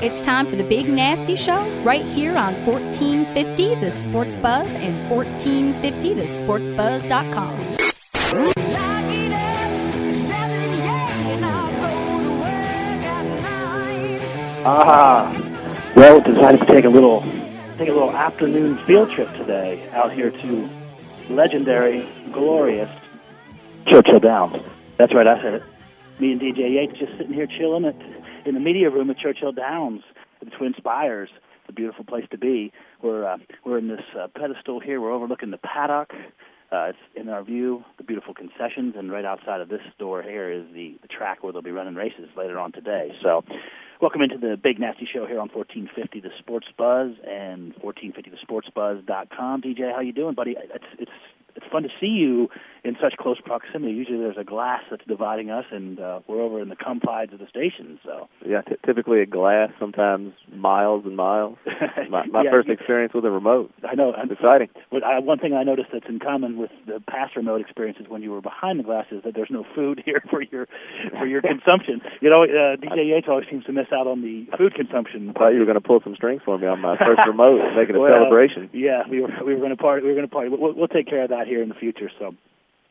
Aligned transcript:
It's 0.00 0.20
time 0.20 0.46
for 0.46 0.54
the 0.54 0.62
Big 0.62 0.88
Nasty 0.88 1.34
Show 1.34 1.68
right 1.82 2.04
here 2.04 2.36
on 2.36 2.54
1450 2.64 3.74
The 3.74 3.90
Sports 3.90 4.36
Buzz 4.36 4.68
and 4.68 5.10
1450thesportsbuzz.com. 5.10 7.76
Ah, 14.64 15.32
well, 15.96 16.20
decided 16.20 16.60
to 16.60 16.66
take 16.66 16.84
a 16.84 16.88
little 16.88 17.22
take 17.76 17.88
a 17.88 17.92
little 17.92 18.12
afternoon 18.12 18.78
field 18.84 19.10
trip 19.10 19.32
today 19.32 19.90
out 19.90 20.12
here 20.12 20.30
to 20.30 20.70
legendary, 21.28 22.08
glorious 22.30 22.88
Churchill 23.88 24.20
Downs. 24.20 24.62
That's 24.96 25.12
right, 25.12 25.26
I 25.26 25.42
said 25.42 25.54
it. 25.54 25.64
Me 26.20 26.30
and 26.30 26.40
DJ 26.40 26.74
Yates 26.74 26.96
just 27.00 27.18
sitting 27.18 27.34
here 27.34 27.48
chilling 27.48 27.84
at, 27.84 27.96
in 28.44 28.54
the 28.54 28.60
media 28.60 28.90
room 28.90 29.10
at 29.10 29.18
Churchill 29.18 29.52
Downs, 29.52 30.02
the 30.40 30.50
Twin 30.50 30.74
Spires. 30.76 31.30
A 31.68 31.72
beautiful 31.72 32.02
place 32.02 32.24
to 32.30 32.38
be. 32.38 32.72
We're 33.02 33.26
uh, 33.26 33.36
we're 33.62 33.76
in 33.76 33.88
this 33.88 34.00
uh, 34.18 34.28
pedestal 34.34 34.80
here. 34.80 35.02
We're 35.02 35.12
overlooking 35.12 35.50
the 35.50 35.58
paddock. 35.58 36.12
Uh, 36.72 36.90
it's 36.90 36.98
in 37.14 37.28
our 37.28 37.42
view 37.42 37.84
the 37.98 38.04
beautiful 38.04 38.32
concessions, 38.32 38.94
and 38.96 39.12
right 39.12 39.24
outside 39.24 39.60
of 39.60 39.68
this 39.68 39.82
door 39.98 40.22
here 40.22 40.50
is 40.50 40.64
the, 40.72 40.98
the 41.02 41.08
track 41.08 41.42
where 41.42 41.52
they'll 41.52 41.60
be 41.60 41.70
running 41.70 41.94
races 41.94 42.28
later 42.36 42.58
on 42.58 42.72
today. 42.72 43.12
So, 43.22 43.44
welcome 44.00 44.22
into 44.22 44.38
the 44.38 44.56
Big 44.56 44.78
Nasty 44.78 45.06
Show 45.10 45.26
here 45.26 45.40
on 45.40 45.48
1450 45.48 46.20
The 46.20 46.30
Sports 46.38 46.68
Buzz 46.76 47.12
and 47.26 47.74
1450thesportsbuzz.com. 47.76 49.62
DJ, 49.62 49.92
how 49.94 50.00
you 50.00 50.12
doing, 50.12 50.34
buddy? 50.34 50.56
It's 50.58 50.84
it's 50.98 51.12
it's 51.56 51.66
fun 51.72 51.82
to 51.82 51.88
see 52.00 52.06
you 52.06 52.48
in 52.84 52.96
such 53.00 53.16
close 53.18 53.40
proximity. 53.44 53.92
Usually 53.92 54.18
there's 54.18 54.36
a 54.38 54.44
glass 54.44 54.82
that's 54.90 55.04
dividing 55.06 55.50
us, 55.50 55.64
and 55.70 55.98
uh, 56.00 56.20
we're 56.28 56.40
over 56.42 56.60
in 56.60 56.68
the 56.68 56.76
confines 56.76 57.32
of 57.32 57.38
the 57.38 57.46
station. 57.48 57.98
So 58.04 58.28
yeah, 58.46 58.62
t- 58.62 58.76
typically 58.86 59.20
a 59.20 59.26
glass, 59.26 59.70
sometimes 59.78 60.32
miles 60.52 61.04
and 61.04 61.16
miles. 61.16 61.56
My, 62.10 62.24
my 62.26 62.42
Yeah, 62.44 62.50
first 62.50 62.68
experience 62.68 63.12
with 63.12 63.24
a 63.24 63.30
remote. 63.30 63.70
I 63.88 63.94
know. 63.94 64.14
It's 64.16 64.32
exciting. 64.32 64.68
But 64.90 65.04
I, 65.04 65.18
one 65.18 65.38
thing 65.38 65.52
I 65.52 65.62
noticed 65.62 65.88
that's 65.92 66.06
in 66.08 66.18
common 66.20 66.56
with 66.56 66.70
the 66.86 67.00
past 67.08 67.36
remote 67.36 67.60
experiences 67.60 68.06
when 68.08 68.22
you 68.22 68.30
were 68.30 68.40
behind 68.40 68.78
the 68.78 68.82
glass 68.84 69.06
is 69.10 69.22
that 69.24 69.34
there's 69.34 69.50
no 69.50 69.64
food 69.74 70.00
here 70.06 70.22
for 70.30 70.40
your 70.42 70.66
for 71.18 71.26
your 71.26 71.42
consumption. 71.52 72.00
You 72.20 72.30
know, 72.30 72.44
uh, 72.44 72.76
DJ 72.76 73.08
Yates 73.10 73.26
always 73.28 73.46
seems 73.50 73.64
to 73.64 73.72
miss 73.72 73.86
out 73.92 74.06
on 74.06 74.22
the 74.22 74.46
food 74.56 74.74
consumption. 74.74 75.30
I 75.30 75.32
thought 75.38 75.48
you 75.50 75.58
were 75.60 75.66
going 75.66 75.80
to 75.80 75.86
pull 75.86 76.00
some 76.02 76.14
strings 76.14 76.42
for 76.44 76.56
me 76.58 76.66
on 76.66 76.80
my 76.80 76.96
first 76.96 77.26
remote, 77.26 77.60
making 77.76 77.96
a 77.96 78.00
Well, 78.00 78.12
celebration. 78.12 78.70
Yeah, 78.72 79.02
we 79.10 79.20
were 79.20 79.28
we 79.44 79.54
were 79.54 79.60
going 79.60 79.70
to 79.70 79.76
party. 79.76 80.02
We 80.02 80.08
were 80.08 80.14
going 80.16 80.28
to 80.28 80.32
party. 80.32 80.48
We'll, 80.50 80.74
we'll 80.74 80.88
take 80.88 81.06
care 81.08 81.22
of 81.24 81.30
that 81.30 81.46
here 81.46 81.62
in 81.62 81.68
the 81.68 81.74
future. 81.74 82.10
So. 82.18 82.34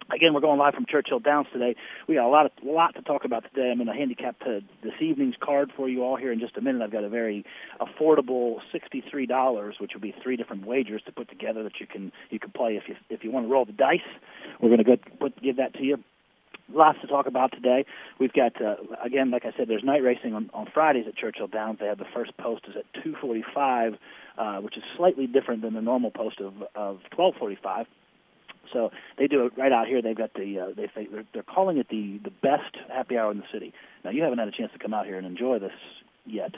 Again, 0.10 0.34
we're 0.34 0.42
going 0.42 0.58
live 0.58 0.74
from 0.74 0.86
Churchill 0.88 1.20
Downs 1.20 1.48
today. 1.52 1.76
We 2.08 2.16
got 2.16 2.26
a 2.26 2.30
lot 2.30 2.46
of 2.46 2.52
a 2.66 2.72
lot 2.72 2.96
to 2.96 3.02
talk 3.02 3.26
about 3.26 3.44
today. 3.44 3.70
I'm 3.72 3.78
going 3.78 3.88
to 3.88 3.94
handicap 3.94 4.40
to 4.40 4.62
this 4.82 4.94
evening's 5.02 5.36
card 5.44 5.72
for 5.76 5.90
you 5.90 6.04
all 6.04 6.16
here 6.16 6.32
in 6.32 6.40
just 6.40 6.56
a 6.56 6.62
minute. 6.62 6.82
I've 6.82 6.94
got 6.94 7.04
a 7.04 7.10
very 7.10 7.44
affordable 7.82 8.60
sixty-three 8.72 9.26
dollars, 9.26 9.76
which 9.80 9.92
will 9.94 10.02
be 10.02 10.16
three 10.24 10.38
different 10.38 10.66
wagers 10.66 11.02
to 11.08 11.12
put 11.12 11.30
together 11.30 11.62
that 11.64 11.82
you 11.82 11.88
can 11.88 12.14
you 12.30 12.40
can 12.40 12.52
play 12.52 12.78
if 12.78 12.84
you 12.88 12.96
if 13.10 13.26
you 13.26 13.32
want 13.32 13.48
to 13.48 13.52
roll 13.52 13.66
the 13.66 13.74
dice. 13.74 14.00
We're 14.62 14.70
going 14.70 14.84
to 14.84 14.86
go 14.86 14.96
put 15.20 15.42
give 15.42 15.58
that 15.58 15.74
to 15.74 15.84
you 15.84 15.98
lots 16.74 17.00
to 17.02 17.08
talk 17.08 17.28
about 17.28 17.52
today. 17.52 17.86
We've 18.18 18.34
got 18.34 18.62
uh, 18.62 18.76
again, 19.04 19.30
like 19.30 19.44
I 19.44 19.52
said, 19.58 19.68
there's 19.68 19.84
night 19.84 20.04
racing 20.04 20.34
on, 20.34 20.50
on 20.54 20.68
Fridays 20.74 21.06
at 21.08 21.18
Churchill 21.18 21.48
Downs. 21.48 21.80
They 21.82 21.88
have 21.88 21.98
the 21.98 22.08
first 22.14 22.36
post 22.38 22.64
is 22.70 22.76
at 22.78 23.04
2:45, 23.04 23.98
uh, 24.38 24.62
which 24.62 24.78
is 24.78 24.84
slightly 24.96 25.28
different 25.28 25.64
than 25.64 25.74
the 25.74 25.82
normal 25.82 26.12
post 26.12 26.40
of 26.40 26.54
of 26.76 27.00
12:45. 27.18 27.88
So 28.74 28.92
they 29.18 29.28
do 29.28 29.46
it 29.46 29.54
right 29.58 29.72
out 29.72 29.88
here. 29.88 30.02
They've 30.02 30.18
got 30.18 30.34
the 30.34 30.60
uh, 30.60 30.68
they 30.76 30.90
they're, 31.12 31.26
they're 31.34 31.44
calling 31.44 31.78
it 31.78 31.88
the 31.90 32.20
the 32.24 32.32
best 32.32 32.76
happy 32.94 33.18
hour 33.18 33.32
in 33.32 33.38
the 33.38 33.48
city. 33.52 33.74
Now 34.04 34.12
you 34.12 34.24
haven't 34.24 34.40
had 34.40 34.48
a 34.48 34.52
chance 34.52 34.72
to 34.74 34.80
come 34.80 34.94
out 34.94 35.06
here 35.06 35.18
and 35.18 35.26
enjoy 35.26 35.60
this 35.60 35.72
yet, 36.26 36.54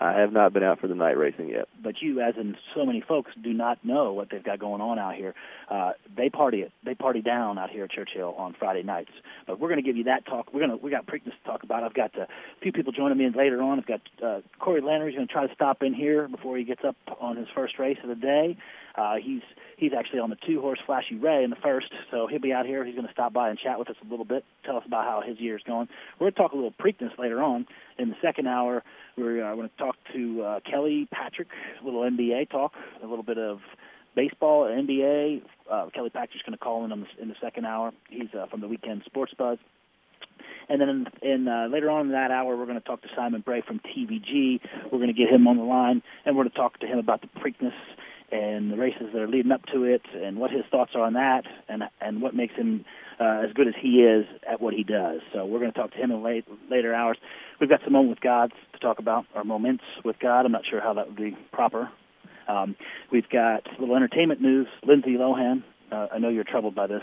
I 0.00 0.12
have 0.12 0.32
not 0.32 0.52
been 0.52 0.62
out 0.62 0.78
for 0.78 0.86
the 0.86 0.94
night 0.94 1.18
racing 1.18 1.48
yet. 1.48 1.68
but 1.82 2.00
you, 2.00 2.20
as 2.20 2.34
in 2.36 2.56
so 2.74 2.86
many 2.86 3.00
folks, 3.00 3.32
do 3.42 3.52
not 3.52 3.84
know 3.84 4.12
what 4.12 4.30
they've 4.30 4.44
got 4.44 4.60
going 4.60 4.80
on 4.80 4.96
out 4.96 5.16
here. 5.16 5.34
Uh, 5.68 5.92
they 6.16 6.28
party 6.28 6.60
it. 6.60 6.70
They 6.84 6.94
party 6.94 7.20
down 7.20 7.58
out 7.58 7.70
here 7.70 7.84
at 7.84 7.90
Churchill 7.90 8.32
on 8.38 8.54
Friday 8.56 8.84
nights. 8.84 9.10
But 9.46 9.58
we're 9.58 9.68
going 9.68 9.82
to 9.82 9.86
give 9.86 9.96
you 9.96 10.04
that 10.04 10.24
talk. 10.24 10.54
We're 10.54 10.66
going 10.66 10.70
to 10.70 10.76
we 10.76 10.92
got 10.92 11.06
Preakness 11.06 11.34
to 11.42 11.44
talk 11.44 11.64
about. 11.64 11.82
I've 11.82 11.94
got 11.94 12.16
a 12.16 12.28
few 12.62 12.70
people 12.70 12.92
joining 12.92 13.18
me 13.18 13.24
in 13.24 13.32
later 13.32 13.60
on. 13.60 13.80
I've 13.80 13.86
got 13.86 14.00
uh, 14.24 14.40
Corey 14.60 14.80
Lanerie's 14.80 15.16
going 15.16 15.26
to 15.26 15.32
try 15.32 15.46
to 15.46 15.54
stop 15.54 15.82
in 15.82 15.94
here 15.94 16.28
before 16.28 16.56
he 16.56 16.62
gets 16.62 16.84
up 16.86 16.96
on 17.20 17.36
his 17.36 17.48
first 17.52 17.78
race 17.80 17.98
of 18.04 18.08
the 18.08 18.14
day. 18.14 18.56
Uh, 18.98 19.14
he's 19.22 19.42
he's 19.76 19.92
actually 19.96 20.18
on 20.18 20.30
the 20.30 20.36
two 20.46 20.60
horse 20.60 20.80
Flashy 20.84 21.14
Ray 21.14 21.44
in 21.44 21.50
the 21.50 21.56
first, 21.56 21.92
so 22.10 22.26
he'll 22.26 22.40
be 22.40 22.52
out 22.52 22.66
here. 22.66 22.84
He's 22.84 22.94
going 22.94 23.06
to 23.06 23.12
stop 23.12 23.32
by 23.32 23.48
and 23.48 23.58
chat 23.58 23.78
with 23.78 23.88
us 23.88 23.96
a 24.04 24.10
little 24.10 24.24
bit, 24.24 24.44
tell 24.64 24.76
us 24.76 24.82
about 24.86 25.04
how 25.04 25.22
his 25.26 25.38
year's 25.38 25.62
going. 25.66 25.88
We're 26.18 26.24
going 26.24 26.32
to 26.32 26.38
talk 26.38 26.52
a 26.52 26.56
little 26.56 26.72
Preakness 26.72 27.16
later 27.18 27.42
on 27.42 27.66
in 27.98 28.08
the 28.08 28.16
second 28.20 28.48
hour. 28.48 28.82
We're 29.16 29.44
uh, 29.44 29.54
going 29.54 29.68
to 29.68 29.76
talk 29.76 29.96
to 30.14 30.42
uh, 30.42 30.60
Kelly 30.68 31.08
Patrick, 31.12 31.48
a 31.80 31.84
little 31.84 32.00
NBA 32.02 32.50
talk, 32.50 32.72
a 33.02 33.06
little 33.06 33.24
bit 33.24 33.38
of 33.38 33.60
baseball, 34.16 34.64
NBA. 34.64 35.42
Uh, 35.70 35.86
Kelly 35.94 36.10
Patrick's 36.10 36.42
going 36.44 36.58
to 36.58 36.64
call 36.64 36.84
in 36.84 36.92
on 36.92 37.00
the, 37.00 37.22
in 37.22 37.28
the 37.28 37.36
second 37.40 37.64
hour. 37.66 37.92
He's 38.10 38.28
uh, 38.34 38.46
from 38.46 38.60
the 38.60 38.68
Weekend 38.68 39.02
Sports 39.06 39.32
Buzz. 39.38 39.58
And 40.68 40.80
then 40.80 40.88
in, 40.88 41.06
in 41.22 41.48
uh, 41.48 41.68
later 41.70 41.88
on 41.90 42.06
in 42.06 42.12
that 42.12 42.30
hour, 42.30 42.56
we're 42.56 42.66
going 42.66 42.80
to 42.80 42.86
talk 42.86 43.00
to 43.02 43.08
Simon 43.16 43.40
Bray 43.40 43.62
from 43.66 43.80
TVG. 43.80 44.60
We're 44.84 44.98
going 44.98 45.06
to 45.06 45.14
get 45.14 45.30
him 45.32 45.46
on 45.46 45.56
the 45.56 45.62
line, 45.62 46.02
and 46.26 46.36
we're 46.36 46.44
going 46.44 46.52
to 46.52 46.56
talk 46.56 46.78
to 46.80 46.86
him 46.86 46.98
about 46.98 47.22
the 47.22 47.28
Preakness 47.40 47.72
and 48.30 48.70
the 48.70 48.76
races 48.76 49.06
that 49.12 49.20
are 49.20 49.28
leading 49.28 49.52
up 49.52 49.64
to 49.72 49.84
it, 49.84 50.02
and 50.14 50.38
what 50.38 50.50
his 50.50 50.64
thoughts 50.70 50.92
are 50.94 51.02
on 51.02 51.14
that, 51.14 51.44
and 51.68 51.84
and 52.00 52.20
what 52.22 52.34
makes 52.34 52.54
him 52.54 52.84
uh, 53.20 53.42
as 53.44 53.52
good 53.54 53.68
as 53.68 53.74
he 53.80 54.02
is 54.02 54.26
at 54.48 54.60
what 54.60 54.74
he 54.74 54.84
does. 54.84 55.20
So 55.32 55.44
we're 55.44 55.58
going 55.58 55.72
to 55.72 55.78
talk 55.78 55.92
to 55.92 55.98
him 55.98 56.10
in 56.10 56.22
late, 56.22 56.44
later 56.70 56.94
hours. 56.94 57.18
We've 57.60 57.68
got 57.68 57.80
some 57.84 57.92
moments 57.92 58.18
with 58.18 58.20
God 58.20 58.52
to 58.72 58.78
talk 58.78 58.98
about, 58.98 59.26
or 59.34 59.44
moments 59.44 59.84
with 60.04 60.18
God. 60.20 60.46
I'm 60.46 60.52
not 60.52 60.62
sure 60.68 60.80
how 60.80 60.94
that 60.94 61.08
would 61.08 61.16
be 61.16 61.36
proper. 61.52 61.90
Um, 62.48 62.76
we've 63.12 63.28
got 63.28 63.66
a 63.66 63.80
little 63.80 63.96
entertainment 63.96 64.40
news. 64.40 64.66
Lindsay 64.86 65.16
Lohan. 65.18 65.62
Uh, 65.90 66.08
I 66.12 66.18
know 66.18 66.28
you're 66.28 66.44
troubled 66.44 66.74
by 66.74 66.86
this, 66.86 67.02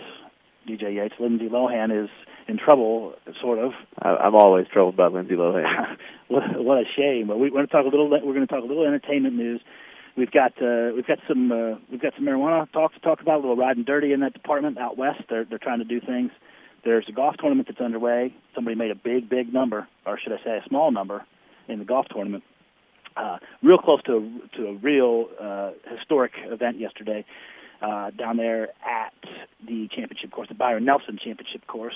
DJ 0.69 0.95
Yates. 0.95 1.15
Lindsay 1.19 1.49
Lohan 1.49 2.03
is 2.03 2.09
in 2.47 2.57
trouble, 2.57 3.13
sort 3.41 3.59
of. 3.59 3.71
I, 3.99 4.09
I'm 4.09 4.35
always 4.35 4.67
troubled 4.71 4.95
by 4.95 5.07
Lindsay 5.07 5.35
Lohan. 5.35 5.97
what, 6.27 6.43
what 6.63 6.77
a 6.77 6.83
shame. 6.95 7.27
But 7.27 7.37
we, 7.37 7.49
we're 7.49 7.57
going 7.57 7.67
to 7.67 7.71
talk 7.71 7.85
a 7.85 7.89
little. 7.89 8.09
We're 8.09 8.33
going 8.33 8.47
to 8.47 8.47
talk 8.47 8.63
a 8.63 8.67
little 8.67 8.85
entertainment 8.85 9.35
news. 9.35 9.61
We've 10.17 10.31
got 10.31 10.53
uh, 10.61 10.91
we've 10.95 11.05
got 11.05 11.19
some 11.27 11.51
uh, 11.51 11.75
we've 11.91 12.01
got 12.01 12.13
some 12.15 12.25
marijuana 12.25 12.71
talk 12.71 12.93
to 12.93 12.99
talk 13.01 13.21
about. 13.21 13.35
A 13.35 13.41
little 13.41 13.57
riding 13.57 13.83
dirty 13.83 14.13
in 14.13 14.21
that 14.21 14.33
department 14.33 14.77
out 14.77 14.97
west. 14.97 15.23
They're 15.29 15.43
they're 15.43 15.57
trying 15.57 15.79
to 15.79 15.85
do 15.85 15.99
things. 15.99 16.31
There's 16.85 17.05
a 17.09 17.11
golf 17.11 17.35
tournament 17.37 17.67
that's 17.67 17.81
underway. 17.81 18.33
Somebody 18.53 18.75
made 18.75 18.91
a 18.91 18.95
big 18.95 19.29
big 19.29 19.53
number, 19.53 19.87
or 20.05 20.17
should 20.17 20.31
I 20.31 20.37
say 20.43 20.57
a 20.57 20.69
small 20.69 20.91
number, 20.91 21.25
in 21.67 21.79
the 21.79 21.85
golf 21.85 22.05
tournament. 22.13 22.43
Uh, 23.17 23.37
real 23.61 23.77
close 23.77 24.01
to 24.03 24.39
to 24.55 24.67
a 24.67 24.73
real 24.75 25.27
uh, 25.39 25.71
historic 25.97 26.31
event 26.45 26.79
yesterday 26.79 27.25
uh, 27.81 28.11
down 28.11 28.37
there 28.37 28.69
at 28.85 29.13
the 29.67 29.89
championship 29.93 30.31
course, 30.31 30.47
the 30.47 30.55
Byron 30.55 30.85
Nelson 30.85 31.19
Championship 31.21 31.67
course, 31.67 31.95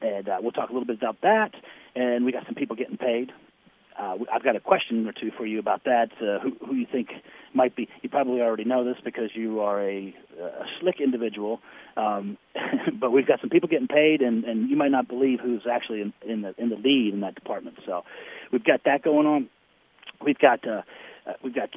and 0.00 0.28
uh, 0.28 0.38
we'll 0.40 0.52
talk 0.52 0.70
a 0.70 0.72
little 0.72 0.86
bit 0.86 0.98
about 0.98 1.20
that. 1.22 1.52
And 1.94 2.24
we 2.24 2.32
got 2.32 2.46
some 2.46 2.54
people 2.54 2.76
getting 2.76 2.96
paid. 2.96 3.32
Uh, 3.98 4.16
I've 4.32 4.42
got 4.42 4.56
a 4.56 4.60
question 4.60 5.06
or 5.06 5.12
two 5.12 5.30
for 5.36 5.46
you 5.46 5.58
about 5.58 5.84
that. 5.84 6.08
Uh, 6.20 6.38
who, 6.40 6.66
who 6.66 6.74
you 6.74 6.86
think 6.90 7.08
might 7.54 7.74
be? 7.74 7.88
You 8.02 8.10
probably 8.10 8.40
already 8.40 8.64
know 8.64 8.84
this 8.84 8.96
because 9.04 9.30
you 9.34 9.60
are 9.60 9.80
a, 9.80 10.14
a 10.40 10.64
slick 10.80 10.96
individual. 11.00 11.60
Um, 11.96 12.36
but 13.00 13.10
we've 13.10 13.26
got 13.26 13.40
some 13.40 13.50
people 13.50 13.68
getting 13.68 13.88
paid, 13.88 14.20
and, 14.20 14.44
and 14.44 14.68
you 14.68 14.76
might 14.76 14.90
not 14.90 15.08
believe 15.08 15.40
who's 15.40 15.62
actually 15.70 16.02
in, 16.02 16.12
in 16.28 16.42
the 16.42 16.54
in 16.58 16.68
the 16.68 16.76
lead 16.76 17.14
in 17.14 17.20
that 17.20 17.34
department. 17.34 17.78
So 17.86 18.02
we've 18.52 18.64
got 18.64 18.80
that 18.84 19.02
going 19.02 19.26
on. 19.26 19.48
We've 20.24 20.38
got 20.38 20.66
uh, 20.66 20.82
uh, 21.26 21.32
we've 21.42 21.54
got 21.54 21.70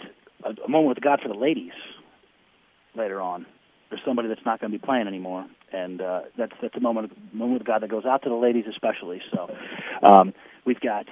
a, 0.44 0.50
a 0.66 0.70
moment 0.70 0.96
with 0.96 1.04
God 1.04 1.20
for 1.22 1.30
the 1.30 1.40
ladies 1.40 1.74
later 2.96 3.22
on. 3.22 3.46
There's 3.90 4.02
somebody 4.06 4.28
that's 4.28 4.46
not 4.46 4.60
going 4.60 4.72
to 4.72 4.78
be 4.78 4.86
playing 4.86 5.08
anymore, 5.08 5.48
and 5.72 6.02
uh, 6.02 6.22
that's 6.38 6.54
that's 6.62 6.76
a 6.76 6.82
moment 6.82 7.14
moment 7.34 7.60
with 7.62 7.68
God 7.68 7.82
that 7.82 7.90
goes 7.90 8.06
out 8.06 8.24
to 8.24 8.30
the 8.30 8.36
ladies 8.36 8.66
especially. 8.70 9.22
So 9.34 9.50
um, 10.04 10.34
we've 10.66 10.80
got 10.80 11.06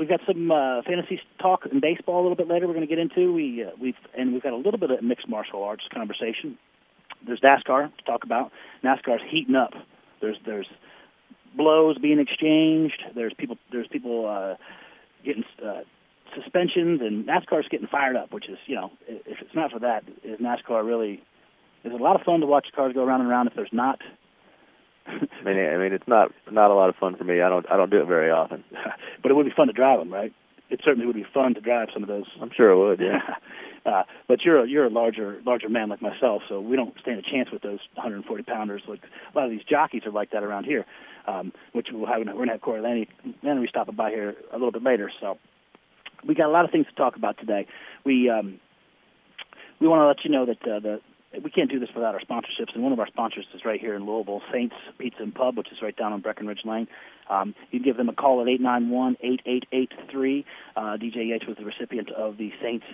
we've 0.00 0.08
got 0.08 0.20
some 0.26 0.50
uh, 0.50 0.82
fantasy 0.82 1.20
talk 1.40 1.66
in 1.70 1.78
baseball 1.78 2.20
a 2.20 2.22
little 2.22 2.34
bit 2.34 2.48
later. 2.48 2.66
We're 2.66 2.72
going 2.72 2.88
to 2.88 2.92
get 2.92 2.98
into 2.98 3.32
we 3.32 3.62
uh, 3.62 3.70
we've 3.80 3.94
and 4.18 4.32
we've 4.32 4.42
got 4.42 4.54
a 4.54 4.56
little 4.56 4.78
bit 4.78 4.90
of 4.90 5.02
mixed 5.02 5.28
martial 5.28 5.62
arts 5.62 5.84
conversation. 5.92 6.58
There's 7.24 7.40
NASCAR 7.40 7.94
to 7.96 8.04
talk 8.04 8.24
about. 8.24 8.50
NASCAR's 8.82 9.22
heating 9.30 9.54
up. 9.54 9.74
There's 10.20 10.38
there's 10.46 10.66
blows 11.54 11.98
being 11.98 12.18
exchanged. 12.18 13.02
There's 13.14 13.34
people 13.36 13.58
there's 13.70 13.86
people 13.88 14.26
uh, 14.26 14.56
getting 15.24 15.44
uh, 15.64 15.82
suspensions, 16.34 17.02
and 17.02 17.26
NASCAR's 17.26 17.68
getting 17.70 17.86
fired 17.86 18.16
up. 18.16 18.32
Which 18.32 18.48
is 18.48 18.58
you 18.66 18.76
know 18.76 18.90
if 19.06 19.38
it's 19.40 19.54
not 19.54 19.70
for 19.70 19.80
that, 19.80 20.04
is 20.24 20.40
NASCAR 20.40 20.84
really? 20.84 21.22
Is 21.84 21.92
it 21.92 22.00
a 22.00 22.02
lot 22.02 22.16
of 22.16 22.22
fun 22.22 22.40
to 22.40 22.46
watch 22.46 22.66
cars 22.74 22.94
go 22.94 23.04
around 23.04 23.20
and 23.20 23.30
around? 23.30 23.48
If 23.48 23.54
there's 23.54 23.72
not, 23.72 24.00
I 25.40 25.44
mean, 25.44 25.58
I 25.58 25.76
mean, 25.76 25.92
it's 25.92 26.08
not 26.08 26.32
not 26.50 26.70
a 26.70 26.74
lot 26.74 26.88
of 26.88 26.96
fun 26.96 27.16
for 27.16 27.24
me. 27.24 27.40
I 27.40 27.48
don't 27.48 27.66
I 27.70 27.76
don't 27.76 27.90
do 27.90 28.00
it 28.00 28.06
very 28.06 28.30
often. 28.30 28.64
but 29.22 29.30
it 29.30 29.34
would 29.34 29.46
be 29.46 29.52
fun 29.54 29.66
to 29.68 29.72
drive 29.72 29.98
them, 29.98 30.12
right? 30.12 30.32
It 30.70 30.80
certainly 30.84 31.06
would 31.06 31.16
be 31.16 31.26
fun 31.34 31.54
to 31.54 31.60
drive 31.60 31.88
some 31.92 32.02
of 32.02 32.08
those. 32.08 32.26
I'm 32.40 32.50
sure 32.56 32.70
it 32.70 32.78
would. 32.78 33.00
Yeah. 33.00 33.18
uh, 33.90 34.04
but 34.28 34.42
you're 34.44 34.62
a, 34.62 34.68
you're 34.68 34.86
a 34.86 34.90
larger 34.90 35.40
larger 35.44 35.68
man 35.68 35.88
like 35.88 36.02
myself, 36.02 36.42
so 36.48 36.60
we 36.60 36.76
don't 36.76 36.94
stand 37.00 37.18
a 37.18 37.22
chance 37.22 37.50
with 37.52 37.62
those 37.62 37.80
140 37.94 38.42
pounders. 38.44 38.82
Like 38.86 39.00
a 39.34 39.38
lot 39.38 39.46
of 39.46 39.50
these 39.50 39.64
jockeys 39.68 40.02
are 40.06 40.12
like 40.12 40.30
that 40.30 40.42
around 40.42 40.64
here, 40.64 40.86
um, 41.26 41.52
which 41.72 41.88
we'll 41.92 42.06
have. 42.06 42.18
We're 42.18 42.34
gonna 42.34 42.52
have 42.52 42.60
Corey 42.60 42.80
Lanny, 42.80 43.08
Lanerie 43.44 43.68
stopping 43.68 43.96
by 43.96 44.10
here 44.10 44.36
a 44.52 44.56
little 44.56 44.72
bit 44.72 44.82
later. 44.82 45.10
So 45.20 45.38
we 46.26 46.34
got 46.34 46.46
a 46.46 46.52
lot 46.52 46.64
of 46.64 46.70
things 46.70 46.86
to 46.86 46.94
talk 46.94 47.16
about 47.16 47.38
today. 47.38 47.66
We 48.04 48.30
um, 48.30 48.60
we 49.80 49.88
want 49.88 50.00
to 50.00 50.06
let 50.06 50.24
you 50.24 50.30
know 50.30 50.46
that 50.46 50.62
uh, 50.62 50.80
the 50.80 51.00
we 51.42 51.50
can't 51.50 51.70
do 51.70 51.78
this 51.78 51.90
without 51.94 52.14
our 52.14 52.20
sponsorships, 52.20 52.74
and 52.74 52.82
one 52.82 52.92
of 52.92 52.98
our 52.98 53.06
sponsors 53.06 53.46
is 53.54 53.64
right 53.64 53.80
here 53.80 53.94
in 53.94 54.04
Louisville, 54.04 54.42
Saints 54.52 54.74
Pizza 54.98 55.22
and 55.22 55.34
Pub, 55.34 55.56
which 55.56 55.70
is 55.70 55.78
right 55.80 55.96
down 55.96 56.12
on 56.12 56.20
Breckenridge 56.20 56.62
Lane. 56.64 56.88
Um, 57.28 57.54
you 57.70 57.78
can 57.78 57.84
give 57.84 57.96
them 57.96 58.08
a 58.08 58.12
call 58.12 58.40
at 58.40 58.48
891-8883. 58.48 60.44
Uh, 60.76 60.80
DJ 60.96 61.28
Yates 61.28 61.46
was 61.46 61.56
the 61.56 61.64
recipient 61.64 62.10
of 62.10 62.36
the 62.36 62.50
Saints 62.60 62.84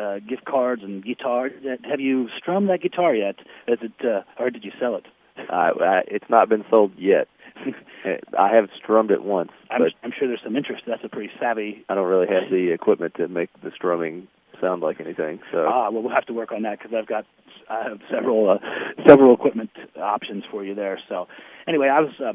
uh, 0.00 0.20
gift 0.26 0.46
cards 0.46 0.82
and 0.82 1.04
guitar. 1.04 1.50
Have 1.88 2.00
you 2.00 2.28
strummed 2.38 2.70
that 2.70 2.80
guitar 2.80 3.14
yet? 3.14 3.36
Is 3.68 3.78
it, 3.82 3.92
uh, 4.02 4.22
or 4.42 4.50
did 4.50 4.64
you 4.64 4.72
sell 4.80 4.96
it? 4.96 5.04
I, 5.36 6.02
it's 6.06 6.30
not 6.30 6.48
been 6.48 6.64
sold 6.70 6.92
yet. 6.96 7.28
I 8.38 8.54
have 8.54 8.68
strummed 8.82 9.10
it 9.10 9.22
once, 9.22 9.52
I'm, 9.70 9.82
I'm 10.02 10.12
sure 10.18 10.26
there's 10.26 10.40
some 10.42 10.56
interest. 10.56 10.82
That's 10.86 11.04
a 11.04 11.08
pretty 11.08 11.30
savvy. 11.38 11.84
I 11.88 11.94
don't 11.94 12.06
really 12.06 12.26
have 12.26 12.44
the 12.50 12.72
equipment 12.72 13.14
to 13.16 13.28
make 13.28 13.50
the 13.62 13.70
strumming 13.74 14.28
sound 14.60 14.82
like 14.82 15.00
anything. 15.00 15.40
So 15.52 15.66
Ah, 15.68 15.90
well, 15.90 16.02
we'll 16.02 16.14
have 16.14 16.26
to 16.26 16.32
work 16.32 16.52
on 16.52 16.62
that 16.62 16.78
because 16.78 16.94
I've 16.96 17.06
got 17.06 17.24
I 17.68 17.82
have 17.88 18.00
several 18.10 18.50
uh, 18.50 18.58
several 19.06 19.34
equipment 19.34 19.70
options 20.00 20.44
for 20.50 20.64
you 20.64 20.74
there. 20.74 20.98
So, 21.08 21.28
anyway, 21.66 21.88
I 21.88 22.00
was 22.00 22.12
uh, 22.20 22.32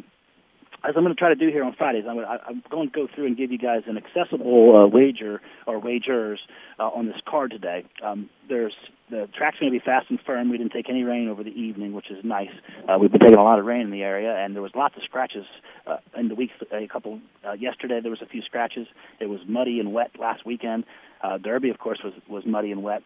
as 0.84 0.94
I'm 0.96 1.04
going 1.04 1.16
to 1.16 1.20
try 1.20 1.30
to 1.30 1.36
do 1.36 1.50
here 1.50 1.64
on 1.64 1.74
Fridays. 1.74 2.06
I'm, 2.08 2.16
gonna, 2.16 2.40
I'm 2.48 2.64
going 2.70 2.90
to 2.90 2.96
go 2.96 3.08
through 3.14 3.28
and 3.28 3.38
give 3.38 3.52
you 3.52 3.58
guys 3.58 3.82
an 3.88 3.98
accessible 3.98 4.76
uh, 4.76 4.88
wager 4.88 5.42
or 5.68 5.80
wagers 5.80 6.40
uh, 6.80 6.84
on 6.84 7.08
this 7.08 7.18
card 7.28 7.52
today. 7.52 7.86
Um, 8.04 8.30
there's 8.48 8.74
the 9.10 9.28
track's 9.36 9.60
going 9.60 9.72
to 9.72 9.78
be 9.78 9.84
fast 9.84 10.06
and 10.10 10.20
firm. 10.26 10.50
We 10.50 10.58
didn't 10.58 10.72
take 10.72 10.90
any 10.90 11.04
rain 11.04 11.28
over 11.30 11.44
the 11.44 11.50
evening, 11.50 11.94
which 11.94 12.12
is 12.12 12.24
nice. 12.24 12.52
Uh, 12.88 12.98
we've 13.00 13.12
been 13.12 13.20
taking 13.20 13.38
a 13.38 13.44
lot 13.44 13.60
of 13.60 13.66
rain 13.66 13.82
in 13.82 13.92
the 13.92 14.04
area, 14.04 14.36
and 14.36 14.56
there 14.56 14.62
was 14.62 14.72
lots 14.76 14.96
of 14.96 15.04
scratches 15.04 15.46
uh, 15.88 15.98
in 16.18 16.28
the 16.28 16.36
weeks. 16.36 16.54
A 16.72 16.88
couple 16.88 17.20
uh, 17.48 17.54
yesterday, 17.54 18.00
there 18.02 18.12
was 18.12 18.22
a 18.22 18.28
few 18.28 18.42
scratches. 18.44 18.88
It 19.20 19.26
was 19.26 19.40
muddy 19.48 19.80
and 19.80 19.94
wet 19.94 20.12
last 20.20 20.46
weekend. 20.46 20.86
Uh, 21.24 21.38
Derby, 21.38 21.70
of 21.70 21.80
course, 21.80 22.00
was 22.04 22.14
was 22.30 22.44
muddy 22.46 22.72
and 22.72 22.84
wet. 22.84 23.02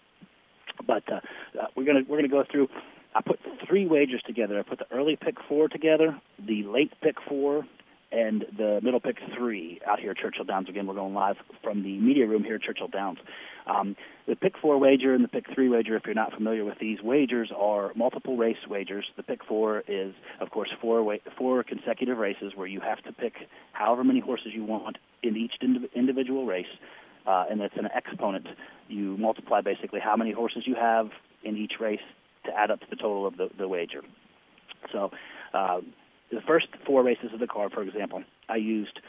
But 0.86 1.04
uh, 1.12 1.22
uh, 1.60 1.68
we're 1.76 1.86
gonna 1.86 2.02
we're 2.08 2.18
gonna 2.18 2.28
go 2.28 2.44
through. 2.50 2.68
I 3.16 3.22
put 3.22 3.40
three 3.68 3.86
wagers 3.86 4.22
together. 4.26 4.60
I 4.60 4.64
put 4.64 4.80
the 4.80 4.92
early 4.92 5.16
pick 5.16 5.36
four 5.48 5.68
together, 5.68 6.20
the 6.40 6.64
late 6.64 6.92
pick 7.02 7.16
four, 7.28 7.66
and 8.12 8.46
the 8.58 8.80
middle 8.84 9.00
pick 9.00 9.18
three 9.36 9.80
out 9.88 10.00
here 10.00 10.12
at 10.12 10.18
Churchill 10.18 10.46
Downs. 10.46 10.70
Again, 10.70 10.86
we're 10.86 10.94
going 10.94 11.14
live 11.14 11.38
from 11.64 11.84
the 11.84 11.98
media 11.98 12.28
room 12.28 12.44
here 12.44 12.56
at 12.56 12.62
Churchill 12.62 12.88
Downs. 12.88 13.18
Um, 13.66 13.96
the 14.28 14.36
pick 14.36 14.54
four 14.62 14.78
wager 14.78 15.14
and 15.14 15.24
the 15.24 15.28
pick 15.28 15.46
three 15.54 15.70
wager, 15.70 15.96
if 15.96 16.04
you're 16.06 16.14
not 16.14 16.34
familiar 16.34 16.64
with 16.64 16.78
these 16.80 17.02
wagers, 17.02 17.52
are 17.56 17.92
multiple 17.96 18.38
race 18.38 18.58
wagers. 18.70 19.06
The 19.18 19.24
pick 19.24 19.44
four 19.44 19.84
is, 19.88 20.14
of 20.40 20.52
course, 20.52 20.70
four 20.80 21.04
wa- 21.04 21.18
four 21.38 21.64
consecutive 21.64 22.18
races 22.18 22.54
where 22.56 22.68
you 22.68 22.82
have 22.82 23.02
to 23.04 23.14
pick 23.14 23.34
however 23.72 24.04
many 24.04 24.20
horses 24.20 24.48
you 24.54 24.64
want 24.64 24.98
in 25.24 25.36
each 25.36 25.54
indiv- 25.64 25.92
individual 25.96 26.46
race, 26.46 26.68
uh, 27.26 27.46
and 27.50 27.62
it's 27.62 27.78
an 27.78 27.90
exponent. 27.96 28.48
You 28.90 29.18
multiply 29.18 29.62
basically 29.62 30.00
how 30.00 30.16
many 30.16 30.32
horses 30.32 30.64
you 30.68 30.76
have 30.76 31.10
in 31.44 31.58
each 31.58 31.74
race 31.80 32.02
to 32.46 32.52
add 32.58 32.72
up 32.72 32.80
to 32.82 32.86
the 32.90 32.96
total 32.96 33.26
of 33.26 33.38
the, 33.38 33.50
the 33.58 33.68
wager. 33.68 34.02
So, 34.92 35.12
uh, 35.54 35.82
the 36.32 36.42
first 36.48 36.68
four 36.86 37.04
races 37.04 37.30
of 37.34 37.40
the 37.40 37.48
card, 37.48 37.72
for 37.74 37.84
example, 37.84 38.24
I 38.50 38.56
used 38.56 39.00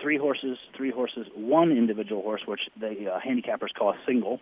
three 0.00 0.18
horses, 0.18 0.56
three 0.76 0.90
horses, 0.90 1.26
one 1.34 1.72
individual 1.72 2.22
horse, 2.22 2.42
which 2.46 2.60
the 2.78 3.10
uh, 3.12 3.18
handicappers 3.20 3.74
call 3.76 3.90
a 3.90 3.98
single. 4.06 4.40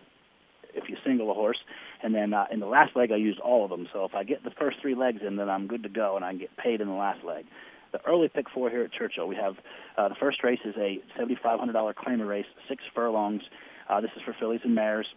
If 0.75 0.87
you 0.87 0.97
single 1.03 1.31
a 1.31 1.33
horse, 1.33 1.57
and 2.03 2.13
then 2.13 2.33
uh, 2.33 2.45
in 2.51 2.59
the 2.59 2.67
last 2.67 2.95
leg 2.95 3.11
I 3.11 3.15
used 3.15 3.39
all 3.39 3.63
of 3.63 3.71
them. 3.71 3.87
So 3.91 4.05
if 4.05 4.13
I 4.13 4.23
get 4.23 4.43
the 4.43 4.51
first 4.51 4.77
three 4.81 4.93
legs 4.93 5.21
in, 5.25 5.35
then 5.35 5.49
I'm 5.49 5.65
good 5.65 5.81
to 5.81 5.89
go, 5.89 6.15
and 6.15 6.23
I 6.23 6.33
get 6.35 6.55
paid 6.57 6.79
in 6.79 6.87
the 6.87 6.93
last 6.93 7.23
leg. 7.25 7.45
The 7.91 7.99
early 8.05 8.29
pick 8.29 8.45
four 8.53 8.69
here 8.69 8.83
at 8.83 8.91
Churchill, 8.91 9.27
we 9.27 9.35
have 9.35 9.55
uh, 9.97 10.09
the 10.09 10.15
first 10.19 10.43
race 10.43 10.59
is 10.63 10.75
a 10.77 10.99
$7,500 11.19 11.95
claimer 11.95 12.27
race, 12.27 12.45
six 12.67 12.83
furlongs. 12.93 13.41
Uh, 13.89 13.99
this 13.99 14.11
is 14.15 14.21
for 14.23 14.35
fillies 14.39 14.61
and 14.63 14.75
mares. 14.75 15.07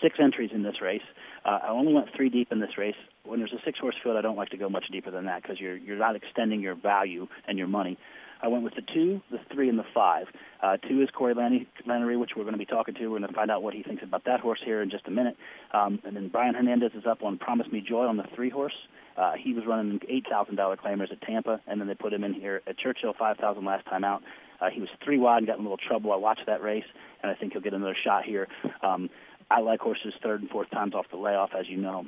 Six 0.00 0.18
entries 0.22 0.50
in 0.54 0.62
this 0.62 0.80
race. 0.80 1.02
Uh, 1.44 1.58
I 1.62 1.68
only 1.68 1.92
went 1.92 2.08
three 2.14 2.28
deep 2.28 2.52
in 2.52 2.60
this 2.60 2.76
race. 2.76 2.94
When 3.24 3.38
there's 3.38 3.52
a 3.52 3.62
six-horse 3.64 3.96
field, 4.02 4.16
I 4.16 4.20
don't 4.20 4.36
like 4.36 4.50
to 4.50 4.56
go 4.56 4.68
much 4.68 4.86
deeper 4.90 5.10
than 5.10 5.26
that 5.26 5.42
because 5.42 5.60
you're 5.60 5.76
you're 5.76 5.98
not 5.98 6.16
extending 6.16 6.60
your 6.60 6.74
value 6.74 7.28
and 7.46 7.58
your 7.58 7.68
money. 7.68 7.98
I 8.42 8.48
went 8.48 8.64
with 8.64 8.74
the 8.74 8.82
two, 8.82 9.20
the 9.30 9.38
three, 9.52 9.68
and 9.68 9.78
the 9.78 9.84
five. 9.94 10.26
Uh, 10.62 10.76
two 10.78 11.02
is 11.02 11.10
Corey 11.10 11.34
Lanny, 11.34 11.66
Lanerie, 11.86 12.18
which 12.18 12.30
we're 12.36 12.44
going 12.44 12.54
to 12.54 12.58
be 12.58 12.64
talking 12.64 12.94
to. 12.94 13.08
We're 13.08 13.18
going 13.18 13.28
to 13.28 13.34
find 13.34 13.50
out 13.50 13.62
what 13.62 13.74
he 13.74 13.82
thinks 13.82 14.02
about 14.02 14.24
that 14.24 14.40
horse 14.40 14.60
here 14.64 14.80
in 14.82 14.90
just 14.90 15.06
a 15.06 15.10
minute. 15.10 15.36
Um, 15.72 16.00
and 16.04 16.16
then 16.16 16.28
Brian 16.28 16.54
Hernandez 16.54 16.92
is 16.94 17.04
up 17.06 17.22
on 17.22 17.36
Promise 17.36 17.66
Me 17.70 17.82
Joy 17.86 18.06
on 18.06 18.16
the 18.16 18.24
three 18.34 18.50
horse. 18.50 18.72
Uh, 19.16 19.32
he 19.38 19.52
was 19.52 19.64
running 19.66 20.00
eight 20.08 20.24
thousand 20.30 20.56
dollar 20.56 20.76
claimers 20.76 21.12
at 21.12 21.20
Tampa, 21.20 21.60
and 21.66 21.80
then 21.80 21.88
they 21.88 21.94
put 21.94 22.12
him 22.12 22.24
in 22.24 22.32
here 22.32 22.62
at 22.66 22.78
Churchill, 22.78 23.14
five 23.18 23.36
thousand 23.36 23.64
last 23.66 23.84
time 23.86 24.04
out. 24.04 24.22
Uh, 24.60 24.68
he 24.72 24.80
was 24.80 24.88
three 25.04 25.18
wide 25.18 25.38
and 25.38 25.46
got 25.46 25.54
in 25.58 25.60
a 25.60 25.62
little 25.62 25.76
trouble. 25.76 26.12
I 26.12 26.16
watched 26.16 26.46
that 26.46 26.62
race, 26.62 26.84
and 27.22 27.30
I 27.30 27.34
think 27.34 27.52
he'll 27.52 27.62
get 27.62 27.74
another 27.74 27.96
shot 28.04 28.24
here. 28.24 28.48
Um, 28.82 29.10
I 29.50 29.60
like 29.60 29.80
horses 29.80 30.14
third 30.22 30.40
and 30.40 30.50
fourth 30.50 30.70
times 30.70 30.94
off 30.94 31.06
the 31.10 31.16
layoff, 31.16 31.50
as 31.58 31.68
you 31.68 31.76
know. 31.76 32.06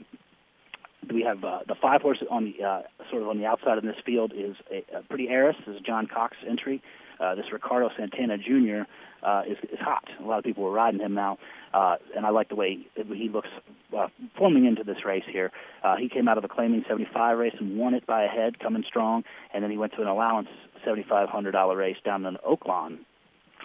We 1.12 1.22
have 1.22 1.42
uh, 1.42 1.60
the 1.66 1.74
five 1.74 2.00
horses 2.00 2.28
on 2.30 2.44
the 2.44 2.64
uh, 2.64 2.82
sort 3.10 3.22
of 3.22 3.28
on 3.28 3.38
the 3.38 3.46
outside 3.46 3.76
of 3.76 3.84
this 3.84 3.96
field 4.06 4.32
is 4.32 4.54
a, 4.70 4.98
a 4.98 5.02
pretty 5.02 5.28
heiress. 5.28 5.56
This 5.66 5.76
is 5.76 5.82
John 5.82 6.06
Cox 6.06 6.36
entry. 6.48 6.80
Uh, 7.18 7.34
this 7.34 7.46
Ricardo 7.52 7.90
Santana 7.96 8.38
Jr. 8.38 8.82
Uh, 9.22 9.42
is, 9.46 9.56
is 9.72 9.78
hot. 9.80 10.08
A 10.20 10.26
lot 10.26 10.38
of 10.38 10.44
people 10.44 10.64
are 10.66 10.72
riding 10.72 11.00
him 11.00 11.14
now, 11.14 11.38
uh, 11.72 11.96
and 12.16 12.26
I 12.26 12.30
like 12.30 12.48
the 12.48 12.56
way 12.56 12.78
he 12.96 13.28
looks 13.28 13.48
uh, 13.96 14.08
forming 14.36 14.64
into 14.64 14.82
this 14.82 15.04
race 15.04 15.22
here. 15.30 15.52
Uh, 15.84 15.96
he 15.96 16.08
came 16.08 16.26
out 16.26 16.38
of 16.38 16.44
a 16.44 16.48
claiming 16.48 16.84
75 16.88 17.38
race 17.38 17.54
and 17.58 17.78
won 17.78 17.94
it 17.94 18.06
by 18.06 18.24
a 18.24 18.28
head, 18.28 18.58
coming 18.58 18.84
strong, 18.86 19.22
and 19.54 19.62
then 19.62 19.70
he 19.70 19.76
went 19.76 19.92
to 19.92 20.02
an 20.02 20.08
allowance 20.08 20.48
$7,500 20.84 21.76
race 21.76 21.96
down 22.04 22.26
in 22.26 22.36
Oaklawn. 22.48 22.98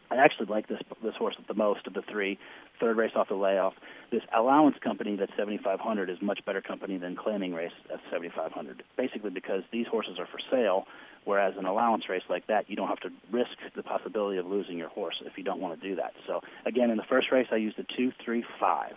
I 0.09 0.15
actually 0.18 0.48
like 0.48 0.68
this 0.68 0.80
this 1.04 1.15
horse 1.15 1.36
the 1.48 1.54
most 1.54 1.88
of 1.88 1.94
the 1.94 2.01
three. 2.09 2.38
Third 2.80 2.98
race 2.98 3.12
off 3.15 3.30
the 3.30 3.36
layoff. 3.36 3.74
This 4.12 4.21
allowance 4.36 4.77
company 4.83 5.15
that's 5.15 5.31
7,500 5.38 6.09
is 6.09 6.18
much 6.21 6.39
better 6.45 6.62
company 6.62 6.98
than 6.98 7.15
claiming 7.15 7.54
race 7.54 7.71
at 7.92 8.00
7,500. 8.12 8.83
Basically, 8.95 9.31
because 9.31 9.63
these 9.71 9.88
horses 9.88 10.19
are 10.19 10.27
for 10.27 10.39
sale, 10.51 10.86
whereas 11.25 11.56
an 11.57 11.65
allowance 11.65 12.07
race 12.07 12.24
like 12.30 12.48
that, 12.48 12.69
you 12.69 12.75
don't 12.75 12.88
have 12.88 13.00
to 13.01 13.09
risk 13.31 13.57
the 13.75 13.83
possibility 13.83 14.38
of 14.38 14.45
losing 14.45 14.77
your 14.77 14.89
horse 14.89 15.21
if 15.25 15.38
you 15.38 15.44
don't 15.44 15.59
want 15.59 15.80
to 15.80 15.88
do 15.89 15.95
that. 15.95 16.13
So 16.25 16.42
again, 16.65 16.89
in 16.89 16.98
the 16.98 17.06
first 17.10 17.31
race, 17.31 17.48
I 17.51 17.57
used 17.57 17.80
a 17.80 17.83
two, 17.95 18.12
three, 18.24 18.44
five. 18.60 18.94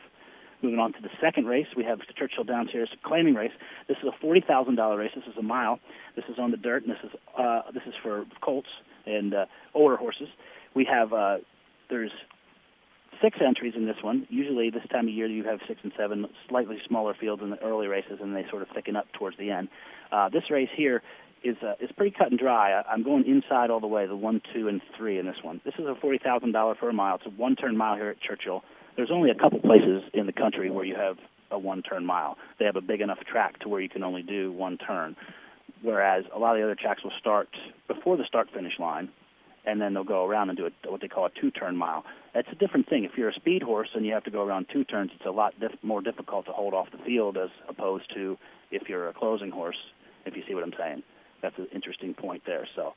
Moving 0.63 0.79
on 0.79 0.93
to 0.93 1.01
the 1.01 1.09
second 1.23 1.47
race, 1.47 1.67
we 1.75 1.85
have 1.85 2.01
the 2.01 2.13
Churchill 2.15 2.45
Downs 2.45 2.69
here. 2.71 2.83
It's 2.83 2.93
a 2.93 3.09
claiming 3.09 3.35
race. 3.35 3.53
This 3.89 3.97
is 4.03 4.09
a 4.09 4.17
forty 4.21 4.43
thousand 4.43 4.75
dollar 4.75 4.99
race. 4.99 5.13
This 5.15 5.25
is 5.25 5.37
a 5.39 5.43
mile. 5.43 5.81
This 6.17 6.27
is 6.31 6.39
on 6.39 6.51
the 6.51 6.59
dirt, 6.59 6.83
and 6.83 6.93
this 6.93 6.99
is 7.03 7.11
uh, 7.39 7.63
this 7.73 7.83
is 7.87 7.95
for 8.03 8.27
colts 8.43 8.69
and 9.07 9.33
uh, 9.33 9.47
older 9.73 9.97
horses. 9.97 10.29
We 10.75 10.85
have 10.91 11.13
uh, 11.13 11.39
there's 11.89 12.13
six 13.23 13.39
entries 13.45 13.75
in 13.77 13.87
this 13.87 13.97
one. 14.03 14.27
Usually, 14.31 14.71
this 14.71 14.83
time 14.91 15.09
of 15.09 15.15
year, 15.15 15.27
you 15.27 15.45
have 15.45 15.61
six 15.69 15.81
and 15.83 15.93
seven, 15.99 16.27
slightly 16.49 16.79
smaller 16.87 17.15
fields 17.19 17.43
in 17.43 17.51
the 17.51 17.63
early 17.63 17.87
races, 17.87 18.19
and 18.21 18.35
they 18.35 18.45
sort 18.51 18.63
of 18.63 18.69
thicken 18.75 18.97
up 18.97 19.07
towards 19.13 19.37
the 19.37 19.51
end. 19.51 19.69
Uh, 20.13 20.29
this 20.29 20.45
race 20.51 20.71
here 20.77 21.03
is 21.43 21.57
uh, 21.63 21.75
is 21.81 21.91
pretty 21.97 22.15
cut 22.17 22.31
and 22.31 22.39
dry. 22.39 22.83
I'm 22.89 23.03
going 23.03 23.27
inside 23.27 23.71
all 23.71 23.81
the 23.81 23.87
way, 23.87 24.07
the 24.07 24.17
one, 24.17 24.41
two, 24.55 24.69
and 24.69 24.81
three 24.97 25.19
in 25.19 25.27
this 25.27 25.43
one. 25.43 25.61
This 25.65 25.75
is 25.79 25.87
a 25.87 25.95
forty 26.01 26.19
thousand 26.19 26.53
dollar 26.53 26.75
for 26.75 26.89
a 26.89 26.93
mile. 26.93 27.17
It's 27.17 27.27
a 27.27 27.31
one 27.31 27.57
turn 27.57 27.77
mile 27.77 27.97
here 27.97 28.11
at 28.11 28.21
Churchill. 28.21 28.63
There's 28.97 29.11
only 29.11 29.31
a 29.31 29.35
couple 29.35 29.61
places 29.61 30.03
in 30.13 30.27
the 30.27 30.33
country 30.33 30.71
where 30.71 30.85
you 30.85 30.97
have 30.97 31.17
a 31.51 31.59
one 31.59 31.83
turn 31.83 32.05
mile. 32.05 32.37
They 32.59 32.65
have 32.65 32.77
a 32.77 32.81
big 32.81 33.01
enough 33.01 33.19
track 33.21 33.59
to 33.61 33.69
where 33.69 33.81
you 33.81 33.89
can 33.89 34.03
only 34.03 34.23
do 34.23 34.53
one 34.53 34.79
turn. 34.79 35.17
Whereas 35.83 36.25
a 36.35 36.39
lot 36.39 36.57
of 36.57 36.61
the 36.61 36.65
other 36.65 36.75
tracks 36.75 37.03
will 37.03 37.13
start 37.19 37.49
before 37.89 38.17
the 38.17 38.25
start 38.25 38.49
finish 38.53 38.79
line, 38.79 39.09
and 39.67 39.81
then 39.81 39.95
they'll 39.95 40.05
go 40.05 40.25
around 40.27 40.49
and 40.51 40.59
do 40.59 40.67
a, 40.67 40.91
what 40.91 41.01
they 41.01 41.09
call 41.09 41.27
a 41.27 41.31
two 41.41 41.51
turn 41.51 41.77
mile. 41.77 42.05
That's 42.35 42.49
a 42.53 42.55
different 42.55 42.89
thing. 42.89 43.05
If 43.05 43.13
you're 43.17 43.31
a 43.31 43.35
speed 43.35 43.63
horse 43.63 43.89
and 43.95 44.07
you 44.07 44.13
have 44.13 44.25
to 44.25 44.31
go 44.31 44.43
around 44.43 44.67
two 44.73 44.85
turns, 44.85 45.11
it's 45.15 45.27
a 45.27 45.31
lot 45.31 45.59
diff- 45.61 45.83
more 45.83 46.01
difficult 46.01 46.47
to 46.47 46.53
hold 46.53 46.75
off 46.75 46.91
the 46.93 46.99
field 47.05 47.37
as 47.37 47.51
opposed 47.69 48.13
to 48.15 48.39
if 48.71 48.89
you're 48.89 49.09
a 49.09 49.13
closing 49.15 49.51
horse. 49.51 49.77
If 50.27 50.37
you 50.37 50.43
see 50.47 50.55
what 50.55 50.63
I'm 50.65 50.75
saying, 50.79 51.03
that's 51.43 51.59
an 51.59 51.69
interesting 51.75 52.15
point 52.15 52.43
there. 52.47 52.67
So. 52.77 52.95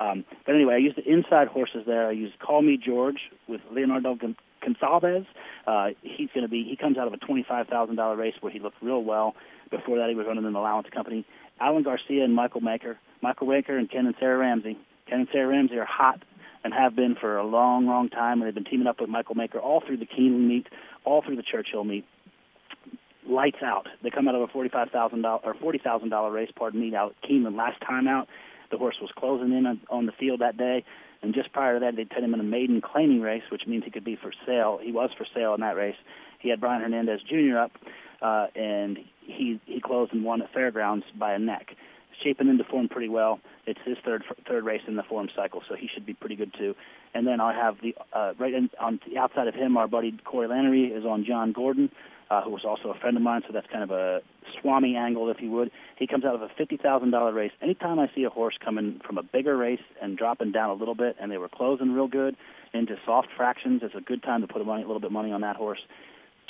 Um, 0.00 0.24
but 0.46 0.54
anyway, 0.56 0.74
I 0.74 0.78
used 0.78 0.96
the 0.96 1.08
inside 1.08 1.46
horses 1.46 1.82
there. 1.86 2.08
I 2.08 2.12
used 2.12 2.36
Call 2.40 2.62
Me 2.62 2.76
George 2.76 3.18
with 3.46 3.60
Leonardo 3.70 4.16
Gon- 4.16 4.36
Gonzalez. 4.60 5.26
Uh, 5.64 5.90
he's 6.02 6.28
going 6.34 6.42
to 6.44 6.48
be. 6.50 6.64
He 6.68 6.76
comes 6.76 6.98
out 6.98 7.06
of 7.06 7.12
a 7.12 7.18
twenty-five 7.18 7.68
thousand 7.68 7.96
dollar 7.96 8.16
race 8.16 8.34
where 8.40 8.50
he 8.52 8.58
looked 8.58 8.82
real 8.82 9.04
well. 9.04 9.36
Before 9.70 9.98
that, 9.98 10.08
he 10.08 10.16
was 10.16 10.26
running 10.26 10.44
an 10.44 10.54
allowance 10.56 10.88
company. 10.92 11.24
Alan 11.60 11.84
Garcia 11.84 12.24
and 12.24 12.34
Michael 12.34 12.62
Maker, 12.62 12.98
Michael 13.22 13.46
Maker 13.46 13.78
and 13.78 13.88
Ken 13.88 14.06
and 14.06 14.14
Sarah 14.18 14.38
Ramsey. 14.38 14.76
And 15.12 15.28
Sarah 15.30 15.48
Ramsey 15.48 15.76
are 15.78 15.84
hot 15.84 16.22
and 16.64 16.72
have 16.72 16.96
been 16.96 17.14
for 17.20 17.36
a 17.36 17.44
long, 17.44 17.86
long 17.86 18.08
time. 18.08 18.40
And 18.40 18.46
they've 18.46 18.54
been 18.54 18.64
teaming 18.64 18.86
up 18.86 19.00
with 19.00 19.10
Michael 19.10 19.34
Maker 19.34 19.58
all 19.58 19.82
through 19.86 19.98
the 19.98 20.06
Keeneland 20.06 20.46
meet, 20.46 20.66
all 21.04 21.22
through 21.22 21.36
the 21.36 21.42
Churchill 21.42 21.84
meet. 21.84 22.04
Lights 23.28 23.62
out. 23.62 23.86
They 24.02 24.10
come 24.10 24.26
out 24.26 24.34
of 24.34 24.40
a 24.40 24.48
forty-five 24.48 24.90
thousand 24.90 25.22
dollar 25.22 25.40
or 25.44 25.54
forty 25.54 25.78
thousand 25.78 26.08
dollar 26.08 26.32
race, 26.32 26.50
pardon 26.56 26.80
me, 26.80 26.94
out 26.96 27.14
at 27.22 27.30
Keeneland 27.30 27.56
last 27.56 27.80
time 27.80 28.08
out. 28.08 28.26
The 28.72 28.78
horse 28.78 28.96
was 29.00 29.10
closing 29.16 29.52
in 29.52 29.66
on, 29.66 29.80
on 29.90 30.06
the 30.06 30.12
field 30.12 30.40
that 30.40 30.56
day, 30.56 30.82
and 31.22 31.32
just 31.34 31.52
prior 31.52 31.74
to 31.74 31.80
that, 31.80 31.94
they'd 31.94 32.10
put 32.10 32.24
him 32.24 32.34
in 32.34 32.40
a 32.40 32.44
maiden 32.44 32.80
claiming 32.80 33.20
race, 33.20 33.42
which 33.52 33.62
means 33.66 33.84
he 33.84 33.90
could 33.90 34.04
be 34.04 34.16
for 34.16 34.32
sale. 34.44 34.80
He 34.82 34.90
was 34.90 35.10
for 35.16 35.26
sale 35.32 35.54
in 35.54 35.60
that 35.60 35.76
race. 35.76 35.94
He 36.40 36.48
had 36.48 36.60
Brian 36.60 36.82
Hernandez 36.82 37.20
Jr. 37.28 37.58
up, 37.58 37.72
uh, 38.20 38.46
and 38.56 38.98
he 39.20 39.60
he 39.66 39.80
closed 39.80 40.12
and 40.12 40.24
won 40.24 40.42
at 40.42 40.52
Fairgrounds 40.52 41.04
by 41.16 41.34
a 41.34 41.38
neck. 41.38 41.76
Shaping 42.22 42.48
into 42.48 42.64
form 42.64 42.88
pretty 42.88 43.08
well. 43.08 43.40
It's 43.66 43.80
his 43.84 43.96
third 44.04 44.24
third 44.48 44.64
race 44.64 44.82
in 44.86 44.96
the 44.96 45.02
form 45.02 45.28
cycle, 45.34 45.62
so 45.68 45.74
he 45.74 45.88
should 45.92 46.06
be 46.06 46.14
pretty 46.14 46.36
good 46.36 46.52
too. 46.58 46.74
And 47.14 47.26
then 47.26 47.40
I 47.40 47.52
have 47.54 47.76
the 47.82 47.94
uh, 48.12 48.32
right 48.38 48.54
in, 48.54 48.70
on 48.80 49.00
the 49.08 49.18
outside 49.18 49.48
of 49.48 49.54
him, 49.54 49.76
our 49.76 49.88
buddy 49.88 50.18
Corey 50.24 50.48
Lanerie 50.48 50.96
is 50.96 51.04
on 51.04 51.24
John 51.24 51.52
Gordon, 51.52 51.90
uh, 52.30 52.42
who 52.42 52.50
was 52.50 52.64
also 52.64 52.90
a 52.90 52.98
friend 52.98 53.16
of 53.16 53.22
mine. 53.22 53.42
So 53.46 53.52
that's 53.52 53.66
kind 53.70 53.84
of 53.84 53.90
a 53.90 54.20
Swami 54.60 54.96
angle, 54.96 55.30
if 55.30 55.40
you 55.40 55.50
would. 55.50 55.70
He 55.96 56.06
comes 56.06 56.24
out 56.24 56.34
of 56.34 56.42
a 56.42 56.48
fifty 56.56 56.76
thousand 56.76 57.10
dollar 57.10 57.32
race. 57.32 57.52
Anytime 57.60 57.98
I 57.98 58.10
see 58.14 58.24
a 58.24 58.30
horse 58.30 58.56
coming 58.64 59.00
from 59.06 59.18
a 59.18 59.22
bigger 59.22 59.56
race 59.56 59.82
and 60.00 60.16
dropping 60.16 60.52
down 60.52 60.70
a 60.70 60.74
little 60.74 60.94
bit, 60.94 61.16
and 61.20 61.30
they 61.30 61.38
were 61.38 61.48
closing 61.48 61.92
real 61.92 62.08
good 62.08 62.36
into 62.72 62.96
soft 63.04 63.28
fractions, 63.36 63.82
it's 63.84 63.94
a 63.94 64.00
good 64.00 64.22
time 64.22 64.40
to 64.40 64.46
put 64.46 64.62
a, 64.62 64.64
money, 64.64 64.82
a 64.82 64.86
little 64.86 65.00
bit 65.00 65.08
of 65.08 65.12
money 65.12 65.30
on 65.30 65.42
that 65.42 65.56
horse. 65.56 65.80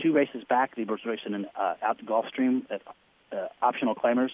Two 0.00 0.12
races 0.12 0.44
back, 0.48 0.74
the 0.76 0.84
was 0.84 1.00
racing 1.04 1.34
in, 1.34 1.46
uh, 1.60 1.74
out 1.82 1.98
to 1.98 2.04
Gulfstream 2.04 2.62
at 2.70 2.80
uh, 3.32 3.48
optional 3.60 3.94
claimers 3.94 4.30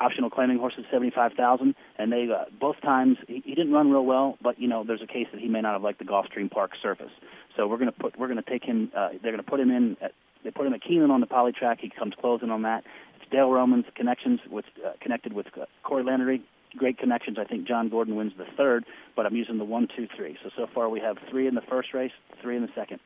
optional 0.00 0.30
claiming 0.30 0.58
horses 0.58 0.84
seventy 0.90 1.10
five 1.10 1.32
thousand, 1.34 1.74
and 1.98 2.10
they 2.10 2.28
uh, 2.34 2.44
both 2.58 2.80
times 2.80 3.18
he, 3.28 3.42
he 3.44 3.54
didn't 3.54 3.72
run 3.72 3.90
real 3.90 4.04
well, 4.04 4.38
but 4.42 4.58
you 4.58 4.66
know 4.66 4.82
there's 4.84 5.02
a 5.02 5.06
case 5.06 5.26
that 5.32 5.40
he 5.40 5.48
may 5.48 5.60
not 5.60 5.74
have 5.74 5.82
liked 5.82 5.98
the 5.98 6.04
Gulfstream 6.04 6.50
Park 6.50 6.72
surface. 6.82 7.12
So 7.56 7.66
we're 7.66 7.78
going 7.78 7.92
to 7.92 7.98
put 7.98 8.18
we're 8.18 8.28
going 8.28 8.42
to 8.42 8.50
take 8.50 8.64
him. 8.64 8.90
Uh, 8.96 9.10
they're 9.22 9.32
going 9.32 9.44
to 9.44 9.50
put 9.50 9.60
him 9.60 9.70
in. 9.70 9.96
At, 10.00 10.12
they 10.42 10.50
put 10.50 10.66
him 10.66 10.72
at 10.72 10.80
Keeneland 10.82 11.10
on 11.10 11.20
the 11.20 11.26
poly 11.26 11.52
track. 11.52 11.78
He 11.80 11.90
comes 11.90 12.14
closing 12.18 12.50
on 12.50 12.62
that. 12.62 12.84
It's 13.20 13.30
Dale 13.30 13.50
Romans 13.50 13.84
connections 13.94 14.40
with 14.50 14.64
uh, 14.84 14.92
connected 15.00 15.34
with 15.34 15.46
uh, 15.60 15.66
Corey 15.82 16.02
Lanerie. 16.02 16.40
Great 16.76 16.98
connections. 16.98 17.36
I 17.38 17.44
think 17.44 17.66
John 17.66 17.88
Gordon 17.88 18.14
wins 18.14 18.32
the 18.38 18.46
third, 18.56 18.84
but 19.16 19.26
I'm 19.26 19.34
using 19.34 19.58
the 19.58 19.64
one, 19.64 19.88
two, 19.94 20.06
three. 20.16 20.38
So 20.42 20.50
so 20.56 20.66
far 20.72 20.88
we 20.88 21.00
have 21.00 21.18
three 21.28 21.46
in 21.46 21.54
the 21.54 21.62
first 21.62 21.92
race, 21.92 22.12
three 22.40 22.56
in 22.56 22.62
the 22.62 22.72
second. 22.74 23.00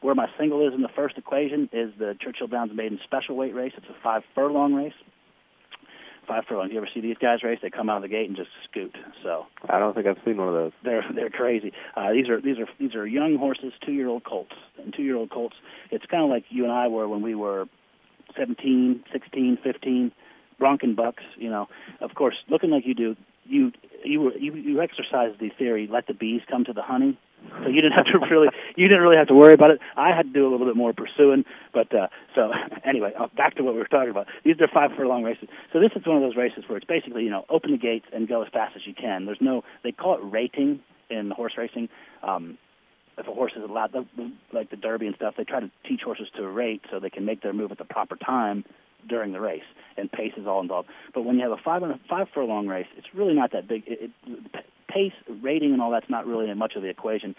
Where 0.00 0.14
my 0.14 0.26
single 0.38 0.66
is 0.68 0.74
in 0.74 0.82
the 0.82 0.90
first 0.94 1.16
equation 1.16 1.70
is 1.72 1.90
the 1.98 2.14
Churchill 2.20 2.46
Downs 2.46 2.72
Maiden 2.74 3.00
Special 3.04 3.36
Weight 3.36 3.54
race. 3.54 3.72
It's 3.74 3.86
a 3.86 3.96
five 4.02 4.22
furlong 4.34 4.74
race 4.74 4.92
five 6.24 6.44
furlong. 6.48 6.70
You 6.70 6.78
ever 6.78 6.88
see 6.92 7.00
these 7.00 7.16
guys 7.20 7.42
race? 7.42 7.58
They 7.62 7.70
come 7.70 7.88
out 7.88 7.96
of 7.96 8.02
the 8.02 8.08
gate 8.08 8.28
and 8.28 8.36
just 8.36 8.50
scoot. 8.68 8.96
So 9.22 9.46
I 9.68 9.78
don't 9.78 9.94
think 9.94 10.06
I've 10.06 10.18
seen 10.24 10.36
one 10.36 10.48
of 10.48 10.54
those. 10.54 10.72
They're 10.82 11.04
they're 11.14 11.30
crazy. 11.30 11.72
Uh, 11.96 12.12
these 12.12 12.28
are 12.28 12.40
these 12.40 12.58
are 12.58 12.68
these 12.78 12.94
are 12.94 13.06
young 13.06 13.36
horses, 13.36 13.72
two 13.84 13.92
year 13.92 14.08
old 14.08 14.24
colts, 14.24 14.54
and 14.82 14.94
two 14.94 15.02
year 15.02 15.16
old 15.16 15.30
colts. 15.30 15.56
It's 15.90 16.06
kind 16.06 16.22
of 16.22 16.30
like 16.30 16.44
you 16.48 16.64
and 16.64 16.72
I 16.72 16.88
were 16.88 17.08
when 17.08 17.22
we 17.22 17.34
were 17.34 17.66
17, 18.36 19.04
16, 19.12 19.58
15, 19.62 20.12
bronking 20.60 20.96
bucks. 20.96 21.22
You 21.36 21.50
know, 21.50 21.68
of 22.00 22.14
course, 22.14 22.36
looking 22.48 22.70
like 22.70 22.86
you 22.86 22.94
do, 22.94 23.16
you 23.44 23.72
you 24.04 24.32
you 24.38 24.54
you 24.54 24.80
exercise 24.80 25.34
the 25.40 25.50
theory: 25.58 25.88
let 25.90 26.06
the 26.06 26.14
bees 26.14 26.42
come 26.50 26.64
to 26.64 26.72
the 26.72 26.82
honey. 26.82 27.18
So 27.62 27.68
you 27.68 27.80
didn't 27.80 27.92
have 27.92 28.06
to 28.06 28.18
really 28.30 28.48
you 28.76 28.88
didn't 28.88 29.02
really 29.02 29.16
have 29.16 29.28
to 29.28 29.34
worry 29.34 29.54
about 29.54 29.70
it. 29.70 29.80
I 29.96 30.14
had 30.14 30.26
to 30.26 30.32
do 30.32 30.46
a 30.46 30.50
little 30.50 30.66
bit 30.66 30.76
more 30.76 30.92
pursuing, 30.92 31.44
but 31.72 31.94
uh, 31.94 32.08
so 32.34 32.52
anyway, 32.84 33.12
uh, 33.18 33.28
back 33.36 33.56
to 33.56 33.62
what 33.62 33.74
we 33.74 33.80
were 33.80 33.86
talking 33.86 34.10
about. 34.10 34.26
These 34.44 34.60
are 34.60 34.68
five 34.68 34.90
furlong 34.96 35.22
races. 35.22 35.48
So 35.72 35.80
this 35.80 35.90
is 35.96 36.06
one 36.06 36.16
of 36.16 36.22
those 36.22 36.36
races 36.36 36.64
where 36.66 36.78
it's 36.78 36.86
basically 36.86 37.24
you 37.24 37.30
know 37.30 37.44
open 37.48 37.72
the 37.72 37.78
gates 37.78 38.06
and 38.12 38.28
go 38.28 38.42
as 38.42 38.48
fast 38.52 38.76
as 38.76 38.86
you 38.86 38.94
can. 38.94 39.26
There's 39.26 39.40
no 39.40 39.62
they 39.82 39.92
call 39.92 40.14
it 40.14 40.20
rating 40.22 40.80
in 41.10 41.30
horse 41.30 41.54
racing. 41.56 41.88
Um, 42.22 42.58
if 43.16 43.28
a 43.28 43.32
horse 43.32 43.52
is 43.56 43.62
allowed, 43.62 43.94
like 44.52 44.70
the 44.70 44.76
Derby 44.76 45.06
and 45.06 45.14
stuff, 45.14 45.34
they 45.36 45.44
try 45.44 45.60
to 45.60 45.70
teach 45.88 46.00
horses 46.04 46.26
to 46.36 46.48
rate 46.48 46.82
so 46.90 46.98
they 46.98 47.10
can 47.10 47.24
make 47.24 47.42
their 47.42 47.52
move 47.52 47.70
at 47.70 47.78
the 47.78 47.84
proper 47.84 48.16
time 48.16 48.64
during 49.08 49.32
the 49.32 49.40
race, 49.40 49.62
and 49.96 50.10
pace 50.10 50.32
is 50.36 50.46
all 50.46 50.60
involved. 50.60 50.88
But 51.14 51.24
when 51.24 51.36
you 51.36 51.42
have 51.42 51.52
a 51.52 51.62
five 51.62 51.82
and 51.82 51.92
a 51.92 52.00
five 52.08 52.28
furlong 52.34 52.66
race, 52.66 52.86
it's 52.96 53.06
really 53.14 53.34
not 53.34 53.52
that 53.52 53.68
big. 53.68 53.84
It, 53.86 54.10
it, 54.26 54.64
pace, 54.88 55.12
rating, 55.42 55.72
and 55.72 55.82
all 55.82 55.90
that's 55.90 56.10
not 56.10 56.26
really 56.26 56.52
much 56.54 56.74
of 56.76 56.82
the 56.82 56.88
equation. 56.88 57.34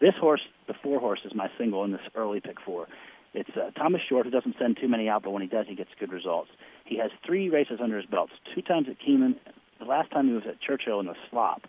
This 0.00 0.14
horse, 0.20 0.42
the 0.66 0.74
four 0.82 1.00
horse, 1.00 1.20
is 1.24 1.34
my 1.34 1.48
single 1.58 1.84
in 1.84 1.92
this 1.92 2.00
early 2.14 2.40
pick 2.40 2.60
four. 2.60 2.86
It's 3.34 3.50
uh, 3.56 3.70
Thomas 3.72 4.00
Short, 4.08 4.24
who 4.24 4.30
doesn't 4.30 4.56
send 4.58 4.78
too 4.80 4.88
many 4.88 5.08
out, 5.08 5.22
but 5.22 5.30
when 5.30 5.42
he 5.42 5.48
does, 5.48 5.66
he 5.68 5.74
gets 5.74 5.90
good 6.00 6.12
results. 6.12 6.50
He 6.84 6.98
has 6.98 7.10
three 7.26 7.50
races 7.50 7.78
under 7.82 7.96
his 7.96 8.06
belt. 8.06 8.30
Two 8.54 8.62
times 8.62 8.86
at 8.88 8.96
Keeneland. 8.98 9.36
The 9.78 9.84
last 9.84 10.10
time 10.10 10.26
he 10.26 10.32
was 10.32 10.44
at 10.48 10.60
Churchill 10.60 10.98
in 10.98 11.06
the 11.06 11.14
slop, 11.30 11.62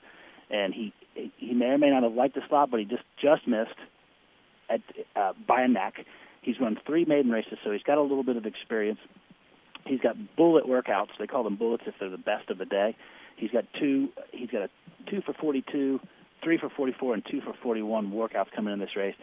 and 0.49 0.73
he 0.73 0.93
he 1.37 1.53
may 1.53 1.65
or 1.65 1.77
may 1.77 1.89
not 1.89 2.03
have 2.03 2.13
liked 2.13 2.35
the 2.35 2.41
slop, 2.47 2.71
but 2.71 2.79
he 2.79 2.85
just 2.85 3.03
just 3.21 3.47
missed 3.47 3.75
at 4.69 4.81
uh, 5.15 5.33
by 5.47 5.61
a 5.61 5.67
neck. 5.67 6.05
He's 6.41 6.59
run 6.59 6.77
three 6.85 7.05
maiden 7.05 7.31
races, 7.31 7.57
so 7.63 7.71
he's 7.71 7.83
got 7.83 7.97
a 7.97 8.01
little 8.01 8.23
bit 8.23 8.37
of 8.37 8.45
experience. 8.45 8.99
He's 9.85 9.99
got 9.99 10.15
bullet 10.35 10.65
workouts. 10.65 11.09
They 11.19 11.27
call 11.27 11.43
them 11.43 11.55
bullets 11.55 11.83
if 11.85 11.95
they're 11.99 12.09
the 12.09 12.17
best 12.17 12.49
of 12.49 12.57
the 12.57 12.65
day. 12.65 12.95
He's 13.39 13.51
got 13.51 13.65
two. 13.79 14.09
He's 14.31 14.49
got 14.49 14.63
a 14.63 14.69
two 15.09 15.21
for 15.21 15.33
42, 15.33 15.99
three 16.43 16.57
for 16.57 16.69
44, 16.69 17.13
and 17.13 17.23
two 17.29 17.41
for 17.41 17.53
41 17.63 18.11
workouts 18.11 18.51
coming 18.55 18.73
in 18.73 18.79
this 18.79 18.95
race. 18.95 19.15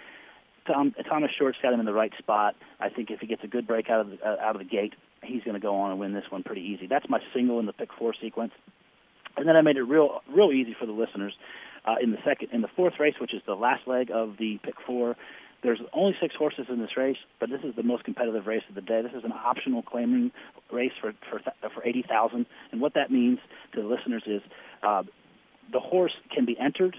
Tom, 0.67 0.95
Thomas 1.09 1.31
Short's 1.39 1.59
got 1.63 1.73
him 1.73 1.81
in 1.81 1.87
the 1.87 1.93
right 1.93 2.13
spot. 2.19 2.57
I 2.81 2.89
think 2.89 3.11
if 3.11 3.21
he 3.21 3.27
gets 3.27 3.45
a 3.45 3.47
good 3.47 3.67
break 3.67 3.89
out 3.89 4.01
of 4.01 4.11
the, 4.11 4.19
uh, 4.27 4.37
out 4.41 4.57
of 4.57 4.59
the 4.59 4.65
gate, 4.65 4.95
he's 5.23 5.43
going 5.45 5.55
to 5.55 5.61
go 5.61 5.77
on 5.77 5.93
and 5.93 6.01
win 6.01 6.13
this 6.13 6.25
one 6.31 6.43
pretty 6.43 6.63
easy. 6.63 6.87
That's 6.87 7.09
my 7.09 7.21
single 7.35 7.61
in 7.61 7.67
the 7.67 7.73
pick 7.73 7.91
four 7.99 8.15
sequence, 8.21 8.53
and 9.37 9.47
then 9.47 9.55
I 9.55 9.63
made 9.63 9.77
it 9.77 9.83
real 9.83 10.23
real 10.35 10.51
easy 10.53 10.75
for 10.79 10.87
the 10.87 10.93
listeners 10.93 11.35
uh, 11.85 11.97
in 12.03 12.11
the 12.11 12.19
second 12.25 12.49
in 12.53 12.63
the 12.63 12.69
fourth 12.75 12.95
race, 12.99 13.15
which 13.21 13.35
is 13.35 13.43
the 13.47 13.55
last 13.55 13.87
leg 13.87 14.11
of 14.11 14.37
the 14.39 14.59
pick 14.63 14.75
four. 14.87 15.17
There's 15.63 15.81
only 15.93 16.15
six 16.21 16.35
horses 16.35 16.67
in 16.69 16.79
this 16.81 16.97
race, 16.97 17.17
but 17.41 17.51
this 17.51 17.63
is 17.65 17.75
the 17.75 17.83
most 17.83 18.05
competitive 18.05 18.47
race 18.47 18.63
of 18.69 18.75
the 18.75 18.81
day. 18.81 19.03
This 19.03 19.13
is 19.13 19.25
an 19.25 19.33
optional 19.33 19.83
claiming 19.83 20.31
race 20.71 20.93
for 21.01 21.13
for 21.31 21.41
for 21.75 21.85
eighty 21.85 22.03
thousand, 22.03 22.47
and 22.73 22.81
what 22.81 22.95
that 22.95 23.11
means 23.11 23.39
to 23.73 23.83
the 23.83 23.89
listeners 23.89 24.23
is 24.27 24.43
uh, 24.83 25.03
the 25.73 25.81
horse 25.81 26.13
can 26.35 26.45
be 26.45 26.57
entered 26.59 26.97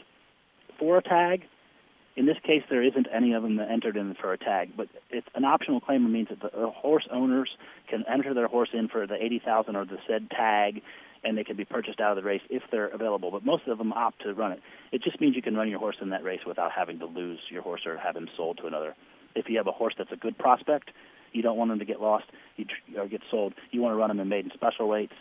for 0.79 0.97
a 0.97 1.01
tag. 1.01 1.43
In 2.15 2.25
this 2.25 2.37
case, 2.43 2.63
there 2.67 2.81
isn't 2.81 3.07
any 3.13 3.33
of 3.33 3.43
them 3.43 3.57
that 3.57 3.69
entered 3.69 3.95
in 3.95 4.15
for 4.15 4.33
a 4.33 4.39
tag, 4.39 4.71
but 4.75 4.87
it's 5.11 5.27
an 5.35 5.45
optional 5.45 5.79
claim 5.79 6.11
means 6.11 6.29
that 6.29 6.41
the 6.41 6.71
horse 6.71 7.07
owners 7.11 7.49
can 7.87 8.03
enter 8.11 8.33
their 8.33 8.47
horse 8.47 8.69
in 8.73 8.87
for 8.87 9.05
the 9.05 9.23
eighty 9.23 9.39
thousand 9.39 9.75
or 9.75 9.85
the 9.85 9.99
said 10.07 10.29
tag, 10.31 10.81
and 11.23 11.37
they 11.37 11.43
can 11.43 11.55
be 11.55 11.65
purchased 11.65 11.99
out 11.99 12.17
of 12.17 12.23
the 12.23 12.27
race 12.27 12.41
if 12.49 12.63
they're 12.71 12.87
available. 12.87 13.31
But 13.31 13.45
most 13.45 13.67
of 13.67 13.77
them 13.77 13.93
opt 13.93 14.21
to 14.23 14.33
run 14.33 14.51
it. 14.51 14.61
It 14.91 15.03
just 15.03 15.19
means 15.21 15.35
you 15.35 15.41
can 15.41 15.55
run 15.55 15.69
your 15.69 15.79
horse 15.79 15.97
in 16.01 16.09
that 16.09 16.23
race 16.23 16.41
without 16.45 16.71
having 16.71 16.99
to 16.99 17.05
lose 17.05 17.39
your 17.49 17.61
horse 17.61 17.81
or 17.85 17.97
have 17.97 18.15
him 18.15 18.27
sold 18.35 18.57
to 18.59 18.67
another. 18.67 18.95
If 19.35 19.49
you 19.49 19.57
have 19.57 19.67
a 19.67 19.71
horse 19.71 19.93
that's 19.97 20.11
a 20.11 20.15
good 20.15 20.37
prospect, 20.37 20.91
you 21.33 21.41
don't 21.41 21.57
want 21.57 21.71
him 21.71 21.79
to 21.79 21.85
get 21.85 22.01
lost 22.01 22.25
or 22.97 23.07
get 23.07 23.21
sold. 23.29 23.53
You 23.71 23.81
want 23.81 23.93
to 23.93 23.97
run 23.97 24.11
him 24.11 24.19
in 24.19 24.29
maiden 24.29 24.51
special 24.53 24.87
weights 24.87 25.13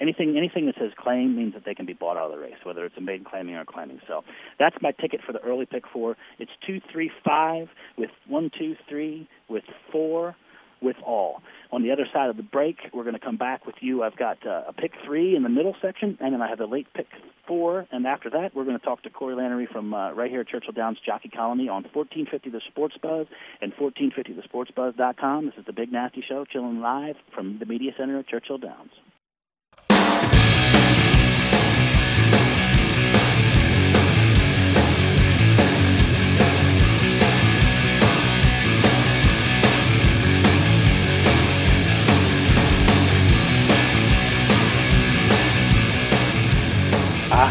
anything 0.00 0.36
anything 0.36 0.66
that 0.66 0.74
says 0.78 0.92
claim 0.98 1.36
means 1.36 1.54
that 1.54 1.64
they 1.64 1.74
can 1.74 1.86
be 1.86 1.92
bought 1.92 2.16
out 2.16 2.26
of 2.26 2.32
the 2.32 2.38
race, 2.38 2.56
whether 2.64 2.84
it's 2.84 2.96
a 2.96 3.00
maiden 3.00 3.24
claiming 3.28 3.54
or 3.54 3.64
claiming. 3.64 4.00
So 4.06 4.22
that's 4.58 4.76
my 4.80 4.92
ticket 4.92 5.20
for 5.26 5.32
the 5.32 5.40
early 5.40 5.66
pick 5.66 5.84
four. 5.92 6.16
It's 6.38 6.50
two 6.66 6.80
three 6.92 7.10
five 7.24 7.68
with 7.96 8.10
one 8.26 8.50
two 8.56 8.76
three 8.88 9.28
with 9.48 9.64
four 9.90 10.36
with 10.80 10.96
all. 11.04 11.42
On 11.72 11.82
the 11.82 11.90
other 11.90 12.06
side 12.12 12.30
of 12.30 12.36
the 12.36 12.42
break, 12.42 12.76
we're 12.92 13.02
going 13.02 13.14
to 13.14 13.20
come 13.20 13.36
back 13.36 13.66
with 13.66 13.76
you. 13.80 14.02
I've 14.02 14.16
got 14.16 14.44
uh, 14.46 14.64
a 14.68 14.72
pick 14.72 14.92
three 15.04 15.34
in 15.34 15.42
the 15.42 15.48
middle 15.48 15.74
section, 15.82 16.16
and 16.20 16.32
then 16.32 16.42
I 16.42 16.48
have 16.48 16.58
the 16.58 16.66
late 16.66 16.86
pick 16.94 17.06
four. 17.46 17.86
And 17.90 18.06
after 18.06 18.30
that, 18.30 18.54
we're 18.54 18.64
going 18.64 18.78
to 18.78 18.84
talk 18.84 19.02
to 19.02 19.10
Corey 19.10 19.34
Lanerie 19.34 19.70
from 19.70 19.94
uh, 19.94 20.12
right 20.12 20.30
here 20.30 20.40
at 20.40 20.48
Churchill 20.48 20.72
Downs 20.72 20.98
Jockey 21.04 21.28
Colony 21.28 21.68
on 21.68 21.84
1450 21.92 22.50
The 22.50 22.60
Sports 22.68 22.96
Buzz 23.02 23.26
and 23.60 23.72
1450thesportsbuzz.com. 23.74 25.46
This 25.46 25.54
is 25.58 25.66
the 25.66 25.72
Big 25.72 25.92
Nasty 25.92 26.24
Show, 26.26 26.44
chilling 26.44 26.80
live 26.80 27.16
from 27.34 27.58
the 27.58 27.66
Media 27.66 27.92
Center 27.96 28.18
at 28.18 28.28
Churchill 28.28 28.58
Downs. 28.58 28.90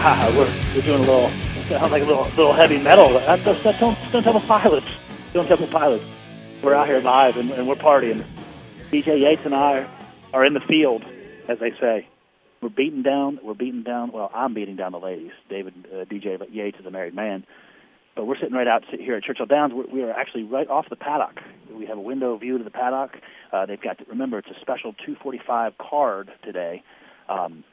Ah, 0.08 0.32
we're 0.38 0.46
we're 0.76 0.86
doing 0.86 1.00
a 1.00 1.12
little 1.12 1.30
sounds 1.68 1.92
like 1.92 2.04
a 2.04 2.06
little 2.06 2.26
little 2.38 2.54
heavy 2.54 2.78
metal. 2.78 3.10
That, 3.10 3.44
that 3.44 3.80
don't 3.80 3.98
don't 4.12 4.22
tell 4.22 4.34
the 4.34 4.48
pilots. 4.48 4.86
Don't 5.34 5.48
tell 5.48 5.58
the 5.58 5.66
pilots. 5.66 6.06
We're 6.62 6.76
out 6.76 6.86
here 6.86 7.00
live 7.00 7.38
and, 7.38 7.50
and 7.50 7.68
we're 7.68 7.74
partying. 7.74 8.24
DJ 8.92 9.20
Yates 9.20 9.44
and 9.46 9.56
I 9.56 9.90
are 10.32 10.46
in 10.46 10.54
the 10.54 10.60
field, 10.60 11.04
as 11.48 11.58
they 11.58 11.72
say. 11.82 12.08
We're 12.62 12.70
beating 12.70 13.02
down. 13.02 13.40
We're 13.42 13.56
beating 13.56 13.82
down. 13.82 14.12
Well, 14.12 14.30
I'm 14.32 14.54
beating 14.54 14.76
down 14.76 14.92
the 14.92 15.00
ladies. 15.00 15.32
David 15.50 15.74
uh, 15.92 16.06
DJ 16.06 16.40
Yates 16.54 16.80
is 16.80 16.86
a 16.86 16.92
married 16.92 17.16
man, 17.16 17.44
but 18.16 18.28
we're 18.28 18.38
sitting 18.38 18.54
right 18.54 18.68
out 18.68 18.84
here 18.86 19.16
at 19.16 19.24
Churchill 19.24 19.48
Downs. 19.48 19.74
We're, 19.74 19.88
we 19.88 20.04
are 20.04 20.12
actually 20.12 20.44
right 20.44 20.70
off 20.70 20.88
the 20.88 20.96
paddock. 20.96 21.40
We 21.72 21.88
have 21.88 21.98
a 21.98 22.02
window 22.02 22.38
view 22.38 22.60
to 22.60 22.64
the 22.64 22.70
paddock. 22.70 23.18
Uh, 23.52 23.66
they've 23.66 23.82
got 23.82 23.98
to, 23.98 24.06
remember 24.06 24.38
it's 24.38 24.50
a 24.50 24.62
special 24.62 24.94
245 24.94 25.80
card 25.80 26.32
today. 26.44 26.84
Um, 27.28 27.64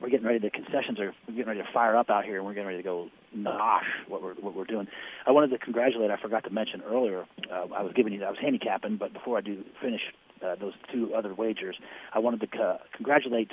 we're 0.00 0.08
getting 0.08 0.26
ready. 0.26 0.38
The 0.38 0.50
concessions 0.50 0.98
are 0.98 1.14
getting 1.26 1.46
ready 1.46 1.60
to 1.60 1.68
fire 1.72 1.96
up 1.96 2.10
out 2.10 2.24
here, 2.24 2.36
and 2.36 2.46
we're 2.46 2.54
getting 2.54 2.66
ready 2.68 2.78
to 2.78 2.84
go 2.84 3.08
nosh 3.36 3.84
what 4.08 4.22
we're 4.22 4.34
what 4.34 4.54
we're 4.54 4.64
doing. 4.64 4.88
I 5.26 5.32
wanted 5.32 5.50
to 5.50 5.58
congratulate. 5.58 6.10
I 6.10 6.16
forgot 6.16 6.44
to 6.44 6.50
mention 6.50 6.82
earlier. 6.82 7.26
Uh, 7.50 7.66
I 7.74 7.82
was 7.82 7.92
giving 7.94 8.12
you. 8.12 8.24
I 8.24 8.30
was 8.30 8.38
handicapping, 8.40 8.96
but 8.96 9.12
before 9.12 9.38
I 9.38 9.40
do 9.40 9.62
finish 9.80 10.00
uh, 10.44 10.54
those 10.56 10.72
two 10.92 11.14
other 11.14 11.34
wagers, 11.34 11.76
I 12.14 12.18
wanted 12.18 12.40
to 12.40 12.62
uh, 12.62 12.78
congratulate 12.96 13.50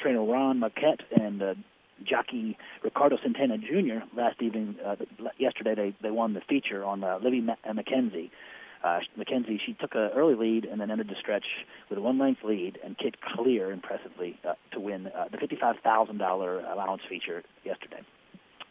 trainer 0.00 0.24
Ron 0.24 0.60
Moquett 0.60 1.00
and 1.10 1.42
uh, 1.42 1.54
jockey 2.04 2.58
Ricardo 2.82 3.16
Santana 3.22 3.56
Jr. 3.58 4.04
Last 4.14 4.42
evening, 4.42 4.76
uh, 4.84 4.96
yesterday 5.38 5.74
they 5.74 5.94
they 6.02 6.10
won 6.10 6.34
the 6.34 6.42
feature 6.48 6.84
on 6.84 7.02
uh, 7.02 7.18
Livy 7.22 7.40
McKenzie. 7.42 8.30
Uh, 8.86 9.00
Mackenzie, 9.16 9.60
she 9.64 9.72
took 9.72 9.96
an 9.96 10.10
early 10.14 10.36
lead 10.36 10.64
and 10.64 10.80
then 10.80 10.92
ended 10.92 11.08
the 11.08 11.16
stretch 11.18 11.44
with 11.90 11.98
a 11.98 12.02
one-length 12.02 12.44
lead 12.44 12.78
and 12.84 12.96
kicked 12.96 13.20
clear 13.20 13.72
impressively 13.72 14.38
uh, 14.48 14.52
to 14.70 14.78
win 14.78 15.08
uh, 15.08 15.24
the 15.28 15.38
$55,000 15.38 16.72
allowance 16.72 17.02
feature 17.08 17.42
yesterday. 17.64 18.00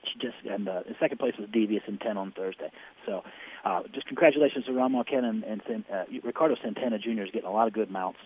She 0.05 0.19
just 0.19 0.35
and 0.49 0.69
uh, 0.69 0.83
second 1.01 1.17
place 1.17 1.33
was 1.37 1.49
Devious 1.51 1.83
in 1.87 1.97
10 1.97 2.17
on 2.17 2.31
Thursday. 2.31 2.71
So, 3.05 3.23
uh, 3.65 3.81
just 3.93 4.07
congratulations 4.07 4.65
to 4.65 4.73
Ron 4.73 4.93
Moquett 4.93 5.25
and, 5.25 5.43
and 5.43 5.61
uh, 5.91 6.03
Ricardo 6.23 6.55
Santana 6.63 6.97
Jr. 6.97 7.23
is 7.23 7.31
getting 7.33 7.49
a 7.49 7.51
lot 7.51 7.67
of 7.67 7.73
good 7.73 7.91
mounts 7.91 8.19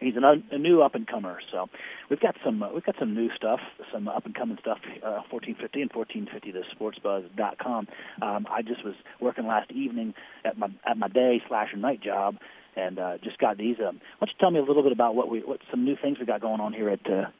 he's 0.00 0.16
an, 0.16 0.24
a 0.50 0.58
new 0.58 0.82
up 0.82 0.94
and 0.94 1.06
comer. 1.06 1.38
So 1.52 1.68
we've 2.08 2.20
got 2.20 2.36
some 2.44 2.62
uh, 2.62 2.72
we've 2.72 2.84
got 2.84 2.96
some 2.98 3.14
new 3.14 3.30
stuff, 3.36 3.60
some 3.92 4.08
up 4.08 4.26
and 4.26 4.34
coming 4.34 4.58
stuff. 4.60 4.78
Uh, 4.96 5.22
1450 5.30 5.82
and 5.82 5.90
1450 5.92 6.52
the 6.52 6.64
sportsbuzz.com. 6.74 7.88
Um, 8.22 8.46
I 8.50 8.62
just 8.62 8.84
was 8.84 8.94
working 9.20 9.46
last 9.46 9.70
evening 9.70 10.14
at 10.44 10.58
my 10.58 10.68
at 10.88 10.96
my 10.96 11.08
day 11.08 11.42
slash 11.48 11.68
night 11.76 12.02
job, 12.02 12.36
and 12.76 12.98
uh, 12.98 13.18
just 13.22 13.38
got 13.38 13.58
these. 13.58 13.76
Um, 13.78 14.00
why 14.18 14.26
don't 14.26 14.30
you 14.30 14.34
tell 14.40 14.50
me 14.50 14.58
a 14.58 14.64
little 14.64 14.82
bit 14.82 14.92
about 14.92 15.14
what 15.14 15.30
we 15.30 15.40
what 15.40 15.60
some 15.70 15.84
new 15.84 15.96
things 16.00 16.18
we 16.18 16.26
got 16.26 16.40
going 16.40 16.60
on 16.60 16.72
here 16.72 16.90
at. 16.90 17.06
Uh, 17.06 17.30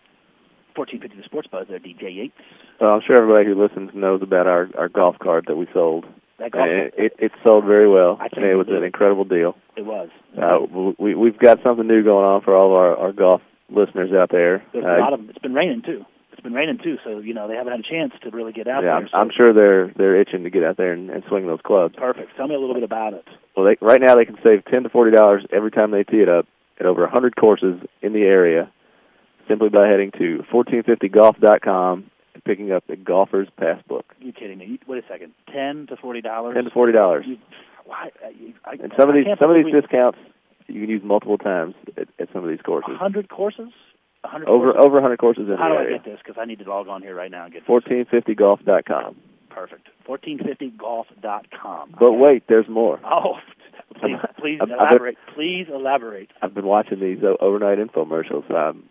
1450 0.76 1.17
the 1.21 1.25
Sports 1.25 1.49
Buzz 1.50 1.67
there, 1.69 1.81
DJ 1.81 2.14
Yates. 2.14 2.33
Well, 2.81 2.90
I'm 2.90 3.00
sure 3.05 3.21
everybody 3.21 3.45
who 3.45 3.61
listens 3.61 3.90
knows 3.93 4.23
about 4.23 4.47
our 4.47 4.69
our 4.79 4.88
golf 4.88 5.19
cart 5.19 5.47
that 5.49 5.57
we 5.57 5.67
sold 5.75 6.07
that 6.40 6.50
golf 6.50 6.66
it, 6.68 6.94
it, 6.97 7.12
it 7.18 7.32
sold 7.47 7.64
very 7.64 7.88
well, 7.88 8.18
and 8.20 8.44
it 8.44 8.56
was 8.56 8.68
an 8.68 8.82
incredible 8.82 9.25
deal. 9.25 9.56
It 9.76 9.85
was. 9.85 10.09
Uh, 10.37 10.94
we 10.99 11.14
we've 11.14 11.38
got 11.38 11.62
something 11.62 11.87
new 11.87 12.02
going 12.02 12.25
on 12.25 12.42
for 12.42 12.54
all 12.56 12.68
of 12.68 12.73
our, 12.73 12.97
our 12.97 13.12
golf 13.12 13.42
listeners 13.68 14.11
out 14.12 14.30
there. 14.30 14.64
There's 14.73 14.85
uh, 14.85 14.97
a 14.97 15.00
lot 15.00 15.12
of 15.12 15.20
them. 15.20 15.30
it's 15.30 15.38
been 15.38 15.54
raining 15.54 15.82
too. 15.82 16.04
It's 16.32 16.40
been 16.40 16.54
raining 16.54 16.78
too, 16.82 16.97
so 17.04 17.18
you 17.18 17.35
know 17.35 17.49
they 17.49 17.54
haven't 17.54 17.73
had 17.73 17.80
a 17.80 17.88
chance 17.88 18.12
to 18.23 18.30
really 18.30 18.52
get 18.52 18.66
out 18.66 18.82
yeah, 18.82 18.88
there. 18.88 18.97
I'm, 18.97 19.09
so. 19.09 19.16
I'm 19.16 19.30
sure 19.37 19.52
they're 19.54 19.92
they're 19.97 20.20
itching 20.20 20.44
to 20.44 20.50
get 20.50 20.64
out 20.64 20.76
there 20.76 20.92
and, 20.92 21.11
and 21.11 21.23
swing 21.28 21.47
those 21.47 21.61
clubs. 21.64 21.94
Perfect. 21.97 22.37
Tell 22.37 22.49
me 22.49 22.54
a 22.54 22.59
little 22.59 22.75
bit 22.75 22.85
about 22.85 23.14
it. 23.14 23.25
Well, 23.56 23.66
they, 23.66 23.76
right 23.85 24.00
now 24.00 24.16
they 24.16 24.25
can 24.25 24.38
save 24.42 24.64
ten 24.64 24.82
to 24.85 24.88
forty 24.88 25.14
dollars 25.14 25.44
every 25.52 25.70
time 25.70 25.90
they 25.90 26.04
tee 26.04 26.23
it 26.23 26.28
up 26.28 26.47
at 26.78 26.87
over 26.87 27.04
a 27.04 27.11
hundred 27.11 27.37
courses 27.37 27.80
in 28.00 28.12
the 28.12 28.23
area, 28.23 28.70
simply 29.49 29.68
by 29.68 29.88
heading 29.88 30.11
to 30.12 30.42
1450golf.com 30.52 32.11
picking 32.40 32.73
up 32.73 32.85
the 32.87 32.97
golfer's 32.97 33.49
passbook. 33.59 34.04
You 34.20 34.32
kidding 34.32 34.59
me? 34.59 34.78
Wait 34.87 35.02
a 35.04 35.06
second. 35.09 35.32
Ten 35.52 35.87
to 35.88 35.97
forty 35.97 36.20
dollars. 36.20 36.54
Ten 36.54 36.64
to 36.64 36.70
forty 36.70 36.92
dollars. 36.92 37.26
Why? 37.85 38.11
Uh, 38.23 38.28
I, 38.64 38.70
I, 38.70 38.73
And 38.75 38.92
some 38.99 39.09
of 39.09 39.14
these 39.14 39.26
some 39.38 39.50
of 39.50 39.56
these 39.56 39.64
believe 39.64 39.82
discounts 39.82 40.18
you 40.68 40.80
can 40.80 40.90
use 40.90 41.02
multiple 41.04 41.38
times 41.38 41.75
at, 41.97 42.09
at 42.18 42.28
some 42.32 42.44
of 42.44 42.50
these 42.50 42.61
courses. 42.64 42.92
A 42.94 42.99
hundred 42.99 43.28
courses. 43.28 43.68
A 44.25 44.28
hundred. 44.28 44.49
Over 44.49 44.73
courses? 44.73 44.82
over 44.87 44.99
a 44.99 45.02
hundred 45.02 45.18
courses 45.18 45.49
in 45.49 45.56
How 45.56 45.68
do 45.68 45.75
I 45.75 45.82
area. 45.82 45.99
get 45.99 46.04
this? 46.04 46.18
Because 46.25 46.38
I 46.40 46.44
need 46.44 46.59
to 46.61 46.68
log 46.68 46.88
on 46.88 47.02
here 47.02 47.14
right 47.14 47.30
now 47.30 47.44
and 47.44 47.52
get 47.52 47.62
this. 47.66 47.68
1450golf.com. 47.68 49.16
Perfect. 49.49 49.88
1450golf.com. 50.09 51.94
But 51.99 52.12
wait, 52.12 52.44
there's 52.49 52.68
more. 52.68 53.00
Oh, 53.12 53.38
please, 54.00 54.16
please 54.38 54.59
I've 54.62 54.68
been- 54.68 54.78
elaborate. 54.78 55.16
Please 55.35 55.66
elaborate. 55.73 56.30
I've 56.42 56.54
been 56.54 56.66
watching 56.66 57.00
these 57.00 57.18
overnight 57.40 57.78
infomercials. 57.78 58.49
I'm 58.52 58.85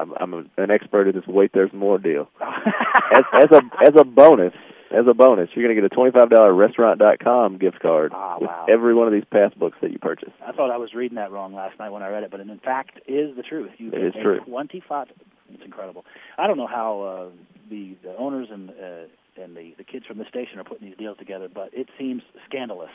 I'm, 0.00 0.12
I'm 0.20 0.50
an 0.56 0.70
expert 0.70 1.08
at 1.08 1.14
this 1.14 1.26
wait 1.26 1.50
there's 1.54 1.72
more 1.72 1.98
deal. 1.98 2.28
As 2.40 3.24
as 3.34 3.50
a 3.50 3.60
as 3.82 3.94
a 4.00 4.04
bonus, 4.04 4.52
as 4.92 5.04
a 5.08 5.14
bonus, 5.14 5.50
you're 5.54 5.64
going 5.66 5.74
to 5.74 5.82
get 5.82 5.92
a 5.92 5.94
$25 5.96 6.56
restaurant.com 6.56 7.58
gift 7.58 7.80
card 7.80 8.12
Ah, 8.14 8.36
with 8.40 8.48
wow. 8.48 8.66
every 8.70 8.94
one 8.94 9.06
of 9.08 9.12
these 9.12 9.24
pass 9.30 9.52
books 9.54 9.76
that 9.82 9.90
you 9.90 9.98
purchase. 9.98 10.30
I 10.46 10.52
thought 10.52 10.70
I 10.70 10.76
was 10.76 10.94
reading 10.94 11.16
that 11.16 11.32
wrong 11.32 11.52
last 11.54 11.78
night 11.80 11.90
when 11.90 12.02
I 12.04 12.08
read 12.08 12.22
it, 12.22 12.30
but 12.30 12.38
it 12.40 12.48
in 12.48 12.58
fact 12.60 12.98
is 13.08 13.34
the 13.36 13.42
truth. 13.42 13.70
You 13.78 13.88
It 13.88 13.92
get 13.92 14.02
is 14.02 14.14
a 14.18 14.22
true. 14.22 14.40
Twenty-five. 14.46 15.08
It's 15.52 15.64
incredible. 15.64 16.04
I 16.38 16.46
don't 16.46 16.56
know 16.56 16.68
how 16.68 17.00
uh, 17.32 17.36
the 17.68 17.96
the 18.04 18.16
owners 18.16 18.48
and 18.52 18.70
uh, 18.70 19.42
and 19.42 19.56
the 19.56 19.74
the 19.76 19.84
kids 19.84 20.06
from 20.06 20.18
the 20.18 20.24
station 20.28 20.58
are 20.60 20.64
putting 20.64 20.86
these 20.88 20.96
deals 20.96 21.18
together, 21.18 21.48
but 21.52 21.70
it 21.72 21.88
seems 21.98 22.22
scandalous. 22.48 22.90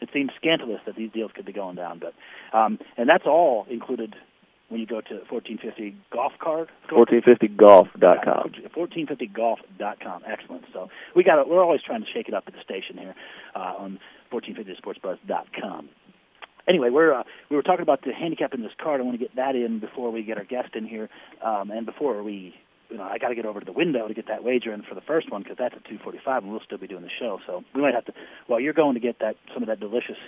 It 0.00 0.10
seems 0.12 0.30
scandalous 0.36 0.80
that 0.86 0.94
these 0.94 1.10
deals 1.10 1.30
could 1.34 1.46
be 1.46 1.52
going 1.52 1.74
down, 1.74 1.98
but 2.00 2.14
um, 2.56 2.78
and 2.96 3.08
that's 3.08 3.26
all 3.26 3.66
included 3.70 4.14
when 4.68 4.80
you 4.80 4.86
go 4.86 5.00
to 5.00 5.14
1450 5.30 5.96
golf 6.12 6.32
card. 6.40 6.70
1450golf.com. 6.90 8.52
1450golf.com. 8.76 10.22
Excellent. 10.26 10.64
So 10.72 10.88
we 11.14 11.22
got. 11.22 11.36
to 11.36 11.48
We're 11.48 11.62
always 11.62 11.82
trying 11.82 12.00
to 12.00 12.10
shake 12.12 12.28
it 12.28 12.34
up 12.34 12.44
at 12.46 12.54
the 12.54 12.62
station 12.62 12.98
here 12.98 13.14
uh, 13.54 13.74
on 13.78 13.98
1450sportsbuzz.com. 14.32 15.88
Anyway, 16.68 16.90
we're 16.90 17.14
uh, 17.14 17.22
we 17.48 17.56
were 17.56 17.62
talking 17.62 17.82
about 17.82 18.02
the 18.02 18.12
handicap 18.12 18.52
in 18.52 18.62
this 18.62 18.72
card. 18.82 19.00
I 19.00 19.04
want 19.04 19.18
to 19.18 19.24
get 19.24 19.36
that 19.36 19.54
in 19.54 19.78
before 19.78 20.10
we 20.10 20.22
get 20.24 20.36
our 20.36 20.44
guest 20.44 20.74
in 20.74 20.84
here, 20.84 21.08
um, 21.44 21.70
and 21.70 21.86
before 21.86 22.24
we, 22.24 22.56
you 22.90 22.96
know, 22.96 23.04
I 23.04 23.18
got 23.18 23.28
to 23.28 23.36
get 23.36 23.46
over 23.46 23.60
to 23.60 23.66
the 23.66 23.72
window 23.72 24.08
to 24.08 24.14
get 24.14 24.26
that 24.26 24.42
wager 24.42 24.72
in 24.72 24.82
for 24.82 24.96
the 24.96 25.00
first 25.00 25.30
one 25.30 25.42
because 25.44 25.58
that's 25.58 25.76
at 25.76 25.84
2:45, 25.84 26.38
and 26.38 26.50
we'll 26.50 26.60
still 26.64 26.78
be 26.78 26.88
doing 26.88 27.02
the 27.02 27.10
show. 27.20 27.38
So 27.46 27.62
we 27.72 27.82
might 27.82 27.94
have 27.94 28.04
to. 28.06 28.12
While 28.48 28.58
you're 28.58 28.72
going 28.72 28.94
to 28.94 29.00
get 29.00 29.20
that 29.20 29.36
some 29.54 29.62
of 29.62 29.68
that 29.68 29.78
delicious 29.78 30.18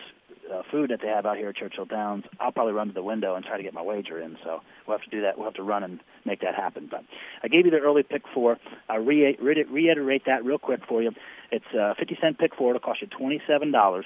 uh, 0.52 0.62
food 0.70 0.90
that 0.90 1.00
they 1.02 1.08
have 1.08 1.26
out 1.26 1.37
here 1.37 1.50
at 1.50 1.56
Churchill 1.56 1.84
Downs, 1.84 2.24
I'll 2.40 2.52
probably 2.52 2.72
run 2.72 2.88
to 2.88 2.92
the 2.92 3.02
window 3.02 3.34
and 3.34 3.44
try 3.44 3.56
to 3.56 3.62
get 3.62 3.74
my 3.74 3.82
wager 3.82 4.20
in. 4.20 4.37
So 4.44 4.61
we'll 4.87 4.98
have 4.98 5.04
to 5.04 5.11
do 5.11 5.22
that. 5.22 5.37
We'll 5.37 5.46
have 5.46 5.54
to 5.54 5.62
run 5.62 5.82
and 5.82 6.00
make 6.24 6.40
that 6.40 6.54
happen. 6.54 6.88
But 6.90 7.04
I 7.42 7.48
gave 7.48 7.64
you 7.64 7.70
the 7.70 7.78
early 7.78 8.02
pick 8.02 8.22
four. 8.32 8.58
I'll 8.88 9.00
re- 9.00 9.37
re- 9.40 9.64
reiterate 9.70 10.22
that 10.26 10.44
real 10.44 10.58
quick 10.58 10.80
for 10.88 11.02
you. 11.02 11.12
It's 11.50 11.64
a 11.78 11.94
50 11.98 12.18
cent 12.20 12.38
pick 12.38 12.54
four. 12.56 12.70
It'll 12.70 12.80
cost 12.80 13.02
you 13.02 13.08
$27. 13.08 14.02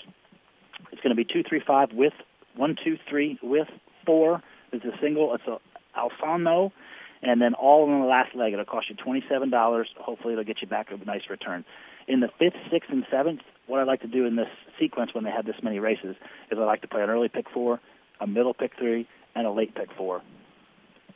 It's 0.91 1.01
going 1.01 1.15
to 1.15 1.15
be 1.15 1.25
two, 1.25 1.43
three, 1.49 1.63
five 1.67 1.91
with 1.93 2.13
one, 2.57 2.77
two, 2.83 2.97
three 3.09 3.39
with 3.43 3.69
four. 4.05 4.43
It's 4.73 4.85
a 4.85 4.93
single. 5.01 5.35
It's 5.35 5.45
a 5.47 5.59
Alfano, 5.99 6.73
and 7.23 7.41
then 7.41 7.55
all 7.55 7.85
in 7.85 8.01
the 8.01 8.07
last 8.07 8.35
leg. 8.35 8.53
It'll 8.53 8.65
cost 8.65 8.89
you 8.89 8.97
twenty-seven 8.97 9.51
dollars. 9.51 9.89
Hopefully, 9.99 10.33
it'll 10.33 10.45
get 10.45 10.63
you 10.63 10.69
back 10.69 10.89
a 10.91 11.05
nice 11.05 11.23
return. 11.29 11.65
In 12.09 12.21
the 12.21 12.29
fifth, 12.39 12.57
sixth, 12.71 12.91
and 12.91 13.05
seventh, 13.11 13.41
what 13.67 13.81
I 13.81 13.85
like 13.85 14.01
to 14.03 14.09
do 14.09 14.27
in 14.27 14.37
this 14.37 14.49
sequence 14.79 15.15
when 15.15 15.25
they 15.25 15.31
have 15.31 15.47
this 15.47 15.57
many 15.63 15.79
races 15.79 16.17
is 16.51 16.59
I 16.59 16.65
like 16.65 16.83
to 16.83 16.89
play 16.89 17.03
an 17.03 17.11
early 17.11 17.29
pick 17.29 17.47
four, 17.53 17.81
a 18.21 18.27
middle 18.27 18.55
pick 18.55 18.73
three, 18.79 19.07
and 19.35 19.47
a 19.47 19.51
late 19.51 19.75
pick 19.75 19.89
four. 19.97 20.23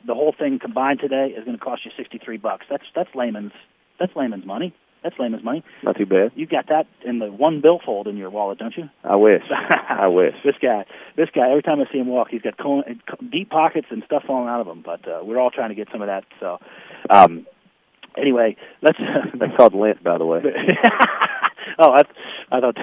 The 0.05 0.13
whole 0.13 0.33
thing 0.37 0.59
combined 0.59 0.99
today 0.99 1.33
is 1.37 1.43
going 1.43 1.57
to 1.57 1.63
cost 1.63 1.83
you 1.85 1.91
sixty-three 1.97 2.37
bucks. 2.37 2.65
That's 2.69 2.83
that's 2.95 3.09
layman's 3.15 3.51
that's 3.99 4.15
layman's 4.15 4.45
money. 4.45 4.73
That's 5.03 5.15
layman's 5.19 5.43
money. 5.43 5.63
Not 5.83 5.95
too 5.97 6.05
bad. 6.05 6.31
You 6.35 6.47
got 6.47 6.67
that 6.69 6.87
in 7.05 7.19
the 7.19 7.27
one 7.31 7.61
billfold 7.61 8.07
in 8.07 8.17
your 8.17 8.29
wallet, 8.29 8.57
don't 8.57 8.75
you? 8.75 8.89
I 9.03 9.15
wish. 9.15 9.43
I 9.89 10.07
wish. 10.07 10.33
This 10.43 10.55
guy, 10.61 10.85
this 11.15 11.29
guy. 11.33 11.49
Every 11.49 11.61
time 11.61 11.79
I 11.79 11.91
see 11.91 11.99
him 11.99 12.07
walk, 12.07 12.29
he's 12.31 12.41
got 12.41 12.57
co- 12.57 12.83
deep 13.31 13.49
pockets 13.49 13.87
and 13.91 14.03
stuff 14.05 14.23
falling 14.25 14.49
out 14.49 14.59
of 14.59 14.67
him. 14.67 14.81
But 14.83 15.07
uh, 15.07 15.19
we're 15.23 15.39
all 15.39 15.51
trying 15.51 15.69
to 15.69 15.75
get 15.75 15.89
some 15.91 16.01
of 16.01 16.07
that. 16.07 16.23
So, 16.39 16.57
um, 17.09 17.45
anyway, 18.19 18.55
let's. 18.81 18.97
That's 19.39 19.55
called 19.57 19.73
lint, 19.73 20.03
by 20.03 20.17
the 20.17 20.25
way. 20.25 20.41
oh, 21.79 21.93
that's, 21.97 22.09
I 22.51 22.59
thought 22.59 22.77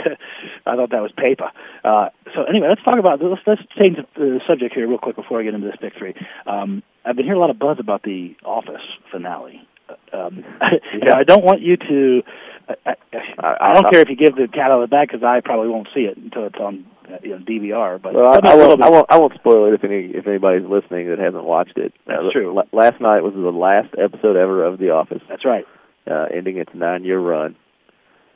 I 0.66 0.76
thought 0.76 0.90
that 0.90 1.02
was 1.02 1.12
paper. 1.16 1.50
Uh, 1.82 2.08
so 2.34 2.44
anyway, 2.44 2.68
let's 2.68 2.82
talk 2.84 2.98
about 2.98 3.20
let's 3.22 3.40
let's 3.46 3.62
change 3.78 3.96
the 4.16 4.40
subject 4.46 4.74
here 4.74 4.86
real 4.88 4.98
quick 4.98 5.16
before 5.16 5.40
I 5.40 5.44
get 5.44 5.54
into 5.54 5.66
this 5.66 5.76
pick 5.80 5.94
three. 5.98 6.14
Um, 6.46 6.82
I've 7.04 7.16
been 7.16 7.24
hearing 7.24 7.38
a 7.38 7.40
lot 7.40 7.50
of 7.50 7.58
buzz 7.58 7.78
about 7.80 8.02
the 8.02 8.34
Office 8.44 8.82
finale. 9.10 9.66
Um, 10.12 10.44
Yeah. 10.60 11.16
I 11.16 11.24
don't 11.24 11.44
want 11.44 11.60
you 11.60 11.76
to. 11.76 12.22
I, 12.68 12.74
I, 12.86 12.94
I- 13.38 13.56
I 13.70 13.74
don't 13.74 13.86
I- 13.86 13.90
care 13.90 14.00
if 14.00 14.08
you 14.08 14.16
give 14.16 14.36
the 14.36 14.48
cat 14.48 14.70
out 14.70 14.82
of 14.82 14.88
the 14.88 14.94
bag 14.94 15.08
because 15.08 15.22
I 15.24 15.40
probably 15.40 15.68
won't 15.68 15.88
see 15.94 16.02
it 16.02 16.16
until 16.16 16.46
it's 16.46 16.56
on 16.56 16.86
uh, 16.86 16.93
you 17.22 17.30
know 17.30 17.38
DVR. 17.38 18.00
But 18.02 18.14
Well, 18.14 18.26
I, 18.34 18.52
I 18.52 18.54
won't. 18.56 18.82
I 18.82 18.88
won't. 18.90 19.06
I 19.10 19.18
won't 19.18 19.34
spoil 19.34 19.66
it 19.66 19.74
if 19.74 19.84
any 19.84 20.06
if 20.14 20.26
anybody's 20.26 20.66
listening 20.68 21.08
that 21.10 21.18
hasn't 21.18 21.44
watched 21.44 21.76
it. 21.78 21.92
That's 22.06 22.20
Uh, 22.28 22.30
true. 22.32 22.54
la- 22.54 22.64
last 22.72 23.00
night 23.00 23.22
was 23.22 23.34
the 23.34 23.40
last 23.50 23.94
episode 23.98 24.36
ever 24.36 24.64
of 24.64 24.78
The 24.78 24.90
Office, 24.90 25.22
That's 25.28 25.44
right, 25.44 25.64
uh, 26.10 26.26
ending 26.34 26.56
its 26.58 26.72
nine-year 26.74 27.18
run. 27.18 27.56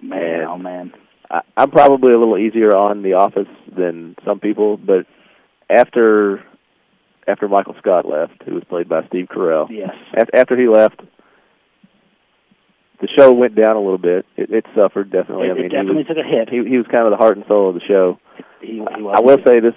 man. 0.03 0.23
And- 0.41 0.43
oh 0.45 0.59
man. 0.59 0.93
I, 1.31 1.41
I'm 1.59 1.71
probably 1.71 2.15
a 2.15 2.19
little 2.19 2.39
easier 2.39 2.75
on 2.75 3.03
The 3.03 3.15
Office 3.15 3.49
than 3.77 4.17
some 4.25 4.41
people, 4.41 4.77
but 4.79 5.05
after 5.69 6.43
after 7.27 7.47
Michael 7.49 7.75
Scott 7.79 8.07
left, 8.09 8.43
who 8.47 8.55
was 8.55 8.65
played 8.65 8.89
by 8.89 9.07
Steve 9.09 9.27
Carell, 9.31 9.67
Yes. 9.69 9.91
af- 10.17 10.31
after 10.35 10.57
he 10.57 10.67
left, 10.69 11.03
the 13.01 13.09
show 13.17 13.33
went 13.33 13.55
down 13.55 13.77
a 13.77 13.81
little 13.81 13.99
bit. 13.99 14.25
It, 14.37 14.51
it 14.51 14.65
suffered 14.79 15.11
definitely. 15.11 15.49
It, 15.49 15.51
I 15.51 15.55
mean, 15.55 15.65
it 15.67 15.69
definitely 15.69 16.03
he 16.03 16.09
took 16.09 16.17
a 16.17 16.27
hit. 16.27 16.49
he, 16.49 16.65
he 16.69 16.79
was 16.79 16.87
kind 16.91 17.05
of 17.07 17.11
the 17.11 17.17
heart 17.17 17.37
and 17.37 17.47
soul 17.47 17.69
of 17.69 17.75
the 17.75 17.81
show. 17.87 18.19
He, 18.61 18.75
he 18.75 18.81
I 18.81 19.21
will 19.21 19.39
say 19.47 19.61
this 19.61 19.75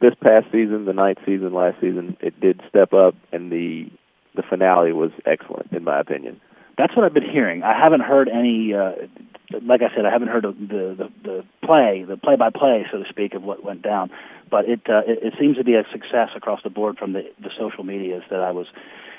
this 0.00 0.14
past 0.22 0.46
season, 0.52 0.84
the 0.84 0.92
ninth 0.92 1.18
season, 1.24 1.52
last 1.52 1.80
season, 1.80 2.16
it 2.20 2.38
did 2.40 2.60
step 2.68 2.92
up, 2.92 3.14
and 3.32 3.50
the 3.50 3.90
the 4.34 4.42
finale 4.42 4.92
was 4.92 5.10
excellent 5.24 5.72
in 5.72 5.84
my 5.84 6.00
opinion. 6.00 6.40
That's 6.76 6.94
what 6.96 7.04
I've 7.04 7.14
been 7.14 7.28
hearing. 7.28 7.62
I 7.62 7.78
haven't 7.78 8.00
heard 8.00 8.28
any. 8.28 8.74
Uh, 8.74 8.92
like 9.62 9.82
I 9.82 9.94
said, 9.94 10.04
I 10.06 10.10
haven't 10.10 10.28
heard 10.28 10.44
of 10.44 10.58
the 10.58 10.96
the, 10.98 11.12
the 11.22 11.44
play, 11.64 12.04
the 12.06 12.16
play-by-play, 12.16 12.86
so 12.90 12.98
to 12.98 13.08
speak, 13.08 13.34
of 13.34 13.42
what 13.42 13.64
went 13.64 13.82
down. 13.82 14.10
But 14.50 14.68
it, 14.68 14.80
uh, 14.88 15.02
it 15.06 15.22
it 15.22 15.34
seems 15.38 15.56
to 15.56 15.64
be 15.64 15.74
a 15.74 15.84
success 15.92 16.30
across 16.34 16.62
the 16.62 16.70
board 16.70 16.98
from 16.98 17.12
the 17.12 17.30
the 17.40 17.50
social 17.58 17.84
medias 17.84 18.22
that 18.30 18.40
I 18.40 18.50
was. 18.50 18.66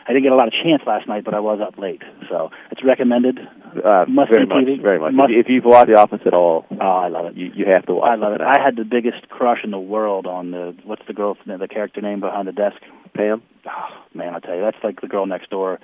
I 0.07 0.13
didn't 0.13 0.23
get 0.23 0.31
a 0.31 0.35
lot 0.35 0.47
of 0.47 0.53
chance 0.53 0.83
last 0.85 1.07
night, 1.07 1.23
but 1.25 1.33
I 1.33 1.39
was 1.39 1.59
up 1.65 1.79
late, 1.79 2.03
so 2.29 2.51
it's 2.71 2.83
recommended. 2.83 3.39
Uh, 3.39 4.05
Must 4.07 4.31
very 4.31 4.45
be 4.45 4.49
much, 4.53 4.63
TV. 4.65 4.81
very 4.81 4.99
much. 4.99 5.13
Must- 5.13 5.31
if, 5.33 5.45
if 5.45 5.49
you've 5.49 5.65
watched 5.65 5.87
The 5.89 5.95
Office 5.97 6.21
at 6.25 6.33
all, 6.33 6.65
Oh, 6.71 6.77
I 6.85 7.07
love 7.07 7.25
it. 7.25 7.35
you 7.35 7.51
you 7.55 7.65
have 7.67 7.85
to 7.87 7.93
watch. 7.95 8.11
I 8.11 8.15
love 8.15 8.33
it. 8.33 8.41
I 8.41 8.59
had 8.63 8.75
the 8.75 8.83
biggest 8.85 9.27
crush 9.29 9.59
in 9.63 9.71
the 9.71 9.79
world 9.79 10.27
on 10.27 10.51
the 10.51 10.75
what's 10.83 11.01
the 11.07 11.13
girl, 11.13 11.35
the 11.45 11.67
character 11.67 12.01
name 12.01 12.19
behind 12.19 12.47
the 12.47 12.51
desk. 12.51 12.77
Pam. 13.15 13.41
Oh, 13.67 14.03
man, 14.13 14.35
I 14.35 14.39
tell 14.39 14.55
you, 14.55 14.61
that's 14.61 14.77
like 14.83 15.01
the 15.01 15.07
girl 15.07 15.25
next 15.25 15.49
door, 15.49 15.79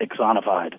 exonified. 0.00 0.74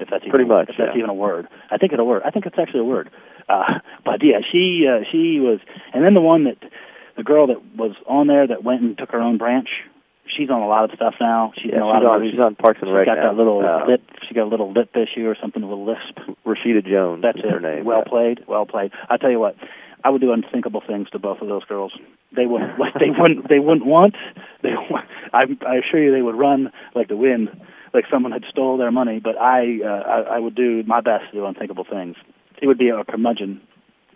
If 0.00 0.08
that's 0.10 0.22
even, 0.24 0.30
Pretty 0.30 0.46
much, 0.48 0.68
if 0.70 0.76
that's 0.78 0.90
yeah. 0.94 0.98
even 0.98 1.10
a 1.10 1.14
word. 1.14 1.46
I 1.70 1.76
think 1.78 1.92
it's 1.92 2.00
a 2.00 2.04
word. 2.04 2.22
I 2.24 2.30
think 2.30 2.46
it's 2.46 2.58
actually 2.58 2.80
a 2.80 2.84
word. 2.84 3.08
Uh, 3.48 3.78
but 4.04 4.22
yeah, 4.22 4.38
she 4.50 4.84
uh, 4.88 5.04
she 5.12 5.38
was, 5.38 5.60
and 5.94 6.04
then 6.04 6.14
the 6.14 6.20
one 6.20 6.44
that 6.44 6.56
the 7.16 7.22
girl 7.22 7.46
that 7.48 7.62
was 7.76 7.92
on 8.08 8.26
there 8.26 8.46
that 8.46 8.64
went 8.64 8.80
and 8.82 8.98
took 8.98 9.10
her 9.12 9.20
own 9.20 9.38
branch. 9.38 9.68
She's 10.26 10.48
on 10.50 10.62
a 10.62 10.66
lot 10.68 10.84
of 10.84 10.90
stuff 10.96 11.14
now. 11.20 11.52
She's 11.56 11.70
yeah, 11.70 11.76
in 11.76 11.82
a 11.82 11.86
lot 11.86 12.00
she's 12.00 12.04
of 12.06 12.10
on, 12.10 12.18
movies. 12.20 12.32
she's 12.32 12.40
on 12.40 12.54
Parks 12.54 12.78
and 12.80 12.88
She's 12.88 13.00
She 13.02 13.06
got 13.06 13.16
now. 13.18 13.30
that 13.32 13.36
little 13.36 13.60
Uh, 13.60 13.86
lip. 13.86 14.02
She 14.28 14.34
got 14.34 14.44
a 14.44 14.52
little 14.52 14.72
lip 14.72 14.90
issue 14.96 15.26
or 15.26 15.36
something, 15.40 15.62
with 15.62 15.70
a 15.70 15.74
little 15.74 15.86
lisp. 15.94 16.16
Rashida 16.46 16.86
Jones. 16.86 17.22
That's 17.22 17.38
it. 17.38 17.50
her 17.50 17.60
name. 17.60 17.84
Well 17.84 18.02
yeah. 18.06 18.10
played. 18.10 18.44
Well 18.46 18.64
played. 18.66 18.92
I 19.10 19.16
tell 19.18 19.30
you 19.30 19.40
what, 19.40 19.56
I 20.04 20.10
would 20.10 20.20
do 20.20 20.32
unthinkable 20.32 20.80
things 20.86 21.10
to 21.10 21.18
both 21.18 21.40
of 21.42 21.48
those 21.48 21.64
girls. 21.64 21.92
They 22.34 22.46
wouldn't. 22.46 22.78
what 22.78 22.94
they 22.98 23.10
wouldn't. 23.10 23.48
They 23.48 23.58
wouldn't 23.58 23.84
want. 23.86 24.14
They. 24.62 24.70
I. 25.32 25.42
I 25.66 25.76
assure 25.76 26.02
you, 26.02 26.12
they 26.12 26.22
would 26.22 26.36
run 26.38 26.72
like 26.94 27.08
the 27.08 27.16
wind, 27.16 27.48
like 27.92 28.04
someone 28.10 28.32
had 28.32 28.44
stole 28.48 28.78
their 28.78 28.90
money. 28.92 29.20
But 29.22 29.36
I. 29.38 29.80
Uh, 29.84 29.88
I, 29.88 30.36
I 30.36 30.38
would 30.38 30.54
do 30.54 30.82
my 30.86 31.00
best 31.00 31.24
to 31.32 31.38
do 31.38 31.44
unthinkable 31.46 31.84
things. 31.84 32.16
It 32.62 32.66
would 32.68 32.78
be 32.78 32.88
a 32.90 33.04
curmudgeon. 33.04 33.60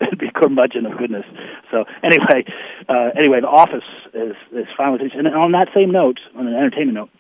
It'd 0.00 0.18
be 0.18 0.28
a 0.28 0.32
curmudgeon 0.32 0.86
of 0.86 0.98
goodness. 0.98 1.24
So 1.70 1.84
anyway, 2.02 2.44
uh, 2.88 3.10
anyway, 3.18 3.40
The 3.40 3.48
Office 3.48 3.84
is 4.14 4.36
is 4.52 4.66
finally. 4.76 5.10
And 5.14 5.26
on 5.28 5.52
that 5.52 5.68
same 5.74 5.90
note, 5.90 6.20
on 6.34 6.46
an 6.46 6.54
entertainment 6.54 6.94
note, 6.94 7.10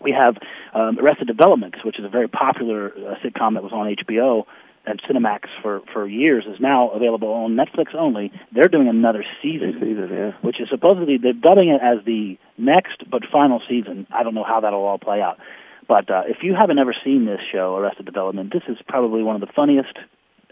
we 0.00 0.12
have 0.12 0.36
um, 0.74 0.98
Arrested 0.98 1.26
Development, 1.26 1.74
which 1.84 1.98
is 1.98 2.04
a 2.04 2.08
very 2.08 2.28
popular 2.28 2.92
uh, 2.92 3.14
sitcom 3.24 3.54
that 3.54 3.62
was 3.62 3.72
on 3.72 3.94
HBO 3.96 4.44
and 4.86 5.00
Cinemax 5.02 5.48
for 5.62 5.80
for 5.92 6.06
years, 6.06 6.44
is 6.46 6.60
now 6.60 6.90
available 6.90 7.28
on 7.28 7.56
Netflix 7.56 7.94
only. 7.94 8.30
They're 8.52 8.68
doing 8.68 8.88
another 8.88 9.24
season, 9.42 9.72
Season, 9.80 10.08
yeah. 10.12 10.32
which 10.42 10.60
is 10.60 10.68
supposedly 10.68 11.16
they're 11.16 11.32
dubbing 11.32 11.70
it 11.70 11.80
as 11.82 12.04
the 12.04 12.38
next 12.58 13.08
but 13.10 13.22
final 13.32 13.62
season. 13.68 14.06
I 14.12 14.22
don't 14.22 14.34
know 14.34 14.44
how 14.44 14.60
that'll 14.60 14.84
all 14.84 14.98
play 14.98 15.22
out. 15.22 15.38
But 15.86 16.10
uh, 16.10 16.22
if 16.26 16.38
you 16.42 16.54
haven't 16.54 16.78
ever 16.78 16.94
seen 17.04 17.26
this 17.26 17.40
show, 17.52 17.76
Arrested 17.76 18.06
Development, 18.06 18.52
this 18.52 18.62
is 18.68 18.78
probably 18.88 19.22
one 19.22 19.34
of 19.34 19.40
the 19.40 19.52
funniest 19.54 19.98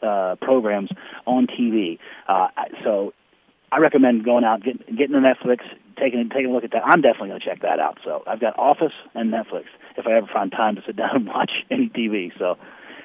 uh, 0.03 0.37
programs 0.41 0.91
on 1.27 1.47
TV. 1.47 1.99
Uh, 2.29 2.49
so 2.85 3.13
I 3.71 3.79
recommend 3.79 4.25
going 4.25 4.45
out, 4.45 4.63
getting 4.63 4.83
getting 4.97 5.13
to 5.13 5.21
Netflix, 5.21 5.61
taking 5.99 6.29
taking 6.29 6.51
a 6.51 6.53
look 6.53 6.65
at 6.65 6.73
that. 6.73 6.83
I'm 6.85 7.01
definitely 7.01 7.29
going 7.29 7.41
to 7.41 7.47
check 7.47 7.63
that 7.63 7.79
out. 7.79 7.99
So 8.05 8.23
I've 8.27 8.41
got 8.41 8.59
Office 8.59 8.93
and 9.15 9.33
Netflix 9.33 9.65
if 9.97 10.07
I 10.07 10.13
ever 10.13 10.27
find 10.33 10.51
time 10.51 10.77
to 10.77 10.83
sit 10.87 10.97
down 11.03 11.17
and 11.17 11.27
watch 11.27 11.53
any 11.71 11.89
TV. 11.89 12.37
So 12.39 12.57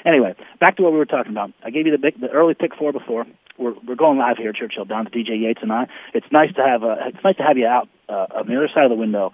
anyway, 0.05 0.35
back 0.59 0.77
to 0.77 0.83
what 0.83 0.91
we 0.91 0.97
were 0.97 1.05
talking 1.05 1.31
about. 1.31 1.51
I 1.63 1.69
gave 1.69 1.85
you 1.85 1.91
the 1.91 1.97
big, 1.97 2.19
the 2.19 2.29
early 2.29 2.53
pick 2.53 2.75
four 2.75 2.91
before. 2.91 3.25
We're 3.57 3.73
we're 3.87 3.95
going 3.95 4.17
live 4.17 4.37
here 4.37 4.49
at 4.49 4.55
Churchill 4.55 4.85
down 4.85 5.05
to 5.05 5.11
DJ 5.11 5.41
Yates 5.41 5.61
and 5.61 5.71
I. 5.71 5.87
It's 6.13 6.27
nice 6.31 6.53
to 6.55 6.63
have 6.63 6.83
uh, 6.83 6.95
it's 7.07 7.23
nice 7.23 7.37
to 7.37 7.43
have 7.43 7.57
you 7.57 7.65
out 7.65 7.87
uh, 8.09 8.27
on 8.35 8.47
the 8.47 8.55
other 8.57 8.69
side 8.73 8.83
of 8.83 8.89
the 8.89 8.95
window. 8.95 9.33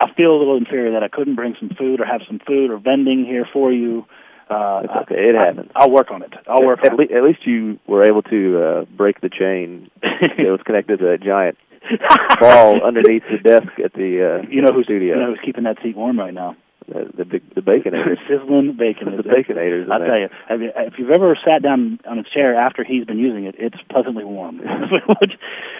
I 0.00 0.12
feel 0.14 0.34
a 0.34 0.38
little 0.38 0.56
inferior 0.56 0.92
that 0.92 1.02
I 1.02 1.08
couldn't 1.08 1.36
bring 1.36 1.54
some 1.58 1.70
food 1.78 2.00
or 2.00 2.04
have 2.04 2.22
some 2.26 2.40
food 2.44 2.70
or 2.70 2.78
vending 2.78 3.24
here 3.24 3.46
for 3.52 3.70
you. 3.70 4.06
Uh, 4.50 4.82
It's 4.84 4.92
okay. 5.02 5.28
It 5.30 5.36
I- 5.36 5.46
happens. 5.46 5.70
I'll 5.74 5.90
work 5.90 6.10
on 6.10 6.22
it. 6.22 6.32
I'll 6.48 6.64
work 6.66 6.80
at, 6.84 6.92
on 6.92 7.00
it. 7.00 7.10
at 7.12 7.22
least 7.22 7.46
you 7.46 7.78
were 7.86 8.04
able 8.04 8.22
to 8.22 8.62
uh, 8.62 8.84
break 8.96 9.20
the 9.20 9.30
chain 9.30 9.90
that 10.02 10.38
was 10.38 10.60
connected 10.64 10.98
to 10.98 11.04
that 11.06 11.22
giant 11.22 11.56
ball 12.40 12.82
underneath 12.84 13.22
the 13.30 13.38
desk 13.38 13.68
at 13.84 13.92
the 13.94 14.40
uh, 14.44 14.46
You 14.50 14.62
know 14.62 14.72
who's 14.72 14.84
studio. 14.86 15.14
you 15.14 15.20
know 15.20 15.30
who's 15.30 15.40
keeping 15.44 15.64
that 15.64 15.76
seat 15.82 15.96
warm 15.96 16.18
right 16.18 16.34
now? 16.34 16.56
the, 16.86 17.08
the 17.16 17.24
big 17.24 17.42
the 17.54 17.62
baconator. 17.62 18.16
Sizzling 18.28 18.76
bacon. 18.78 19.16
the 19.16 19.22
baconators. 19.22 19.84
in 19.86 19.92
I'll 19.92 20.00
tell 20.00 20.18
you, 20.18 20.28
if 20.50 20.94
you've 20.98 21.10
ever 21.10 21.34
sat 21.44 21.62
down 21.62 21.98
on 22.06 22.18
a 22.18 22.22
chair 22.22 22.54
after 22.56 22.84
he's 22.84 23.06
been 23.06 23.18
using 23.18 23.44
it, 23.44 23.54
it's 23.58 23.76
pleasantly 23.90 24.24
warm. 24.24 24.58
Which, 25.20 25.32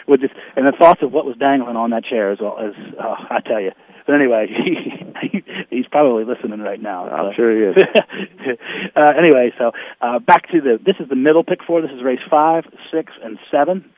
which 0.06 0.22
and 0.56 0.66
the 0.66 0.72
thoughts 0.72 1.02
of 1.02 1.12
what 1.12 1.26
was 1.26 1.36
dangling 1.36 1.76
on 1.76 1.90
that 1.90 2.04
chair 2.04 2.32
as 2.32 2.38
well 2.40 2.58
as 2.58 2.72
uh, 2.98 3.16
I 3.30 3.40
tell 3.40 3.60
you. 3.60 3.72
But 4.06 4.14
anyway, 4.16 4.46
he, 5.22 5.42
he's 5.70 5.86
probably 5.86 6.24
listening 6.24 6.60
right 6.60 6.80
now. 6.80 7.08
I'm 7.08 7.32
so. 7.32 7.36
sure 7.36 7.56
he 7.56 7.62
is. 7.72 7.76
uh, 8.96 9.12
anyway, 9.18 9.52
so 9.58 9.72
uh, 10.00 10.18
back 10.18 10.50
to 10.52 10.60
the. 10.60 10.78
This 10.84 10.96
is 11.00 11.08
the 11.08 11.16
middle 11.16 11.42
pick 11.44 11.60
four. 11.66 11.80
This 11.80 11.90
is 11.90 12.02
race 12.02 12.20
five, 12.30 12.64
six, 12.92 13.12
and 13.22 13.38
seven. 13.50 13.90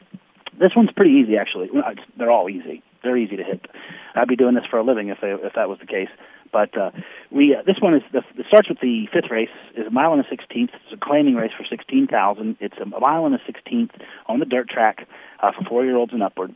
This 0.58 0.72
one's 0.76 0.90
pretty 0.92 1.12
easy, 1.12 1.36
actually. 1.36 1.68
Well, 1.72 1.90
it's- 1.90 2.06
They're 2.16 2.30
all 2.30 2.48
easy. 2.48 2.82
They're 3.02 3.16
easy 3.16 3.36
to 3.36 3.44
hit. 3.44 3.66
I'd 4.14 4.26
be 4.28 4.36
doing 4.36 4.54
this 4.54 4.64
for 4.70 4.78
a 4.78 4.82
living 4.82 5.08
if 5.08 5.18
they, 5.20 5.30
if 5.30 5.52
that 5.54 5.68
was 5.68 5.78
the 5.78 5.86
case. 5.86 6.08
But 6.52 6.76
uh, 6.78 6.90
we 7.30 7.54
uh, 7.54 7.62
this 7.66 7.76
one 7.80 7.94
is 7.94 8.02
the, 8.12 8.18
it 8.38 8.46
starts 8.48 8.68
with 8.68 8.78
the 8.80 9.06
fifth 9.12 9.30
race 9.30 9.50
is 9.76 9.86
a 9.86 9.90
mile 9.90 10.12
and 10.12 10.24
a 10.24 10.28
sixteenth. 10.30 10.70
It's 10.74 10.92
a 10.92 10.96
claiming 11.04 11.34
race 11.34 11.50
for 11.56 11.64
sixteen 11.68 12.06
thousand. 12.06 12.56
It's 12.60 12.76
a 12.80 12.86
mile 12.86 13.26
and 13.26 13.34
a 13.34 13.40
sixteenth 13.44 13.90
on 14.26 14.38
the 14.38 14.46
dirt 14.46 14.68
track 14.68 15.06
uh, 15.42 15.52
for 15.52 15.64
four 15.68 15.84
year 15.84 15.96
olds 15.96 16.12
and 16.12 16.22
upward. 16.22 16.54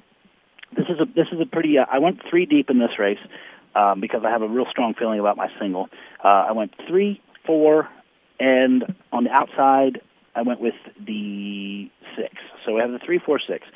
This 0.76 0.86
is 0.88 1.00
a 1.00 1.04
this 1.04 1.26
is 1.32 1.40
a 1.40 1.46
pretty. 1.46 1.78
Uh, 1.78 1.86
I 1.90 1.98
went 1.98 2.20
three 2.28 2.46
deep 2.46 2.70
in 2.70 2.78
this 2.78 2.98
race 2.98 3.18
um, 3.74 4.00
because 4.00 4.22
I 4.24 4.30
have 4.30 4.42
a 4.42 4.48
real 4.48 4.66
strong 4.70 4.94
feeling 4.94 5.20
about 5.20 5.36
my 5.36 5.48
single. 5.60 5.88
Uh, 6.22 6.46
I 6.48 6.52
went 6.52 6.72
three, 6.88 7.20
four, 7.46 7.88
and 8.38 8.84
on 9.12 9.24
the 9.24 9.30
outside 9.30 10.00
I 10.34 10.42
went 10.42 10.60
with 10.60 10.74
the 11.04 11.90
six. 12.16 12.34
So 12.64 12.74
we 12.74 12.80
have 12.80 12.90
the 12.90 13.00
three, 13.04 13.18
four, 13.18 13.40
six. 13.46 13.66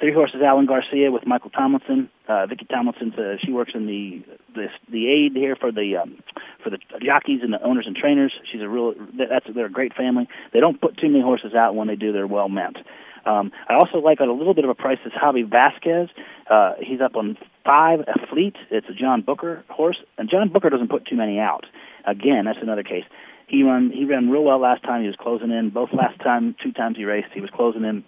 Three 0.00 0.12
horses: 0.12 0.40
Alan 0.44 0.66
Garcia 0.66 1.12
with 1.12 1.26
Michael 1.26 1.50
Tomlinson. 1.50 2.10
Uh, 2.26 2.46
Vicky 2.46 2.64
Tomlinson's 2.64 3.14
uh, 3.14 3.36
she 3.44 3.52
works 3.52 3.72
in 3.74 3.86
the 3.86 4.22
the 4.54 4.66
the 4.90 5.08
aid 5.08 5.32
here 5.34 5.54
for 5.54 5.70
the 5.70 5.96
um, 5.96 6.18
for 6.64 6.70
the 6.70 6.78
jockeys 7.04 7.40
and 7.42 7.52
the 7.52 7.62
owners 7.62 7.84
and 7.86 7.94
trainers. 7.94 8.32
She's 8.50 8.62
a 8.62 8.68
real 8.68 8.94
that's 9.16 9.46
they're 9.54 9.66
a 9.66 9.70
great 9.70 9.94
family. 9.94 10.28
They 10.52 10.60
don't 10.60 10.80
put 10.80 10.96
too 10.96 11.08
many 11.08 11.22
horses 11.22 11.54
out. 11.54 11.76
When 11.76 11.88
they 11.88 11.94
do, 11.94 12.12
they're 12.12 12.26
well 12.26 12.48
meant. 12.48 12.78
Um, 13.24 13.52
I 13.68 13.74
also 13.74 13.98
like 13.98 14.20
a 14.20 14.24
little 14.24 14.54
bit 14.54 14.64
of 14.64 14.70
a 14.70 14.74
price 14.74 14.98
is 15.04 15.12
Javi 15.12 15.48
Vasquez. 15.48 16.08
Uh, 16.50 16.74
he's 16.80 17.00
up 17.00 17.16
on 17.16 17.36
five 17.64 18.00
a 18.00 18.26
fleet. 18.26 18.56
It's 18.70 18.88
a 18.88 18.94
John 18.94 19.22
Booker 19.22 19.64
horse, 19.68 19.98
and 20.18 20.28
John 20.28 20.48
Booker 20.48 20.70
doesn't 20.70 20.88
put 20.88 21.06
too 21.06 21.16
many 21.16 21.38
out. 21.38 21.66
Again, 22.04 22.44
that's 22.44 22.58
another 22.60 22.82
case. 22.82 23.04
He 23.46 23.62
run 23.62 23.90
he 23.90 24.04
ran 24.04 24.30
real 24.30 24.44
well 24.44 24.58
last 24.58 24.82
time. 24.82 25.02
He 25.02 25.06
was 25.06 25.16
closing 25.16 25.50
in 25.50 25.70
both 25.70 25.90
last 25.92 26.18
time, 26.20 26.54
two 26.62 26.72
times 26.72 26.96
he 26.96 27.04
raced. 27.04 27.28
He 27.34 27.40
was 27.40 27.50
closing 27.50 27.84
in 27.84 28.04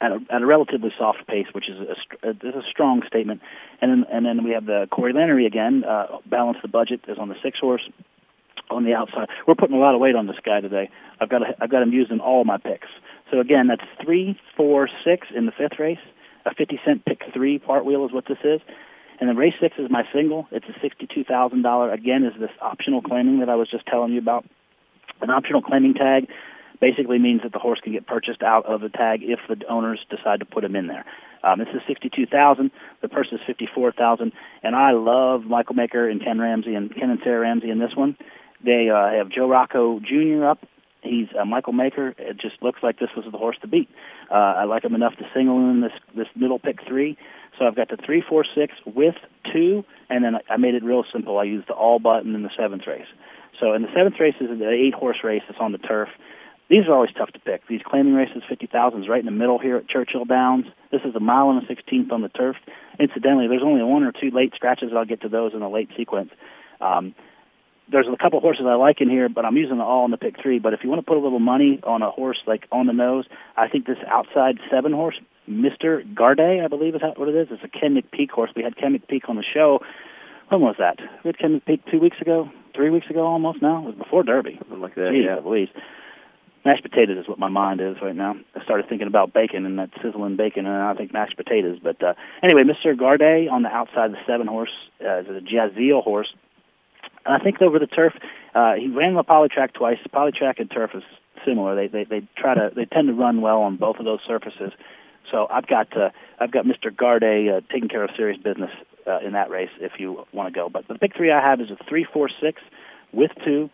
at 0.00 0.12
a, 0.12 0.18
at 0.30 0.42
a 0.42 0.46
relatively 0.46 0.90
soft 0.98 1.26
pace, 1.26 1.46
which 1.52 1.68
is 1.68 1.76
a, 1.80 2.28
uh, 2.28 2.30
is 2.30 2.54
a 2.54 2.62
strong 2.70 3.02
statement. 3.06 3.40
And 3.80 3.90
then 3.90 4.04
and 4.12 4.26
then 4.26 4.44
we 4.44 4.50
have 4.50 4.66
the 4.66 4.88
Corey 4.90 5.12
Lanerie 5.12 5.46
again. 5.46 5.84
Uh, 5.84 6.18
balance 6.26 6.58
the 6.62 6.68
budget 6.68 7.00
is 7.08 7.18
on 7.18 7.28
the 7.28 7.36
six 7.42 7.58
horse 7.58 7.88
on 8.70 8.84
the 8.84 8.94
outside. 8.94 9.28
We're 9.46 9.54
putting 9.54 9.76
a 9.76 9.78
lot 9.78 9.94
of 9.94 10.00
weight 10.00 10.16
on 10.16 10.26
this 10.26 10.36
guy 10.44 10.60
today. 10.60 10.90
I've 11.20 11.28
got 11.28 11.42
a, 11.42 11.54
I've 11.60 11.70
got 11.70 11.82
him 11.82 11.92
used 11.92 12.10
in 12.10 12.20
all 12.20 12.44
my 12.44 12.58
picks. 12.58 12.88
So 13.30 13.40
again, 13.40 13.66
that's 13.68 13.88
three, 14.04 14.38
four, 14.56 14.88
six 15.04 15.28
in 15.34 15.46
the 15.46 15.52
fifth 15.52 15.78
race. 15.78 15.98
A 16.44 16.54
fifty 16.54 16.78
cent 16.84 17.04
pick 17.04 17.22
three 17.34 17.58
part 17.58 17.84
wheel 17.84 18.06
is 18.06 18.12
what 18.12 18.26
this 18.28 18.38
is. 18.44 18.60
And 19.18 19.28
then 19.28 19.36
race 19.36 19.54
six 19.60 19.76
is 19.78 19.90
my 19.90 20.02
single. 20.12 20.46
It's 20.50 20.66
a 20.66 20.78
sixty-two 20.80 21.24
thousand 21.24 21.62
dollar. 21.62 21.90
Again, 21.92 22.24
is 22.24 22.38
this 22.38 22.50
optional 22.60 23.02
claiming 23.02 23.40
that 23.40 23.48
I 23.48 23.56
was 23.56 23.70
just 23.70 23.86
telling 23.86 24.12
you 24.12 24.18
about. 24.18 24.44
An 25.20 25.30
optional 25.30 25.62
claiming 25.62 25.94
tag 25.94 26.28
basically 26.80 27.18
means 27.18 27.40
that 27.42 27.52
the 27.52 27.58
horse 27.58 27.80
can 27.82 27.94
get 27.94 28.06
purchased 28.06 28.42
out 28.42 28.66
of 28.66 28.82
the 28.82 28.90
tag 28.90 29.20
if 29.22 29.40
the 29.48 29.66
owners 29.66 29.98
decide 30.10 30.40
to 30.40 30.44
put 30.44 30.62
him 30.62 30.76
in 30.76 30.86
there. 30.86 31.04
Um, 31.42 31.58
this 31.58 31.68
is 31.74 31.80
sixty-two 31.88 32.26
thousand. 32.26 32.70
The 33.02 33.08
purse 33.08 33.28
is 33.32 33.40
fifty-four 33.46 33.92
thousand. 33.92 34.32
And 34.62 34.76
I 34.76 34.92
love 34.92 35.44
Michael 35.44 35.74
Maker 35.74 36.08
and 36.08 36.22
Ken 36.22 36.38
Ramsey 36.38 36.74
and 36.74 36.94
Ken 36.94 37.10
and 37.10 37.20
Sarah 37.24 37.40
Ramsey 37.40 37.70
in 37.70 37.78
this 37.78 37.96
one. 37.96 38.16
They 38.64 38.90
uh, 38.90 39.10
have 39.16 39.30
Joe 39.30 39.48
Rocco 39.48 40.00
Jr. 40.00 40.44
up. 40.44 40.58
He's 41.02 41.28
uh, 41.40 41.44
Michael 41.44 41.72
Maker. 41.72 42.14
It 42.18 42.38
just 42.40 42.62
looks 42.62 42.80
like 42.82 42.98
this 42.98 43.10
was 43.16 43.24
the 43.30 43.38
horse 43.38 43.56
to 43.62 43.68
beat. 43.68 43.88
Uh, 44.30 44.34
I 44.34 44.64
like 44.64 44.84
him 44.84 44.94
enough 44.94 45.16
to 45.16 45.24
single 45.34 45.58
in 45.58 45.80
this 45.80 45.92
this 46.16 46.28
middle 46.34 46.58
pick 46.58 46.78
three. 46.86 47.16
So 47.58 47.66
I've 47.66 47.76
got 47.76 47.88
the 47.88 47.96
three, 47.96 48.22
four, 48.28 48.44
six 48.54 48.74
with 48.84 49.14
two, 49.52 49.84
and 50.10 50.24
then 50.24 50.34
I 50.50 50.56
made 50.56 50.74
it 50.74 50.84
real 50.84 51.04
simple. 51.12 51.38
I 51.38 51.44
used 51.44 51.68
the 51.68 51.74
all 51.74 51.98
button 51.98 52.34
in 52.34 52.42
the 52.42 52.50
seventh 52.58 52.86
race. 52.86 53.06
So 53.60 53.72
in 53.72 53.82
the 53.82 53.88
seventh 53.96 54.16
race 54.20 54.34
is 54.40 54.48
the 54.48 54.70
eight 54.70 54.94
horse 54.94 55.18
race 55.24 55.42
that's 55.48 55.60
on 55.60 55.72
the 55.72 55.78
turf. 55.78 56.08
These 56.68 56.86
are 56.88 56.94
always 56.94 57.12
tough 57.16 57.30
to 57.30 57.38
pick. 57.38 57.66
These 57.68 57.82
claiming 57.86 58.14
races, 58.14 58.42
50,000 58.48 59.04
is 59.04 59.08
right 59.08 59.20
in 59.20 59.26
the 59.26 59.30
middle 59.30 59.58
here 59.58 59.76
at 59.76 59.88
Churchill 59.88 60.24
Downs. 60.24 60.66
This 60.90 61.00
is 61.04 61.14
a 61.14 61.20
mile 61.20 61.50
and 61.50 61.62
a 61.62 61.66
16th 61.72 62.10
on 62.10 62.22
the 62.22 62.28
turf. 62.28 62.56
Incidentally, 62.98 63.46
there's 63.46 63.62
only 63.64 63.84
one 63.84 64.02
or 64.02 64.10
two 64.10 64.30
late 64.32 64.52
scratches. 64.54 64.90
I'll 64.94 65.04
get 65.04 65.20
to 65.22 65.28
those 65.28 65.54
in 65.54 65.60
the 65.60 65.68
late 65.68 65.90
sequence. 65.96 66.30
Um, 66.80 67.14
there's 67.90 68.06
a 68.12 68.16
couple 68.16 68.40
horses 68.40 68.64
I 68.68 68.74
like 68.74 69.00
in 69.00 69.08
here, 69.08 69.28
but 69.28 69.44
I'm 69.44 69.56
using 69.56 69.78
them 69.78 69.86
all 69.86 70.04
in 70.04 70.10
the 70.10 70.16
pick 70.16 70.40
three. 70.42 70.58
But 70.58 70.72
if 70.72 70.80
you 70.82 70.90
want 70.90 71.00
to 71.00 71.06
put 71.06 71.16
a 71.16 71.20
little 71.20 71.38
money 71.38 71.80
on 71.84 72.02
a 72.02 72.10
horse 72.10 72.38
like 72.46 72.66
on 72.72 72.86
the 72.86 72.92
nose, 72.92 73.26
I 73.56 73.68
think 73.68 73.86
this 73.86 73.98
outside 74.08 74.58
seven 74.70 74.92
horse, 74.92 75.16
Mr. 75.48 76.02
Garde, 76.14 76.40
I 76.40 76.66
believe 76.68 76.94
is 76.94 77.00
that 77.02 77.18
what 77.18 77.28
it 77.28 77.36
is. 77.36 77.48
It's 77.50 77.62
a 77.62 77.68
Ken 77.68 77.94
McPeek 77.94 78.30
horse. 78.30 78.50
We 78.56 78.62
had 78.62 78.76
Ken 78.76 78.98
McPeek 78.98 79.28
on 79.28 79.36
the 79.36 79.44
show. 79.44 79.80
When 80.48 80.60
was 80.60 80.76
that? 80.78 80.98
We 81.24 81.28
had 81.28 81.38
Ken 81.38 81.60
McPeek 81.60 81.80
two 81.90 82.00
weeks 82.00 82.20
ago, 82.20 82.50
three 82.74 82.90
weeks 82.90 83.08
ago 83.08 83.24
almost 83.24 83.62
now. 83.62 83.78
It 83.78 83.86
was 83.86 83.94
before 83.94 84.22
Derby. 84.22 84.56
Something 84.58 84.80
like 84.80 84.94
that. 84.96 85.12
Jeez, 85.12 85.24
yeah. 85.24 85.40
Louise. 85.44 85.68
Mashed 86.64 86.82
potatoes 86.82 87.18
is 87.18 87.28
what 87.28 87.38
my 87.38 87.48
mind 87.48 87.80
is 87.80 87.94
right 88.02 88.16
now. 88.16 88.34
I 88.56 88.64
started 88.64 88.88
thinking 88.88 89.06
about 89.06 89.32
bacon 89.32 89.64
and 89.66 89.78
that 89.78 89.90
sizzling 90.02 90.36
bacon, 90.36 90.66
and 90.66 90.74
I 90.74 90.94
think 90.94 91.12
mashed 91.12 91.36
potatoes. 91.36 91.78
But 91.80 92.02
uh, 92.02 92.14
anyway, 92.42 92.64
Mr. 92.64 92.98
Garde 92.98 93.48
on 93.48 93.62
the 93.62 93.68
outside, 93.68 94.10
the 94.10 94.18
seven 94.26 94.48
horse 94.48 94.72
uh, 95.00 95.20
is 95.20 95.26
a 95.28 95.40
Jazil 95.40 96.00
horse. 96.02 96.34
And 97.26 97.34
I 97.34 97.42
think 97.42 97.60
over 97.60 97.78
the 97.78 97.86
turf, 97.86 98.14
uh, 98.54 98.74
he 98.74 98.88
ran 98.88 99.14
the 99.14 99.24
polytrack 99.24 99.74
twice. 99.74 99.98
Polytrack 100.14 100.60
and 100.60 100.70
turf 100.70 100.92
is 100.94 101.02
similar. 101.44 101.74
They 101.74 101.88
they 101.88 102.04
they 102.04 102.28
try 102.36 102.54
to 102.54 102.70
they 102.74 102.84
tend 102.84 103.08
to 103.08 103.14
run 103.14 103.40
well 103.40 103.62
on 103.62 103.76
both 103.76 103.96
of 103.98 104.04
those 104.04 104.20
surfaces. 104.26 104.72
So 105.30 105.48
I've 105.50 105.66
got 105.66 105.94
uh, 105.96 106.10
I've 106.38 106.52
got 106.52 106.64
Mr. 106.64 106.94
Garde 106.96 107.24
uh, 107.24 107.60
taking 107.72 107.88
care 107.88 108.04
of 108.04 108.10
serious 108.16 108.40
business 108.40 108.70
uh, 109.06 109.18
in 109.26 109.32
that 109.32 109.50
race 109.50 109.70
if 109.80 109.92
you 109.98 110.24
want 110.32 110.52
to 110.52 110.58
go. 110.58 110.68
But 110.68 110.86
the 110.88 110.96
big 111.00 111.16
three 111.16 111.32
I 111.32 111.40
have 111.40 111.60
is 111.60 111.70
a 111.70 111.76
three, 111.88 112.06
four, 112.10 112.28
six 112.40 112.62
with 113.12 113.32
two, 113.44 113.70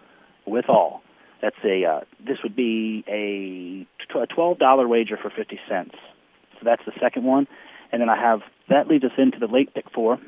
with 0.46 0.68
all. 0.68 1.02
That's 1.42 1.56
a 1.64 1.84
uh, 1.84 2.00
this 2.24 2.38
would 2.42 2.56
be 2.56 3.04
a 3.06 3.86
a 4.18 4.26
twelve 4.26 4.58
dollar 4.58 4.88
wager 4.88 5.18
for 5.20 5.30
fifty 5.30 5.60
cents. 5.68 5.94
So 6.54 6.60
that's 6.64 6.82
the 6.86 6.92
second 7.00 7.24
one, 7.24 7.46
and 7.90 8.00
then 8.00 8.08
I 8.08 8.16
have 8.16 8.40
that 8.68 8.88
leads 8.88 9.04
us 9.04 9.12
into 9.18 9.38
the 9.38 9.48
late 9.48 9.74
pick 9.74 9.90
four. 9.92 10.18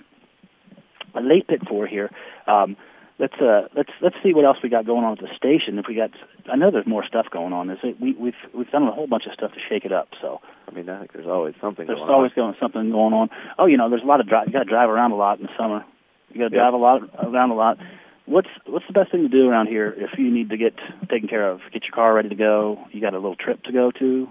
A 1.15 1.21
late 1.21 1.47
pick 1.47 1.61
four 1.69 1.87
here. 1.87 2.11
Um, 2.49 2.77
let's 3.19 3.35
uh 3.41 3.69
let's 3.77 3.91
let's 4.01 4.17
see 4.23 4.35
what 4.35 4.45
else 4.45 4.59
we 4.63 4.69
got 4.69 4.87
going 4.87 5.05
on 5.05 5.13
at 5.13 5.19
the 5.21 5.29
station. 5.37 5.79
If 5.79 5.87
we 5.89 5.95
got, 5.95 6.11
I 6.51 6.57
know 6.57 6.71
there's 6.71 6.87
more 6.87 7.05
stuff 7.05 7.27
going 7.31 7.53
on. 7.53 7.71
Is 7.71 7.79
it, 7.83 8.01
we 8.01 8.13
we've 8.15 8.35
we've 8.53 8.71
done 8.71 8.85
a 8.85 8.93
whole 8.93 9.07
bunch 9.07 9.27
of 9.27 9.33
stuff 9.33 9.53
to 9.53 9.61
shake 9.69 9.85
it 9.85 9.93
up. 9.93 10.09
So 10.21 10.41
I 10.69 10.73
mean, 10.73 10.89
I 10.89 10.99
think 10.99 11.13
there's 11.13 11.27
always 11.27 11.55
something 11.61 11.87
there's 11.87 11.99
going 11.99 12.11
always 12.11 12.33
on. 12.33 12.37
going 12.37 12.55
something 12.61 12.91
going 12.91 13.15
on. 13.15 13.31
Oh, 13.59 13.67
you 13.67 13.77
know, 13.77 13.89
there's 13.91 14.03
a 14.03 14.07
lot 14.07 14.21
of 14.21 14.29
drive. 14.29 14.47
You 14.49 14.53
got 14.53 14.65
to 14.65 14.71
drive 14.71 14.91
around 14.91 15.13
a 15.13 15.17
lot 15.17 15.39
in 15.39 15.45
the 15.47 15.53
summer. 15.59 15.85
You 16.33 16.41
got 16.41 16.49
to 16.49 16.55
Yeah. 16.57 16.63
drive 16.63 16.75
a 16.75 16.79
lot 16.79 17.03
around 17.23 17.51
a 17.51 17.55
lot. 17.55 17.79
What's 18.27 18.49
what's 18.67 18.87
the 18.87 18.95
best 18.95 19.13
thing 19.13 19.23
to 19.23 19.29
do 19.29 19.49
around 19.49 19.67
here 19.69 19.95
if 19.97 20.19
you 20.19 20.31
need 20.31 20.49
to 20.51 20.57
get 20.57 20.75
taken 21.11 21.29
care 21.29 21.49
of? 21.49 21.61
Get 21.73 21.85
your 21.85 21.93
car 21.95 22.15
ready 22.15 22.31
to 22.31 22.35
go. 22.35 22.79
You 22.91 23.01
got 23.01 23.13
a 23.15 23.19
little 23.19 23.37
trip 23.37 23.63
to 23.65 23.73
go 23.73 23.91
to. 23.93 24.29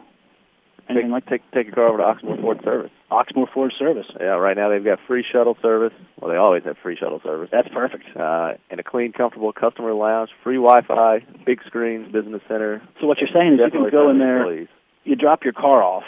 Anything 0.89 1.07
Take, 1.07 1.11
like 1.11 1.25
take 1.27 1.51
take 1.51 1.65
your 1.67 1.75
car 1.75 1.87
over 1.87 1.97
to 1.97 2.03
Oxmoor 2.03 2.41
Ford 2.41 2.59
Service. 2.63 2.91
Oxmoor 3.11 3.47
Ford 3.53 3.73
Service. 3.77 4.05
Yeah, 4.19 4.35
right 4.35 4.57
now 4.57 4.69
they've 4.69 4.83
got 4.83 4.99
free 5.07 5.23
shuttle 5.29 5.57
service. 5.61 5.93
Well, 6.19 6.29
they 6.29 6.37
always 6.37 6.63
have 6.65 6.77
free 6.83 6.97
shuttle 6.99 7.21
service. 7.23 7.49
That's 7.51 7.69
perfect. 7.69 8.05
Uh, 8.15 8.53
and 8.69 8.79
a 8.79 8.83
clean, 8.83 9.13
comfortable 9.13 9.53
customer 9.53 9.93
lounge, 9.93 10.29
free 10.43 10.57
Wi-Fi, 10.57 11.19
big 11.45 11.59
screens, 11.65 12.11
business 12.11 12.41
center. 12.47 12.81
So 12.99 13.07
what 13.07 13.19
you're 13.19 13.29
saying 13.33 13.53
is 13.53 13.59
you 13.63 13.71
can 13.71 13.89
go 13.91 14.09
in 14.09 14.19
there, 14.19 14.37
employees. 14.39 14.67
you 15.03 15.15
drop 15.15 15.43
your 15.43 15.53
car 15.53 15.81
off, 15.81 16.03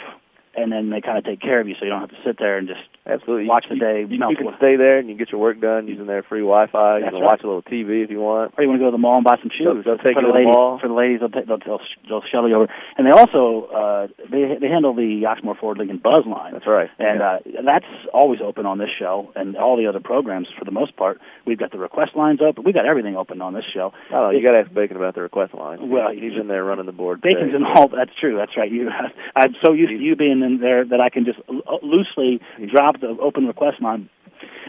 and 0.56 0.72
then 0.72 0.90
they 0.90 1.00
kind 1.00 1.18
of 1.18 1.24
take 1.24 1.40
care 1.40 1.60
of 1.60 1.68
you, 1.68 1.74
so 1.78 1.84
you 1.84 1.90
don't 1.90 2.00
have 2.00 2.10
to 2.10 2.22
sit 2.24 2.38
there 2.38 2.56
and 2.58 2.66
just 2.66 2.80
Absolutely. 3.06 3.46
watch 3.46 3.66
the 3.68 3.76
day 3.76 4.04
You, 4.08 4.18
melt 4.18 4.30
you 4.32 4.36
can 4.36 4.46
away. 4.48 4.56
stay 4.58 4.76
there 4.76 4.98
and 4.98 5.08
you 5.08 5.14
can 5.14 5.24
get 5.24 5.30
your 5.32 5.40
work 5.40 5.60
done 5.60 5.86
using 5.86 6.06
their 6.06 6.22
free 6.22 6.40
Wi-Fi. 6.40 6.98
You 6.98 7.04
That's 7.04 7.12
can 7.14 7.20
right. 7.22 7.30
watch 7.30 7.40
a 7.44 7.46
little 7.46 7.62
TV 7.62 8.02
if 8.02 8.10
you 8.10 8.20
want. 8.20 8.54
or 8.56 8.64
you 8.64 8.68
want 8.68 8.80
to 8.80 8.84
go 8.84 8.90
to 8.90 8.96
the 8.96 8.98
mall 8.98 9.16
and 9.16 9.24
buy 9.24 9.36
some 9.40 9.50
shoes. 9.50 9.84
They'll- 9.84 9.96
they'll 9.96 10.02
take 10.02 10.14
for 10.18 10.22
you 10.24 10.26
the 10.26 10.32
to 10.32 10.32
the 10.32 10.38
ladies, 10.38 10.54
mall. 10.54 10.78
For 10.80 10.88
the 10.88 10.94
ladies, 10.94 11.20
they'll, 11.20 11.28
take, 11.30 11.46
they'll, 11.46 11.58
they'll, 11.62 11.80
they'll 12.08 12.22
shuttle 12.32 12.48
you 12.48 12.56
over. 12.56 12.68
And 12.98 13.06
they 13.06 13.10
also 13.12 13.68
uh, 13.70 14.06
they 14.30 14.56
they 14.60 14.68
handle 14.68 14.94
the 14.94 15.22
Oxmoor 15.28 15.56
Ford 15.58 15.78
Lincoln 15.78 15.98
Buzz 15.98 16.24
line. 16.26 16.52
That's 16.54 16.66
right. 16.66 16.90
And 16.98 17.20
Yeah. 17.20 17.60
uh, 17.60 17.62
that's 17.64 17.86
always 18.12 18.40
open 18.42 18.66
on 18.66 18.78
this 18.78 18.90
show 18.98 19.30
and 19.36 19.56
all 19.56 19.76
the 19.76 19.86
other 19.86 20.00
programs 20.00 20.48
for 20.58 20.64
the 20.64 20.70
most 20.72 20.96
part. 20.96 21.20
We've 21.46 21.58
got 21.58 21.70
the 21.72 21.78
request 21.78 22.16
lines 22.16 22.40
open. 22.42 22.64
We've 22.64 22.74
got 22.74 22.86
everything 22.86 23.16
open 23.16 23.40
on 23.42 23.52
this 23.54 23.64
show. 23.72 23.92
oh, 24.12 24.30
you 24.30 24.42
got 24.42 24.52
to 24.52 24.58
ask 24.66 24.72
Bacon 24.72 24.96
about 24.96 25.14
the 25.14 25.22
request 25.22 25.54
line. 25.54 25.90
Well, 25.90 26.10
he's 26.12 26.32
in 26.40 26.48
there 26.48 26.64
running 26.64 26.86
the 26.86 26.92
board. 26.92 27.20
Bacon's 27.20 27.52
today. 27.52 27.56
in 27.56 27.64
all. 27.64 27.88
That's 27.88 28.10
true. 28.18 28.36
That's 28.36 28.56
right. 28.56 28.70
You, 28.70 28.90
I'm 29.36 29.54
so 29.64 29.72
used 29.72 29.90
to 29.90 29.96
you 29.96 30.16
being 30.16 30.42
in 30.46 30.58
there 30.60 30.84
that 30.84 31.00
I 31.00 31.10
can 31.10 31.24
just 31.24 31.38
lo- 31.48 31.80
loosely 31.82 32.40
drop 32.72 33.00
the 33.00 33.16
open 33.20 33.46
request 33.46 33.82
line. 33.82 34.08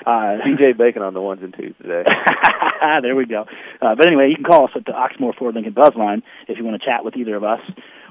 Uh, 0.06 0.40
DJ 0.48 0.78
Bacon 0.78 1.02
on 1.02 1.14
the 1.14 1.22
ones 1.22 1.42
and 1.44 1.54
twos 1.54 1.76
today. 1.82 2.04
there 3.02 3.16
we 3.16 3.26
go. 3.26 3.46
Uh, 3.82 3.96
but 3.96 4.08
anyway, 4.08 4.30
you 4.30 4.36
can 4.36 4.46
call 4.46 4.66
us 4.66 4.72
at 4.76 4.86
the 4.86 4.92
Oxmoor 4.92 5.36
Ford 5.36 5.56
Lincoln 5.56 5.74
Buzz 5.74 5.94
line 5.96 6.24
if 6.48 6.58
you 6.58 6.64
want 6.64 6.82
to 6.82 6.86
chat 6.86 7.04
with 7.04 7.16
either 7.16 7.36
of 7.36 7.44
us, 7.44 7.60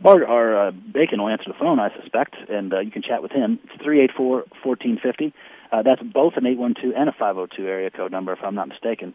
or, 0.05 0.25
or 0.25 0.69
uh, 0.69 0.71
Bacon 0.71 1.21
will 1.21 1.29
answer 1.29 1.47
the 1.49 1.59
phone, 1.59 1.79
I 1.79 1.89
suspect, 2.01 2.35
and 2.49 2.73
uh, 2.73 2.81
you 2.81 2.91
can 2.91 3.03
chat 3.03 3.23
with 3.23 3.33
him. 3.33 3.59
It's 3.65 3.83
three 3.83 4.03
eight 4.03 4.11
four 4.17 4.45
fourteen 4.63 4.99
fifty. 5.03 5.33
Uh, 5.73 5.83
that's 5.83 6.03
both 6.03 6.35
an 6.37 6.47
eight 6.47 6.59
one 6.59 6.75
two 6.81 6.93
and 6.95 7.09
a 7.09 7.13
five 7.13 7.37
zero 7.37 7.47
two 7.47 7.67
area 7.67 7.91
code 7.91 8.13
number, 8.13 8.33
if 8.33 8.39
I'm 8.45 8.55
not 8.55 8.69
mistaken. 8.69 9.15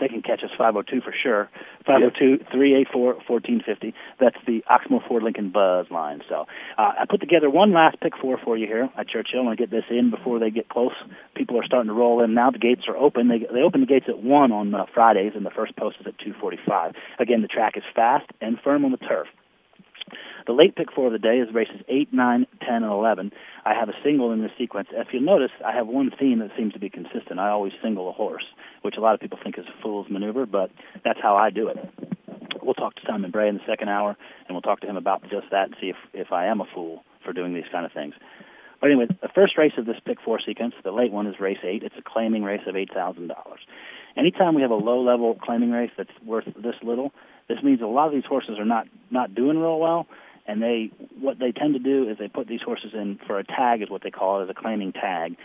They 0.00 0.08
can 0.08 0.22
catch 0.22 0.42
us 0.44 0.50
502 0.56 1.00
for 1.00 1.12
sure. 1.12 1.50
502-384-1450. 1.86 3.92
That's 4.20 4.36
the 4.46 4.62
Oxmoor 4.70 5.06
Ford 5.06 5.22
Lincoln 5.22 5.50
Buzz 5.50 5.90
line. 5.90 6.22
So 6.28 6.46
uh, 6.76 6.92
I 7.00 7.04
put 7.08 7.20
together 7.20 7.50
one 7.50 7.72
last 7.72 8.00
pick 8.00 8.12
four 8.20 8.38
for 8.42 8.56
you 8.56 8.66
here 8.66 8.88
at 8.96 9.08
Churchill. 9.08 9.40
I 9.40 9.44
want 9.44 9.58
to 9.58 9.66
get 9.66 9.70
this 9.70 9.84
in 9.90 10.10
before 10.10 10.38
they 10.38 10.50
get 10.50 10.68
close. 10.68 10.92
People 11.34 11.58
are 11.58 11.64
starting 11.64 11.88
to 11.88 11.94
roll 11.94 12.22
in 12.22 12.34
now. 12.34 12.50
The 12.50 12.58
gates 12.58 12.82
are 12.88 12.96
open. 12.96 13.28
They 13.28 13.46
they 13.52 13.60
open 13.60 13.80
the 13.80 13.86
gates 13.86 14.06
at 14.08 14.22
one 14.22 14.52
on 14.52 14.74
uh, 14.74 14.86
Fridays, 14.92 15.32
and 15.34 15.44
the 15.44 15.50
first 15.50 15.76
post 15.76 15.96
is 16.00 16.06
at 16.06 16.18
2:45. 16.18 16.94
Again, 17.18 17.42
the 17.42 17.48
track 17.48 17.76
is 17.76 17.82
fast 17.94 18.26
and 18.40 18.58
firm 18.62 18.84
on 18.84 18.92
the 18.92 18.98
turf. 18.98 19.28
The 20.48 20.54
late 20.54 20.76
pick 20.76 20.90
four 20.90 21.08
of 21.08 21.12
the 21.12 21.18
day 21.18 21.40
is 21.40 21.54
races 21.54 21.82
8, 21.88 22.08
9, 22.10 22.46
10, 22.60 22.74
and 22.74 22.84
11. 22.86 23.32
I 23.66 23.74
have 23.74 23.90
a 23.90 23.92
single 24.02 24.32
in 24.32 24.40
this 24.40 24.50
sequence. 24.56 24.88
If 24.92 25.08
you'll 25.12 25.22
notice, 25.22 25.50
I 25.62 25.72
have 25.72 25.86
one 25.86 26.10
theme 26.18 26.38
that 26.38 26.52
seems 26.56 26.72
to 26.72 26.78
be 26.78 26.88
consistent. 26.88 27.38
I 27.38 27.50
always 27.50 27.74
single 27.82 28.08
a 28.08 28.12
horse, 28.12 28.46
which 28.80 28.96
a 28.96 29.00
lot 29.02 29.12
of 29.12 29.20
people 29.20 29.38
think 29.44 29.58
is 29.58 29.66
a 29.66 29.82
fool's 29.82 30.06
maneuver, 30.08 30.46
but 30.46 30.70
that's 31.04 31.20
how 31.20 31.36
I 31.36 31.50
do 31.50 31.68
it. 31.68 31.76
We'll 32.62 32.72
talk 32.72 32.94
to 32.94 33.02
Simon 33.06 33.30
Bray 33.30 33.50
in 33.50 33.56
the 33.56 33.60
second 33.68 33.90
hour, 33.90 34.16
and 34.46 34.54
we'll 34.54 34.62
talk 34.62 34.80
to 34.80 34.86
him 34.86 34.96
about 34.96 35.20
just 35.24 35.50
that 35.50 35.66
and 35.66 35.76
see 35.78 35.90
if, 35.90 35.96
if 36.14 36.32
I 36.32 36.46
am 36.46 36.62
a 36.62 36.66
fool 36.74 37.04
for 37.22 37.34
doing 37.34 37.52
these 37.52 37.68
kind 37.70 37.84
of 37.84 37.92
things. 37.92 38.14
But 38.80 38.90
anyway, 38.90 39.08
the 39.20 39.28
first 39.34 39.58
race 39.58 39.72
of 39.76 39.84
this 39.84 39.96
pick 40.02 40.16
four 40.24 40.40
sequence, 40.40 40.72
the 40.82 40.92
late 40.92 41.12
one, 41.12 41.26
is 41.26 41.38
race 41.38 41.58
eight. 41.62 41.82
It's 41.82 41.96
a 41.98 42.02
claiming 42.02 42.42
race 42.42 42.62
of 42.66 42.74
$8,000. 42.74 43.28
Anytime 44.16 44.54
we 44.54 44.62
have 44.62 44.70
a 44.70 44.76
low 44.76 45.02
level 45.02 45.34
claiming 45.34 45.72
race 45.72 45.90
that's 45.98 46.08
worth 46.24 46.46
this 46.56 46.76
little, 46.82 47.12
this 47.48 47.58
means 47.62 47.82
a 47.82 47.86
lot 47.86 48.06
of 48.06 48.14
these 48.14 48.24
horses 48.24 48.58
are 48.58 48.64
not, 48.64 48.86
not 49.10 49.34
doing 49.34 49.58
real 49.58 49.78
well 49.78 50.06
and 50.48 50.62
they 50.62 50.90
what 51.20 51.38
they 51.38 51.52
tend 51.52 51.74
to 51.74 51.78
do 51.78 52.08
is 52.08 52.16
they 52.18 52.26
put 52.26 52.48
these 52.48 52.62
horses 52.64 52.92
in 52.94 53.20
for 53.26 53.38
a 53.38 53.44
tag 53.44 53.82
is 53.82 53.90
what 53.90 54.02
they 54.02 54.10
call 54.10 54.40
it 54.40 54.44
as 54.44 54.50
a 54.50 54.54
claiming 54.54 54.92
tag. 54.92 55.36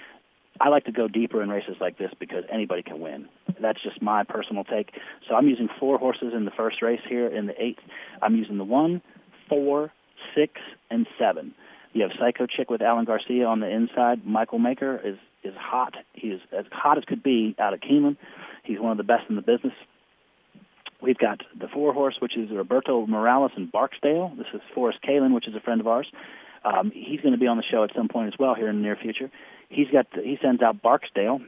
I 0.62 0.70
like 0.70 0.86
to 0.86 0.92
go 0.92 1.08
deeper 1.08 1.44
in 1.44 1.50
races 1.50 1.76
like 1.82 1.98
this 1.98 2.12
because 2.20 2.44
anybody 2.52 2.84
can 2.84 3.00
win. 3.00 3.28
That's 3.60 3.82
just 3.84 4.02
my 4.02 4.24
personal 4.24 4.63
take. 4.63 4.92
So 5.28 5.36
I'm 5.36 5.48
using 5.48 5.68
four 5.80 5.98
horses 5.98 6.32
in 6.34 6.46
the 6.46 6.52
first 6.52 6.82
race 6.82 7.02
here 7.08 7.28
in 7.28 7.48
the 7.48 7.62
eighth. 7.62 7.82
I'm 8.22 8.36
using 8.36 8.58
the 8.58 8.63
one, 8.63 9.02
four, 9.50 9.92
six, 10.36 10.54
and 10.89 11.08
seven. 11.20 11.54
You 11.92 12.04
have 12.04 12.12
Psycho 12.20 12.46
Chick 12.46 12.70
with 12.70 12.82
Alan 12.82 13.06
Garcia 13.06 13.46
on 13.46 13.60
the 13.60 13.70
inside. 13.70 14.26
Michael 14.26 14.60
Maker 14.60 15.00
is 15.04 15.18
is 15.44 15.54
hot. 15.60 15.96
He 16.13 16.30
is 16.30 16.39
as 16.58 16.66
hot 16.72 16.98
as 16.98 17.04
could 17.04 17.22
be 17.22 17.56
out 17.60 17.74
of 17.74 17.82
Keeneland. 17.82 18.16
He's 18.63 18.80
one 18.80 18.92
of 18.92 18.98
the 18.98 19.04
best 19.04 19.24
in 19.30 19.36
the 19.36 19.42
business. 19.42 19.74
We've 21.04 21.18
got 21.18 21.42
the 21.60 21.68
four 21.68 21.94
horse, 21.94 22.16
which 22.20 22.38
is 22.38 22.50
Roberto 22.50 23.06
Morales 23.06 23.52
and 23.58 23.70
Barksdale. 23.70 24.32
This 24.38 24.48
is 24.54 24.62
Forrest 24.74 25.00
Kaelin, 25.06 25.34
which 25.34 25.50
is 25.50 25.54
a 25.54 25.60
friend 25.60 25.82
of 25.82 25.88
ours. 25.88 26.08
Um, 26.63 26.94
he's 26.96 27.20
going 27.20 27.34
to 27.34 27.38
be 27.38 27.48
on 27.48 27.58
the 27.58 27.63
show 27.70 27.84
at 27.84 27.89
some 27.94 28.08
point 28.08 28.34
as 28.34 28.39
well 28.39 28.56
here 28.56 28.70
in 28.70 28.78
the 28.78 28.82
near 28.82 28.96
future. 28.96 29.30
He's 29.68 29.88
got 29.92 30.08
he 30.13 30.38
sends 30.42 30.62
out 30.62 30.82
Barksdale, 30.82 31.42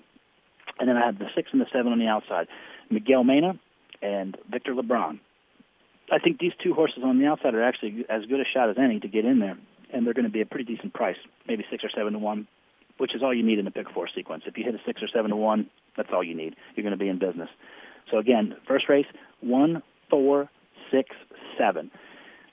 and 0.77 0.89
then 0.89 0.97
I 0.97 1.05
have 1.05 1.19
the 1.19 1.27
six 1.33 1.49
and 1.53 1.61
the 1.61 1.67
seven 1.71 1.93
on 1.93 1.99
the 1.99 2.07
outside, 2.07 2.47
Miguel 2.89 3.23
Mena 3.23 3.57
and 4.01 4.37
Victor 4.51 4.73
LeBron. 4.75 5.19
I 6.11 6.19
think 6.19 6.39
these 6.39 6.51
two 6.61 6.73
horses 6.73 7.03
on 7.05 7.17
the 7.17 7.25
outside 7.25 7.55
are 7.55 7.63
actually 7.63 8.05
as 8.09 8.25
good 8.25 8.41
a 8.41 8.45
shot 8.53 8.69
as 8.69 8.75
any 8.77 8.99
to 8.99 9.07
get 9.07 9.23
in 9.23 9.39
there, 9.39 9.57
and 9.93 10.05
they're 10.05 10.13
going 10.13 10.25
to 10.25 10.31
be 10.31 10.41
a 10.41 10.45
pretty 10.45 10.65
decent 10.65 10.93
price, 10.93 11.17
maybe 11.47 11.63
six 11.71 11.81
or 11.81 11.89
seven 11.95 12.11
to 12.11 12.19
one, 12.19 12.45
which 12.97 13.15
is 13.15 13.23
all 13.23 13.33
you 13.33 13.43
need 13.43 13.59
in 13.59 13.67
a 13.67 13.71
pick 13.71 13.89
four 13.89 14.09
sequence. 14.13 14.43
If 14.45 14.57
you 14.57 14.65
hit 14.65 14.75
a 14.75 14.79
six 14.85 15.01
or 15.01 15.07
seven 15.07 15.31
to 15.31 15.37
one, 15.37 15.69
that's 15.95 16.09
all 16.11 16.25
you 16.25 16.35
need. 16.35 16.57
You're 16.75 16.83
going 16.83 16.91
to 16.91 17.01
be 17.01 17.07
in 17.07 17.19
business. 17.19 17.49
So 18.11 18.17
again, 18.17 18.55
first 18.67 18.89
race 18.89 19.05
one, 19.41 19.81
four, 20.09 20.49
six, 20.91 21.09
seven. 21.57 21.91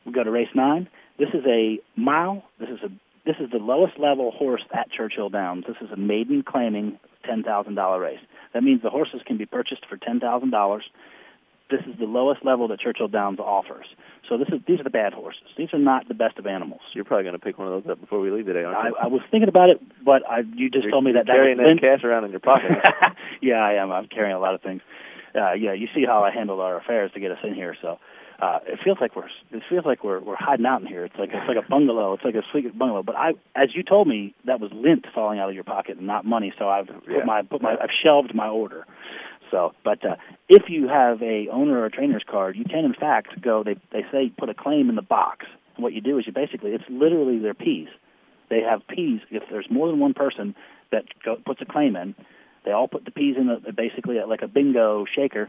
We 0.06 0.12
go 0.12 0.24
to 0.24 0.30
race 0.30 0.48
nine. 0.54 0.88
This 1.18 1.28
is 1.34 1.44
a 1.46 1.78
mile. 1.96 2.44
This 2.58 2.68
is 2.70 2.78
a 2.84 2.88
this 3.24 3.36
is 3.38 3.50
the 3.52 3.58
lowest 3.58 3.98
level 3.98 4.32
horse 4.32 4.62
at 4.74 4.90
Churchill 4.90 5.28
Downs. 5.28 5.64
This 5.68 5.76
is 5.80 5.90
a 5.92 5.96
maiden 5.96 6.42
claiming 6.46 6.98
ten 7.24 7.42
thousand 7.42 7.74
dollar 7.76 8.00
race. 8.00 8.18
That 8.54 8.62
means 8.62 8.82
the 8.82 8.90
horses 8.90 9.20
can 9.26 9.38
be 9.38 9.46
purchased 9.46 9.86
for 9.88 9.96
ten 9.96 10.20
thousand 10.20 10.50
dollars. 10.50 10.84
This 11.70 11.80
is 11.86 11.98
the 11.98 12.04
lowest 12.04 12.44
level 12.44 12.68
that 12.68 12.80
Churchill 12.80 13.08
Downs 13.08 13.38
offers. 13.38 13.86
So 14.28 14.36
this 14.36 14.48
is 14.48 14.60
these 14.66 14.80
are 14.80 14.84
the 14.84 14.90
bad 14.90 15.12
horses. 15.14 15.42
These 15.56 15.68
are 15.72 15.78
not 15.78 16.08
the 16.08 16.14
best 16.14 16.38
of 16.38 16.46
animals. 16.46 16.80
You're 16.94 17.04
probably 17.04 17.24
going 17.24 17.38
to 17.38 17.44
pick 17.44 17.58
one 17.58 17.68
of 17.72 17.82
those 17.84 17.90
up 17.92 18.00
before 18.00 18.20
we 18.20 18.30
leave 18.30 18.46
today, 18.46 18.64
aren't 18.64 18.76
I, 18.76 18.88
you? 18.88 18.96
I 19.04 19.06
was 19.06 19.22
thinking 19.30 19.48
about 19.48 19.70
it, 19.70 19.80
but 20.04 20.22
I 20.28 20.40
you 20.54 20.68
just 20.68 20.82
You're- 20.84 20.90
told 20.92 21.04
me 21.04 21.12
that 21.12 21.26
that 21.26 21.32
carrying 21.32 21.58
was 21.58 21.78
that 21.80 21.80
cash 21.80 22.04
around 22.04 22.24
in 22.24 22.30
your 22.30 22.40
pocket. 22.40 22.70
yeah, 23.40 23.56
I 23.62 23.74
am. 23.74 23.92
I'm 23.92 24.08
carrying 24.08 24.34
a 24.34 24.40
lot 24.40 24.54
of 24.54 24.62
things. 24.62 24.82
Uh, 25.34 25.52
yeah, 25.54 25.72
you 25.72 25.88
see 25.94 26.04
how 26.06 26.22
I 26.24 26.30
handled 26.30 26.60
our 26.60 26.76
affairs 26.76 27.10
to 27.14 27.20
get 27.20 27.30
us 27.30 27.38
in 27.42 27.54
here. 27.54 27.76
So 27.80 27.98
uh, 28.40 28.58
it 28.66 28.80
feels 28.84 28.98
like 29.00 29.14
we're 29.16 29.28
it 29.50 29.62
feels 29.68 29.84
like 29.86 30.02
we're 30.04 30.20
we're 30.20 30.36
hiding 30.36 30.66
out 30.66 30.80
in 30.82 30.86
here. 30.86 31.04
It's 31.04 31.14
like 31.18 31.30
it's 31.32 31.48
like 31.48 31.56
a 31.64 31.68
bungalow. 31.68 32.14
It's 32.14 32.24
like 32.24 32.34
a 32.34 32.42
sweet 32.50 32.76
bungalow. 32.76 33.02
But 33.02 33.16
I, 33.16 33.30
as 33.54 33.74
you 33.74 33.82
told 33.82 34.08
me, 34.08 34.34
that 34.46 34.60
was 34.60 34.70
lint 34.74 35.06
falling 35.14 35.38
out 35.38 35.48
of 35.48 35.54
your 35.54 35.64
pocket 35.64 35.96
and 35.98 36.06
not 36.06 36.24
money. 36.24 36.52
So 36.58 36.68
I've 36.68 36.88
Yeah. 36.88 37.16
put 37.18 37.26
my 37.26 37.42
put 37.42 37.62
my 37.62 37.76
I've 37.80 37.90
shelved 38.02 38.34
my 38.34 38.48
order. 38.48 38.86
So, 39.50 39.72
but 39.84 40.04
uh, 40.04 40.16
if 40.48 40.64
you 40.68 40.88
have 40.88 41.22
a 41.22 41.48
owner 41.52 41.78
or 41.78 41.86
a 41.86 41.90
trainer's 41.90 42.24
card, 42.28 42.56
you 42.56 42.64
can 42.64 42.84
in 42.84 42.94
fact 42.94 43.40
go. 43.40 43.62
They 43.62 43.76
they 43.92 44.04
say 44.10 44.32
put 44.36 44.48
a 44.48 44.54
claim 44.54 44.88
in 44.88 44.96
the 44.96 45.02
box. 45.02 45.46
And 45.76 45.82
what 45.84 45.92
you 45.92 46.00
do 46.00 46.18
is 46.18 46.26
you 46.26 46.32
basically 46.32 46.72
it's 46.72 46.84
literally 46.88 47.38
their 47.38 47.54
peas. 47.54 47.88
They 48.50 48.60
have 48.60 48.80
peas. 48.88 49.20
If 49.30 49.44
there's 49.50 49.68
more 49.70 49.88
than 49.88 49.98
one 50.00 50.14
person 50.14 50.54
that 50.90 51.04
go, 51.24 51.36
puts 51.36 51.60
a 51.62 51.64
claim 51.64 51.96
in, 51.96 52.14
they 52.64 52.72
all 52.72 52.88
put 52.88 53.04
the 53.04 53.10
peas 53.10 53.36
in 53.38 53.48
a, 53.48 53.72
basically 53.72 54.16
like 54.26 54.42
a 54.42 54.48
bingo 54.48 55.04
shaker, 55.14 55.48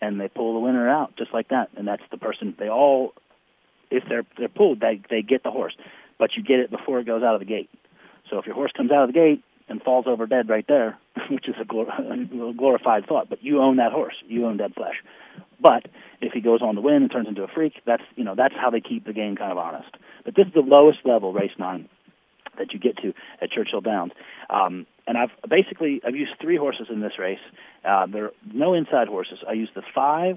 and 0.00 0.20
they 0.20 0.28
pull 0.28 0.54
the 0.54 0.60
winner 0.60 0.88
out 0.88 1.16
just 1.16 1.32
like 1.32 1.48
that. 1.48 1.68
And 1.76 1.86
that's 1.86 2.02
the 2.10 2.18
person. 2.18 2.54
They 2.58 2.68
all, 2.68 3.12
if 3.90 4.04
they're 4.08 4.24
they're 4.38 4.48
pulled, 4.48 4.80
they 4.80 5.00
they 5.10 5.22
get 5.22 5.42
the 5.42 5.50
horse, 5.50 5.76
but 6.18 6.30
you 6.36 6.42
get 6.42 6.60
it 6.60 6.70
before 6.70 7.00
it 7.00 7.06
goes 7.06 7.22
out 7.22 7.34
of 7.34 7.40
the 7.40 7.46
gate. 7.46 7.70
So 8.30 8.38
if 8.38 8.46
your 8.46 8.54
horse 8.54 8.72
comes 8.76 8.90
out 8.90 9.04
of 9.04 9.08
the 9.08 9.18
gate 9.18 9.42
and 9.68 9.82
falls 9.82 10.06
over 10.08 10.26
dead 10.26 10.48
right 10.48 10.64
there, 10.66 10.98
which 11.30 11.48
is 11.48 11.54
a, 11.60 11.64
glor- 11.64 11.88
a 12.50 12.52
glorified 12.54 13.06
thought, 13.06 13.28
but 13.28 13.42
you 13.42 13.60
own 13.60 13.76
that 13.76 13.92
horse. 13.92 14.14
You 14.26 14.46
own 14.46 14.56
dead 14.56 14.74
flesh. 14.74 14.96
But 15.60 15.86
if 16.20 16.32
he 16.32 16.40
goes 16.40 16.62
on 16.62 16.74
to 16.74 16.80
win 16.80 17.02
and 17.02 17.10
turns 17.10 17.28
into 17.28 17.42
a 17.42 17.48
freak, 17.48 17.74
that's 17.86 18.02
you 18.16 18.24
know 18.24 18.34
that's 18.34 18.54
how 18.54 18.70
they 18.70 18.80
keep 18.80 19.04
the 19.04 19.12
game 19.12 19.36
kind 19.36 19.52
of 19.52 19.58
honest. 19.58 19.90
But 20.24 20.34
this 20.34 20.46
is 20.46 20.54
the 20.54 20.60
lowest 20.60 20.98
level 21.04 21.32
race 21.32 21.52
nine 21.58 21.88
that 22.58 22.72
you 22.72 22.78
get 22.78 22.96
to 22.98 23.12
at 23.40 23.50
Churchill 23.50 23.80
Downs. 23.80 24.12
Um, 24.48 24.86
and 25.06 25.16
I've 25.16 25.30
basically 25.48 26.00
I've 26.06 26.16
used 26.16 26.32
three 26.40 26.56
horses 26.56 26.88
in 26.90 27.00
this 27.00 27.18
race. 27.18 27.38
Uh, 27.84 28.06
there 28.06 28.26
are 28.26 28.32
no 28.52 28.74
inside 28.74 29.08
horses. 29.08 29.38
I 29.48 29.52
used 29.52 29.74
the 29.74 29.82
five, 29.94 30.36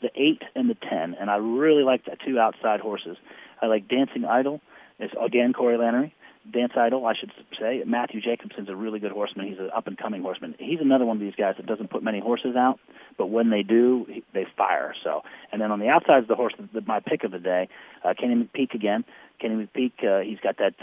the 0.00 0.10
eight 0.14 0.42
and 0.54 0.68
the 0.68 0.74
ten, 0.74 1.14
and 1.18 1.30
I 1.30 1.36
really 1.36 1.82
like 1.82 2.04
the 2.04 2.16
two 2.24 2.38
outside 2.38 2.80
horses. 2.80 3.16
I 3.60 3.66
like 3.66 3.88
Dancing 3.88 4.24
Idol. 4.24 4.60
It's 4.98 5.14
again 5.20 5.52
Corey 5.52 5.76
Lanerie. 5.76 6.12
Dance 6.50 6.72
Idol, 6.76 7.06
I 7.06 7.14
should 7.14 7.30
say. 7.58 7.84
Matthew 7.86 8.20
Jacobson's 8.20 8.68
a 8.68 8.74
really 8.74 8.98
good 8.98 9.12
horseman. 9.12 9.46
He's 9.46 9.58
an 9.58 9.70
up 9.74 9.86
and 9.86 9.96
coming 9.96 10.22
horseman. 10.22 10.56
He's 10.58 10.80
another 10.80 11.04
one 11.04 11.16
of 11.16 11.20
these 11.20 11.36
guys 11.36 11.54
that 11.56 11.66
doesn't 11.66 11.90
put 11.90 12.02
many 12.02 12.18
horses 12.18 12.56
out, 12.56 12.80
but 13.16 13.26
when 13.26 13.50
they 13.50 13.62
do, 13.62 14.06
they 14.34 14.44
fire. 14.56 14.92
So, 15.04 15.22
and 15.52 15.60
then 15.60 15.70
on 15.70 15.78
the 15.78 15.88
outside 15.88 16.22
is 16.24 16.28
the 16.28 16.34
horse, 16.34 16.52
the, 16.74 16.80
my 16.80 16.98
pick 16.98 17.22
of 17.22 17.30
the 17.30 17.38
day, 17.38 17.68
uh, 18.04 18.14
Kenny 18.18 18.34
McPeek 18.34 18.74
again. 18.74 19.04
Kenny 19.40 19.54
McPeek, 19.54 19.92
uh, 20.04 20.24
he's 20.24 20.40
got 20.40 20.58
that 20.58 20.74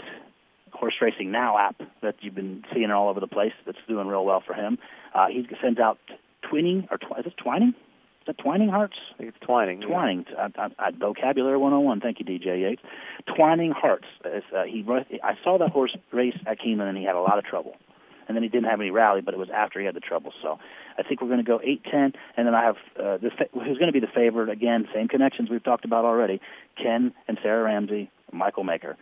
Horse 0.80 0.94
Racing 1.00 1.30
Now 1.30 1.58
app 1.58 1.76
that 2.02 2.16
you've 2.20 2.34
been 2.34 2.64
seeing 2.74 2.90
all 2.90 3.10
over 3.10 3.20
the 3.20 3.26
place. 3.26 3.52
That's 3.66 3.78
doing 3.86 4.08
real 4.08 4.24
well 4.24 4.42
for 4.44 4.54
him. 4.54 4.78
Uh, 5.14 5.26
he 5.28 5.46
sends 5.62 5.78
out 5.78 5.98
twinning 6.50 6.88
or 6.90 6.96
tw- 6.96 7.18
is 7.18 7.26
it 7.26 7.34
twining? 7.36 7.74
Is 8.20 8.26
that 8.26 8.38
Twining 8.38 8.68
Hearts? 8.68 8.96
I 9.14 9.16
think 9.16 9.28
it's 9.30 9.46
Twining. 9.46 9.80
Twining. 9.80 10.26
I, 10.38 10.48
I, 10.58 10.68
I, 10.78 10.90
vocabulary 10.90 11.56
101. 11.56 12.00
Thank 12.00 12.18
you, 12.20 12.26
DJ 12.26 12.60
Yates. 12.60 12.82
Twining 13.34 13.72
Hearts. 13.72 14.04
Uh, 14.24 14.64
he, 14.64 14.84
I 15.24 15.38
saw 15.42 15.56
that 15.56 15.70
horse 15.70 15.96
race 16.12 16.36
at 16.46 16.58
Keeneland, 16.60 16.90
and 16.90 16.98
he 16.98 17.04
had 17.04 17.14
a 17.14 17.20
lot 17.20 17.38
of 17.38 17.44
trouble. 17.44 17.76
And 18.28 18.36
then 18.36 18.42
he 18.42 18.50
didn't 18.50 18.68
have 18.68 18.78
any 18.78 18.90
rally, 18.90 19.22
but 19.22 19.32
it 19.32 19.38
was 19.38 19.48
after 19.48 19.80
he 19.80 19.86
had 19.86 19.94
the 19.94 20.00
trouble. 20.00 20.32
So 20.42 20.58
I 20.98 21.02
think 21.02 21.22
we're 21.22 21.28
going 21.28 21.42
to 21.42 21.44
go 21.44 21.60
8-10, 21.60 22.14
and 22.36 22.46
then 22.46 22.54
I 22.54 22.64
have 22.64 22.76
uh, 22.98 23.16
the 23.16 23.30
who's 23.54 23.78
going 23.78 23.88
to 23.88 23.92
be 23.92 24.00
the 24.00 24.12
favorite 24.14 24.50
again. 24.50 24.86
Same 24.94 25.08
connections 25.08 25.48
we've 25.48 25.64
talked 25.64 25.86
about 25.86 26.04
already. 26.04 26.42
Ken 26.76 27.14
and 27.26 27.38
Sarah 27.42 27.64
Ramsey, 27.64 28.10
Michael 28.32 28.64
Maker. 28.64 28.98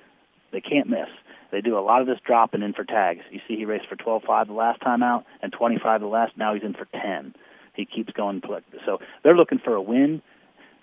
They 0.52 0.60
can't 0.60 0.88
miss. 0.88 1.08
They 1.50 1.61
do 1.61 1.78
a 1.78 1.80
lot 1.80 2.00
of 2.00 2.06
this 2.06 2.18
dropping 2.26 2.62
in 2.62 2.74
for 2.74 2.84
tags. 2.84 3.22
You 3.30 3.40
see, 3.48 3.56
he 3.56 3.64
raced 3.64 3.87
for 3.88 3.96
12.5 3.96 4.46
the 4.48 4.52
last 4.52 4.80
time 4.80 5.02
out, 5.02 5.24
and 5.42 5.52
25 5.52 6.00
the 6.00 6.06
last. 6.06 6.37
Now 6.37 6.54
he's 6.54 6.62
in 6.62 6.74
for 6.74 6.87
10 6.92 7.34
he 7.78 7.87
keeps 7.87 8.12
going. 8.12 8.42
So 8.84 8.98
they're 9.22 9.37
looking 9.37 9.61
for 9.64 9.74
a 9.74 9.80
win. 9.80 10.20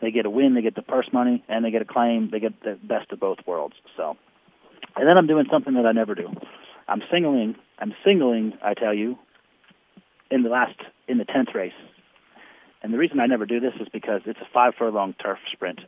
They 0.01 0.11
get 0.11 0.25
a 0.25 0.29
win, 0.29 0.55
they 0.55 0.61
get 0.61 0.75
the 0.75 0.81
purse 0.81 1.09
money, 1.13 1.43
and 1.47 1.63
they 1.63 1.71
get 1.71 1.81
a 1.81 1.85
claim. 1.85 2.29
They 2.31 2.39
get 2.39 2.53
the 2.63 2.79
best 2.81 3.11
of 3.11 3.19
both 3.19 3.37
worlds. 3.45 3.75
So, 3.95 4.15
and 4.95 5.07
then 5.07 5.17
I'm 5.17 5.27
doing 5.27 5.45
something 5.51 5.73
that 5.75 5.85
I 5.85 5.91
never 5.91 6.15
do. 6.15 6.29
I'm 6.87 7.01
singling. 7.11 7.55
I'm 7.79 7.93
singling. 8.03 8.53
I 8.63 8.73
tell 8.73 8.93
you, 8.93 9.17
in 10.31 10.43
the 10.43 10.49
last 10.49 10.79
in 11.07 11.17
the 11.17 11.25
tenth 11.25 11.49
race. 11.53 11.73
And 12.81 12.93
the 12.93 12.97
reason 12.97 13.19
I 13.19 13.25
never 13.25 13.45
do 13.45 13.59
this 13.59 13.73
is 13.79 13.87
because 13.91 14.21
it's 14.25 14.39
a 14.39 14.47
five 14.53 14.73
furlong 14.77 15.15
turf 15.21 15.39
sprint, 15.51 15.79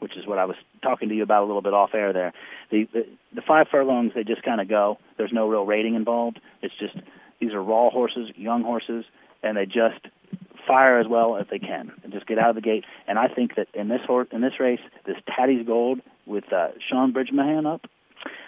which 0.00 0.16
is 0.16 0.26
what 0.26 0.38
I 0.38 0.44
was 0.44 0.56
talking 0.82 1.08
to 1.08 1.14
you 1.14 1.22
about 1.22 1.42
a 1.44 1.46
little 1.46 1.62
bit 1.62 1.74
off 1.74 1.90
air 1.94 2.12
there. 2.12 2.32
The 2.70 2.86
the, 2.92 3.06
the 3.34 3.42
five 3.42 3.68
furlongs 3.70 4.12
they 4.14 4.24
just 4.24 4.42
kind 4.42 4.60
of 4.60 4.68
go. 4.68 4.98
There's 5.16 5.32
no 5.32 5.48
real 5.48 5.64
rating 5.64 5.94
involved. 5.94 6.40
It's 6.62 6.74
just 6.78 6.96
these 7.40 7.52
are 7.52 7.62
raw 7.62 7.90
horses, 7.90 8.30
young 8.36 8.62
horses, 8.62 9.04
and 9.42 9.56
they 9.56 9.66
just 9.66 10.08
fire 10.66 10.98
as 10.98 11.06
well 11.08 11.36
as 11.36 11.46
they 11.50 11.58
can 11.58 11.90
and 12.04 12.12
just 12.12 12.26
get 12.26 12.38
out 12.38 12.50
of 12.50 12.54
the 12.54 12.60
gate. 12.60 12.84
And 13.08 13.18
I 13.18 13.28
think 13.28 13.56
that 13.56 13.68
in 13.74 13.88
this 13.88 14.02
horse, 14.06 14.28
in 14.32 14.40
this 14.40 14.60
race, 14.60 14.80
this 15.06 15.16
Taddy's 15.26 15.66
Gold 15.66 16.00
with 16.26 16.52
uh, 16.52 16.68
Shaun 16.88 17.12
Bridgmohan 17.12 17.66
up, 17.66 17.86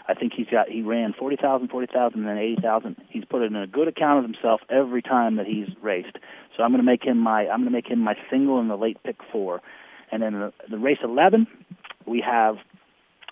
I 0.09 0.15
think 0.15 0.33
he's 0.37 0.47
got 0.47 0.69
he 0.69 0.83
ran 0.83 1.15
forty 1.19 1.37
thousand, 1.37 1.69
forty 1.69 1.87
thousand, 1.93 2.21
and 2.21 2.29
then 2.29 2.39
eighty 2.39 2.61
thousand. 2.61 2.97
He's 3.09 3.25
put 3.25 3.43
in 3.43 3.57
a 3.57 3.67
good 3.67 3.89
account 3.89 4.19
of 4.19 4.31
himself 4.31 4.61
every 4.69 5.03
time 5.03 5.37
that 5.37 5.47
he's 5.47 5.69
raced. 5.81 6.17
So 6.57 6.63
I'm 6.63 6.71
going 6.71 6.85
to 6.85 6.91
make 6.91 7.05
him 7.05 7.19
my 7.19 7.49
I'm 7.49 7.61
going 7.61 7.65
to 7.67 7.71
make 7.71 7.89
him 7.89 8.01
my 8.01 8.17
single 8.31 8.61
in 8.61 8.69
the 8.69 8.77
late 8.77 9.03
pick 9.05 9.17
four, 9.31 9.63
and 10.13 10.23
then 10.23 10.33
the, 10.35 10.53
the 10.71 10.79
race 10.79 10.99
eleven, 11.03 11.47
we 12.07 12.23
have. 12.25 12.57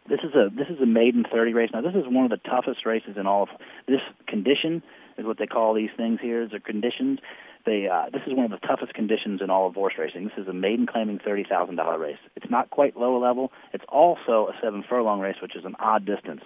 This 0.08 0.20
is 0.24 0.34
a 0.34 0.48
this 0.50 0.66
is 0.68 0.80
a 0.82 0.86
maiden 0.86 1.24
thirty 1.30 1.52
race. 1.52 1.70
Now 1.72 1.82
this 1.82 1.94
is 1.94 2.04
one 2.06 2.24
of 2.24 2.30
the 2.30 2.48
toughest 2.48 2.84
races 2.84 3.16
in 3.16 3.26
all 3.26 3.44
of 3.44 3.48
this 3.86 4.00
condition 4.26 4.82
is 5.18 5.26
what 5.26 5.38
they 5.38 5.46
call 5.46 5.74
these 5.74 5.90
things 5.96 6.18
here. 6.20 6.48
They're 6.48 6.58
conditions. 6.58 7.20
They 7.66 7.86
uh, 7.86 8.06
this 8.10 8.22
is 8.26 8.34
one 8.34 8.50
of 8.50 8.50
the 8.50 8.66
toughest 8.66 8.94
conditions 8.94 9.40
in 9.42 9.50
all 9.50 9.68
of 9.68 9.74
horse 9.74 9.94
racing. 9.98 10.24
This 10.24 10.38
is 10.38 10.48
a 10.48 10.52
maiden 10.52 10.86
claiming 10.86 11.20
thirty 11.22 11.44
thousand 11.48 11.76
dollar 11.76 11.98
race. 11.98 12.18
It's 12.34 12.50
not 12.50 12.70
quite 12.70 12.96
lower 12.96 13.18
level. 13.18 13.52
It's 13.72 13.84
also 13.88 14.48
a 14.48 14.52
seven 14.62 14.82
furlong 14.88 15.20
race, 15.20 15.36
which 15.40 15.54
is 15.54 15.64
an 15.64 15.76
odd 15.78 16.06
distance. 16.06 16.40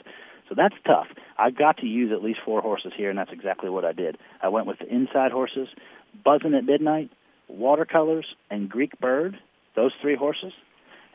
So 0.49 0.55
that's 0.55 0.75
tough. 0.85 1.07
I 1.38 1.51
got 1.51 1.79
to 1.79 1.87
use 1.87 2.12
at 2.12 2.23
least 2.23 2.40
four 2.44 2.61
horses 2.61 2.92
here, 2.94 3.09
and 3.09 3.18
that's 3.18 3.33
exactly 3.33 3.70
what 3.70 3.85
I 3.85 3.92
did. 3.92 4.18
I 4.42 4.49
went 4.49 4.66
with 4.66 4.79
the 4.79 4.92
inside 4.92 5.33
horses, 5.33 5.68
Buzzing 6.23 6.55
at 6.55 6.64
Midnight, 6.64 7.11
Watercolors, 7.49 8.27
and 8.51 8.68
Greek 8.68 8.99
Bird. 9.01 9.38
Those 9.77 9.93
three 10.01 10.17
horses. 10.17 10.53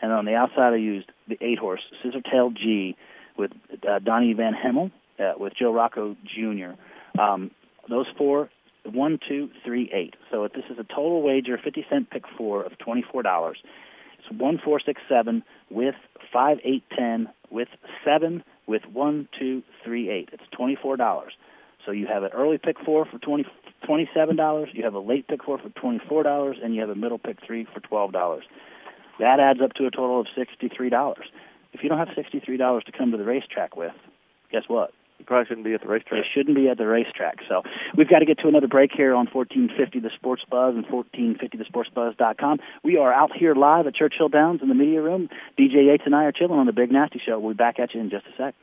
And 0.02 0.12
on 0.12 0.26
the 0.26 0.36
outside, 0.36 0.74
I 0.74 0.78
used 0.78 1.12
the 1.28 1.38
eight 1.42 1.60
horse 1.60 1.82
Scissor 2.02 2.22
Tail 2.22 2.52
G 2.52 2.96
with 3.38 3.52
uh, 3.88 4.00
Donnie 4.00 4.34
Van 4.34 4.54
Hemel, 4.54 4.92
uh, 5.20 5.34
with 5.38 5.54
Joe 5.56 5.74
Rocco 5.74 6.16
Jr. 6.26 6.72
Um, 7.20 7.52
those 7.90 8.08
four 8.18 8.50
one, 8.86 9.20
two, 9.28 9.50
three, 9.64 9.90
eight. 9.94 10.16
So 10.32 10.48
this 10.48 10.64
is 10.70 10.80
a 10.80 10.84
total 10.84 11.22
wager, 11.22 11.60
50 11.62 11.86
cent 11.90 12.10
pick 12.10 12.24
four 12.38 12.64
of 12.64 12.74
$24. 12.80 13.52
It's 13.52 14.40
one, 14.40 14.60
four, 14.64 14.80
six, 14.80 15.02
seven 15.10 15.44
with 15.70 15.96
five, 16.32 16.58
eight, 16.64 16.84
ten 16.98 17.30
with 17.50 17.68
seven 18.06 18.44
with 18.68 18.84
one, 18.92 19.28
two, 19.38 19.64
three, 19.84 20.10
eight. 20.10 20.30
It's 20.32 20.44
$24. 20.58 21.24
So 21.86 21.92
you 21.92 22.08
have 22.08 22.24
an 22.24 22.32
early 22.34 22.58
pick 22.58 22.78
four 22.86 23.06
for 23.06 23.18
twenty 23.20 23.46
twenty-seven 23.86 24.36
dollars. 24.36 24.70
You 24.74 24.84
have 24.84 24.94
a 24.94 25.00
late 25.00 25.28
pick 25.28 25.44
four 25.44 25.58
for 25.58 25.70
twenty-four 25.70 26.24
dollars, 26.24 26.58
and 26.64 26.74
you 26.74 26.82
have 26.82 26.90
a 26.90 26.96
middle 26.96 27.20
pick 27.20 27.38
three 27.46 27.66
for 27.74 27.80
twelve 27.80 28.12
dollars. 28.12 28.44
That 29.20 29.40
adds 29.40 29.60
up 29.62 29.74
to 29.74 29.86
a 29.86 29.92
total 29.92 30.22
of 30.22 30.28
sixty-three 30.36 30.90
dollars. 30.90 31.26
If 31.74 31.84
you 31.84 31.90
don't 31.90 32.00
have 32.00 32.10
sixty-three 32.16 32.58
dollars 32.58 32.84
to 32.86 32.92
come 32.92 33.12
to 33.12 33.18
the 33.18 33.26
racetrack 33.26 33.76
with, 33.76 33.94
guess 34.52 34.64
what? 34.68 34.92
You 35.20 35.26
probably 35.26 35.48
shouldn't 35.48 35.66
be 35.66 35.74
at 35.74 35.82
the 35.82 35.88
racetrack. 35.88 36.24
They 36.24 36.28
shouldn't 36.34 36.56
be 36.56 36.70
at 36.70 36.78
the 36.78 36.88
racetrack. 36.88 37.40
So 37.48 37.62
we've 37.98 38.10
got 38.10 38.20
to 38.20 38.26
get 38.26 38.40
to 38.40 38.48
another 38.48 38.68
break 38.70 38.92
here 38.96 39.14
on 39.14 39.28
1450 39.28 40.00
The 40.00 40.10
Sports 40.16 40.44
Buzz 40.50 40.76
and 40.76 40.86
1450thesportsbuzz.com. 40.88 42.60
We 42.86 42.98
are 42.98 43.14
out 43.14 43.32
here 43.36 43.54
live 43.54 43.86
at 43.86 43.96
Churchill 43.96 44.30
Downs 44.30 44.62
in 44.62 44.70
the 44.70 44.76
media 44.76 45.02
room. 45.02 45.30
DJ 45.60 45.88
Yates 45.88 46.04
and 46.06 46.16
I 46.16 46.24
are 46.24 46.32
chilling 46.32 46.58
on 46.58 46.68
the 46.68 46.72
Big 46.72 46.92
Nasty 46.92 47.22
Show. 47.24 47.38
We'll 47.38 47.54
be 47.54 47.58
back 47.58 47.80
at 47.80 47.94
you 47.94 48.00
in 48.00 48.10
just 48.10 48.26
a 48.28 48.38
sec. 48.38 48.56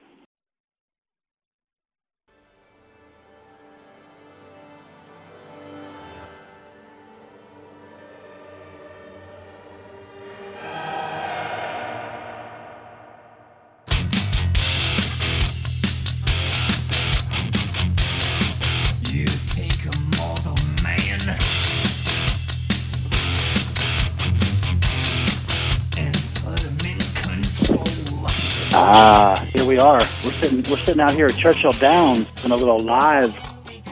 Ah, 28.98 29.46
here 29.52 29.66
we 29.66 29.76
are. 29.76 30.00
We're 30.24 30.32
sitting 30.40 30.62
we're 30.70 30.78
sitting 30.78 31.02
out 31.02 31.12
here 31.12 31.26
at 31.26 31.34
Churchill 31.34 31.72
Downs 31.72 32.26
in 32.42 32.50
a 32.50 32.56
little 32.56 32.80
live 32.80 33.36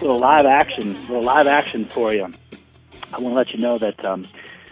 little 0.00 0.18
live 0.18 0.46
action 0.46 0.98
little 1.02 1.22
live 1.22 1.46
action 1.46 1.84
for 1.84 2.14
you. 2.14 2.32
I 3.12 3.20
want 3.20 3.34
to 3.34 3.36
let 3.36 3.50
you 3.50 3.58
know 3.58 3.76
that 3.76 4.02
um, 4.02 4.26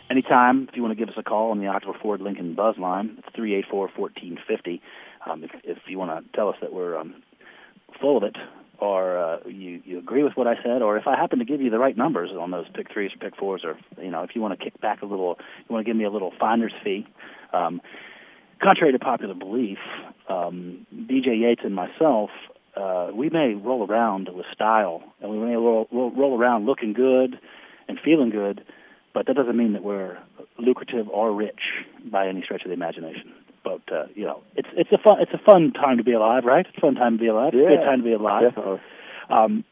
anytime 0.09 0.69
if 0.71 0.75
you 0.75 0.81
want 0.81 0.93
to 0.93 0.97
give 0.97 1.11
us 1.11 1.19
a 1.19 1.23
call 1.23 1.51
on 1.51 1.59
the 1.59 1.67
Oxmoor 1.67 2.01
Ford 2.01 2.23
Lincoln 2.23 2.55
Buzz 2.55 2.79
line, 2.79 3.17
it's 3.19 3.29
three 3.37 3.55
eight 3.55 3.67
four 3.71 3.91
fourteen 3.95 4.39
fifty. 4.49 4.81
Um, 5.27 5.45
if, 5.45 5.51
if 5.65 5.77
you 5.87 5.99
want 5.99 6.25
to 6.25 6.33
tell 6.35 6.49
us 6.49 6.57
that 6.63 6.73
we're 6.73 6.97
um, 6.97 7.23
full 8.01 8.17
of 8.17 8.23
it, 8.23 8.37
or 8.79 9.19
uh, 9.19 9.41
you 9.47 9.83
you 9.85 9.99
agree 9.99 10.23
with 10.23 10.33
what 10.35 10.47
I 10.47 10.55
said, 10.63 10.81
or 10.81 10.97
if 10.97 11.07
I 11.07 11.15
happen 11.15 11.41
to 11.41 11.45
give 11.45 11.61
you 11.61 11.69
the 11.69 11.79
right 11.79 11.95
numbers 11.95 12.31
on 12.31 12.53
those 12.53 12.65
pick 12.73 12.91
threes 12.91 13.11
or 13.13 13.19
pick 13.19 13.37
fours, 13.37 13.65
or 13.67 13.77
you 14.03 14.11
know 14.11 14.23
if 14.23 14.35
you 14.35 14.41
want 14.41 14.59
to 14.59 14.65
kick 14.65 14.81
back 14.81 15.03
a 15.03 15.05
little, 15.05 15.37
you 15.59 15.75
want 15.75 15.85
to 15.85 15.91
give 15.91 15.99
me 15.99 16.05
a 16.05 16.11
little 16.11 16.33
finder's 16.41 16.73
fee. 16.83 17.07
Um, 17.53 17.83
contrary 18.63 18.93
to 18.93 18.99
popular 18.99 19.35
belief, 19.35 19.79
um, 20.29 20.87
DJ 20.95 21.41
Yates 21.41 21.63
and 21.65 21.75
myself, 21.75 22.31
uh, 22.77 23.11
we 23.15 23.29
may 23.29 23.55
roll 23.55 23.87
around 23.87 24.29
with 24.33 24.47
style, 24.53 25.03
and 25.21 25.31
we 25.31 25.39
may 25.39 25.55
roll, 25.57 25.89
roll, 25.93 26.11
roll 26.11 26.39
around 26.39 26.67
looking 26.67 26.93
good 26.93 27.39
and 27.89 27.99
feeling 28.03 28.31
good, 28.31 28.65
but 29.13 29.27
that 29.27 29.37
doesn't 29.37 29.57
mean 29.57 29.75
that 29.75 29.83
we're 29.83 30.19
lucrative 30.59 31.09
or 31.09 31.35
rich 31.35 31.61
by 32.11 32.29
any 32.29 32.43
stretch 32.43 32.63
of 32.63 32.69
the 32.69 32.75
imagination. 32.75 33.33
But 33.63 33.83
uh, 33.93 34.07
you 34.15 34.25
know, 34.25 34.43
it's 34.57 34.69
it's 34.73 34.91
a 34.91 34.99
fun 34.99 35.19
it's 35.21 35.33
a 35.33 35.39
fun 35.39 35.73
time 35.73 35.99
to 35.99 36.05
be 36.05 36.13
alive, 36.13 36.45
right? 36.45 36.67
It's 36.67 36.77
a 36.77 36.81
fun 36.81 36.95
time 36.95 37.19
to 37.19 37.21
be 37.21 37.29
alive. 37.29 37.53
Yeah, 37.55 37.61
it's 37.61 37.73
a 37.73 37.77
good 37.77 37.85
time 37.85 37.99
to 37.99 38.05
be 38.05 38.13
alive. 38.13 38.43
Definitely. 38.43 38.81
Um, 39.31 39.65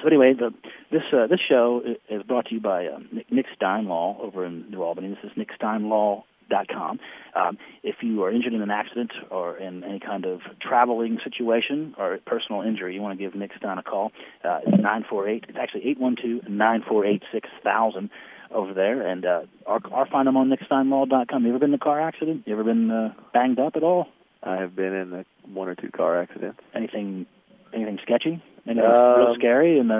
so 0.00 0.06
anyway, 0.06 0.34
the, 0.34 0.50
this 0.90 1.02
uh, 1.12 1.26
this 1.28 1.40
show 1.48 1.82
is 2.10 2.22
brought 2.24 2.46
to 2.46 2.54
you 2.54 2.60
by 2.60 2.86
uh, 2.86 2.98
Nick, 3.10 3.32
Nick 3.32 3.46
Steinlaw 3.58 4.20
over 4.20 4.44
in 4.44 4.70
New 4.70 4.82
Albany. 4.82 5.08
This 5.08 5.30
is 5.30 5.36
Nick 5.36 5.48
Steinlaw 5.58 6.24
com. 6.72 6.98
Um, 7.34 7.58
if 7.82 7.96
you 8.02 8.22
are 8.24 8.30
injured 8.30 8.52
in 8.52 8.62
an 8.62 8.70
accident 8.70 9.12
or 9.30 9.56
in 9.56 9.84
any 9.84 10.00
kind 10.00 10.24
of 10.24 10.40
traveling 10.60 11.18
situation 11.24 11.94
or 11.98 12.18
personal 12.26 12.62
injury, 12.62 12.94
you 12.94 13.00
want 13.00 13.18
to 13.18 13.24
give 13.24 13.34
Nick 13.34 13.52
Stein 13.56 13.78
a 13.78 13.82
call. 13.82 14.12
Uh, 14.44 14.58
it's 14.66 14.76
948, 14.76 15.46
it's 15.48 15.58
actually 15.58 15.88
eight 15.88 15.98
one 15.98 16.16
two 16.20 16.40
nine 16.48 16.82
four 16.86 17.06
eight 17.06 17.22
six 17.32 17.48
thousand 17.64 18.10
over 18.50 18.74
there. 18.74 19.06
And 19.06 19.24
uh, 19.24 19.42
or, 19.66 19.80
or 19.90 20.06
find 20.06 20.26
them 20.26 20.36
on 20.36 20.50
nicksteinlaw.com. 20.50 21.44
You 21.44 21.50
ever 21.50 21.58
been 21.58 21.70
in 21.70 21.74
a 21.74 21.78
car 21.78 22.00
accident? 22.00 22.44
You 22.46 22.52
ever 22.54 22.64
been 22.64 22.90
uh, 22.90 23.14
banged 23.32 23.58
up 23.58 23.76
at 23.76 23.82
all? 23.82 24.08
I 24.42 24.56
have 24.56 24.74
been 24.74 24.92
in 24.92 25.12
a, 25.12 25.24
one 25.46 25.68
or 25.68 25.74
two 25.74 25.90
car 25.90 26.20
accidents. 26.20 26.60
Anything 26.74 27.26
anything 27.72 27.98
sketchy? 28.02 28.42
Anything 28.66 28.84
um, 28.84 29.18
real 29.18 29.34
scary? 29.36 29.78
And 29.78 29.90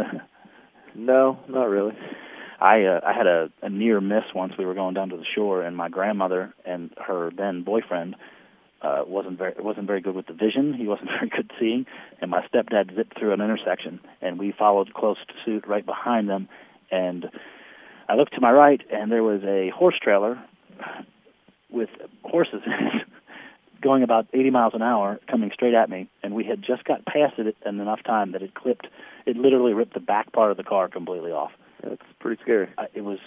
no, 0.94 1.38
not 1.48 1.68
really. 1.68 1.96
I 2.62 2.84
uh, 2.84 3.00
I 3.04 3.12
had 3.12 3.26
a, 3.26 3.50
a 3.60 3.68
near 3.68 4.00
miss 4.00 4.22
once. 4.34 4.52
We 4.56 4.64
were 4.64 4.74
going 4.74 4.94
down 4.94 5.08
to 5.08 5.16
the 5.16 5.24
shore, 5.34 5.62
and 5.62 5.76
my 5.76 5.88
grandmother 5.88 6.54
and 6.64 6.90
her 6.96 7.32
then 7.36 7.64
boyfriend 7.64 8.14
uh, 8.82 9.02
wasn't 9.04 9.36
very 9.36 9.54
wasn't 9.58 9.88
very 9.88 10.00
good 10.00 10.14
with 10.14 10.28
the 10.28 10.32
vision. 10.32 10.72
He 10.72 10.86
wasn't 10.86 11.08
very 11.18 11.28
good 11.28 11.50
seeing, 11.58 11.86
and 12.20 12.30
my 12.30 12.46
stepdad 12.46 12.94
zipped 12.94 13.18
through 13.18 13.32
an 13.32 13.40
intersection, 13.40 13.98
and 14.20 14.38
we 14.38 14.54
followed 14.56 14.94
close 14.94 15.16
to 15.26 15.34
suit 15.44 15.66
right 15.66 15.84
behind 15.84 16.28
them. 16.28 16.48
And 16.92 17.30
I 18.08 18.14
looked 18.14 18.34
to 18.34 18.40
my 18.40 18.52
right, 18.52 18.80
and 18.92 19.10
there 19.10 19.24
was 19.24 19.42
a 19.42 19.70
horse 19.70 19.98
trailer 20.00 20.40
with 21.68 21.90
horses 22.22 22.62
in 22.64 22.72
it, 22.72 23.08
going 23.80 24.04
about 24.04 24.28
80 24.32 24.50
miles 24.50 24.74
an 24.74 24.82
hour, 24.82 25.18
coming 25.28 25.50
straight 25.52 25.74
at 25.74 25.90
me. 25.90 26.08
And 26.22 26.32
we 26.32 26.44
had 26.44 26.62
just 26.62 26.84
got 26.84 27.04
past 27.06 27.38
it 27.38 27.56
in 27.66 27.80
enough 27.80 28.04
time 28.04 28.30
that 28.32 28.42
it 28.42 28.54
clipped. 28.54 28.86
It 29.26 29.36
literally 29.36 29.72
ripped 29.72 29.94
the 29.94 30.00
back 30.00 30.32
part 30.32 30.52
of 30.52 30.56
the 30.56 30.62
car 30.62 30.86
completely 30.86 31.32
off. 31.32 31.50
That's 31.82 32.02
pretty 32.20 32.40
scary. 32.42 32.68
Uh, 32.78 32.86
it 32.94 33.02
was 33.02 33.18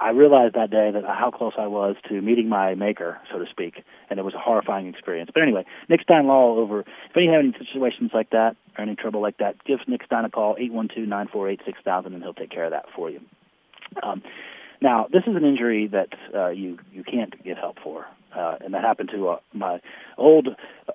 I 0.00 0.10
realized 0.10 0.54
that 0.54 0.70
day 0.70 0.90
that 0.90 1.04
how 1.04 1.30
close 1.30 1.52
I 1.56 1.66
was 1.66 1.96
to 2.08 2.20
meeting 2.20 2.48
my 2.48 2.74
maker, 2.74 3.20
so 3.30 3.38
to 3.38 3.46
speak, 3.48 3.84
and 4.10 4.18
it 4.18 4.24
was 4.24 4.34
a 4.34 4.38
horrifying 4.38 4.88
experience. 4.88 5.30
But 5.32 5.42
anyway, 5.42 5.64
Nick 5.88 6.02
Stein 6.02 6.26
Law 6.26 6.56
over. 6.56 6.80
If 6.80 6.86
you 7.16 7.30
have 7.30 7.40
any 7.40 7.54
situations 7.58 8.10
like 8.12 8.30
that 8.30 8.56
or 8.76 8.82
any 8.82 8.96
trouble 8.96 9.20
like 9.22 9.38
that, 9.38 9.62
give 9.64 9.78
Nick 9.86 10.02
Stein 10.04 10.24
a 10.24 10.30
call 10.30 10.56
eight 10.58 10.72
one 10.72 10.88
two 10.92 11.06
nine 11.06 11.28
four 11.32 11.48
eight 11.48 11.60
six 11.64 11.78
thousand, 11.84 12.14
and 12.14 12.22
he'll 12.22 12.34
take 12.34 12.50
care 12.50 12.64
of 12.64 12.72
that 12.72 12.86
for 12.94 13.10
you. 13.10 13.20
Um, 14.02 14.22
now, 14.80 15.06
this 15.12 15.22
is 15.28 15.36
an 15.36 15.44
injury 15.44 15.86
that 15.88 16.08
uh, 16.34 16.48
you 16.48 16.78
you 16.92 17.04
can't 17.04 17.40
get 17.44 17.56
help 17.56 17.76
for, 17.82 18.06
uh, 18.36 18.56
and 18.64 18.74
that 18.74 18.82
happened 18.82 19.10
to 19.14 19.28
uh, 19.28 19.38
my 19.52 19.80
old 20.18 20.48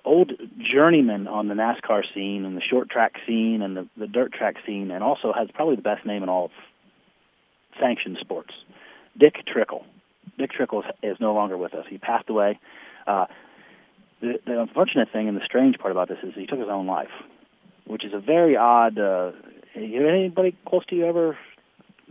old 0.03 0.33
journeyman 0.59 1.27
on 1.27 1.47
the 1.47 1.53
NASCAR 1.53 2.01
scene 2.13 2.43
and 2.43 2.57
the 2.57 2.61
short 2.61 2.89
track 2.89 3.13
scene 3.25 3.61
and 3.61 3.77
the, 3.77 3.87
the 3.95 4.07
dirt 4.07 4.33
track 4.33 4.55
scene, 4.65 4.91
and 4.91 5.03
also 5.03 5.31
has 5.31 5.47
probably 5.53 5.77
the 5.77 5.81
best 5.81 6.05
name 6.05 6.23
in 6.23 6.29
all 6.29 6.45
of 6.45 6.51
sanctioned 7.79 8.17
sports. 8.19 8.53
Dick 9.17 9.35
Trickle. 9.47 9.85
Dick 10.37 10.51
Trickle 10.51 10.83
is 11.01 11.17
no 11.19 11.33
longer 11.33 11.57
with 11.57 11.73
us. 11.73 11.85
He 11.89 11.97
passed 11.97 12.29
away. 12.29 12.59
Uh, 13.05 13.25
the, 14.21 14.39
the 14.45 14.61
unfortunate 14.61 15.09
thing 15.11 15.27
and 15.27 15.37
the 15.37 15.45
strange 15.45 15.77
part 15.77 15.91
about 15.91 16.09
this 16.09 16.17
is 16.23 16.33
he 16.35 16.45
took 16.45 16.59
his 16.59 16.69
own 16.69 16.87
life, 16.87 17.11
which 17.85 18.03
is 18.03 18.13
a 18.13 18.19
very 18.19 18.55
odd. 18.55 18.97
Uh, 18.99 19.31
anybody 19.75 20.55
close 20.67 20.85
to 20.87 20.95
you 20.95 21.05
ever? 21.05 21.37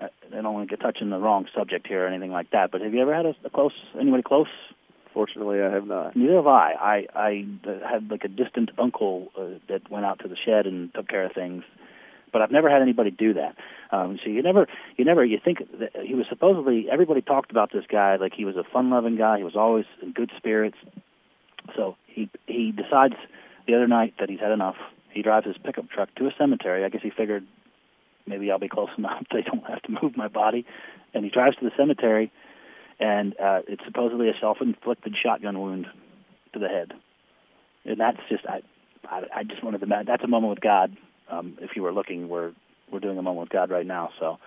I 0.00 0.08
don't 0.30 0.52
want 0.52 0.68
to 0.68 0.76
get 0.76 0.82
touching 0.82 1.10
the 1.10 1.18
wrong 1.18 1.46
subject 1.56 1.86
here 1.86 2.04
or 2.04 2.06
anything 2.06 2.30
like 2.30 2.50
that, 2.50 2.70
but 2.70 2.82
have 2.82 2.92
you 2.92 3.00
ever 3.00 3.14
had 3.14 3.26
a, 3.26 3.34
a 3.44 3.50
close 3.50 3.72
anybody 3.98 4.22
close? 4.22 4.48
Fortunately, 5.14 5.62
I 5.62 5.70
have 5.70 5.86
not. 5.86 6.14
Neither 6.14 6.34
have 6.34 6.46
I. 6.46 6.72
I 6.78 7.06
I 7.14 7.46
had 7.90 8.10
like 8.10 8.24
a 8.24 8.28
distant 8.28 8.70
uncle 8.78 9.28
uh, 9.38 9.58
that 9.68 9.90
went 9.90 10.04
out 10.04 10.18
to 10.20 10.28
the 10.28 10.36
shed 10.36 10.66
and 10.66 10.92
took 10.92 11.08
care 11.08 11.24
of 11.24 11.32
things 11.32 11.64
but 12.32 12.42
I've 12.42 12.50
never 12.50 12.68
had 12.68 12.82
anybody 12.82 13.10
do 13.10 13.34
that. 13.34 13.56
Um, 13.90 14.18
so 14.22 14.30
you 14.30 14.42
never, 14.42 14.66
you 14.96 15.04
never, 15.04 15.24
you 15.24 15.38
think 15.42 15.58
that 15.78 15.90
he 16.04 16.14
was 16.14 16.26
supposedly 16.28 16.88
everybody 16.90 17.22
talked 17.22 17.50
about 17.50 17.72
this 17.72 17.84
guy 17.90 18.16
like 18.16 18.32
he 18.34 18.44
was 18.44 18.56
a 18.56 18.64
fun-loving 18.64 19.16
guy. 19.16 19.38
He 19.38 19.44
was 19.44 19.56
always 19.56 19.84
in 20.02 20.12
good 20.12 20.30
spirits. 20.36 20.76
So 21.74 21.96
he 22.06 22.28
he 22.46 22.72
decides 22.72 23.14
the 23.66 23.74
other 23.74 23.88
night 23.88 24.14
that 24.18 24.28
he's 24.28 24.40
had 24.40 24.52
enough. 24.52 24.76
He 25.10 25.22
drives 25.22 25.46
his 25.46 25.56
pickup 25.58 25.88
truck 25.88 26.14
to 26.16 26.26
a 26.26 26.30
cemetery. 26.36 26.84
I 26.84 26.88
guess 26.88 27.02
he 27.02 27.10
figured 27.10 27.46
maybe 28.26 28.50
I'll 28.50 28.58
be 28.58 28.68
close 28.68 28.90
enough. 28.98 29.24
They 29.32 29.42
don't 29.42 29.64
have 29.66 29.82
to 29.82 29.98
move 30.02 30.16
my 30.16 30.28
body, 30.28 30.66
and 31.14 31.24
he 31.24 31.30
drives 31.30 31.56
to 31.56 31.64
the 31.64 31.72
cemetery, 31.76 32.32
and 33.00 33.34
uh, 33.40 33.62
it's 33.68 33.84
supposedly 33.84 34.28
a 34.28 34.34
self-inflicted 34.40 35.14
shotgun 35.20 35.58
wound 35.58 35.86
to 36.52 36.58
the 36.58 36.68
head, 36.68 36.92
and 37.84 37.98
that's 37.98 38.18
just 38.28 38.44
I, 38.46 38.62
I, 39.08 39.22
I 39.36 39.44
just 39.44 39.62
wanted 39.62 39.80
to. 39.80 39.86
That's 40.06 40.24
a 40.24 40.28
moment 40.28 40.50
with 40.50 40.60
God 40.60 40.96
um, 41.30 41.58
if 41.60 41.70
you 41.76 41.82
were 41.82 41.92
looking, 41.92 42.28
we're 42.28 42.52
we're 42.90 43.00
doing 43.00 43.18
a 43.18 43.22
moment 43.22 43.46
with 43.46 43.50
God 43.50 43.70
right 43.70 43.86
now. 43.86 44.10
So 44.18 44.38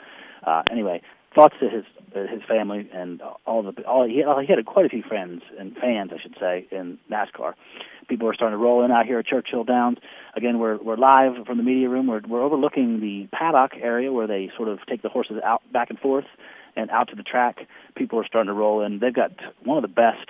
uh, 0.46 0.64
anyway, 0.72 1.02
thoughts 1.36 1.56
to 1.60 1.70
his 1.70 1.84
uh, 2.16 2.28
his 2.32 2.42
family 2.48 2.90
and 2.94 3.22
all 3.46 3.64
the 3.64 3.84
all 3.84 4.08
he, 4.08 4.16
he 4.16 4.54
had 4.54 4.66
quite 4.66 4.86
a 4.86 4.90
few 4.90 5.04
friends 5.04 5.42
and 5.58 5.76
fans, 5.76 6.12
I 6.14 6.22
should 6.22 6.36
say, 6.40 6.68
in 6.72 6.98
NASCAR. 7.12 7.54
People 8.08 8.28
are 8.28 8.34
starting 8.34 8.58
to 8.58 8.64
roll 8.64 8.84
in 8.84 8.92
out 8.92 9.06
here 9.06 9.20
at 9.20 9.28
Churchill 9.28 9.64
Downs. 9.64 9.98
Again, 10.36 10.60
we're 10.60 10.78
we're 10.78 10.98
live 10.98 11.46
from 11.46 11.58
the 11.58 11.64
media 11.64 11.90
room. 11.90 12.08
We're 12.08 12.22
we're 12.28 12.44
overlooking 12.44 13.00
the 13.00 13.28
paddock 13.32 13.72
area 13.80 14.12
where 14.12 14.28
they 14.28 14.52
sort 14.56 14.70
of 14.70 14.80
take 14.88 15.02
the 15.02 15.10
horses 15.10 15.38
out 15.44 15.62
back 15.72 15.90
and 15.90 16.00
forth 16.00 16.26
and 16.76 16.90
out 16.90 17.10
to 17.10 17.16
the 17.16 17.24
track. 17.24 17.60
People 17.96 18.20
are 18.20 18.26
starting 18.26 18.48
to 18.48 18.54
roll 18.54 18.84
in. 18.84 19.00
They've 19.00 19.14
got 19.14 19.32
one 19.64 19.78
of 19.78 19.82
the 19.84 19.88
best 19.88 20.30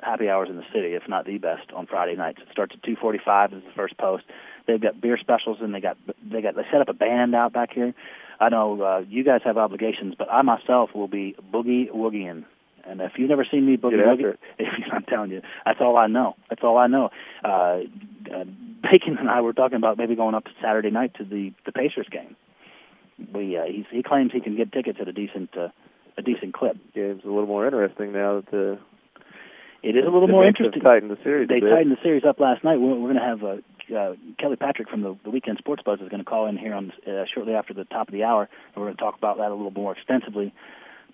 happy 0.00 0.28
hours 0.28 0.48
in 0.50 0.56
the 0.56 0.64
city, 0.74 0.94
if 0.94 1.08
not 1.08 1.24
the 1.24 1.38
best, 1.38 1.72
on 1.72 1.86
Friday 1.86 2.16
nights. 2.16 2.38
It 2.42 2.48
starts 2.52 2.74
at 2.74 2.82
2:45 2.82 3.54
is 3.54 3.64
the 3.64 3.72
first 3.74 3.96
post. 3.96 4.24
They've 4.66 4.80
got 4.80 5.00
beer 5.00 5.18
specials 5.18 5.58
and 5.60 5.74
they 5.74 5.80
got 5.80 5.96
they 6.22 6.42
got 6.42 6.56
they 6.56 6.62
set 6.70 6.80
up 6.80 6.88
a 6.88 6.92
band 6.92 7.34
out 7.34 7.52
back 7.52 7.72
here. 7.72 7.94
I 8.40 8.48
know 8.48 8.82
uh, 8.82 8.98
you 9.08 9.24
guys 9.24 9.40
have 9.44 9.56
obligations, 9.56 10.14
but 10.18 10.30
I 10.30 10.42
myself 10.42 10.90
will 10.94 11.08
be 11.08 11.36
boogie 11.52 11.90
woogieing. 11.90 12.44
And 12.84 13.00
if 13.00 13.12
you've 13.16 13.28
never 13.28 13.46
seen 13.50 13.66
me 13.66 13.76
boogie 13.76 14.04
woogie, 14.04 14.36
I'm 14.92 15.04
telling 15.04 15.30
you, 15.30 15.42
that's 15.64 15.80
all 15.80 15.96
I 15.96 16.06
know. 16.06 16.34
That's 16.48 16.62
all 16.62 16.78
I 16.78 16.86
know. 16.86 17.10
Uh, 17.44 17.48
uh, 18.32 18.44
Bacon 18.82 19.18
and 19.18 19.28
I 19.28 19.40
were 19.40 19.52
talking 19.52 19.76
about 19.76 19.98
maybe 19.98 20.14
going 20.14 20.34
up 20.34 20.44
Saturday 20.62 20.90
night 20.90 21.14
to 21.14 21.24
the 21.24 21.52
the 21.64 21.72
Pacers 21.72 22.08
game. 22.10 22.36
We 23.32 23.56
uh, 23.56 23.64
he's, 23.64 23.86
he 23.90 24.02
claims 24.02 24.32
he 24.32 24.40
can 24.40 24.56
get 24.56 24.72
tickets 24.72 24.98
at 25.00 25.08
a 25.08 25.12
decent 25.12 25.56
uh, 25.56 25.68
a 26.18 26.22
decent 26.22 26.54
clip. 26.54 26.76
Game's 26.94 27.24
a 27.24 27.28
little 27.28 27.46
more 27.46 27.66
interesting 27.66 28.12
now 28.12 28.36
that 28.36 28.50
the 28.50 28.78
it 29.82 29.96
is 29.96 30.04
a 30.06 30.10
little 30.10 30.28
more 30.28 30.46
interesting. 30.46 30.82
Tightened 30.82 31.10
the 31.10 31.18
series. 31.22 31.48
They 31.48 31.60
tightened 31.60 31.92
the 31.92 32.02
series 32.02 32.24
up 32.24 32.40
last 32.40 32.64
night. 32.64 32.80
We're, 32.80 32.96
we're 32.96 33.12
going 33.12 33.16
to 33.16 33.20
have 33.22 33.44
uh, 33.44 33.56
uh, 33.94 34.14
Kelly 34.38 34.56
Patrick 34.56 34.88
from 34.88 35.02
the, 35.02 35.16
the 35.24 35.30
Weekend 35.30 35.58
Sports 35.58 35.82
Buzz 35.84 36.00
is 36.00 36.08
going 36.08 36.22
to 36.22 36.28
call 36.28 36.46
in 36.46 36.56
here 36.56 36.74
on 36.74 36.92
uh, 37.06 37.24
shortly 37.32 37.54
after 37.54 37.74
the 37.74 37.84
top 37.84 38.08
of 38.08 38.12
the 38.12 38.24
hour, 38.24 38.42
and 38.42 38.76
we're 38.76 38.86
going 38.86 38.96
to 38.96 39.02
talk 39.02 39.16
about 39.16 39.38
that 39.38 39.50
a 39.50 39.54
little 39.54 39.70
more 39.70 39.92
extensively. 39.92 40.52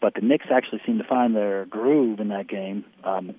But 0.00 0.14
the 0.14 0.20
Knicks 0.20 0.46
actually 0.50 0.80
seem 0.84 0.98
to 0.98 1.04
find 1.04 1.36
their 1.36 1.64
groove 1.66 2.18
in 2.18 2.28
that 2.28 2.48
game. 2.48 2.84
Um, 3.04 3.34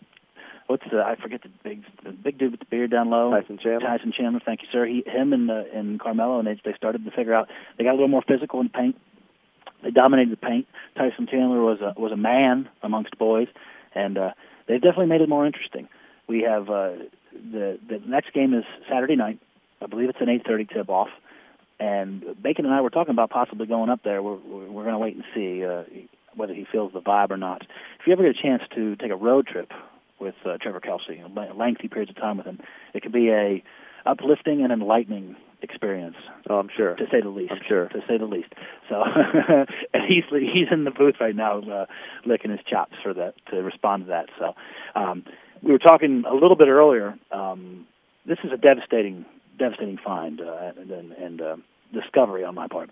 what's 0.67 0.83
the 0.89 1.01
I 1.01 1.15
forget 1.21 1.41
the 1.41 1.49
big 1.63 1.83
the 2.03 2.11
big 2.11 2.37
dude 2.37 2.51
with 2.51 2.59
the 2.59 2.65
beard 2.65 2.91
down 2.91 3.09
low. 3.09 3.31
Tyson 3.31 3.59
Chandler. 3.61 3.87
Tyson 3.87 4.13
Chandler, 4.15 4.41
thank 4.45 4.61
you, 4.61 4.67
sir. 4.71 4.85
He, 4.85 5.03
him, 5.05 5.33
and 5.33 5.49
uh, 5.49 5.63
and 5.73 5.99
Carmelo, 5.99 6.39
and 6.39 6.47
they 6.47 6.59
they 6.63 6.75
started 6.75 7.03
to 7.05 7.11
figure 7.11 7.33
out 7.33 7.49
they 7.77 7.83
got 7.83 7.91
a 7.91 7.97
little 7.97 8.07
more 8.07 8.23
physical 8.27 8.59
in 8.61 8.67
the 8.67 8.77
paint. 8.77 8.95
They 9.83 9.91
dominated 9.91 10.31
the 10.31 10.37
paint. 10.37 10.67
Tyson 10.95 11.27
Chandler 11.27 11.61
was 11.61 11.79
a 11.81 11.99
was 11.99 12.11
a 12.11 12.17
man 12.17 12.69
amongst 12.81 13.17
boys, 13.17 13.47
and 13.93 14.17
uh, 14.17 14.31
they've 14.67 14.81
definitely 14.81 15.07
made 15.07 15.21
it 15.21 15.29
more 15.29 15.45
interesting. 15.45 15.89
We 16.27 16.41
have 16.43 16.69
uh, 16.69 16.93
the 17.33 17.79
the 17.87 17.99
next 18.05 18.33
game 18.33 18.53
is 18.53 18.63
Saturday 18.89 19.15
night. 19.15 19.39
I 19.81 19.87
believe 19.87 20.09
it's 20.09 20.21
an 20.21 20.27
8:30 20.27 20.73
tip 20.73 20.89
off. 20.89 21.09
And 21.79 22.23
Bacon 22.41 22.65
and 22.65 22.73
I 22.73 22.81
were 22.81 22.89
talking 22.89 23.11
about 23.11 23.29
possibly 23.29 23.65
going 23.65 23.89
up 23.89 24.01
there. 24.03 24.21
We're 24.21 24.37
we're 24.37 24.83
going 24.83 24.93
to 24.93 24.99
wait 24.99 25.15
and 25.15 25.23
see 25.33 25.65
uh, 25.65 25.83
whether 26.35 26.53
he 26.53 26.65
feels 26.71 26.93
the 26.93 27.01
vibe 27.01 27.31
or 27.31 27.37
not. 27.37 27.63
If 27.99 28.07
you 28.07 28.13
ever 28.13 28.23
get 28.23 28.37
a 28.39 28.41
chance 28.41 28.61
to 28.75 28.95
take 28.95 29.11
a 29.11 29.15
road 29.15 29.47
trip 29.47 29.71
with 30.19 30.35
uh, 30.45 30.57
Trevor 30.61 30.79
Kelsey, 30.79 31.21
lengthy 31.55 31.87
periods 31.87 32.11
of 32.11 32.15
time 32.17 32.37
with 32.37 32.45
him, 32.45 32.59
it 32.93 33.01
can 33.01 33.11
be 33.11 33.29
a 33.29 33.63
uplifting 34.05 34.61
and 34.61 34.71
enlightening 34.71 35.35
experience. 35.61 36.15
Oh, 36.49 36.55
I'm 36.59 36.69
sure. 36.75 36.95
To 36.95 37.05
say 37.11 37.21
the 37.21 37.29
least. 37.29 37.51
I'm 37.51 37.61
sure. 37.67 37.87
To 37.87 37.99
say 38.07 38.17
the 38.17 38.25
least. 38.25 38.53
So, 38.89 39.03
and 39.93 40.03
he's 40.07 40.23
he's 40.29 40.67
in 40.71 40.83
the 40.83 40.91
booth 40.91 41.15
right 41.19 41.35
now, 41.35 41.59
uh, 41.61 41.85
licking 42.25 42.51
his 42.51 42.59
chops 42.69 42.95
for 43.01 43.13
that 43.13 43.33
to 43.51 43.57
respond 43.63 44.05
to 44.05 44.09
that. 44.09 44.25
So, 44.37 44.53
um, 44.95 45.23
we 45.63 45.71
were 45.71 45.79
talking 45.79 46.23
a 46.29 46.33
little 46.33 46.55
bit 46.55 46.67
earlier. 46.67 47.17
Um, 47.31 47.87
this 48.25 48.37
is 48.43 48.51
a 48.51 48.57
devastating, 48.57 49.25
devastating 49.57 49.97
find 49.97 50.41
uh, 50.41 50.71
and, 50.77 51.11
and 51.13 51.41
uh, 51.41 51.55
discovery 51.93 52.43
on 52.43 52.55
my 52.55 52.67
part. 52.67 52.89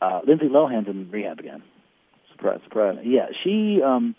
Uh, 0.00 0.20
Lindsay 0.26 0.48
Lohan's 0.48 0.88
in 0.88 1.10
rehab 1.10 1.38
again. 1.38 1.62
Surprise, 2.32 2.60
surprise. 2.64 2.98
Yeah, 3.04 3.26
she. 3.42 3.80
Um, 3.82 4.14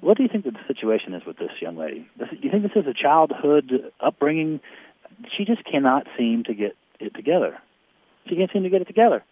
what 0.00 0.16
do 0.16 0.22
you 0.22 0.30
think 0.30 0.44
the 0.44 0.52
situation 0.66 1.12
is 1.12 1.26
with 1.26 1.36
this 1.36 1.50
young 1.60 1.76
lady? 1.76 2.08
Do 2.18 2.24
you 2.40 2.50
think 2.50 2.62
this 2.62 2.72
is 2.74 2.86
a 2.86 2.94
childhood 2.94 3.92
upbringing? 4.00 4.60
She 5.36 5.44
just 5.44 5.62
cannot 5.64 6.06
seem 6.16 6.42
to 6.44 6.54
get 6.54 6.74
it 6.98 7.14
together. 7.14 7.58
She 8.26 8.36
can't 8.36 8.50
seem 8.50 8.62
to 8.62 8.70
get 8.70 8.80
it 8.80 8.86
together. 8.86 9.22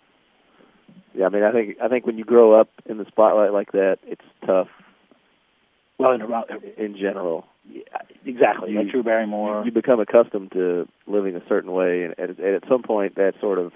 Yeah, 1.14 1.26
I 1.26 1.28
mean, 1.30 1.42
I 1.42 1.52
think 1.52 1.78
I 1.82 1.88
think 1.88 2.06
when 2.06 2.18
you 2.18 2.24
grow 2.24 2.60
up 2.60 2.68
in 2.86 2.98
the 2.98 3.06
spotlight 3.06 3.52
like 3.52 3.72
that, 3.72 3.98
it's 4.06 4.24
tough. 4.44 4.68
Well, 5.98 6.12
in, 6.12 6.22
in 6.76 6.96
general, 6.96 7.44
yeah, 7.70 7.82
exactly. 8.24 8.72
You, 8.72 8.78
like 8.78 8.90
Drew 8.90 9.02
Barrymore. 9.02 9.62
You 9.64 9.72
become 9.72 10.00
accustomed 10.00 10.52
to 10.52 10.88
living 11.06 11.36
a 11.36 11.42
certain 11.48 11.72
way, 11.72 12.04
and 12.04 12.12
at, 12.18 12.38
and 12.38 12.54
at 12.54 12.68
some 12.68 12.82
point, 12.82 13.16
that 13.16 13.34
sort 13.40 13.58
of 13.58 13.72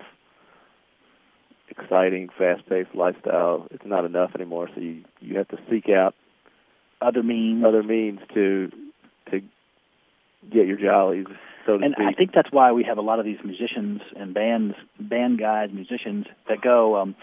exciting, 1.69 2.29
fast-paced 2.37 2.95
lifestyle 2.95 3.67
it's 3.71 3.85
not 3.87 4.05
enough 4.05 4.33
anymore. 4.35 4.69
So 4.75 4.81
you 4.81 5.05
you 5.21 5.39
have 5.39 5.49
to 5.49 5.59
seek 5.71 5.89
out 5.89 6.15
other 7.01 7.23
means, 7.23 7.65
other 7.65 7.83
means 7.83 8.21
to 8.35 8.71
to 9.31 9.41
get 10.51 10.67
your 10.67 10.79
jollies. 10.79 11.27
So 11.67 11.75
and 11.75 11.95
speak. 11.95 12.07
I 12.07 12.13
think 12.13 12.33
that's 12.35 12.51
why 12.51 12.73
we 12.73 12.85
have 12.85 12.99
a 12.99 13.03
lot 13.03 13.21
of 13.21 13.25
these 13.25 13.39
musicians 13.45 14.01
and 14.17 14.35
bands, 14.35 14.75
band 14.99 15.39
guys, 15.39 15.71
musicians 15.73 16.27
that 16.49 16.61
go, 16.61 16.97
um, 16.97 17.15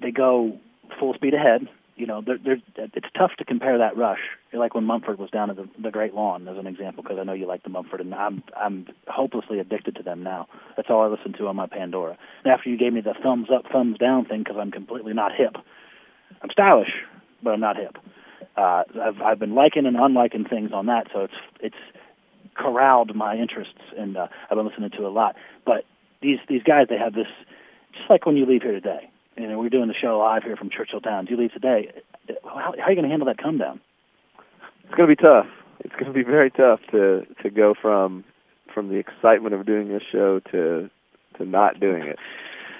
they 0.00 0.10
go 0.10 0.58
full 0.98 1.12
speed 1.14 1.34
ahead 1.34 1.68
you 1.96 2.06
know, 2.06 2.22
they're, 2.24 2.38
they're, 2.38 2.58
it's 2.76 3.06
tough 3.16 3.32
to 3.38 3.44
compare 3.44 3.78
that 3.78 3.96
rush. 3.96 4.18
Like 4.54 4.74
when 4.74 4.84
Mumford 4.84 5.18
was 5.18 5.30
down 5.30 5.50
at 5.50 5.56
the, 5.56 5.68
the 5.82 5.90
Great 5.90 6.14
Lawn, 6.14 6.46
as 6.48 6.56
an 6.56 6.66
example, 6.66 7.02
because 7.02 7.18
I 7.20 7.24
know 7.24 7.32
you 7.32 7.46
like 7.46 7.64
the 7.64 7.70
Mumford, 7.70 8.00
and 8.00 8.14
I'm 8.14 8.42
I'm 8.56 8.86
hopelessly 9.08 9.58
addicted 9.58 9.96
to 9.96 10.02
them 10.02 10.22
now. 10.22 10.46
That's 10.76 10.88
all 10.90 11.02
I 11.02 11.08
listen 11.08 11.32
to 11.38 11.48
on 11.48 11.56
my 11.56 11.66
Pandora. 11.66 12.16
And 12.44 12.52
after 12.52 12.70
you 12.70 12.78
gave 12.78 12.92
me 12.92 13.00
the 13.00 13.14
thumbs 13.20 13.48
up, 13.54 13.64
thumbs 13.72 13.98
down 13.98 14.26
thing, 14.26 14.40
because 14.44 14.56
I'm 14.60 14.70
completely 14.70 15.12
not 15.12 15.32
hip, 15.36 15.56
I'm 16.42 16.50
stylish, 16.50 16.92
but 17.42 17.50
I'm 17.50 17.60
not 17.60 17.76
hip. 17.76 17.96
Uh, 18.56 18.84
I've 19.02 19.20
I've 19.20 19.38
been 19.38 19.54
liking 19.54 19.86
and 19.86 19.96
unliking 19.96 20.48
things 20.48 20.70
on 20.72 20.86
that, 20.86 21.08
so 21.12 21.20
it's 21.20 21.34
it's 21.60 21.98
corralled 22.54 23.14
my 23.14 23.36
interests, 23.36 23.80
and 23.96 24.16
uh, 24.16 24.28
I've 24.50 24.56
been 24.56 24.66
listening 24.66 24.90
to 24.90 25.06
a 25.06 25.08
lot. 25.08 25.34
But 25.66 25.84
these 26.22 26.38
these 26.48 26.62
guys, 26.62 26.86
they 26.88 26.98
have 26.98 27.14
this, 27.14 27.26
just 27.92 28.08
like 28.08 28.26
when 28.26 28.36
you 28.36 28.46
leave 28.46 28.62
here 28.62 28.72
today. 28.72 29.10
You 29.36 29.48
know, 29.48 29.58
we're 29.58 29.68
doing 29.68 29.88
the 29.88 29.94
show 30.00 30.18
live 30.18 30.44
here 30.44 30.56
from 30.56 30.70
Churchill 30.70 31.00
Downs. 31.00 31.28
You 31.28 31.36
leave 31.36 31.52
today. 31.52 31.90
How, 32.44 32.72
how 32.78 32.84
are 32.84 32.90
you 32.90 32.94
going 32.94 33.02
to 33.02 33.08
handle 33.08 33.26
that 33.26 33.38
come 33.38 33.58
down? 33.58 33.80
It's 34.94 34.98
going 34.98 35.10
to 35.10 35.16
be 35.16 35.26
tough. 35.26 35.46
It's 35.80 35.94
going 35.94 36.06
to 36.06 36.12
be 36.12 36.22
very 36.22 36.52
tough 36.52 36.78
to 36.92 37.26
to 37.42 37.50
go 37.50 37.74
from 37.74 38.22
from 38.72 38.90
the 38.90 38.94
excitement 38.94 39.52
of 39.52 39.66
doing 39.66 39.88
this 39.88 40.04
show 40.12 40.38
to 40.52 40.88
to 41.36 41.44
not 41.44 41.80
doing 41.80 42.04
it. 42.04 42.16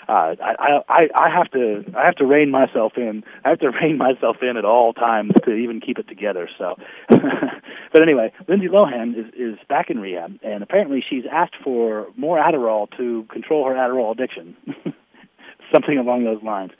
Uh, 0.08 0.36
I, 0.40 0.78
I 0.88 1.08
I 1.12 1.28
have 1.28 1.50
to 1.50 1.82
I 1.98 2.06
have 2.06 2.14
to 2.18 2.24
rein 2.24 2.52
myself 2.52 2.92
in. 2.96 3.24
I 3.44 3.48
have 3.48 3.58
to 3.58 3.70
rein 3.82 3.98
myself 3.98 4.36
in 4.42 4.56
at 4.56 4.64
all 4.64 4.92
times 4.92 5.32
to 5.44 5.54
even 5.54 5.80
keep 5.80 5.98
it 5.98 6.06
together. 6.06 6.48
So, 6.56 6.76
but 7.08 8.00
anyway, 8.00 8.32
Lindsay 8.46 8.68
Lohan 8.68 9.18
is 9.18 9.34
is 9.36 9.58
back 9.68 9.90
in 9.90 9.98
rehab, 9.98 10.38
and 10.44 10.62
apparently 10.62 11.02
she's 11.10 11.24
asked 11.28 11.56
for 11.64 12.06
more 12.16 12.38
Adderall 12.38 12.86
to 12.96 13.26
control 13.28 13.66
her 13.66 13.74
Adderall 13.74 14.12
addiction. 14.12 14.56
Something 15.74 15.98
along 15.98 16.22
those 16.22 16.44
lines. 16.44 16.70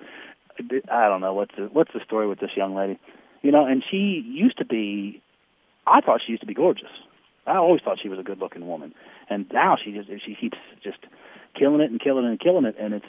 I 0.93 1.09
don't 1.09 1.21
know 1.21 1.35
what's 1.35 1.57
the, 1.57 1.63
what's 1.73 1.93
the 1.93 2.05
story 2.05 2.29
with 2.29 2.39
this 2.39 2.51
young 2.57 2.77
lady. 2.77 3.01
You 3.43 3.51
know, 3.51 3.67
and 3.67 3.83
she 3.91 4.25
used 4.25 4.59
to 4.59 4.65
be. 4.65 5.21
I 5.87 6.01
thought 6.01 6.21
she 6.25 6.33
used 6.33 6.43
to 6.43 6.47
be 6.47 6.55
gorgeous. 6.55 6.91
I 7.47 7.57
always 7.57 7.83
thought 7.83 7.99
she 8.03 8.09
was 8.09 8.19
a 8.19 8.23
good-looking 8.23 8.67
woman, 8.67 8.95
and 9.29 9.47
now 9.53 9.77
she 9.83 9.93
just 9.93 10.09
she 10.25 10.35
keeps 10.35 10.57
just 10.83 10.99
killing 11.59 11.81
it 11.81 11.91
and 11.91 12.01
killing 12.01 12.25
it 12.25 12.29
and 12.29 12.41
killing 12.41 12.65
it, 12.65 12.77
and 12.81 12.95
it's 12.95 13.07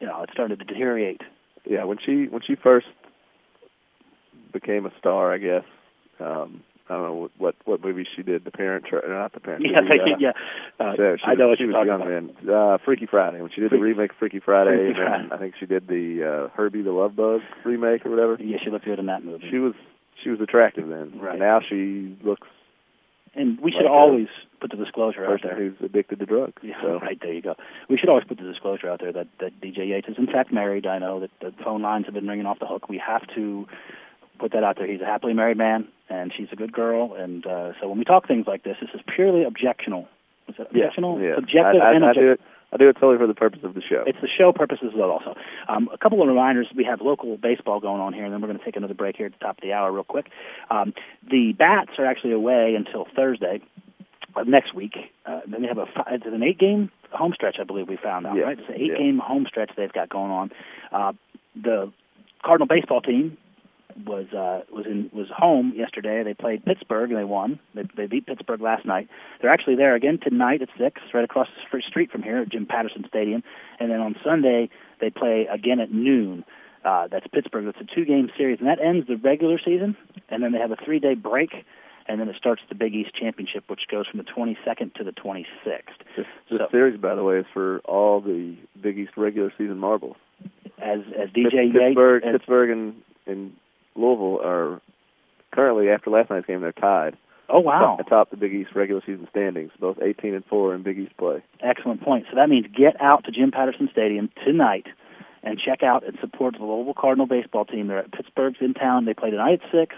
you 0.00 0.06
know 0.06 0.22
it's 0.22 0.32
starting 0.32 0.56
to 0.56 0.64
deteriorate. 0.64 1.20
Yeah, 1.64 1.84
when 1.84 1.98
she 2.04 2.26
when 2.26 2.42
she 2.42 2.56
first 2.56 2.86
became 4.52 4.86
a 4.86 4.92
star, 4.98 5.32
I 5.32 5.38
guess. 5.38 5.64
Um, 6.20 6.64
I 6.90 6.94
don't 6.94 7.02
know 7.02 7.30
what 7.36 7.54
what 7.66 7.84
movie 7.84 8.06
she 8.16 8.22
did. 8.22 8.44
The 8.44 8.50
Parent 8.50 8.86
Trap, 8.86 9.04
not 9.06 9.32
the 9.32 9.40
Parent. 9.40 9.64
Yeah, 9.70 9.80
movie, 9.82 10.00
uh, 10.00 10.04
yeah. 10.18 10.32
Uh, 10.80 10.96
so 10.96 11.16
she 11.16 11.24
I 11.26 11.34
know 11.34 11.48
what 11.48 11.58
she 11.58 11.66
was 11.66 11.74
talking 11.74 11.88
young 11.88 12.00
about. 12.00 12.42
then. 12.42 12.50
Uh, 12.54 12.78
Freaky 12.84 13.06
Friday 13.06 13.40
when 13.42 13.50
she 13.54 13.60
did 13.60 13.70
the 13.70 13.78
remake 13.78 14.12
of 14.12 14.16
Freaky 14.16 14.40
Friday, 14.40 14.70
Freaky 14.70 15.00
and 15.00 15.28
Friday. 15.28 15.28
I 15.32 15.36
think 15.38 15.54
she 15.60 15.66
did 15.66 15.86
the 15.86 16.48
uh, 16.50 16.56
Herbie 16.56 16.82
the 16.82 16.92
Love 16.92 17.14
Bug 17.14 17.42
remake 17.64 18.06
or 18.06 18.10
whatever. 18.10 18.38
Yeah, 18.40 18.56
she 18.64 18.70
looked 18.70 18.86
good 18.86 18.98
in 18.98 19.06
that 19.06 19.22
movie. 19.24 19.46
She 19.50 19.58
was 19.58 19.74
she 20.22 20.30
was 20.30 20.40
attractive 20.40 20.88
then. 20.88 21.18
Right. 21.18 21.38
Now 21.38 21.60
she 21.66 22.16
looks 22.22 22.46
and 23.34 23.60
we 23.60 23.70
should 23.70 23.84
like 23.84 23.90
always 23.90 24.28
put 24.60 24.70
the 24.70 24.76
disclosure 24.76 25.24
out 25.24 25.40
there. 25.42 25.54
who's 25.54 25.76
addicted 25.80 26.18
to 26.18 26.26
drugs. 26.26 26.60
Yeah, 26.62 26.80
so 26.82 26.98
right 27.00 27.18
there 27.20 27.32
you 27.32 27.42
go. 27.42 27.54
We 27.88 27.96
should 27.96 28.08
always 28.08 28.24
put 28.24 28.38
the 28.38 28.44
disclosure 28.44 28.88
out 28.88 29.00
there 29.00 29.12
that 29.12 29.28
that 29.40 29.60
DJ 29.60 29.88
Yates 29.88 30.08
is 30.08 30.16
in 30.18 30.26
fact 30.26 30.52
married. 30.52 30.86
I 30.86 30.98
know 30.98 31.20
that 31.20 31.30
the 31.40 31.52
phone 31.62 31.82
lines 31.82 32.06
have 32.06 32.14
been 32.14 32.26
ringing 32.26 32.46
off 32.46 32.58
the 32.58 32.66
hook. 32.66 32.88
We 32.88 32.98
have 32.98 33.22
to 33.34 33.66
put 34.38 34.52
that 34.52 34.64
out 34.64 34.76
there. 34.76 34.86
He's 34.86 35.00
a 35.00 35.06
happily 35.06 35.34
married 35.34 35.56
man, 35.58 35.88
and 36.08 36.32
she's 36.36 36.48
a 36.52 36.56
good 36.56 36.72
girl. 36.72 37.14
And 37.14 37.46
uh, 37.46 37.72
so 37.80 37.88
when 37.88 37.98
we 37.98 38.04
talk 38.04 38.26
things 38.26 38.46
like 38.46 38.64
this, 38.64 38.76
this 38.80 38.90
is 38.94 39.00
purely 39.14 39.44
objectional. 39.44 40.06
Is 40.48 40.56
it 40.58 40.68
yeah, 40.72 40.86
objectional? 40.86 41.22
yeah. 41.22 41.36
Subjective 41.36 41.82
I, 41.82 41.92
I, 41.92 41.94
and 41.94 42.04
objective. 42.04 42.46
I 42.72 42.76
do 42.76 42.88
it 42.88 42.96
solely 43.00 43.16
for 43.18 43.26
the 43.26 43.34
purpose 43.34 43.60
of 43.62 43.74
the 43.74 43.80
show. 43.80 44.04
It's 44.06 44.20
the 44.20 44.28
show 44.28 44.52
purposes 44.52 44.90
as 44.92 44.94
well, 44.94 45.10
also. 45.10 45.34
Um, 45.68 45.88
a 45.92 45.96
couple 45.98 46.20
of 46.20 46.28
reminders. 46.28 46.66
We 46.74 46.84
have 46.84 47.00
local 47.00 47.36
baseball 47.38 47.80
going 47.80 48.00
on 48.00 48.12
here, 48.12 48.24
and 48.24 48.32
then 48.32 48.40
we're 48.40 48.48
going 48.48 48.58
to 48.58 48.64
take 48.64 48.76
another 48.76 48.94
break 48.94 49.16
here 49.16 49.26
at 49.26 49.32
the 49.32 49.38
top 49.38 49.56
of 49.58 49.62
the 49.62 49.72
hour, 49.72 49.90
real 49.90 50.04
quick. 50.04 50.26
Um, 50.70 50.92
the 51.30 51.52
Bats 51.52 51.92
are 51.98 52.04
actually 52.04 52.32
away 52.32 52.74
until 52.76 53.06
Thursday 53.16 53.60
of 54.36 54.46
next 54.46 54.74
week. 54.74 54.94
Uh, 55.24 55.40
then 55.46 55.62
they 55.62 55.68
have 55.68 55.78
a 55.78 55.86
it's 56.10 56.26
an 56.26 56.42
eight-game 56.42 56.90
home 57.10 57.32
stretch, 57.34 57.56
I 57.58 57.64
believe 57.64 57.88
we 57.88 57.96
found 57.96 58.26
out. 58.26 58.36
Yeah, 58.36 58.42
Right, 58.44 58.58
it's 58.58 58.68
an 58.68 58.74
yeah. 58.78 58.92
eight-game 58.92 59.18
home 59.18 59.46
stretch 59.48 59.70
they've 59.76 59.92
got 59.92 60.10
going 60.10 60.30
on. 60.30 60.50
Uh, 60.92 61.12
the 61.60 61.90
Cardinal 62.44 62.66
baseball 62.68 63.00
team 63.00 63.36
was 64.06 64.26
uh, 64.32 64.62
was 64.72 64.86
in 64.86 65.10
was 65.12 65.26
home 65.34 65.72
yesterday. 65.76 66.22
They 66.22 66.34
played 66.34 66.64
Pittsburgh 66.64 67.10
and 67.10 67.18
they 67.18 67.24
won. 67.24 67.58
They, 67.74 67.82
they 67.96 68.06
beat 68.06 68.26
Pittsburgh 68.26 68.60
last 68.60 68.84
night. 68.86 69.08
They're 69.40 69.50
actually 69.50 69.76
there 69.76 69.94
again 69.94 70.18
tonight 70.22 70.62
at 70.62 70.68
six, 70.78 71.00
right 71.12 71.24
across 71.24 71.48
the 71.72 71.80
street 71.82 72.10
from 72.10 72.22
here 72.22 72.38
at 72.38 72.48
Jim 72.50 72.66
Patterson 72.66 73.04
Stadium. 73.08 73.42
And 73.80 73.90
then 73.90 74.00
on 74.00 74.16
Sunday 74.24 74.70
they 75.00 75.10
play 75.10 75.46
again 75.52 75.80
at 75.80 75.92
noon. 75.92 76.44
Uh, 76.84 77.08
that's 77.08 77.26
Pittsburgh. 77.26 77.66
That's 77.66 77.80
a 77.80 77.94
two-game 77.94 78.30
series, 78.36 78.60
and 78.60 78.68
that 78.68 78.78
ends 78.80 79.08
the 79.08 79.16
regular 79.16 79.58
season. 79.58 79.96
And 80.28 80.42
then 80.42 80.52
they 80.52 80.58
have 80.58 80.70
a 80.70 80.76
three-day 80.76 81.14
break, 81.14 81.50
and 82.06 82.20
then 82.20 82.28
it 82.28 82.36
starts 82.36 82.62
the 82.68 82.76
Big 82.76 82.94
East 82.94 83.10
Championship, 83.14 83.64
which 83.68 83.80
goes 83.90 84.06
from 84.06 84.18
the 84.18 84.24
22nd 84.24 84.94
to 84.94 85.04
the 85.04 85.10
26th. 85.10 85.44
This, 86.16 86.26
this 86.48 86.58
So- 86.60 86.68
series, 86.70 86.98
by 86.98 87.14
the 87.16 87.24
way, 87.24 87.38
is 87.38 87.46
for 87.52 87.80
all 87.80 88.20
the 88.20 88.54
Big 88.80 88.96
East 88.98 89.12
regular 89.16 89.52
season 89.58 89.78
marbles. 89.78 90.16
As 90.80 91.00
as 91.20 91.28
DJ 91.30 91.64
Yates, 91.66 91.76
Pittsburgh, 91.76 92.22
as- 92.24 92.32
Pittsburgh, 92.32 92.70
and, 92.70 92.94
and 93.26 93.52
Louisville 93.98 94.40
are 94.42 94.80
currently 95.52 95.90
after 95.90 96.10
last 96.10 96.30
night's 96.30 96.46
game 96.46 96.60
they're 96.60 96.72
tied 96.72 97.16
oh 97.48 97.60
wow, 97.60 97.96
atop 97.98 98.30
the 98.30 98.36
Big 98.36 98.54
East 98.54 98.70
regular 98.74 99.00
season 99.00 99.26
standings, 99.30 99.72
both 99.80 99.98
18 100.00 100.34
and 100.34 100.44
four 100.44 100.74
in 100.74 100.82
Big 100.82 100.98
East 100.98 101.16
play. 101.16 101.42
Excellent 101.60 102.02
point. 102.02 102.26
So 102.30 102.36
that 102.36 102.48
means 102.48 102.66
get 102.66 103.00
out 103.00 103.24
to 103.24 103.30
Jim 103.30 103.50
Patterson 103.50 103.88
Stadium 103.90 104.30
tonight 104.44 104.86
and 105.42 105.58
check 105.58 105.82
out 105.82 106.06
and 106.06 106.18
support 106.20 106.54
the 106.58 106.64
Louisville 106.64 106.94
Cardinal 106.94 107.26
baseball 107.26 107.64
team. 107.64 107.88
They're 107.88 107.98
at 107.98 108.12
Pittsburgh's 108.12 108.58
in 108.60 108.74
town. 108.74 109.04
They 109.04 109.14
play 109.14 109.30
tonight 109.30 109.60
at 109.64 109.70
six 109.72 109.96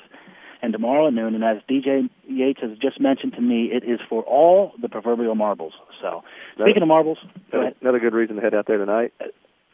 and 0.63 0.73
tomorrow 0.73 1.09
at 1.09 1.15
noon. 1.15 1.35
And 1.35 1.45
as 1.45 1.59
DJ 1.69 2.09
Yates 2.29 2.61
has 2.61 2.77
just 2.79 3.01
mentioned 3.01 3.33
to 3.35 3.41
me, 3.41 3.71
it 3.73 3.85
is 3.85 4.01
for 4.09 4.23
all 4.23 4.73
the 4.81 4.89
proverbial 4.89 5.35
marbles. 5.35 5.73
So 6.01 6.23
speaking 6.55 6.83
of 6.83 6.89
marbles, 6.89 7.19
go 7.51 7.61
ahead. 7.63 7.75
Another 7.81 8.01
good 8.01 8.15
reason 8.15 8.37
to 8.37 8.43
head 8.43 8.55
out 8.55 8.67
there 8.67 8.79
tonight. 8.79 9.13
Uh, 9.21 9.25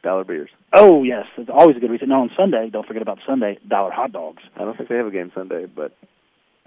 Dollar 0.06 0.22
beers. 0.24 0.50
Oh 0.72 1.02
yes, 1.02 1.26
it's 1.36 1.50
always 1.52 1.76
a 1.76 1.80
good 1.80 1.90
reason. 1.90 2.08
No, 2.08 2.22
on 2.22 2.30
Sunday, 2.36 2.70
don't 2.70 2.86
forget 2.86 3.02
about 3.02 3.18
Sunday 3.26 3.58
dollar 3.68 3.90
hot 3.90 4.12
dogs. 4.12 4.42
I 4.54 4.60
don't 4.64 4.76
think 4.76 4.88
they 4.88 4.96
have 4.96 5.06
a 5.06 5.10
game 5.10 5.32
Sunday, 5.34 5.66
but 5.66 5.92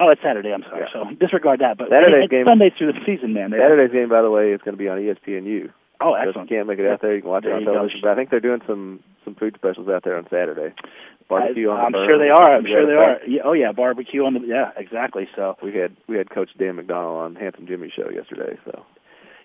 Oh, 0.01 0.09
it's 0.11 0.21
Saturday. 0.21 0.53
I'm 0.53 0.63
sorry. 0.63 0.87
Yeah. 0.87 0.93
So 0.93 1.15
disregard 1.19 1.59
that. 1.59 1.77
But 1.77 1.89
Saturday's 1.89 2.23
it's 2.25 2.31
game- 2.31 2.45
Sunday 2.45 2.69
through 2.77 2.93
the 2.93 2.99
season, 3.05 3.33
man. 3.33 3.51
They- 3.51 3.57
Saturday's 3.59 3.91
game, 3.91 4.07
by 4.07 4.21
the 4.21 4.29
way, 4.31 4.51
is 4.51 4.61
going 4.63 4.71
to 4.77 4.79
be 4.79 4.87
on 4.87 4.97
ESPNU. 4.97 5.71
Oh, 5.99 6.15
So 6.15 6.15
if 6.15 6.23
you 6.23 6.29
excellent. 6.29 6.49
can't 6.49 6.67
make 6.67 6.79
it 6.79 6.87
out 6.87 7.01
there, 7.01 7.13
you 7.15 7.21
can 7.21 7.29
watch 7.29 7.43
There 7.43 7.51
it 7.51 7.67
on 7.67 7.73
television. 7.73 7.99
But 8.01 8.11
I 8.11 8.15
think 8.15 8.29
they're 8.29 8.39
doing 8.39 8.61
some 8.67 8.99
some 9.25 9.35
food 9.35 9.55
specials 9.55 9.89
out 9.89 10.03
there 10.05 10.15
on 10.17 10.23
Saturday. 10.29 10.71
Barbecue 11.27 11.69
I, 11.69 11.73
on 11.85 11.91
the 11.91 11.97
I'm 11.99 12.07
sure 12.07 12.17
they 12.17 12.29
are. 12.29 12.55
I'm 12.55 12.65
sure 12.65 12.85
they 12.87 12.93
are. 12.95 13.19
Yeah, 13.27 13.41
oh 13.43 13.51
yeah, 13.53 13.71
barbecue 13.73 14.23
on 14.23 14.33
the 14.35 14.39
yeah, 14.47 14.71
exactly. 14.77 15.27
So 15.35 15.57
We 15.61 15.75
had 15.75 15.95
we 16.07 16.15
had 16.17 16.29
Coach 16.29 16.49
Dan 16.57 16.77
McDonnell 16.77 17.19
on 17.19 17.35
Handsome 17.35 17.67
Jimmy 17.67 17.91
show 17.93 18.09
yesterday. 18.09 18.57
So 18.65 18.85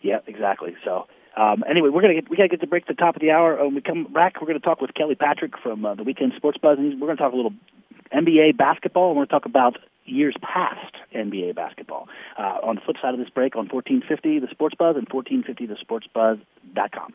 yeah, 0.03 0.19
exactly. 0.29 0.77
So 0.85 1.07
um, 1.37 1.65
anyway, 1.69 1.89
we're 1.89 2.03
gonna 2.03 2.15
get 2.15 2.31
we 2.31 2.37
gotta 2.37 2.49
get 2.49 2.61
to 2.61 2.67
break 2.67 2.87
the 2.87 2.95
top 2.95 3.17
of 3.17 3.21
the 3.21 3.31
hour. 3.31 3.57
When 3.65 3.75
we 3.75 3.81
come 3.81 4.05
back, 4.13 4.41
we're 4.41 4.47
gonna 4.47 4.61
talk 4.61 4.81
with 4.81 4.95
Kelly 4.95 5.15
Patrick 5.15 5.59
from 5.59 5.85
uh, 5.85 5.95
the 5.95 6.05
Weekend 6.05 6.33
Sports 6.37 6.59
Buzz, 6.59 6.79
and 6.79 7.01
we're 7.01 7.09
gonna 7.09 7.19
talk 7.19 7.33
a 7.33 7.37
little 7.37 7.55
NBA 8.13 8.57
basketball, 8.57 9.09
and 9.09 9.17
we're 9.17 9.27
gonna 9.27 9.41
talk 9.41 9.47
about 9.47 9.79
years 10.05 10.37
past 10.43 10.95
NBA 11.15 11.55
basketball. 11.55 12.09
Uh, 12.39 12.59
on 12.63 12.77
the 12.77 12.81
flip 12.83 12.97
side 13.01 13.15
of 13.15 13.21
this 13.21 13.31
break, 13.31 13.57
on 13.57 13.69
1450 13.69 14.39
the 14.39 14.49
Sports 14.49 14.77
Buzz 14.77 14.97
and 14.97 15.09
1450thesportsbuzz.com. 15.09 17.15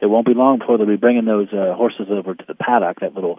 It 0.00 0.06
won't 0.06 0.26
be 0.26 0.34
long 0.34 0.58
before 0.58 0.78
they'll 0.78 0.86
be 0.86 0.96
bringing 0.96 1.24
those 1.24 1.48
uh, 1.52 1.74
horses 1.74 2.06
over 2.10 2.34
to 2.34 2.44
the 2.46 2.54
paddock. 2.54 3.00
That 3.00 3.14
little. 3.14 3.38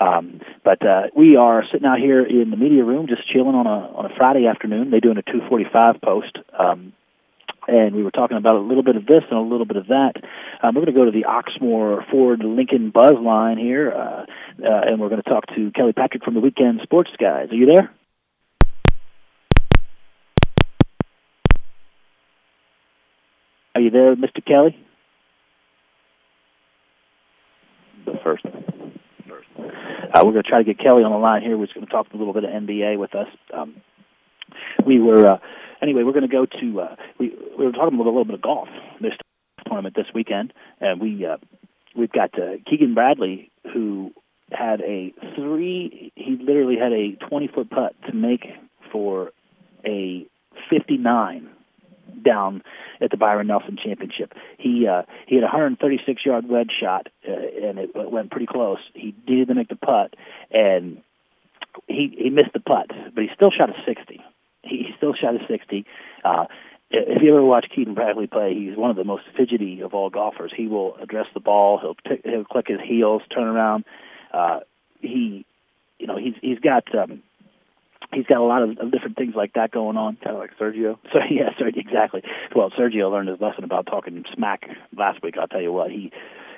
Um, 0.00 0.40
but 0.64 0.86
uh, 0.86 1.02
we 1.16 1.36
are 1.36 1.64
sitting 1.70 1.86
out 1.86 1.98
here 1.98 2.24
in 2.24 2.50
the 2.50 2.56
media 2.56 2.84
room, 2.84 3.06
just 3.08 3.28
chilling 3.28 3.54
on 3.54 3.66
a 3.66 3.96
on 3.96 4.06
a 4.06 4.14
Friday 4.16 4.46
afternoon. 4.46 4.90
They're 4.90 5.00
doing 5.00 5.18
a 5.18 5.22
2:45 5.22 6.00
post. 6.00 6.38
Um, 6.58 6.92
and 7.68 7.94
we 7.94 8.02
were 8.02 8.10
talking 8.10 8.38
about 8.38 8.56
a 8.56 8.60
little 8.60 8.82
bit 8.82 8.96
of 8.96 9.04
this 9.04 9.22
and 9.30 9.38
a 9.38 9.42
little 9.42 9.66
bit 9.66 9.76
of 9.76 9.88
that. 9.88 10.14
Um, 10.62 10.74
we're 10.74 10.86
going 10.86 10.94
to 10.94 11.00
go 11.00 11.04
to 11.04 11.10
the 11.10 11.26
Oxmoor 11.26 12.10
Ford 12.10 12.40
Lincoln 12.42 12.90
Buzz 12.90 13.12
line 13.20 13.58
here, 13.58 13.92
uh, 13.92 14.24
uh, 14.64 14.80
and 14.86 14.98
we're 14.98 15.10
going 15.10 15.22
to 15.22 15.28
talk 15.28 15.46
to 15.54 15.70
Kelly 15.72 15.92
Patrick 15.92 16.24
from 16.24 16.34
the 16.34 16.40
Weekend 16.40 16.80
Sports 16.82 17.10
Guys. 17.20 17.50
Are 17.50 17.54
you 17.54 17.66
there? 17.66 17.92
Are 23.78 23.80
you 23.80 23.90
there, 23.90 24.16
Mr. 24.16 24.44
Kelly? 24.44 24.76
the 28.04 28.18
first. 28.24 28.44
Uh, 28.44 30.22
we're 30.24 30.32
going 30.32 30.42
to 30.42 30.42
try 30.42 30.58
to 30.58 30.64
get 30.64 30.80
Kelly 30.80 31.04
on 31.04 31.12
the 31.12 31.16
line 31.16 31.42
here. 31.42 31.56
We're 31.56 31.68
going 31.72 31.86
to 31.86 31.92
talk 31.92 32.08
a 32.12 32.16
little 32.16 32.32
bit 32.32 32.42
of 32.42 32.50
NBA 32.50 32.98
with 32.98 33.14
us. 33.14 33.28
Um, 33.56 33.76
we 34.84 34.98
were 35.00 35.34
uh, 35.34 35.38
anyway. 35.80 36.02
We're 36.02 36.10
going 36.10 36.28
to 36.28 36.28
go 36.28 36.44
to 36.44 36.80
uh, 36.80 36.96
we 37.20 37.32
we 37.56 37.66
were 37.66 37.70
talking 37.70 37.94
a 37.94 37.98
little, 37.98 38.14
little 38.14 38.24
bit 38.24 38.34
of 38.34 38.42
golf. 38.42 38.68
A 39.00 39.68
tournament 39.68 39.94
this 39.94 40.06
weekend, 40.12 40.52
and 40.80 41.00
we 41.00 41.24
uh, 41.24 41.36
we've 41.96 42.10
got 42.10 42.36
uh, 42.36 42.56
Keegan 42.68 42.94
Bradley 42.94 43.52
who 43.72 44.10
had 44.50 44.80
a 44.80 45.14
three. 45.36 46.10
He 46.16 46.36
literally 46.40 46.78
had 46.82 46.92
a 46.92 47.12
20 47.28 47.46
foot 47.54 47.70
putt 47.70 47.94
to 48.08 48.12
make 48.12 48.44
for 48.90 49.30
a 49.86 50.26
59 50.68 51.50
down 52.22 52.62
at 53.00 53.10
the 53.10 53.16
Byron 53.16 53.46
Nelson 53.46 53.76
Championship. 53.82 54.34
He 54.58 54.86
uh, 54.86 55.02
he 55.26 55.36
had 55.36 55.44
a 55.44 55.46
136 55.46 56.24
yard 56.24 56.48
wedge 56.48 56.72
shot, 56.80 57.08
uh, 57.26 57.32
and 57.32 57.78
it 57.78 57.90
went 57.94 58.30
pretty 58.30 58.46
close. 58.46 58.78
He 58.94 59.14
needed 59.26 59.48
to 59.48 59.54
make 59.54 59.68
the 59.68 59.76
putt, 59.76 60.14
and 60.50 61.02
he 61.86 62.14
he 62.16 62.30
missed 62.30 62.52
the 62.52 62.60
putt, 62.60 62.88
but 63.14 63.22
he 63.22 63.30
still 63.34 63.50
shot 63.50 63.70
a 63.70 63.74
60. 63.86 64.20
He, 64.62 64.88
still 64.96 65.14
shot 65.14 65.34
a 65.34 65.46
60. 65.46 65.86
Uh, 66.24 66.46
if 66.90 67.22
you 67.22 67.30
ever 67.30 67.44
watch 67.44 67.66
Keegan 67.74 67.94
Bradley 67.94 68.26
play, 68.26 68.54
he's 68.54 68.76
one 68.76 68.90
of 68.90 68.96
the 68.96 69.04
most 69.04 69.24
fidgety 69.36 69.80
of 69.82 69.94
all 69.94 70.10
golfers. 70.10 70.52
He 70.56 70.66
will 70.66 70.96
address 70.96 71.26
the 71.34 71.40
ball. 71.40 71.78
He'll 71.78 71.94
t- 71.94 72.22
he'll 72.24 72.44
click 72.44 72.66
his 72.68 72.80
heels, 72.80 73.22
turn 73.32 73.46
around. 73.46 73.84
Uh, 74.32 74.60
he, 75.00 75.44
you 75.98 76.06
know, 76.06 76.16
he's 76.16 76.34
he's 76.40 76.58
got 76.58 76.84
um, 76.94 77.22
he's 78.12 78.26
got 78.26 78.38
a 78.38 78.44
lot 78.44 78.62
of, 78.62 78.70
of 78.78 78.90
different 78.90 79.16
things 79.16 79.34
like 79.34 79.54
that 79.54 79.70
going 79.70 79.96
on. 79.96 80.16
Kind 80.16 80.36
of 80.36 80.40
like 80.40 80.56
Sergio. 80.58 80.98
So 81.12 81.18
yeah, 81.30 81.50
Sergio, 81.58 81.78
exactly. 81.78 82.22
Well, 82.54 82.70
Sergio 82.70 83.10
learned 83.10 83.28
his 83.28 83.40
lesson 83.40 83.64
about 83.64 83.86
talking 83.86 84.24
smack 84.34 84.68
last 84.96 85.22
week. 85.22 85.36
I'll 85.38 85.48
tell 85.48 85.62
you 85.62 85.72
what 85.72 85.90
he 85.90 86.12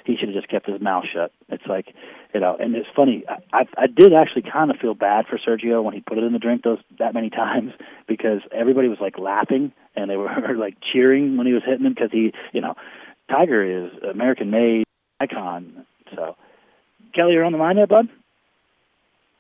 he 0.05 0.17
should 0.17 0.29
have 0.31 0.37
just 0.37 0.49
kept 0.49 0.67
his 0.67 0.81
mouth 0.81 1.05
shut. 1.13 1.31
It's 1.51 1.67
like, 1.67 1.95
you 2.35 2.41
know, 2.41 2.57
and 2.59 2.75
it's 2.75 2.89
funny. 2.95 3.25
I 3.29 3.37
I, 3.53 3.67
I 3.85 3.87
did 3.87 4.13
actually 4.13 4.43
kind 4.43 4.71
of 4.71 4.79
feel 4.79 4.95
bad 4.95 5.27
for 5.27 5.39
Sergio 5.39 5.83
when 5.83 5.95
he 5.95 6.01
put 6.01 6.19
it 6.19 6.25
in 6.25 6.33
the 6.33 6.39
drink 6.39 6.63
those 6.63 6.79
that 6.99 7.15
many 7.15 7.31
times 7.45 7.73
because 8.07 8.41
everybody 8.53 8.89
was 8.89 8.99
like 9.01 9.19
laughing 9.19 9.73
and 9.97 10.11
they 10.11 10.17
were 10.19 10.57
like 10.57 10.77
cheering 10.93 11.37
when 11.37 11.47
he 11.47 11.53
was 11.53 11.63
hitting 11.65 11.85
them 11.85 11.95
because 11.95 12.11
he, 12.13 12.33
you 12.53 12.61
know, 12.61 12.75
Tiger 13.31 13.63
is 13.63 13.93
American 14.03 14.51
made 14.51 14.85
icon. 15.21 15.87
So, 16.15 16.37
Kelly, 17.15 17.35
you're 17.35 17.45
on 17.45 17.53
the 17.53 17.59
line 17.59 17.77
there, 17.77 17.87
bud. 17.87 18.09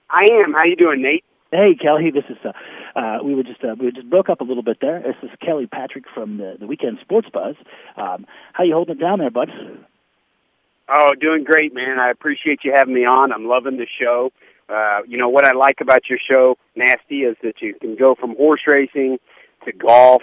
I 0.08 0.28
am. 0.44 0.52
How 0.52 0.64
you 0.64 0.76
doing, 0.76 1.02
Nate? 1.02 1.24
Hey, 1.52 1.74
Kelly. 1.74 2.12
This 2.12 2.24
is 2.28 2.36
uh, 2.44 2.52
uh, 2.96 3.18
we 3.24 3.34
were 3.34 3.42
just 3.42 3.64
uh, 3.64 3.74
we 3.78 3.90
just 3.90 4.08
broke 4.08 4.28
up 4.28 4.40
a 4.40 4.44
little 4.44 4.62
bit 4.62 4.78
there. 4.80 5.00
This 5.00 5.16
is 5.22 5.30
Kelly 5.44 5.66
Patrick 5.66 6.04
from 6.14 6.36
the, 6.36 6.56
the 6.60 6.66
Weekend 6.66 6.98
Sports 7.00 7.28
Buzz. 7.32 7.56
Um, 7.96 8.24
how 8.52 8.62
you 8.62 8.72
holding 8.72 8.96
it 8.96 9.00
down 9.00 9.18
there, 9.18 9.30
bud? 9.30 9.48
Oh, 10.88 11.14
doing 11.20 11.42
great, 11.42 11.74
man. 11.74 11.98
I 11.98 12.10
appreciate 12.10 12.60
you 12.62 12.72
having 12.72 12.94
me 12.94 13.04
on. 13.04 13.32
I'm 13.32 13.46
loving 13.46 13.78
the 13.78 13.86
show. 14.00 14.30
Uh, 14.68 15.00
you 15.08 15.18
know 15.18 15.28
what 15.28 15.44
I 15.44 15.52
like 15.52 15.80
about 15.80 16.08
your 16.08 16.20
show, 16.20 16.56
Nasty, 16.76 17.22
is 17.22 17.36
that 17.42 17.60
you 17.60 17.74
can 17.80 17.96
go 17.96 18.14
from 18.14 18.36
horse 18.36 18.62
racing 18.68 19.18
to 19.64 19.72
golf, 19.72 20.22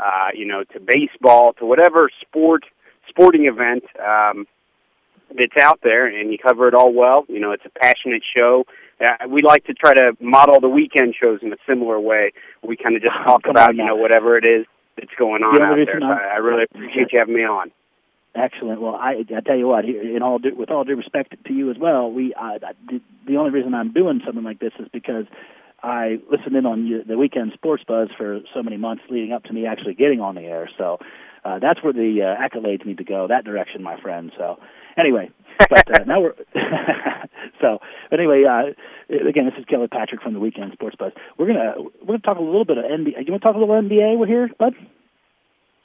uh, 0.00 0.30
you 0.34 0.44
know, 0.44 0.64
to 0.72 0.80
baseball, 0.80 1.52
to 1.60 1.66
whatever 1.66 2.10
sport 2.20 2.64
sporting 3.08 3.46
event 3.46 3.84
um, 4.04 4.44
that's 5.36 5.56
out 5.60 5.80
there, 5.82 6.06
and 6.06 6.30
you 6.32 6.38
cover 6.38 6.68
it 6.68 6.74
all 6.74 6.92
well. 6.92 7.24
You 7.28 7.40
know, 7.40 7.52
it's 7.52 7.64
a 7.64 7.70
passionate 7.70 8.22
show. 8.36 8.64
Uh, 9.00 9.28
we 9.28 9.42
like 9.42 9.64
to 9.64 9.74
try 9.74 9.92
to 9.94 10.16
model 10.20 10.60
the 10.60 10.68
weekend 10.68 11.14
shows 11.20 11.40
in 11.42 11.52
a 11.52 11.56
similar 11.68 11.98
way. 11.98 12.32
We 12.62 12.76
kind 12.76 12.96
of 12.96 13.02
just 13.02 13.14
talk 13.26 13.42
Come 13.42 13.50
about 13.50 13.76
you 13.76 13.84
know 13.84 13.96
whatever 13.96 14.36
it 14.36 14.44
is 14.44 14.66
that's 14.96 15.14
going 15.18 15.42
on 15.42 15.60
out 15.60 15.76
there. 15.76 16.00
So 16.00 16.06
I, 16.06 16.34
I 16.34 16.36
really 16.36 16.64
appreciate 16.64 17.12
you 17.12 17.18
having 17.18 17.34
me 17.34 17.44
on. 17.44 17.70
Excellent. 18.34 18.80
Well, 18.80 18.96
I 18.96 19.24
I 19.36 19.40
tell 19.40 19.56
you 19.56 19.68
what, 19.68 19.84
in 19.84 20.22
all 20.22 20.38
due, 20.38 20.54
with 20.54 20.70
all 20.70 20.84
due 20.84 20.96
respect 20.96 21.34
to 21.46 21.52
you 21.52 21.70
as 21.70 21.78
well, 21.78 22.10
we 22.10 22.34
uh, 22.34 22.58
the, 22.88 23.00
the 23.26 23.36
only 23.36 23.50
reason 23.50 23.74
I'm 23.74 23.92
doing 23.92 24.20
something 24.24 24.42
like 24.42 24.58
this 24.58 24.72
is 24.78 24.88
because 24.92 25.26
I 25.82 26.18
listened 26.30 26.56
in 26.56 26.66
on 26.66 27.04
the 27.06 27.18
weekend 27.18 27.52
sports 27.52 27.84
buzz 27.86 28.08
for 28.16 28.40
so 28.54 28.62
many 28.62 28.76
months 28.76 29.04
leading 29.10 29.32
up 29.32 29.44
to 29.44 29.52
me 29.52 29.66
actually 29.66 29.94
getting 29.94 30.20
on 30.20 30.34
the 30.34 30.42
air. 30.42 30.68
So 30.78 30.98
uh, 31.44 31.58
that's 31.58 31.82
where 31.82 31.92
the 31.92 32.22
uh, 32.22 32.42
accolades 32.42 32.86
need 32.86 32.98
to 32.98 33.04
go, 33.04 33.28
that 33.28 33.44
direction, 33.44 33.82
my 33.82 34.00
friend. 34.00 34.32
So 34.36 34.58
anyway, 34.96 35.30
but 35.70 36.00
uh, 36.00 36.04
now 36.04 36.20
we're 36.20 36.34
so. 37.60 37.80
But 38.10 38.20
anyway, 38.20 38.44
uh, 38.44 38.72
again, 39.28 39.46
this 39.46 39.54
is 39.58 39.64
Kelly 39.66 39.88
Patrick 39.88 40.22
from 40.22 40.34
the 40.34 40.40
Weekend 40.40 40.72
Sports 40.72 40.96
Buzz. 40.96 41.12
We're 41.38 41.46
gonna 41.46 41.74
we're 42.00 42.06
gonna 42.06 42.18
talk 42.20 42.38
a 42.38 42.42
little 42.42 42.64
bit 42.64 42.78
of 42.78 42.84
NBA. 42.84 43.26
You 43.26 43.32
want 43.32 43.42
to 43.42 43.48
talk 43.48 43.56
a 43.56 43.58
little 43.58 43.74
NBA? 43.74 44.18
We're 44.18 44.26
here, 44.26 44.50
bud. 44.58 44.74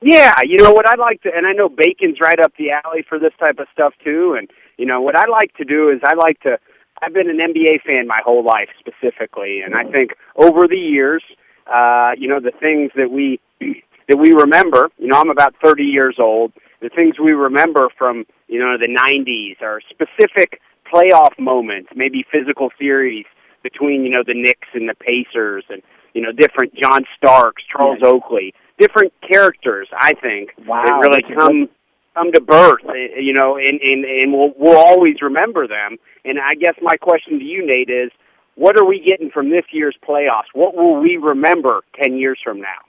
Yeah, 0.01 0.34
you 0.43 0.57
know 0.57 0.72
what 0.72 0.89
I'd 0.89 0.99
like 0.99 1.22
to, 1.24 1.36
and 1.36 1.45
I 1.45 1.51
know 1.51 1.68
Bacon's 1.68 2.22
right 2.22 2.39
up 2.39 2.53
the 2.57 2.72
alley 2.72 3.03
for 3.07 3.20
this 3.20 3.34
type 3.38 3.60
of 3.60 3.68
stuff 3.74 3.93
too. 4.03 4.36
And 4.38 4.49
you 4.78 4.86
know 4.86 5.01
what 5.01 5.16
I 5.16 5.28
like 5.28 5.55
to 5.57 5.66
do 5.66 5.89
is 5.89 5.99
I 6.03 6.16
like 6.16 6.39
to. 6.41 6.57
I've 7.01 7.14
been 7.14 7.30
an 7.30 7.38
NBA 7.38 7.82
fan 7.82 8.07
my 8.07 8.22
whole 8.24 8.43
life 8.43 8.70
specifically, 8.78 9.62
and 9.62 9.76
I 9.76 9.86
think 9.86 10.16
over 10.36 10.68
the 10.68 10.78
years, 10.78 11.24
uh, 11.68 12.12
you 12.18 12.28
know, 12.28 12.39
the 12.39 12.51
things 12.51 12.91
that 12.95 13.12
we 13.12 13.39
that 14.07 14.18
we 14.18 14.32
remember. 14.32 14.89
You 14.97 15.07
know, 15.07 15.20
I'm 15.20 15.30
about 15.30 15.55
30 15.62 15.84
years 15.84 16.16
old. 16.18 16.53
The 16.82 16.89
things 16.89 17.19
we 17.19 17.34
remember 17.34 17.89
from 17.97 18.25
you 18.47 18.59
know 18.59 18.77
the 18.77 18.88
90s 18.88 19.61
are 19.61 19.82
specific 19.89 20.61
playoff 20.91 21.38
moments, 21.38 21.89
maybe 21.95 22.25
physical 22.32 22.69
series 22.80 23.25
between 23.63 24.03
you 24.03 24.09
know 24.09 24.23
the 24.25 24.34
Knicks 24.34 24.67
and 24.73 24.88
the 24.89 24.95
Pacers, 24.95 25.65
and 25.69 25.82
you 26.13 26.21
know 26.21 26.32
different 26.32 26.73
John 26.75 27.03
Starks, 27.17 27.63
Charles 27.71 27.99
Oakley, 28.03 28.53
different 28.80 29.13
characters. 29.27 29.88
I 29.97 30.13
think 30.13 30.51
Wow, 30.65 30.86
that 30.86 30.99
really 31.01 31.23
come 31.36 31.69
come 32.15 32.32
to 32.32 32.41
birth. 32.41 32.82
eh, 32.95 33.19
You 33.19 33.34
know, 33.34 33.57
and 33.57 33.80
and 33.82 34.05
and 34.05 34.32
we'll 34.34 34.53
we'll 34.57 34.77
always 34.77 35.21
remember 35.21 35.67
them. 35.67 35.97
And 36.25 36.39
I 36.39 36.53
guess 36.55 36.75
my 36.82 36.97
question 36.97 37.39
to 37.39 37.45
you, 37.45 37.65
Nate, 37.65 37.89
is 37.89 38.11
what 38.55 38.77
are 38.80 38.86
we 38.86 38.99
getting 38.99 39.30
from 39.30 39.49
this 39.49 39.65
year's 39.71 39.95
playoffs? 40.07 40.49
What 40.53 40.75
will 40.75 40.95
we 40.99 41.17
remember 41.17 41.82
ten 42.01 42.17
years 42.17 42.39
from 42.43 42.59
now? 42.61 42.80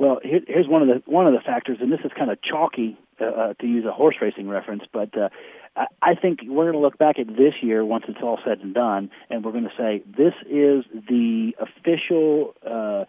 Well, 0.00 0.18
here, 0.22 0.40
here's 0.48 0.66
one 0.66 0.80
of 0.80 0.88
the 0.88 1.02
one 1.04 1.26
of 1.26 1.34
the 1.34 1.40
factors, 1.40 1.76
and 1.82 1.92
this 1.92 2.00
is 2.02 2.10
kind 2.16 2.30
of 2.30 2.40
chalky 2.40 2.96
uh, 3.20 3.24
uh, 3.24 3.54
to 3.60 3.66
use 3.66 3.84
a 3.84 3.92
horse 3.92 4.16
racing 4.22 4.48
reference, 4.48 4.82
but 4.90 5.14
uh, 5.14 5.28
I, 5.76 5.84
I 6.00 6.14
think 6.14 6.38
we're 6.46 6.64
going 6.64 6.72
to 6.72 6.78
look 6.78 6.96
back 6.96 7.18
at 7.18 7.26
this 7.26 7.52
year 7.60 7.84
once 7.84 8.04
it's 8.08 8.20
all 8.22 8.38
said 8.42 8.60
and 8.60 8.72
done, 8.72 9.10
and 9.28 9.44
we're 9.44 9.52
going 9.52 9.68
to 9.68 9.76
say 9.76 10.02
this 10.06 10.32
is 10.46 10.86
the 11.06 11.52
official 11.60 12.54
uh, 12.66 13.04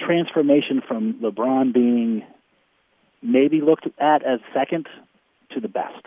transformation 0.00 0.80
from 0.88 1.20
LeBron 1.22 1.74
being 1.74 2.24
maybe 3.20 3.60
looked 3.60 3.86
at 4.00 4.22
as 4.24 4.40
second 4.54 4.86
to 5.50 5.60
the 5.60 5.68
best. 5.68 6.06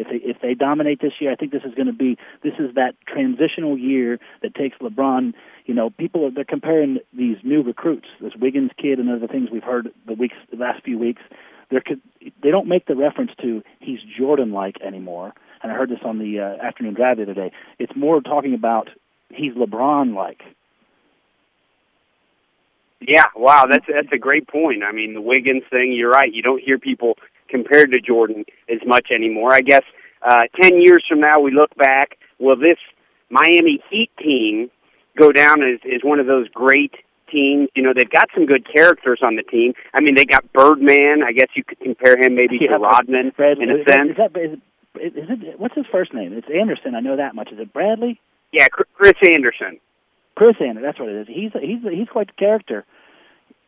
If 0.00 0.08
they 0.08 0.16
if 0.16 0.40
they 0.40 0.54
dominate 0.54 1.00
this 1.00 1.12
year, 1.20 1.30
I 1.30 1.36
think 1.36 1.52
this 1.52 1.62
is 1.64 1.74
going 1.74 1.86
to 1.86 1.92
be 1.92 2.16
this 2.42 2.54
is 2.58 2.74
that 2.74 2.94
transitional 3.06 3.76
year 3.76 4.18
that 4.42 4.54
takes 4.54 4.78
LeBron. 4.78 5.34
You 5.66 5.74
know, 5.74 5.90
people 5.90 6.24
are 6.26 6.30
they're 6.30 6.44
comparing 6.44 6.98
these 7.12 7.36
new 7.42 7.62
recruits, 7.62 8.08
this 8.20 8.34
Wiggins 8.34 8.70
kid, 8.78 8.98
and 8.98 9.10
other 9.10 9.28
things 9.28 9.50
we've 9.50 9.62
heard 9.62 9.92
the 10.06 10.14
weeks 10.14 10.36
the 10.50 10.56
last 10.56 10.82
few 10.82 10.98
weeks. 10.98 11.22
They're 11.70 11.82
they 12.42 12.50
don't 12.50 12.66
make 12.66 12.86
the 12.86 12.96
reference 12.96 13.32
to 13.42 13.62
he's 13.78 14.00
Jordan 14.18 14.52
like 14.52 14.80
anymore. 14.80 15.34
And 15.62 15.70
I 15.70 15.74
heard 15.74 15.90
this 15.90 16.00
on 16.02 16.18
the 16.18 16.40
uh, 16.40 16.66
afternoon 16.66 16.94
drive 16.94 17.18
the 17.18 17.24
other 17.24 17.34
day. 17.34 17.52
It's 17.78 17.94
more 17.94 18.22
talking 18.22 18.54
about 18.54 18.88
he's 19.28 19.52
LeBron 19.52 20.14
like. 20.14 20.42
Yeah, 23.00 23.26
wow, 23.34 23.64
that's 23.70 23.86
that's 23.86 24.12
a 24.12 24.18
great 24.18 24.46
point. 24.46 24.82
I 24.82 24.92
mean, 24.92 25.14
the 25.14 25.22
Wiggins 25.22 25.62
thing, 25.70 25.92
you're 25.92 26.10
right. 26.10 26.32
You 26.32 26.42
don't 26.42 26.62
hear 26.62 26.78
people 26.78 27.16
compared 27.50 27.90
to 27.92 28.00
Jordan 28.00 28.44
as 28.68 28.78
much 28.86 29.08
anymore. 29.10 29.52
I 29.52 29.60
guess 29.60 29.82
uh, 30.22 30.44
ten 30.60 30.80
years 30.80 31.04
from 31.08 31.20
now, 31.20 31.40
we 31.40 31.50
look 31.50 31.74
back. 31.76 32.18
Will 32.38 32.56
this 32.56 32.78
Miami 33.28 33.82
Heat 33.90 34.10
team 34.18 34.70
go 35.18 35.32
down 35.32 35.62
as 35.62 35.78
as 35.92 36.02
one 36.02 36.20
of 36.20 36.26
those 36.26 36.48
great 36.48 36.94
teams? 37.30 37.68
You 37.74 37.82
know, 37.82 37.92
they've 37.94 38.08
got 38.10 38.28
some 38.34 38.46
good 38.46 38.66
characters 38.72 39.20
on 39.22 39.36
the 39.36 39.42
team. 39.42 39.74
I 39.94 40.00
mean, 40.00 40.14
they 40.14 40.24
got 40.24 40.50
Birdman. 40.52 41.22
I 41.22 41.32
guess 41.32 41.48
you 41.54 41.64
could 41.64 41.80
compare 41.80 42.16
him 42.18 42.34
maybe 42.34 42.58
Yeah, 42.60 42.68
to 42.72 42.78
Rodman 42.78 43.32
Bradley, 43.36 43.64
in 43.64 43.70
a 43.70 43.74
is 43.76 43.84
that- 43.86 43.94
sense. 43.94 44.10
Is 44.10 44.16
that 44.16 44.36
is, 44.36 44.58
is 45.14 45.30
it 45.30 45.60
what's 45.60 45.74
his 45.74 45.86
first 45.92 46.12
name? 46.14 46.32
It's 46.32 46.48
Andersen. 46.52 46.94
I 46.94 47.00
know 47.00 47.16
that 47.16 47.34
much. 47.34 47.52
Is 47.52 47.58
it 47.58 47.72
Bradley? 47.72 48.20
Yeah, 48.52 48.66
Chris 48.68 49.14
Andersen. 49.26 49.78
Chris 50.34 50.56
Andersen. 50.60 50.82
That's 50.82 50.98
what 50.98 51.08
it 51.08 51.16
is. 51.16 51.26
He's 51.28 51.52
he's 51.60 51.82
he's 51.88 52.08
quite 52.08 52.26
the 52.28 52.32
character. 52.32 52.84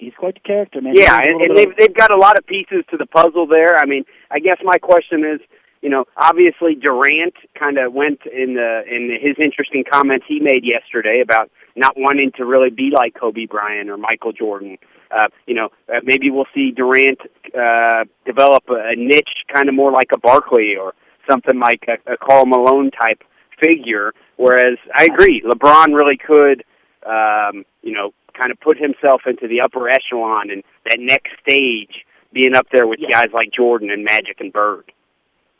He's 0.03 0.15
quite 0.19 0.35
the 0.35 0.41
character, 0.41 0.81
man. 0.81 0.95
Yeah, 0.97 1.17
and, 1.17 1.41
and 1.41 1.57
they've 1.57 1.75
they've 1.79 1.95
got 1.95 2.11
a 2.11 2.17
lot 2.17 2.37
of 2.37 2.45
pieces 2.45 2.85
to 2.91 2.97
the 2.97 3.07
puzzle 3.07 3.47
there. 3.47 3.77
I 3.77 3.87
mean, 3.87 4.05
I 4.33 4.41
guess 4.41 4.59
my 4.65 4.79
question 4.79 5.25
is, 5.25 5.41
you 5.81 5.91
know, 5.91 6.07
obviously 6.17 6.75
Durant 6.75 7.35
kind 7.55 7.79
of 7.79 7.93
went 7.93 8.21
in 8.27 8.55
the 8.55 8.83
in 8.91 9.17
his 9.21 9.37
interesting 9.39 9.85
comments 9.89 10.27
he 10.29 10.41
made 10.41 10.65
yesterday 10.65 11.21
about 11.21 11.51
not 11.77 11.95
wanting 11.97 12.33
to 12.33 12.45
really 12.45 12.71
be 12.71 12.91
like 12.91 13.15
Kobe 13.15 13.47
Bryant 13.47 13.91
or 13.91 13.97
Michael 13.97 14.33
Jordan. 14.33 14.77
Uh, 15.13 15.29
you 15.47 15.55
know, 15.55 15.69
uh, 15.89 16.01
maybe 16.03 16.31
we'll 16.31 16.47
see 16.53 16.73
Durant 16.73 17.21
uh, 17.57 18.05
develop 18.27 18.65
a, 18.71 18.91
a 18.93 18.97
niche, 18.97 19.45
kind 19.55 19.69
of 19.69 19.75
more 19.75 19.93
like 19.93 20.11
a 20.13 20.19
Barkley 20.19 20.75
or 20.75 20.95
something 21.31 21.61
like 21.61 21.85
a, 21.87 22.13
a 22.13 22.17
Karl 22.17 22.47
Malone 22.47 22.91
type 22.91 23.23
figure. 23.63 24.13
Whereas 24.37 24.79
I 24.97 25.05
agree, 25.05 25.43
LeBron 25.43 25.95
really 25.95 26.17
could, 26.17 26.65
um, 27.07 27.65
you 27.83 27.93
know, 27.93 28.13
kind 28.35 28.51
of 28.51 28.61
put 28.61 28.78
himself 28.78 29.22
into 29.26 29.47
the 29.49 29.61
upper 29.61 29.89
echelon 29.89 30.51
and 30.51 30.62
that 30.87 30.99
next 31.01 31.33
stage, 31.43 32.05
being 32.33 32.55
up 32.55 32.66
there 32.72 32.87
with 32.87 32.99
Yeah. 33.01 33.11
guys 33.11 33.28
like 33.33 33.51
Jordan 33.53 33.91
and 33.91 34.05
Magic 34.05 34.41
and 34.41 34.53
Bird. 34.53 34.91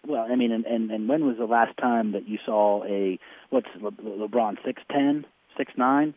Well, 0.07 0.27
I 0.31 0.35
mean, 0.35 0.51
and, 0.51 0.65
and 0.67 0.91
and 0.91 1.09
when 1.09 1.27
was 1.27 1.37
the 1.39 1.45
last 1.45 1.77
time 1.77 2.13
that 2.13 2.29
you 2.29 2.39
saw 2.45 2.83
a 2.85 3.19
what's 3.51 3.69
Le, 3.81 3.93
LeBron 3.93 4.57
six 4.65 4.83
ten, 4.91 5.25
six 5.57 5.73
nine, 5.77 6.15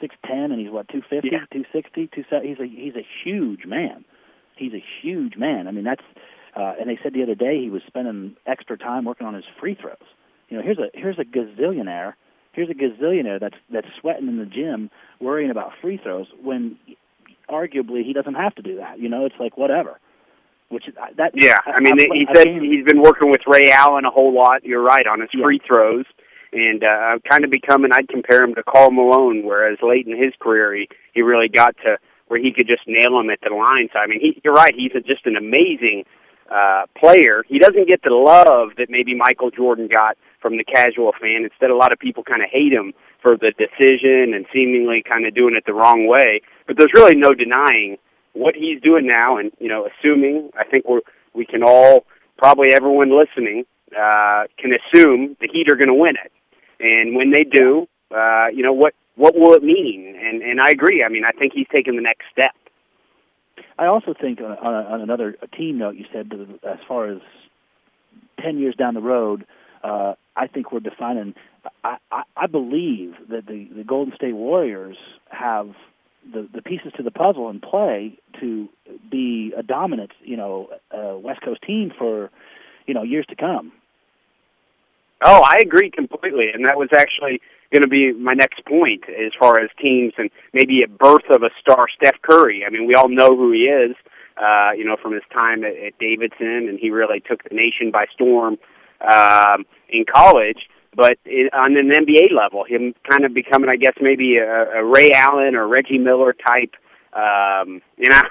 six 0.00 0.14
ten, 0.24 0.52
and 0.52 0.60
he's 0.60 0.70
what 0.70 0.88
two 0.88 1.02
fifty, 1.08 1.30
two 1.52 1.64
sixty, 1.72 2.08
two 2.14 2.24
seventy? 2.30 2.50
He's 2.50 2.60
a 2.60 2.66
he's 2.66 2.94
a 2.94 3.06
huge 3.24 3.66
man. 3.66 4.04
He's 4.56 4.72
a 4.72 4.84
huge 5.02 5.36
man. 5.36 5.66
I 5.66 5.72
mean, 5.72 5.82
that's 5.82 6.04
uh, 6.54 6.74
and 6.78 6.88
they 6.88 6.96
said 7.02 7.12
the 7.12 7.24
other 7.24 7.34
day 7.34 7.60
he 7.60 7.70
was 7.70 7.82
spending 7.88 8.36
extra 8.46 8.78
time 8.78 9.04
working 9.04 9.26
on 9.26 9.34
his 9.34 9.44
free 9.58 9.74
throws. 9.74 9.96
You 10.48 10.58
know, 10.58 10.62
here's 10.62 10.78
a 10.78 10.90
here's 10.94 11.18
a 11.18 11.24
gazillionaire. 11.24 12.12
Here's 12.54 12.70
a 12.70 12.74
gazillionaire 12.74 13.40
that's 13.40 13.56
that's 13.70 13.86
sweating 14.00 14.28
in 14.28 14.38
the 14.38 14.46
gym, 14.46 14.90
worrying 15.20 15.50
about 15.50 15.72
free 15.80 15.98
throws 16.02 16.26
when 16.42 16.76
arguably 17.48 18.04
he 18.04 18.12
doesn't 18.12 18.34
have 18.34 18.54
to 18.56 18.62
do 18.62 18.76
that. 18.76 18.98
You 18.98 19.08
know, 19.08 19.26
it's 19.26 19.34
like 19.38 19.56
whatever. 19.56 19.98
Which 20.70 20.88
is 20.88 20.94
that. 21.16 21.32
Yeah, 21.34 21.58
I 21.66 21.80
mean, 21.80 22.00
I- 22.00 22.08
he 22.14 22.26
I 22.28 22.34
said 22.34 22.46
he's 22.48 22.84
been 22.84 23.02
working 23.02 23.30
with 23.30 23.42
Ray 23.46 23.70
Allen 23.70 24.04
a 24.06 24.10
whole 24.10 24.32
lot. 24.32 24.64
You're 24.64 24.82
right 24.82 25.06
on 25.06 25.20
his 25.20 25.30
Yeah. 25.34 25.44
free 25.44 25.60
throws, 25.64 26.06
and 26.52 26.82
uh, 26.82 27.18
kind 27.30 27.44
of 27.44 27.50
becoming. 27.50 27.92
I'd 27.92 28.08
compare 28.08 28.42
him 28.42 28.54
to 28.54 28.62
Karl 28.62 28.90
Malone, 28.90 29.44
whereas 29.44 29.78
late 29.82 30.06
in 30.06 30.16
his 30.16 30.32
career, 30.40 30.74
he 30.74 30.88
he 31.12 31.22
really 31.22 31.48
got 31.48 31.76
to 31.84 31.98
where 32.28 32.40
he 32.40 32.50
could 32.52 32.66
just 32.66 32.88
nail 32.88 33.20
him 33.20 33.28
at 33.30 33.40
the 33.42 33.54
line. 33.54 33.88
So 33.92 33.98
I 33.98 34.06
mean, 34.06 34.20
he, 34.20 34.40
you're 34.42 34.54
right. 34.54 34.74
He's 34.74 34.92
a, 34.94 35.00
just 35.00 35.26
an 35.26 35.36
amazing 35.36 36.04
uh, 36.50 36.84
player. 36.98 37.44
He 37.46 37.58
doesn't 37.58 37.86
get 37.86 38.02
the 38.02 38.10
love 38.14 38.70
that 38.78 38.88
maybe 38.88 39.14
Michael 39.14 39.50
Jordan 39.50 39.86
got 39.86 40.16
from 40.44 40.58
the 40.58 40.64
casual 40.64 41.12
fan. 41.18 41.44
Instead, 41.44 41.70
a 41.70 41.74
lot 41.74 41.90
of 41.90 41.98
people 41.98 42.22
kind 42.22 42.42
of 42.42 42.50
hate 42.50 42.70
him 42.70 42.92
for 43.22 43.34
the 43.34 43.50
decision 43.56 44.34
and 44.34 44.44
seemingly 44.52 45.02
kind 45.02 45.24
of 45.26 45.34
doing 45.34 45.56
it 45.56 45.64
the 45.64 45.72
wrong 45.72 46.06
way. 46.06 46.42
But 46.66 46.76
there's 46.76 46.92
really 46.92 47.16
no 47.16 47.32
denying 47.32 47.96
what 48.34 48.54
he's 48.54 48.78
doing 48.82 49.06
now, 49.06 49.38
and 49.38 49.50
you 49.58 49.68
know, 49.68 49.88
assuming 49.88 50.50
I 50.58 50.64
think 50.64 50.86
we're 50.86 51.00
we 51.32 51.46
can 51.46 51.62
all 51.62 52.04
probably 52.36 52.74
everyone 52.74 53.18
listening 53.18 53.64
uh, 53.98 54.44
can 54.58 54.72
assume 54.74 55.36
the 55.40 55.48
Heat 55.50 55.72
are 55.72 55.76
going 55.76 55.88
to 55.88 55.94
win 55.94 56.16
it, 56.22 56.32
and 56.78 57.16
when 57.16 57.30
they 57.30 57.44
do, 57.44 57.88
uh, 58.14 58.48
you 58.52 58.62
know 58.62 58.74
what 58.74 58.92
what 59.16 59.34
will 59.34 59.54
it 59.54 59.62
mean? 59.62 60.14
And 60.20 60.42
and 60.42 60.60
I 60.60 60.68
agree. 60.70 61.02
I 61.02 61.08
mean, 61.08 61.24
I 61.24 61.32
think 61.32 61.54
he's 61.54 61.68
taken 61.72 61.96
the 61.96 62.02
next 62.02 62.26
step. 62.30 62.52
I 63.78 63.86
also 63.86 64.14
think 64.20 64.40
on, 64.40 64.52
on, 64.58 65.00
another 65.00 65.36
team 65.56 65.78
note, 65.78 65.96
you 65.96 66.04
said 66.12 66.30
as 66.62 66.78
far 66.86 67.06
as 67.06 67.20
ten 68.42 68.58
years 68.58 68.74
down 68.74 68.94
the 68.94 69.00
road, 69.00 69.46
uh, 69.82 70.14
I 70.36 70.46
think 70.46 70.72
we're 70.72 70.80
defining. 70.80 71.34
I, 71.84 71.96
I, 72.10 72.22
I 72.36 72.46
believe 72.46 73.14
that 73.28 73.46
the, 73.46 73.68
the 73.74 73.84
Golden 73.84 74.14
State 74.14 74.34
Warriors 74.34 74.96
have 75.30 75.74
the, 76.32 76.48
the 76.52 76.62
pieces 76.62 76.92
to 76.96 77.02
the 77.02 77.10
puzzle 77.10 77.50
in 77.50 77.60
play 77.60 78.18
to 78.40 78.68
be 79.10 79.52
a 79.56 79.62
dominant, 79.62 80.12
you 80.22 80.36
know, 80.36 80.70
uh, 80.90 81.16
West 81.18 81.42
Coast 81.42 81.62
team 81.62 81.92
for, 81.96 82.30
you 82.86 82.94
know, 82.94 83.02
years 83.02 83.26
to 83.26 83.36
come. 83.36 83.72
Oh, 85.22 85.42
I 85.42 85.58
agree 85.58 85.90
completely, 85.90 86.50
and 86.52 86.64
that 86.66 86.76
was 86.76 86.88
actually 86.92 87.40
going 87.72 87.82
to 87.82 87.88
be 87.88 88.12
my 88.12 88.34
next 88.34 88.64
point 88.66 89.04
as 89.08 89.32
far 89.38 89.58
as 89.58 89.70
teams 89.80 90.12
and 90.18 90.30
maybe 90.52 90.82
a 90.82 90.88
birth 90.88 91.30
of 91.30 91.42
a 91.42 91.50
star, 91.60 91.86
Steph 91.88 92.20
Curry. 92.22 92.64
I 92.66 92.70
mean, 92.70 92.86
we 92.86 92.94
all 92.94 93.08
know 93.08 93.36
who 93.36 93.52
he 93.52 93.64
is, 93.64 93.96
uh, 94.36 94.72
you 94.76 94.84
know, 94.84 94.96
from 95.00 95.12
his 95.12 95.22
time 95.32 95.64
at, 95.64 95.76
at 95.76 95.98
Davidson, 95.98 96.68
and 96.68 96.78
he 96.78 96.90
really 96.90 97.20
took 97.20 97.42
the 97.44 97.54
nation 97.54 97.90
by 97.90 98.06
storm 98.12 98.58
um, 99.00 99.64
in 99.96 100.04
college. 100.04 100.68
But 100.96 101.18
on 101.52 101.76
an 101.76 101.90
NBA 101.90 102.32
level, 102.32 102.64
him 102.64 102.94
kind 103.10 103.24
of 103.24 103.34
becoming, 103.34 103.68
I 103.68 103.76
guess, 103.76 103.94
maybe 104.00 104.36
a, 104.36 104.78
a 104.78 104.84
Ray 104.84 105.10
Allen 105.10 105.56
or 105.56 105.66
Reggie 105.66 105.98
Miller 105.98 106.32
type. 106.32 106.74
Um, 107.12 107.82
and 107.98 108.12
I, 108.12 108.22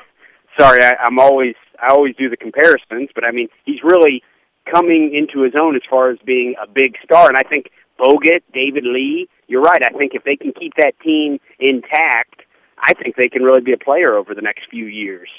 sorry, 0.57 0.81
I, 0.83 0.95
I'm 1.03 1.19
always 1.19 1.55
I 1.81 1.89
always 1.89 2.15
do 2.15 2.29
the 2.29 2.37
comparisons, 2.37 3.09
but 3.13 3.25
I 3.25 3.31
mean, 3.31 3.49
he's 3.65 3.83
really 3.83 4.23
coming 4.71 5.13
into 5.13 5.43
his 5.43 5.53
own 5.59 5.75
as 5.75 5.81
far 5.89 6.09
as 6.09 6.19
being 6.25 6.55
a 6.61 6.67
big 6.67 6.95
star. 7.03 7.27
And 7.27 7.37
I 7.37 7.43
think 7.43 7.69
Bogut, 7.99 8.41
David 8.53 8.85
Lee, 8.85 9.27
you're 9.47 9.61
right. 9.61 9.83
I 9.83 9.89
think 9.97 10.13
if 10.15 10.23
they 10.23 10.35
can 10.35 10.53
keep 10.53 10.73
that 10.77 10.97
team 11.01 11.39
intact, 11.59 12.43
I 12.77 12.93
think 12.93 13.15
they 13.15 13.29
can 13.29 13.43
really 13.43 13.61
be 13.61 13.73
a 13.73 13.77
player 13.77 14.13
over 14.13 14.33
the 14.33 14.41
next 14.41 14.69
few 14.69 14.85
years. 14.85 15.29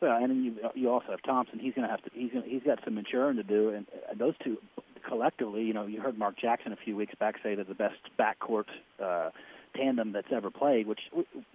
Well, 0.00 0.22
and 0.22 0.44
you 0.44 0.54
you 0.74 0.90
also 0.90 1.12
have 1.12 1.22
Thompson. 1.22 1.60
He's 1.60 1.74
going 1.74 1.86
to 1.86 1.90
have 1.90 2.02
to. 2.02 2.10
He's 2.12 2.32
gonna, 2.32 2.44
he's 2.46 2.62
got 2.64 2.80
some 2.84 2.96
maturing 2.96 3.36
to 3.36 3.44
do, 3.44 3.68
and 3.70 3.86
those 4.18 4.34
two 4.42 4.58
collectively, 5.06 5.62
you 5.62 5.72
know, 5.72 5.86
you 5.86 6.00
heard 6.00 6.18
Mark 6.18 6.36
Jackson 6.38 6.72
a 6.72 6.76
few 6.76 6.96
weeks 6.96 7.14
back 7.18 7.36
say 7.42 7.54
they're 7.54 7.64
the 7.64 7.74
best 7.74 7.98
backcourt 8.18 8.66
uh, 9.02 9.30
tandem 9.76 10.12
that's 10.12 10.32
ever 10.32 10.50
played. 10.50 10.86
Which 10.86 11.00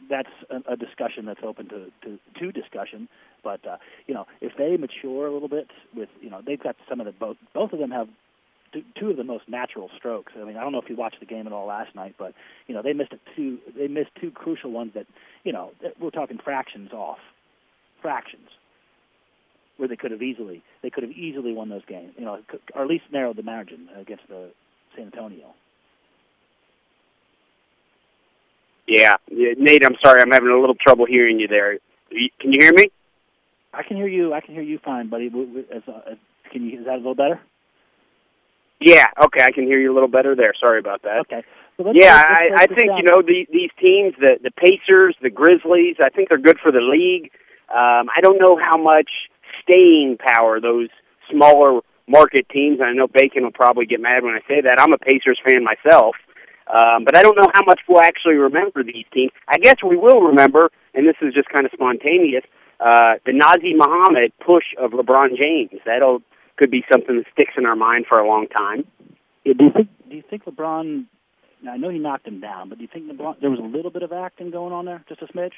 that's 0.10 0.30
a, 0.50 0.74
a 0.74 0.76
discussion 0.76 1.26
that's 1.26 1.42
open 1.44 1.70
to 1.70 1.92
to, 2.04 2.20
to 2.40 2.52
discussion. 2.52 3.08
But 3.44 3.66
uh, 3.66 3.78
you 4.08 4.14
know, 4.14 4.26
if 4.42 4.54
they 4.58 4.78
mature 4.78 5.28
a 5.28 5.34
little 5.34 5.50
bit 5.50 5.70
with, 5.96 6.10
you 6.22 6.30
know, 6.30 6.42
they've 6.46 6.62
got 6.62 6.76
some 6.90 7.00
of 7.00 7.06
the 7.06 7.12
both. 7.12 7.38
Both 7.54 7.74
of 7.74 7.80
them 7.80 7.92
have 7.92 8.08
two, 9.00 9.10
of 9.10 9.18
the 9.18 9.24
most 9.24 9.48
natural 9.48 9.90
strokes. 9.98 10.34
I 10.36 10.44
mean, 10.44 10.58
I 10.58 10.62
don't 10.62 10.72
know 10.72 10.82
if 10.82 10.90
you 10.90 10.96
watched 10.96 11.20
the 11.20 11.26
game 11.26 11.48
at 11.48 11.54
all 11.54 11.68
last 11.68 11.96
night, 11.96 12.16
but 12.18 12.34
you 12.68 12.76
know, 12.76 12.82
they 12.82 12.94
missed 12.94 13.14
a 13.14 13.20
two. 13.36 13.60
They 13.78 13.88
missed 13.88 14.12
two 14.20 14.32
crucial 14.32 14.72
ones 14.72 14.92
that, 14.96 15.08
you 15.44 15.54
know, 15.54 15.72
that 15.82 16.00
we're 16.00 16.10
talking 16.10 16.38
fractions 16.44 16.92
off 16.92 17.20
fractions 18.02 18.50
where 19.78 19.88
they 19.88 19.96
could 19.96 20.12
have 20.12 20.22
easily 20.22 20.62
they 20.82 20.90
could 20.90 21.04
have 21.04 21.12
easily 21.14 21.54
won 21.54 21.70
those 21.70 21.86
games, 21.86 22.14
you 22.18 22.26
know, 22.26 22.40
or 22.76 22.82
at 22.84 22.88
least 22.88 23.06
narrowed 23.12 23.38
the 23.38 23.44
margin 23.44 23.88
against 23.98 24.28
the 24.28 24.50
San 24.96 25.06
Antonio. 25.06 25.54
Yeah, 28.88 29.14
yeah 29.30 29.54
Nate, 29.58 29.86
I'm 29.86 29.96
sorry, 30.04 30.22
I'm 30.22 30.32
having 30.32 30.50
a 30.50 30.60
little 30.60 30.76
trouble 30.76 31.06
hearing 31.06 31.40
you 31.40 31.48
there. 31.48 31.78
Can 32.40 32.54
you 32.54 32.60
hear 32.62 32.72
me? 32.74 32.90
I 33.74 33.84
can 33.84 33.98
hear 33.98 34.08
you. 34.08 34.34
I 34.34 34.40
can 34.42 34.54
hear 34.54 34.64
you 34.64 34.80
fine, 34.84 35.10
buddy. 35.10 35.30
W- 35.30 35.46
w- 35.48 35.66
As, 35.76 35.84
uh, 35.88 36.16
can 36.52 36.64
you? 36.70 36.80
Is 36.80 36.86
that 36.86 36.96
a 36.96 36.98
little 36.98 37.16
better? 37.16 37.40
Yeah, 38.80 39.08
okay, 39.26 39.44
I 39.44 39.52
can 39.52 39.66
hear 39.66 39.80
you 39.80 39.92
a 39.92 39.96
little 39.96 40.08
better 40.08 40.36
there. 40.36 40.54
Sorry 40.60 40.80
about 40.80 41.02
that. 41.04 41.20
Okay. 41.22 41.44
So 41.76 41.84
let's, 41.84 41.98
Yeah, 42.00 42.16
let's- 42.16 42.52
let's 42.52 42.62
I, 42.62 42.64
I 42.64 42.76
think 42.76 42.90
down. 42.90 42.98
you 42.98 43.04
know 43.04 43.22
the, 43.22 43.46
these 43.52 43.72
teams, 43.80 44.14
the 44.20 44.38
the 44.42 44.52
Pacers, 44.52 45.16
the 45.22 45.30
Grizzlies. 45.30 45.98
I 46.02 46.10
think 46.10 46.30
they're 46.30 46.38
good 46.38 46.58
for 46.64 46.72
the 46.72 46.80
league. 46.82 47.30
Um, 47.70 48.08
I 48.16 48.22
don't 48.22 48.40
know 48.40 48.56
how 48.58 48.78
much 48.78 49.10
staying 49.68 50.18
power 50.18 50.60
those 50.60 50.90
smaller 51.30 51.82
market 52.08 52.48
teams. 52.50 52.80
And 52.80 52.90
I 52.90 52.94
know 52.94 53.08
Bacon 53.08 53.44
will 53.44 53.52
probably 53.52 53.86
get 53.86 54.00
mad 54.00 54.24
when 54.24 54.34
I 54.34 54.40
say 54.48 54.62
that. 54.62 54.80
I'm 54.80 54.94
a 54.94 54.98
Pacers 54.98 55.40
fan 55.46 55.64
myself, 55.64 56.16
um, 56.68 57.04
but 57.04 57.18
I 57.18 57.22
don't 57.22 57.38
know 57.38 57.50
how 57.54 57.64
much 57.66 57.82
we'll 57.88 58.02
actually 58.02 58.36
remember 58.36 58.84
these 58.84 59.06
teams. 59.14 59.32
I 59.48 59.58
guess 59.58 59.76
we 59.88 59.98
will 59.98 60.22
remember, 60.22 60.72
and 60.94 61.08
this 61.08 61.16
is 61.22 61.34
just 61.34 61.50
kind 61.50 61.66
of 61.66 61.72
spontaneous. 61.74 62.44
Uh, 62.80 63.16
the 63.26 63.32
Nazr 63.32 63.76
Mohammed 63.76 64.34
push 64.46 64.66
of 64.78 64.92
LeBron 64.92 65.38
James. 65.38 65.82
That'll 65.86 66.22
could 66.58 66.72
be 66.72 66.84
something 66.92 67.18
that 67.18 67.26
sticks 67.32 67.54
in 67.56 67.66
our 67.66 67.76
mind 67.76 68.06
for 68.10 68.20
a 68.20 68.28
long 68.28 68.48
time. 68.48 68.86
Yeah, 69.44 69.54
do 69.54 69.66
you 69.66 69.72
think? 69.72 69.88
Do 70.10 70.16
you 70.16 70.24
think 70.28 70.46
LeBron? 70.46 71.06
Now, 71.64 71.74
I 71.74 71.78
know 71.78 71.90
he 71.90 71.98
knocked 71.98 72.28
him 72.28 72.40
down, 72.40 72.70
but 72.70 72.78
do 72.78 72.84
you 72.84 72.90
think 72.92 73.12
LeBron? 73.12 73.40
There 73.42 73.50
was 73.50 73.60
a 73.60 73.64
little 73.64 73.92
bit 73.92 74.04
of 74.04 74.12
acting 74.12 74.52
going 74.52 74.74
on 74.74 74.86
there, 74.86 75.04
just 75.08 75.22
a 75.22 75.28
smidge. 75.28 75.54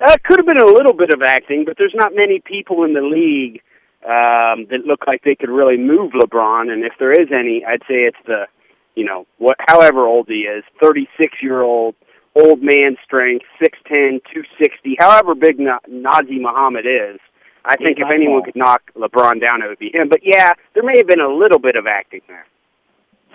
Uh, 0.00 0.16
could 0.24 0.38
have 0.38 0.46
been 0.46 0.58
a 0.58 0.66
little 0.66 0.92
bit 0.92 1.10
of 1.10 1.22
acting, 1.22 1.64
but 1.64 1.76
there's 1.78 1.94
not 1.94 2.14
many 2.14 2.40
people 2.40 2.84
in 2.84 2.92
the 2.92 3.00
league 3.00 3.62
um, 4.04 4.66
that 4.70 4.84
look 4.86 5.06
like 5.06 5.22
they 5.24 5.34
could 5.34 5.48
really 5.48 5.76
move 5.78 6.12
LeBron. 6.12 6.70
And 6.70 6.84
if 6.84 6.92
there 6.98 7.12
is 7.12 7.28
any, 7.32 7.64
I'd 7.64 7.82
say 7.82 8.04
it's 8.04 8.18
the, 8.26 8.46
you 8.94 9.04
know, 9.04 9.26
what, 9.38 9.56
however 9.60 10.06
old 10.06 10.28
he 10.28 10.40
is, 10.40 10.64
36 10.82 11.42
year 11.42 11.62
old, 11.62 11.94
old 12.34 12.62
man 12.62 12.96
strength, 13.02 13.46
6'10", 13.60 14.20
260, 14.32 14.96
however 14.98 15.34
big 15.34 15.58
Na- 15.58 15.78
Nazr 15.88 16.40
Mohammed 16.40 16.86
is. 16.86 17.18
I 17.64 17.76
think 17.76 17.98
if 17.98 18.08
anyone 18.12 18.44
could 18.44 18.54
knock 18.54 18.82
LeBron 18.94 19.42
down, 19.42 19.60
it 19.60 19.66
would 19.66 19.80
be 19.80 19.90
him. 19.92 20.08
But 20.08 20.20
yeah, 20.22 20.52
there 20.74 20.84
may 20.84 20.98
have 20.98 21.08
been 21.08 21.20
a 21.20 21.28
little 21.28 21.58
bit 21.58 21.74
of 21.74 21.86
acting 21.86 22.20
there. 22.28 22.46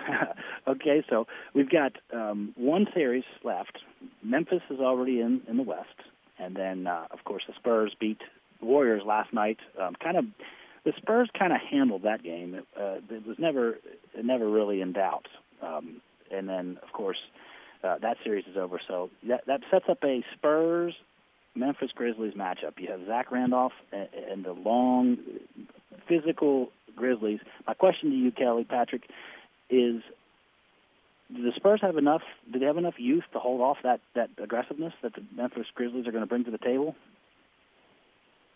okay, 0.68 1.04
so 1.10 1.26
we've 1.54 1.68
got 1.68 1.92
um, 2.14 2.54
one 2.56 2.86
series 2.94 3.24
left. 3.44 3.78
Memphis 4.22 4.62
is 4.70 4.80
already 4.80 5.20
in 5.20 5.42
in 5.48 5.58
the 5.58 5.62
West, 5.62 5.86
and 6.38 6.56
then 6.56 6.86
uh, 6.86 7.06
of 7.10 7.24
course 7.24 7.42
the 7.46 7.54
Spurs 7.54 7.94
beat 7.98 8.20
the 8.60 8.66
Warriors 8.66 9.02
last 9.06 9.32
night. 9.32 9.58
Um, 9.80 9.94
kind 10.02 10.16
of, 10.16 10.24
the 10.84 10.92
Spurs 10.96 11.28
kind 11.38 11.52
of 11.52 11.60
handled 11.60 12.02
that 12.02 12.22
game. 12.22 12.54
It, 12.54 12.64
uh, 12.78 13.14
it 13.14 13.26
was 13.26 13.38
never 13.38 13.78
never 14.22 14.48
really 14.48 14.80
in 14.80 14.92
doubt. 14.92 15.26
Um, 15.62 16.00
and 16.30 16.48
then 16.48 16.78
of 16.82 16.92
course 16.92 17.18
uh, 17.84 17.98
that 17.98 18.16
series 18.24 18.44
is 18.46 18.56
over. 18.56 18.80
So 18.86 19.10
that 19.28 19.46
that 19.46 19.60
sets 19.70 19.86
up 19.88 19.98
a 20.04 20.24
Spurs 20.34 20.94
Memphis 21.54 21.90
Grizzlies 21.94 22.34
matchup. 22.34 22.78
You 22.78 22.90
have 22.90 23.06
Zach 23.06 23.30
Randolph 23.30 23.72
and, 23.92 24.08
and 24.30 24.44
the 24.44 24.52
long 24.52 25.18
physical 26.08 26.70
Grizzlies. 26.96 27.40
My 27.66 27.74
question 27.74 28.10
to 28.10 28.16
you, 28.16 28.30
Kelly 28.30 28.64
Patrick, 28.64 29.02
is 29.70 30.02
do 31.34 31.42
the 31.42 31.52
Spurs 31.56 31.80
have 31.82 31.96
enough? 31.96 32.22
Do 32.52 32.58
they 32.58 32.66
have 32.66 32.76
enough 32.76 32.94
youth 32.98 33.24
to 33.32 33.38
hold 33.38 33.60
off 33.60 33.78
that 33.82 34.00
that 34.14 34.30
aggressiveness 34.42 34.92
that 35.02 35.14
the 35.14 35.22
Memphis 35.34 35.66
Grizzlies 35.74 36.06
are 36.06 36.12
going 36.12 36.22
to 36.22 36.28
bring 36.28 36.44
to 36.44 36.50
the 36.50 36.58
table? 36.58 36.94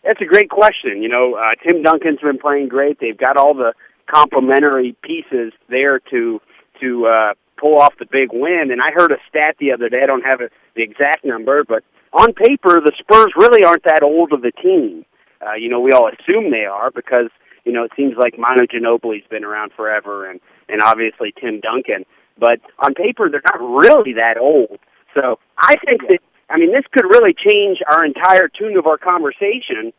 That's 0.03 0.21
a 0.21 0.25
great 0.25 0.49
question. 0.49 1.01
You 1.01 1.09
know, 1.09 1.35
uh, 1.35 1.55
Tim 1.65 1.81
Duncan's 1.81 2.19
been 2.19 2.37
playing 2.37 2.69
great. 2.69 2.99
They've 2.99 3.17
got 3.17 3.37
all 3.37 3.53
the 3.53 3.73
complementary 4.09 4.95
pieces 5.03 5.53
there 5.69 5.99
to 6.11 6.41
to 6.81 7.05
uh, 7.07 7.33
pull 7.57 7.77
off 7.77 7.93
the 7.99 8.05
big 8.05 8.29
win. 8.31 8.69
And 8.71 8.81
I 8.81 8.91
heard 8.91 9.11
a 9.11 9.17
stat 9.29 9.55
the 9.59 9.71
other 9.71 9.89
day. 9.89 10.01
I 10.03 10.05
don't 10.05 10.23
have 10.23 10.41
it, 10.41 10.51
the 10.75 10.83
exact 10.83 11.25
number, 11.25 11.63
but 11.63 11.83
on 12.13 12.33
paper, 12.33 12.79
the 12.79 12.93
Spurs 12.99 13.33
really 13.35 13.63
aren't 13.63 13.83
that 13.83 14.03
old 14.03 14.31
of 14.31 14.43
a 14.43 14.51
team. 14.51 15.05
Uh, 15.45 15.53
you 15.53 15.69
know, 15.69 15.79
we 15.79 15.91
all 15.91 16.09
assume 16.09 16.51
they 16.51 16.65
are 16.65 16.89
because 16.91 17.29
you 17.67 17.73
know, 17.73 17.83
it 17.83 17.91
seems 17.97 18.15
like 18.17 18.39
Manu 18.39 18.65
Ginobili's 18.65 19.27
been 19.29 19.43
around 19.43 19.73
forever, 19.73 20.29
and 20.29 20.39
and 20.69 20.81
obviously 20.81 21.33
Tim 21.37 21.59
Duncan. 21.59 22.05
But 22.39 22.59
on 22.79 22.93
paper, 22.93 23.29
they're 23.29 23.41
not 23.45 23.59
really 23.59 24.13
that 24.13 24.37
old. 24.37 24.79
So 25.13 25.39
I 25.57 25.75
think 25.85 26.01
that 26.09 26.19
I 26.49 26.57
mean 26.57 26.71
this 26.71 26.85
could 26.91 27.05
really 27.05 27.33
change 27.33 27.79
our 27.89 28.05
entire 28.05 28.47
tune 28.47 28.77
of 28.77 28.87
our 28.87 28.97
conversation. 28.97 29.93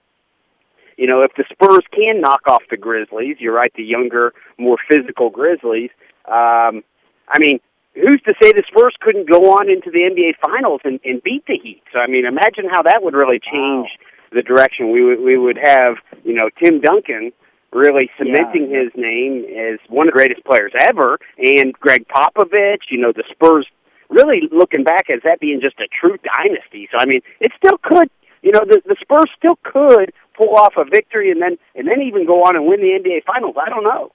You 0.97 1.07
know, 1.07 1.23
if 1.23 1.33
the 1.37 1.45
Spurs 1.51 1.85
can 1.93 2.21
knock 2.21 2.43
off 2.47 2.63
the 2.71 2.77
Grizzlies, 2.77 3.37
you're 3.39 3.55
right, 3.55 3.73
the 3.75 3.85
younger, 3.85 4.35
more 4.59 4.79
physical 4.89 5.31
Grizzlies. 5.31 5.91
Um, 6.25 6.83
I 7.29 7.39
mean, 7.39 7.61
who's 7.95 8.21
to 8.23 8.35
say 8.43 8.53
the 8.53 8.65
Spurs 8.67 8.95
couldn't 9.01 9.29
go 9.29 9.53
on 9.53 9.71
into 9.71 9.91
the 9.91 10.01
NBA 10.01 10.35
Finals 10.43 10.81
and, 10.85 10.99
and 11.05 11.23
beat 11.23 11.47
the 11.47 11.57
Heat? 11.57 11.83
So 11.93 12.01
I 12.01 12.07
mean, 12.07 12.27
imagine 12.27 12.69
how 12.69 12.83
that 12.83 13.03
would 13.03 13.15
really 13.15 13.39
change 13.39 13.89
wow. 13.89 14.33
the 14.33 14.43
direction 14.43 14.91
we 14.91 15.05
would 15.05 15.21
we 15.21 15.37
would 15.37 15.59
have. 15.63 15.97
You 16.25 16.35
know, 16.35 16.51
Tim 16.63 16.81
Duncan 16.81 17.33
really 17.73 18.11
cementing 18.19 18.71
yeah. 18.71 18.85
his 18.85 18.93
name 18.97 19.45
as 19.45 19.79
one 19.89 20.09
of 20.09 20.13
the 20.13 20.17
greatest 20.17 20.45
players 20.45 20.73
ever, 20.79 21.19
and 21.39 21.73
Gregg 21.75 22.07
Popovich. 22.09 22.91
You 22.91 22.99
know, 22.99 23.13
the 23.13 23.25
Spurs 23.31 23.67
really 24.09 24.49
looking 24.51 24.85
back 24.85 25.11
as 25.11 25.21
that 25.25 25.41
being 25.41 25.61
just 25.63 25.79
a 25.81 25.89
true 25.89 26.17
dynasty. 26.37 26.89
So 26.91 26.99
I 26.99 27.07
mean, 27.07 27.21
it 27.41 27.53
still 27.57 27.79
could. 27.83 28.11
You 28.43 28.53
know, 28.53 28.65
the 28.65 28.81
the 28.87 28.97
Spurs 29.01 29.31
still 29.37 29.59
could 29.63 30.13
pull 30.37 30.55
off 30.55 30.75
a 30.77 30.85
victory 30.85 31.31
and 31.31 31.43
then 31.43 31.59
and 31.75 31.89
then 31.89 32.03
even 32.03 32.27
go 32.27 32.45
on 32.45 32.57
and 32.57 32.67
win 32.67 32.81
the 32.81 32.99
NBA 32.99 33.25
Finals. 33.25 33.57
I 33.61 33.69
don't 33.69 33.85
know 33.85 34.13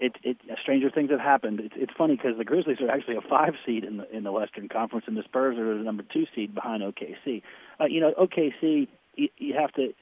it, 0.00 0.16
it 0.22 0.36
stranger 0.62 0.90
things 0.90 1.10
have 1.10 1.20
happened. 1.20 1.60
It's 1.60 1.74
it's 1.76 1.92
funny 1.96 2.16
because 2.16 2.36
the 2.36 2.44
Grizzlies 2.44 2.80
are 2.80 2.90
actually 2.90 3.16
a 3.16 3.20
five 3.20 3.54
seed 3.64 3.84
in 3.84 3.98
the 3.98 4.16
in 4.16 4.24
the 4.24 4.32
Western 4.32 4.68
Conference, 4.68 5.06
and 5.08 5.16
the 5.16 5.22
Spurs 5.22 5.58
are 5.58 5.76
the 5.76 5.84
number 5.84 6.02
two 6.12 6.26
seed 6.34 6.54
behind 6.54 6.82
OKC. 6.82 7.42
Uh, 7.80 7.84
you 7.86 8.00
know, 8.00 8.12
OKC, 8.18 8.88
you, 9.16 9.28
you 9.38 9.54
have 9.54 9.72
to 9.74 9.92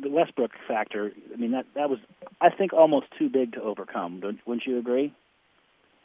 the 0.00 0.10
Westbrook 0.10 0.52
factor. 0.68 1.12
I 1.32 1.36
mean, 1.36 1.52
that 1.52 1.66
that 1.74 1.90
was 1.90 1.98
I 2.40 2.50
think 2.50 2.72
almost 2.72 3.06
too 3.18 3.28
big 3.28 3.52
to 3.52 3.62
overcome. 3.62 4.20
Don't, 4.20 4.38
wouldn't 4.46 4.66
you 4.66 4.78
agree? 4.78 5.12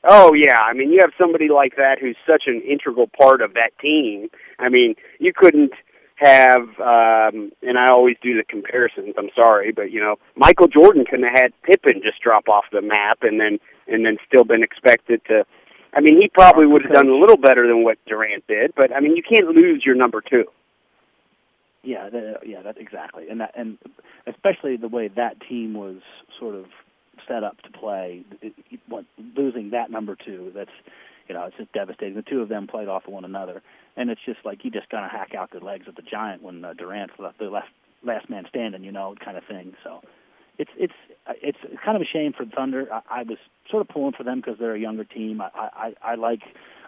Oh 0.03 0.33
yeah, 0.33 0.57
I 0.57 0.73
mean, 0.73 0.91
you 0.91 0.99
have 1.01 1.11
somebody 1.17 1.49
like 1.49 1.75
that 1.75 1.99
who's 1.99 2.17
such 2.25 2.43
an 2.47 2.61
integral 2.61 3.07
part 3.07 3.41
of 3.41 3.53
that 3.53 3.71
team. 3.79 4.29
I 4.57 4.69
mean, 4.69 4.95
you 5.19 5.31
couldn't 5.33 5.73
have, 6.15 6.61
um, 6.79 7.51
and 7.61 7.77
I 7.77 7.87
always 7.89 8.15
do 8.21 8.35
the 8.35 8.43
comparisons. 8.43 9.15
I'm 9.17 9.29
sorry, 9.35 9.71
but 9.71 9.91
you 9.91 9.99
know, 9.99 10.17
Michael 10.35 10.67
Jordan 10.67 11.05
couldn't 11.05 11.25
have 11.25 11.37
had 11.37 11.61
Pippen 11.63 12.01
just 12.03 12.21
drop 12.21 12.49
off 12.49 12.65
the 12.71 12.81
map 12.81 13.19
and 13.21 13.39
then 13.39 13.59
and 13.87 14.05
then 14.05 14.17
still 14.27 14.43
been 14.43 14.63
expected 14.63 15.21
to. 15.27 15.45
I 15.93 15.99
mean, 15.99 16.21
he 16.21 16.29
probably 16.29 16.65
would 16.65 16.83
have 16.83 16.93
done 16.93 17.09
a 17.09 17.15
little 17.15 17.37
better 17.37 17.67
than 17.67 17.83
what 17.83 17.97
Durant 18.07 18.47
did, 18.47 18.73
but 18.75 18.95
I 18.95 19.01
mean, 19.01 19.15
you 19.15 19.23
can't 19.23 19.49
lose 19.49 19.83
your 19.85 19.95
number 19.95 20.21
two. 20.21 20.45
Yeah, 21.83 22.09
that, 22.09 22.39
yeah, 22.45 22.61
that's 22.61 22.77
exactly, 22.79 23.27
and 23.29 23.41
that, 23.41 23.53
and 23.55 23.77
especially 24.27 24.77
the 24.77 24.87
way 24.87 25.07
that 25.07 25.37
team 25.41 25.73
was 25.73 25.97
sort 26.39 26.53
of 26.53 26.65
set 27.27 27.43
up 27.43 27.59
to 27.63 27.71
play. 27.71 28.23
It, 28.41 28.53
it, 28.69 28.79
losing 29.35 29.71
that 29.71 29.89
number 29.89 30.15
two, 30.15 30.51
that's 30.53 30.69
you 31.27 31.35
know, 31.35 31.45
it's 31.45 31.57
just 31.57 31.71
devastating. 31.71 32.15
The 32.15 32.23
two 32.23 32.41
of 32.41 32.49
them 32.49 32.67
played 32.67 32.87
off 32.87 33.05
of 33.07 33.13
one 33.13 33.25
another, 33.25 33.61
and 33.95 34.09
it's 34.09 34.21
just 34.25 34.39
like 34.43 34.63
you 34.65 34.71
just 34.71 34.89
kind 34.89 35.05
of 35.05 35.11
hack 35.11 35.33
out 35.33 35.51
the 35.51 35.63
legs 35.63 35.87
of 35.87 35.95
the 35.95 36.01
giant 36.01 36.43
when 36.43 36.63
uh, 36.63 36.73
Durant's 36.73 37.13
left 37.19 37.39
the 37.39 37.45
last 37.45 37.69
last 38.03 38.29
man 38.29 38.45
standing, 38.49 38.83
you 38.83 38.91
know, 38.91 39.15
kind 39.23 39.37
of 39.37 39.43
thing. 39.45 39.73
So 39.83 40.01
it's 40.57 40.71
it's 40.77 40.93
it's 41.41 41.57
kind 41.83 41.95
of 41.95 42.01
a 42.01 42.05
shame 42.05 42.33
for 42.33 42.45
Thunder. 42.45 42.87
I, 42.91 43.21
I 43.21 43.23
was 43.23 43.37
sort 43.69 43.81
of 43.81 43.87
pulling 43.87 44.13
for 44.13 44.23
them 44.23 44.41
because 44.41 44.59
they're 44.59 44.75
a 44.75 44.79
younger 44.79 45.03
team. 45.03 45.41
I, 45.41 45.49
I 45.55 45.93
I 46.03 46.15
like 46.15 46.41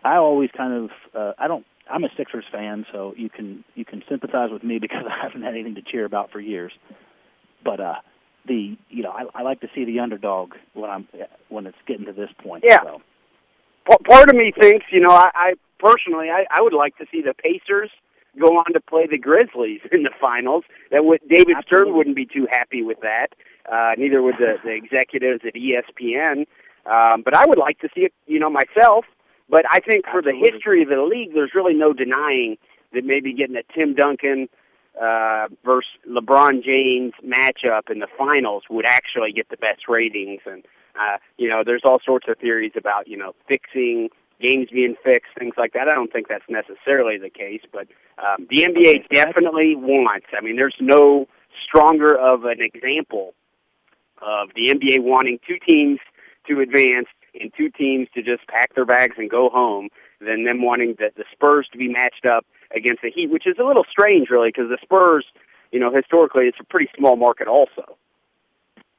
I 0.03 0.17
always 0.17 0.49
kind 0.55 0.73
of 0.73 0.89
uh, 1.15 1.33
I 1.39 1.47
don't 1.47 1.65
I'm 1.89 2.03
a 2.03 2.09
Sixers 2.15 2.45
fan, 2.51 2.85
so 2.91 3.13
you 3.17 3.29
can 3.29 3.63
you 3.75 3.85
can 3.85 4.03
sympathize 4.09 4.49
with 4.51 4.63
me 4.63 4.79
because 4.81 5.03
I 5.09 5.23
haven't 5.23 5.43
had 5.43 5.53
anything 5.53 5.75
to 5.75 5.81
cheer 5.81 6.05
about 6.05 6.31
for 6.31 6.39
years. 6.39 6.71
But 7.63 7.79
uh 7.79 7.95
the 8.47 8.77
you 8.89 9.03
know 9.03 9.11
I, 9.11 9.25
I 9.33 9.41
like 9.43 9.61
to 9.61 9.67
see 9.73 9.85
the 9.85 9.99
underdog 9.99 10.53
when 10.73 10.89
I'm 10.89 11.07
when 11.49 11.65
it's 11.67 11.77
getting 11.87 12.05
to 12.05 12.13
this 12.13 12.29
point. 12.41 12.63
Yeah. 12.67 12.83
So. 12.83 13.01
Part 14.09 14.29
of 14.29 14.35
me 14.37 14.53
thinks, 14.57 14.85
you 14.93 15.01
know, 15.01 15.13
I, 15.13 15.29
I 15.35 15.53
personally, 15.77 16.29
I, 16.29 16.45
I 16.49 16.61
would 16.61 16.71
like 16.71 16.97
to 16.99 17.05
see 17.11 17.21
the 17.21 17.33
Pacers 17.33 17.89
go 18.39 18.57
on 18.57 18.73
to 18.73 18.79
play 18.79 19.07
the 19.07 19.17
Grizzlies 19.17 19.81
in 19.91 20.03
the 20.03 20.11
finals. 20.19 20.63
That 20.91 21.05
would 21.05 21.19
David 21.27 21.57
Absolutely. 21.57 21.63
Stern 21.67 21.97
wouldn't 21.97 22.15
be 22.15 22.25
too 22.25 22.47
happy 22.49 22.81
with 22.81 22.99
that. 23.01 23.27
Uh, 23.71 23.91
neither 23.97 24.21
would 24.21 24.35
the, 24.35 24.55
the 24.63 24.71
executives 24.73 25.41
at 25.45 25.53
ESPN. 25.53 26.45
Um, 26.85 27.21
but 27.23 27.35
I 27.35 27.45
would 27.45 27.57
like 27.57 27.79
to 27.79 27.89
see 27.95 28.01
it, 28.01 28.13
you 28.27 28.39
know, 28.39 28.49
myself. 28.49 29.05
But 29.53 29.65
I 29.69 29.81
think 29.81 30.05
for 30.05 30.17
Absolutely. 30.17 30.49
the 30.49 30.51
history 30.51 30.81
of 30.81 30.89
the 30.89 31.03
league, 31.03 31.35
there's 31.35 31.51
really 31.53 31.75
no 31.75 31.93
denying 31.93 32.57
that 32.91 33.05
maybe 33.05 33.33
getting 33.33 33.55
a 33.55 33.61
Tim 33.71 33.93
Duncan 33.93 34.49
uh, 34.99 35.45
versus 35.63 35.91
LeBron 36.09 36.63
James 36.63 37.13
matchup 37.23 37.91
in 37.91 37.99
the 37.99 38.07
finals 38.17 38.63
would 38.71 38.87
actually 38.87 39.31
get 39.31 39.49
the 39.49 39.57
best 39.57 39.87
ratings. 39.87 40.41
And 40.47 40.65
uh, 40.99 41.17
you 41.37 41.47
know, 41.47 41.61
there's 41.63 41.83
all 41.85 41.99
sorts 42.03 42.25
of 42.27 42.39
theories 42.39 42.71
about 42.75 43.07
you 43.07 43.15
know 43.15 43.35
fixing 43.47 44.09
games 44.41 44.69
being 44.71 44.95
fixed, 45.03 45.29
things 45.37 45.53
like 45.55 45.73
that. 45.73 45.87
I 45.87 45.93
don't 45.93 46.11
think 46.11 46.29
that's 46.29 46.49
necessarily 46.49 47.19
the 47.19 47.29
case, 47.29 47.61
but 47.71 47.87
um, 48.17 48.47
the 48.49 48.63
NBA 48.63 49.07
definitely 49.09 49.75
wants. 49.75 50.25
I 50.35 50.41
mean, 50.41 50.55
there's 50.55 50.77
no 50.79 51.27
stronger 51.63 52.17
of 52.17 52.45
an 52.45 52.57
example 52.59 53.35
of 54.19 54.49
the 54.55 54.73
NBA 54.73 55.03
wanting 55.03 55.37
two 55.47 55.59
teams 55.59 55.99
to 56.47 56.59
advance 56.59 57.05
and 57.39 57.51
two 57.55 57.69
teams 57.69 58.07
to 58.13 58.21
just 58.21 58.47
pack 58.47 58.75
their 58.75 58.85
bags 58.85 59.15
and 59.17 59.29
go 59.29 59.49
home 59.49 59.89
than 60.19 60.45
them 60.45 60.63
wanting 60.63 60.95
the, 60.97 61.11
the 61.15 61.25
Spurs 61.31 61.67
to 61.71 61.77
be 61.77 61.87
matched 61.87 62.25
up 62.25 62.45
against 62.75 63.01
the 63.01 63.11
Heat, 63.11 63.29
which 63.29 63.47
is 63.47 63.55
a 63.59 63.63
little 63.63 63.85
strange, 63.89 64.29
really, 64.29 64.49
because 64.49 64.69
the 64.69 64.77
Spurs, 64.81 65.25
you 65.71 65.79
know, 65.79 65.93
historically, 65.93 66.45
it's 66.45 66.59
a 66.59 66.63
pretty 66.63 66.89
small 66.97 67.15
market 67.15 67.47
also. 67.47 67.97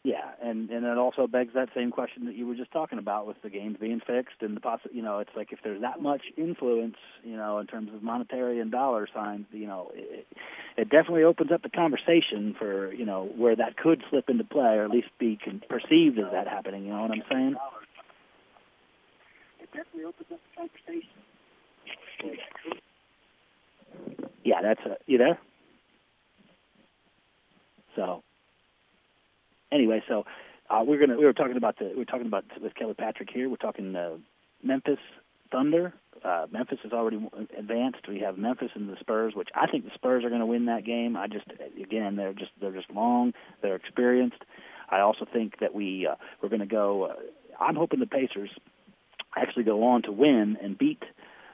Yeah, 0.04 0.32
and 0.42 0.68
and 0.68 0.84
it 0.84 0.98
also 0.98 1.26
begs 1.26 1.54
that 1.54 1.70
same 1.74 1.90
question 1.90 2.26
that 2.26 2.34
you 2.34 2.46
were 2.46 2.54
just 2.54 2.70
talking 2.72 2.98
about 2.98 3.26
with 3.26 3.40
the 3.40 3.48
games 3.48 3.78
being 3.80 4.02
fixed 4.06 4.42
and 4.42 4.54
the 4.54 4.60
possi- 4.60 4.92
you 4.92 5.00
know, 5.00 5.20
it's 5.20 5.30
like 5.34 5.50
if 5.50 5.60
there's 5.64 5.80
that 5.80 6.02
much 6.02 6.20
influence, 6.36 6.96
you 7.22 7.38
know, 7.38 7.58
in 7.58 7.66
terms 7.66 7.88
of 7.94 8.02
monetary 8.02 8.60
and 8.60 8.70
dollar 8.70 9.08
signs, 9.14 9.46
you 9.50 9.66
know, 9.66 9.92
it, 9.94 10.26
it 10.76 10.90
definitely 10.90 11.22
opens 11.22 11.50
up 11.52 11.62
the 11.62 11.70
conversation 11.70 12.54
for 12.58 12.92
you 12.92 13.06
know 13.06 13.32
where 13.34 13.56
that 13.56 13.78
could 13.78 14.04
slip 14.10 14.28
into 14.28 14.44
play 14.44 14.76
or 14.76 14.84
at 14.84 14.90
least 14.90 15.08
be 15.18 15.38
con- 15.42 15.62
perceived 15.70 16.18
as 16.18 16.30
that 16.32 16.48
happening. 16.48 16.84
You 16.84 16.92
know 16.92 17.00
what 17.00 17.10
I'm 17.10 17.22
saying? 17.30 17.56
It 19.74 19.78
definitely 19.78 20.04
opens 20.04 20.28
up 20.32 20.38
the 20.38 20.56
conversation. 20.56 21.10
Yeah, 24.44 24.62
that's 24.62 24.80
a, 24.86 24.96
you 25.06 25.18
there. 25.18 25.38
So 27.96 28.22
anyway, 29.72 30.02
so 30.08 30.24
uh, 30.70 30.82
we're 30.86 30.98
gonna 30.98 31.18
we 31.18 31.24
were 31.24 31.32
talking 31.32 31.56
about 31.56 31.78
the 31.78 31.92
we 31.96 32.02
are 32.02 32.06
talking 32.06 32.26
about 32.26 32.44
with 32.60 32.74
Kelly 32.74 32.94
Patrick 32.94 33.30
here. 33.32 33.48
We're 33.48 33.56
talking 33.56 33.94
uh, 33.96 34.16
Memphis 34.62 34.98
Thunder. 35.50 35.92
Uh, 36.24 36.46
Memphis 36.50 36.78
is 36.84 36.92
already 36.92 37.26
advanced. 37.58 38.08
We 38.08 38.20
have 38.20 38.38
Memphis 38.38 38.70
and 38.74 38.88
the 38.88 38.96
Spurs, 39.00 39.34
which 39.34 39.48
I 39.54 39.66
think 39.66 39.84
the 39.84 39.90
Spurs 39.94 40.24
are 40.24 40.28
going 40.28 40.40
to 40.40 40.46
win 40.46 40.66
that 40.66 40.84
game. 40.84 41.16
I 41.16 41.26
just 41.26 41.46
again 41.80 42.16
they're 42.16 42.32
just 42.32 42.52
they're 42.60 42.72
just 42.72 42.90
long, 42.90 43.32
they're 43.62 43.76
experienced. 43.76 44.42
I 44.88 45.00
also 45.00 45.26
think 45.30 45.58
that 45.60 45.74
we 45.74 46.06
uh, 46.10 46.14
we're 46.42 46.48
going 46.48 46.60
to 46.60 46.66
go. 46.66 47.04
Uh, 47.04 47.14
I'm 47.60 47.76
hoping 47.76 48.00
the 48.00 48.06
Pacers 48.06 48.50
actually 49.36 49.64
go 49.64 49.84
on 49.84 50.02
to 50.02 50.12
win 50.12 50.56
and 50.62 50.76
beat 50.76 51.02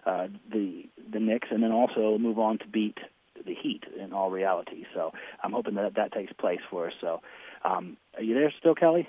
uh, 0.07 0.28
the 0.51 0.85
the 1.12 1.20
Knicks, 1.20 1.49
and 1.51 1.62
then 1.62 1.72
also 1.72 2.16
move 2.18 2.39
on 2.39 2.59
to 2.59 2.66
beat 2.66 2.99
the 3.45 3.55
Heat 3.55 3.85
in 3.99 4.12
all 4.12 4.31
reality. 4.31 4.85
So 4.95 5.12
I'm 5.43 5.53
hoping 5.53 5.74
that 5.74 5.95
that 5.97 6.12
takes 6.12 6.33
place 6.33 6.61
for 6.70 6.89
us. 6.89 6.93
So 7.01 7.20
um, 7.64 7.97
are 8.16 8.22
you 8.22 8.35
there 8.35 8.53
still, 8.59 8.74
Kelly? 8.74 9.09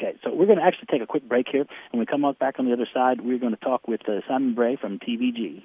Okay, 0.00 0.18
so 0.24 0.34
we're 0.34 0.46
going 0.46 0.58
to 0.58 0.64
actually 0.64 0.88
take 0.90 1.02
a 1.02 1.06
quick 1.06 1.28
break 1.28 1.46
here. 1.50 1.64
When 1.92 2.00
we 2.00 2.06
come 2.06 2.24
up 2.24 2.38
back 2.38 2.58
on 2.58 2.64
the 2.64 2.72
other 2.72 2.88
side, 2.92 3.20
we're 3.20 3.38
going 3.38 3.54
to 3.54 3.60
talk 3.60 3.86
with 3.86 4.00
uh, 4.08 4.20
Simon 4.26 4.54
Bray 4.54 4.76
from 4.76 4.98
TVG 4.98 5.62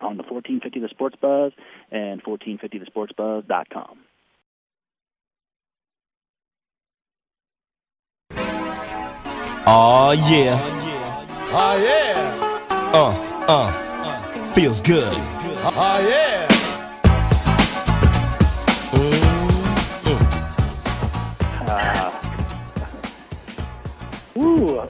on 0.00 0.16
the 0.16 0.22
1450 0.22 0.80
The 0.80 0.88
Sports 0.88 1.16
Buzz 1.20 1.52
and 1.90 2.22
1450thesportsbuzz.com. 2.22 3.98
Oh 9.72 10.10
yeah. 10.10 10.58
Oh 11.52 11.76
yeah. 11.80 12.66
Uh, 12.92 13.10
uh. 13.46 14.46
Feels 14.52 14.80
good. 14.80 15.14
Oh 15.14 16.08
yeah. 16.08 16.48
Ooh, 24.36 24.80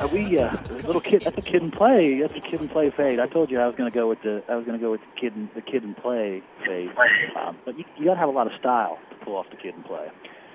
are 0.00 0.08
we 0.08 0.38
uh, 0.38 0.56
little 0.86 1.02
kid? 1.02 1.24
That's 1.26 1.36
a 1.36 1.42
kid 1.42 1.60
and 1.60 1.70
play. 1.70 2.18
That's 2.22 2.34
a 2.34 2.40
kid 2.40 2.60
and 2.60 2.70
play 2.70 2.88
fade. 2.88 3.20
I 3.20 3.26
told 3.26 3.50
you 3.50 3.60
I 3.60 3.66
was 3.66 3.76
going 3.76 3.92
to 3.92 3.94
go 3.94 4.08
with 4.08 4.22
the 4.22 4.42
I 4.48 4.56
was 4.56 4.64
going 4.64 4.78
to 4.78 4.82
go 4.82 4.92
with 4.92 5.02
the 5.02 5.20
kid 5.20 5.36
and 5.36 5.50
the 5.54 5.60
kid 5.60 5.82
and 5.82 5.94
play 5.94 6.42
fade. 6.64 6.88
Um, 7.36 7.58
but 7.66 7.76
you, 7.76 7.84
you 7.98 8.06
got 8.06 8.14
to 8.14 8.20
have 8.20 8.30
a 8.30 8.32
lot 8.32 8.46
of 8.46 8.54
style 8.58 8.98
to 9.10 9.16
pull 9.26 9.36
off 9.36 9.50
the 9.50 9.58
kid 9.58 9.74
and 9.74 9.84
play. 9.84 10.08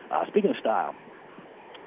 Uh, 0.09 0.25
speaking 0.25 0.49
of 0.49 0.57
style, 0.57 0.95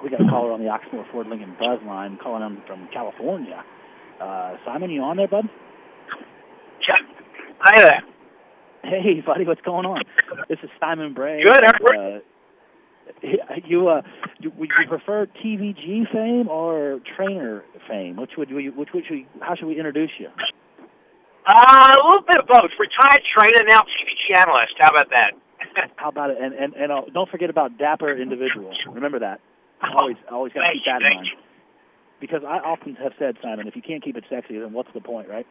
we 0.02 0.10
got 0.10 0.20
a 0.20 0.28
caller 0.28 0.52
on 0.52 0.60
the 0.60 0.66
Oxmoor 0.66 1.10
Ford 1.10 1.26
Lincoln 1.26 1.54
Buzz 1.58 1.78
line 1.86 2.18
calling 2.22 2.42
him 2.42 2.62
from 2.66 2.88
California. 2.92 3.64
Uh, 4.20 4.56
Simon, 4.64 4.90
you 4.90 5.02
on 5.02 5.16
there, 5.16 5.28
bud? 5.28 5.44
Yeah. 6.88 6.96
Hi 7.60 7.82
there. 7.82 8.02
Hey, 8.82 9.22
buddy, 9.24 9.44
what's 9.44 9.60
going 9.60 9.84
on? 9.84 10.02
This 10.48 10.58
is 10.62 10.70
Simon 10.80 11.12
Bray. 11.12 11.42
Good. 11.44 11.64
Uh, 11.64 12.20
you 13.66 13.88
uh, 13.88 14.02
do, 14.40 14.50
would 14.56 14.70
you 14.78 14.88
prefer 14.88 15.26
TVG 15.44 16.10
fame 16.12 16.48
or 16.48 17.00
trainer 17.16 17.62
fame? 17.88 18.16
Which 18.16 18.32
would 18.38 18.48
you? 18.48 18.72
Which 18.72 18.90
would 18.94 19.04
you? 19.10 19.26
How 19.40 19.54
should 19.54 19.66
we 19.66 19.76
introduce 19.76 20.10
you? 20.18 20.28
Uh, 21.46 21.88
a 21.92 22.06
little 22.06 22.22
bit 22.26 22.38
of 22.38 22.46
both. 22.46 22.70
Retired 22.78 23.22
trainer, 23.36 23.68
now 23.68 23.80
TVG 23.80 24.38
analyst. 24.38 24.74
How 24.78 24.90
about 24.90 25.10
that? 25.10 25.32
How 25.96 26.08
about 26.08 26.30
it? 26.30 26.38
And 26.40 26.54
and 26.54 26.74
and 26.74 26.92
uh, 26.92 27.02
don't 27.12 27.28
forget 27.28 27.50
about 27.50 27.76
dapper 27.76 28.16
individual. 28.16 28.72
Remember 28.94 29.18
that. 29.18 29.40
Always 29.82 30.16
always 30.30 30.52
got 30.52 30.66
to 30.66 30.72
keep 30.72 30.84
that 30.86 31.02
in 31.02 31.16
mind. 31.16 31.28
Because 32.20 32.42
I 32.44 32.60
often 32.60 32.96
have 32.96 33.12
said, 33.18 33.36
Simon, 33.40 33.66
if 33.66 33.74
you 33.74 33.80
can't 33.80 34.04
keep 34.04 34.16
it 34.16 34.24
sexy, 34.28 34.58
then 34.58 34.74
what's 34.74 34.92
the 34.92 35.00
point, 35.00 35.28
right? 35.28 35.46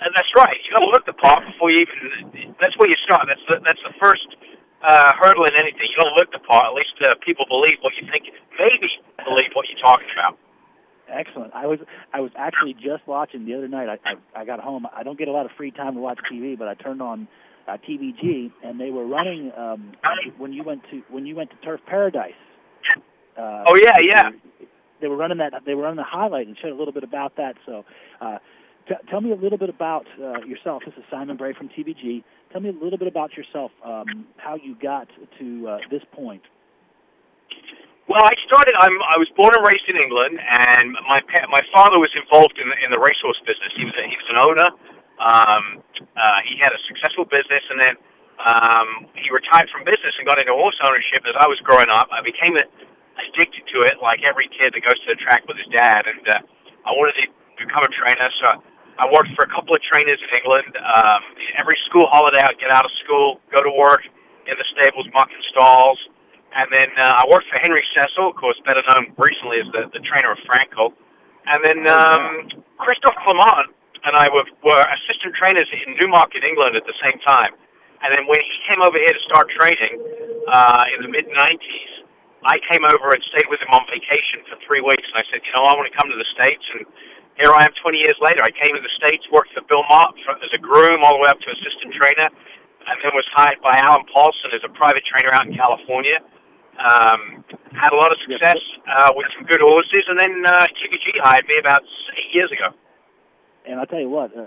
And 0.00 0.12
that's 0.14 0.28
right. 0.36 0.56
You 0.64 0.72
got 0.72 0.84
to 0.84 0.90
look 0.90 1.04
the 1.04 1.12
part 1.12 1.44
before 1.44 1.70
you 1.70 1.84
even. 1.84 2.56
That's 2.60 2.76
where 2.78 2.88
you 2.88 2.96
start. 3.04 3.28
That's 3.28 3.40
the, 3.48 3.60
that's 3.64 3.80
the 3.84 3.92
first 4.00 4.24
uh, 4.80 5.12
hurdle 5.20 5.44
in 5.44 5.56
anything. 5.56 5.88
You 5.88 5.96
got 5.96 6.08
to 6.08 6.16
look 6.16 6.32
the 6.32 6.40
part. 6.40 6.72
At 6.72 6.74
least 6.74 6.96
uh, 7.04 7.14
people 7.24 7.44
believe 7.48 7.76
what 7.80 7.92
you 8.00 8.08
think. 8.10 8.32
Maybe 8.58 8.88
believe 9.24 9.52
what 9.52 9.66
you're 9.68 9.80
talking 9.80 10.08
about. 10.12 10.38
Excellent. 11.08 11.54
I 11.54 11.66
was 11.66 11.78
I 12.12 12.20
was 12.20 12.32
actually 12.36 12.74
just 12.74 13.06
watching 13.06 13.46
the 13.46 13.54
other 13.54 13.68
night. 13.68 13.88
I, 13.88 13.98
I 14.10 14.42
I 14.42 14.44
got 14.44 14.60
home. 14.60 14.86
I 14.92 15.02
don't 15.02 15.18
get 15.18 15.28
a 15.28 15.32
lot 15.32 15.46
of 15.46 15.52
free 15.56 15.70
time 15.70 15.94
to 15.94 16.00
watch 16.00 16.18
TV, 16.30 16.58
but 16.58 16.66
I 16.66 16.74
turned 16.74 17.00
on 17.00 17.28
uh, 17.68 17.76
TVG, 17.88 18.50
and 18.64 18.80
they 18.80 18.90
were 18.90 19.06
running 19.06 19.52
um, 19.56 19.92
when 20.38 20.52
you 20.52 20.62
went 20.64 20.82
to 20.90 21.02
when 21.08 21.26
you 21.26 21.36
went 21.36 21.50
to 21.50 21.56
Turf 21.64 21.80
Paradise. 21.86 22.34
Uh, 23.36 23.64
oh 23.66 23.76
yeah, 23.76 23.98
yeah. 24.00 24.30
They, 24.30 24.66
they 25.02 25.08
were 25.08 25.16
running 25.16 25.38
that. 25.38 25.52
They 25.64 25.74
were 25.74 25.82
running 25.82 25.96
the 25.96 26.04
highlight 26.04 26.46
and 26.46 26.56
showed 26.60 26.72
a 26.72 26.76
little 26.78 26.92
bit 26.92 27.04
about 27.04 27.36
that. 27.36 27.56
So, 27.66 27.84
uh, 28.20 28.38
t- 28.88 28.94
tell 29.10 29.20
me 29.20 29.32
a 29.32 29.36
little 29.36 29.58
bit 29.58 29.68
about 29.68 30.06
uh, 30.20 30.40
yourself. 30.44 30.82
This 30.84 30.94
is 30.96 31.04
Simon 31.10 31.36
Bray 31.36 31.52
from 31.52 31.68
TVG. 31.68 32.24
Tell 32.52 32.60
me 32.60 32.70
a 32.70 32.72
little 32.72 32.98
bit 32.98 33.08
about 33.08 33.36
yourself. 33.36 33.70
Um, 33.84 34.26
how 34.36 34.56
you 34.56 34.74
got 34.80 35.08
to 35.38 35.68
uh, 35.68 35.78
this 35.90 36.02
point. 36.12 36.42
Well, 38.08 38.22
I 38.22 38.32
started. 38.46 38.74
I'm. 38.78 38.94
I 39.10 39.18
was 39.18 39.28
born 39.36 39.50
and 39.54 39.66
raised 39.66 39.84
in 39.88 39.98
England, 39.98 40.38
and 40.38 40.94
my 41.08 41.20
my 41.50 41.62
father 41.74 41.98
was 41.98 42.10
involved 42.14 42.54
in 42.56 42.70
the, 42.70 42.76
in 42.86 42.90
the 42.94 43.02
racehorse 43.02 43.40
business. 43.42 43.74
He 43.76 43.84
was 43.84 43.94
a, 43.98 44.04
he 44.06 44.16
was 44.16 44.28
an 44.30 44.38
owner. 44.38 44.68
Um, 45.18 45.82
uh, 46.14 46.40
he 46.46 46.54
had 46.60 46.70
a 46.70 46.80
successful 46.86 47.24
business, 47.24 47.64
and 47.66 47.80
then 47.82 47.94
um, 48.46 49.10
he 49.18 49.26
retired 49.34 49.66
from 49.74 49.82
business 49.82 50.14
and 50.18 50.28
got 50.28 50.38
into 50.38 50.54
horse 50.54 50.78
ownership. 50.86 51.26
As 51.26 51.34
I 51.40 51.48
was 51.50 51.58
growing 51.66 51.90
up, 51.90 52.06
I 52.12 52.22
became 52.22 52.54
addicted 53.18 53.64
to 53.72 53.88
it, 53.88 53.98
like 54.02 54.20
every 54.24 54.48
kid 54.52 54.72
that 54.74 54.82
goes 54.84 54.98
to 55.06 55.14
the 55.14 55.20
track 55.20 55.46
with 55.48 55.56
his 55.56 55.68
dad. 55.72 56.04
And 56.06 56.24
uh, 56.28 56.40
I 56.84 56.92
wanted 56.92 57.16
to 57.22 57.26
become 57.58 57.84
a 57.84 57.92
trainer, 57.92 58.28
so 58.40 58.60
I 58.98 59.08
worked 59.12 59.32
for 59.36 59.44
a 59.44 59.50
couple 59.52 59.74
of 59.74 59.82
trainers 59.82 60.20
in 60.20 60.30
England. 60.36 60.72
Um, 60.76 61.20
every 61.56 61.76
school 61.88 62.06
holiday, 62.08 62.40
I'd 62.40 62.60
get 62.60 62.70
out 62.70 62.84
of 62.84 62.92
school, 63.04 63.40
go 63.52 63.62
to 63.62 63.72
work 63.72 64.04
in 64.46 64.54
the 64.56 64.66
stables, 64.72 65.06
mucking 65.12 65.42
stalls 65.50 65.98
and 66.56 66.72
then 66.72 66.88
uh, 66.96 67.20
I 67.20 67.24
worked 67.28 67.52
for 67.52 67.60
Henry 67.60 67.84
Cecil, 67.92 68.32
of 68.32 68.36
course, 68.36 68.56
better 68.64 68.80
known 68.88 69.12
recently 69.20 69.60
as 69.60 69.68
the, 69.76 69.92
the 69.92 70.00
trainer 70.00 70.32
of 70.32 70.40
Frankel. 70.48 70.96
And 71.44 71.60
then 71.60 71.84
oh, 71.84 71.92
um, 71.92 72.64
Christophe 72.80 73.20
Clement 73.20 73.76
and 74.08 74.16
I 74.16 74.32
were, 74.32 74.48
were 74.64 74.80
assistant 74.80 75.36
trainers 75.36 75.68
in 75.68 76.00
Newmarket, 76.00 76.44
England 76.44 76.74
at 76.74 76.88
the 76.88 76.96
same 77.04 77.20
time. 77.28 77.52
And 78.00 78.08
then 78.16 78.24
when 78.24 78.40
he 78.40 78.56
came 78.72 78.80
over 78.80 78.96
here 78.96 79.12
to 79.12 79.22
start 79.28 79.52
training 79.52 80.00
uh, 80.48 80.84
in 80.96 81.04
the 81.04 81.12
mid 81.12 81.28
90s, 81.28 81.92
I 82.44 82.60
came 82.68 82.84
over 82.84 83.14
and 83.14 83.22
stayed 83.32 83.48
with 83.48 83.60
him 83.64 83.72
on 83.72 83.86
vacation 83.88 84.44
for 84.50 84.60
three 84.66 84.84
weeks. 84.84 85.06
And 85.08 85.16
I 85.16 85.24
said, 85.32 85.40
you 85.40 85.52
know, 85.56 85.64
I 85.64 85.72
want 85.72 85.88
to 85.88 85.96
come 85.96 86.10
to 86.12 86.18
the 86.18 86.28
States. 86.36 86.62
And 86.76 86.84
here 87.40 87.52
I 87.52 87.64
am 87.64 87.72
20 87.80 87.98
years 88.00 88.18
later. 88.20 88.44
I 88.44 88.52
came 88.52 88.76
to 88.76 88.82
the 88.82 88.94
States, 89.00 89.24
worked 89.32 89.52
for 89.56 89.64
Bill 89.68 89.84
Mott 89.88 90.16
as 90.16 90.52
a 90.52 90.60
groom 90.60 91.04
all 91.04 91.16
the 91.16 91.22
way 91.24 91.30
up 91.32 91.40
to 91.40 91.48
assistant 91.52 91.96
trainer, 91.96 92.28
and 92.28 92.96
then 93.00 93.12
was 93.12 93.28
hired 93.32 93.60
by 93.60 93.76
Allen 93.76 94.04
Paulson 94.12 94.52
as 94.52 94.64
a 94.64 94.72
private 94.72 95.04
trainer 95.04 95.32
out 95.32 95.48
in 95.48 95.56
California. 95.56 96.20
Um, 96.76 97.44
had 97.72 97.92
a 97.92 97.96
lot 97.96 98.12
of 98.12 98.18
success 98.20 98.60
uh, 98.84 99.12
with 99.16 99.26
some 99.36 99.48
good 99.48 99.64
horses, 99.64 100.04
and 100.08 100.20
then 100.20 100.44
uh, 100.44 100.68
TVG 100.76 101.16
hired 101.24 101.48
me 101.48 101.56
about 101.56 101.80
eight 102.16 102.32
years 102.36 102.52
ago. 102.52 102.76
And 103.66 103.80
I'll 103.80 103.86
tell 103.86 104.00
you 104.00 104.10
what, 104.10 104.30
uh, 104.36 104.44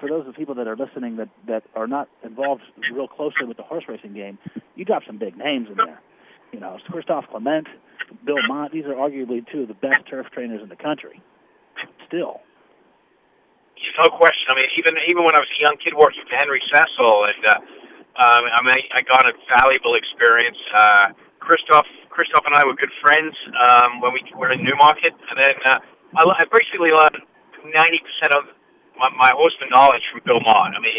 for 0.00 0.08
those 0.08 0.26
of 0.26 0.34
people 0.34 0.54
that 0.56 0.66
are 0.66 0.76
listening 0.76 1.16
that, 1.16 1.28
that 1.46 1.62
are 1.76 1.86
not 1.86 2.08
involved 2.24 2.62
real 2.92 3.06
closely 3.06 3.46
with 3.46 3.56
the 3.56 3.62
horse 3.62 3.84
racing 3.88 4.14
game, 4.14 4.38
you 4.74 4.84
drop 4.84 5.02
some 5.06 5.18
big 5.18 5.36
names 5.36 5.68
in 5.70 5.76
there. 5.76 6.00
You 6.52 6.60
know, 6.60 6.78
Christophe 6.90 7.26
Clement, 7.30 7.66
Bill 8.24 8.40
Mott, 8.48 8.72
these 8.72 8.84
are 8.84 8.94
arguably 8.94 9.44
two 9.50 9.62
of 9.62 9.68
the 9.68 9.74
best 9.74 10.06
turf 10.08 10.26
trainers 10.32 10.62
in 10.62 10.68
the 10.68 10.76
country. 10.76 11.20
Still. 12.06 12.40
No 13.96 14.12
question. 14.12 14.44
I 14.52 14.54
mean, 14.56 14.68
even 14.76 14.92
even 15.08 15.24
when 15.24 15.32
I 15.32 15.40
was 15.40 15.48
a 15.56 15.60
young 15.60 15.76
kid 15.80 15.96
working 15.96 16.20
for 16.28 16.36
Henry 16.36 16.60
Cecil, 16.68 17.16
and 17.32 17.42
uh, 17.48 17.60
um, 18.20 18.42
I 18.44 18.60
mean, 18.60 18.76
I 18.92 19.00
got 19.08 19.24
a 19.24 19.32
valuable 19.48 19.96
experience. 19.96 20.56
Uh, 20.68 21.16
Christoph, 21.40 21.88
Christoph 22.12 22.44
and 22.44 22.52
I 22.52 22.64
were 22.64 22.76
good 22.76 22.92
friends 23.00 23.32
um, 23.56 24.00
when 24.04 24.12
we 24.12 24.20
were 24.36 24.52
in 24.52 24.60
Newmarket, 24.60 25.16
and 25.16 25.36
then 25.40 25.56
uh, 25.64 25.80
I, 26.12 26.22
I 26.28 26.44
basically 26.52 26.92
learned 26.92 27.24
ninety 27.72 28.00
percent 28.04 28.36
of 28.36 28.52
my, 29.00 29.08
my 29.16 29.32
horseman 29.32 29.72
knowledge 29.72 30.04
from 30.12 30.20
Bill 30.28 30.40
Mott. 30.44 30.76
I 30.76 30.80
mean, 30.80 30.92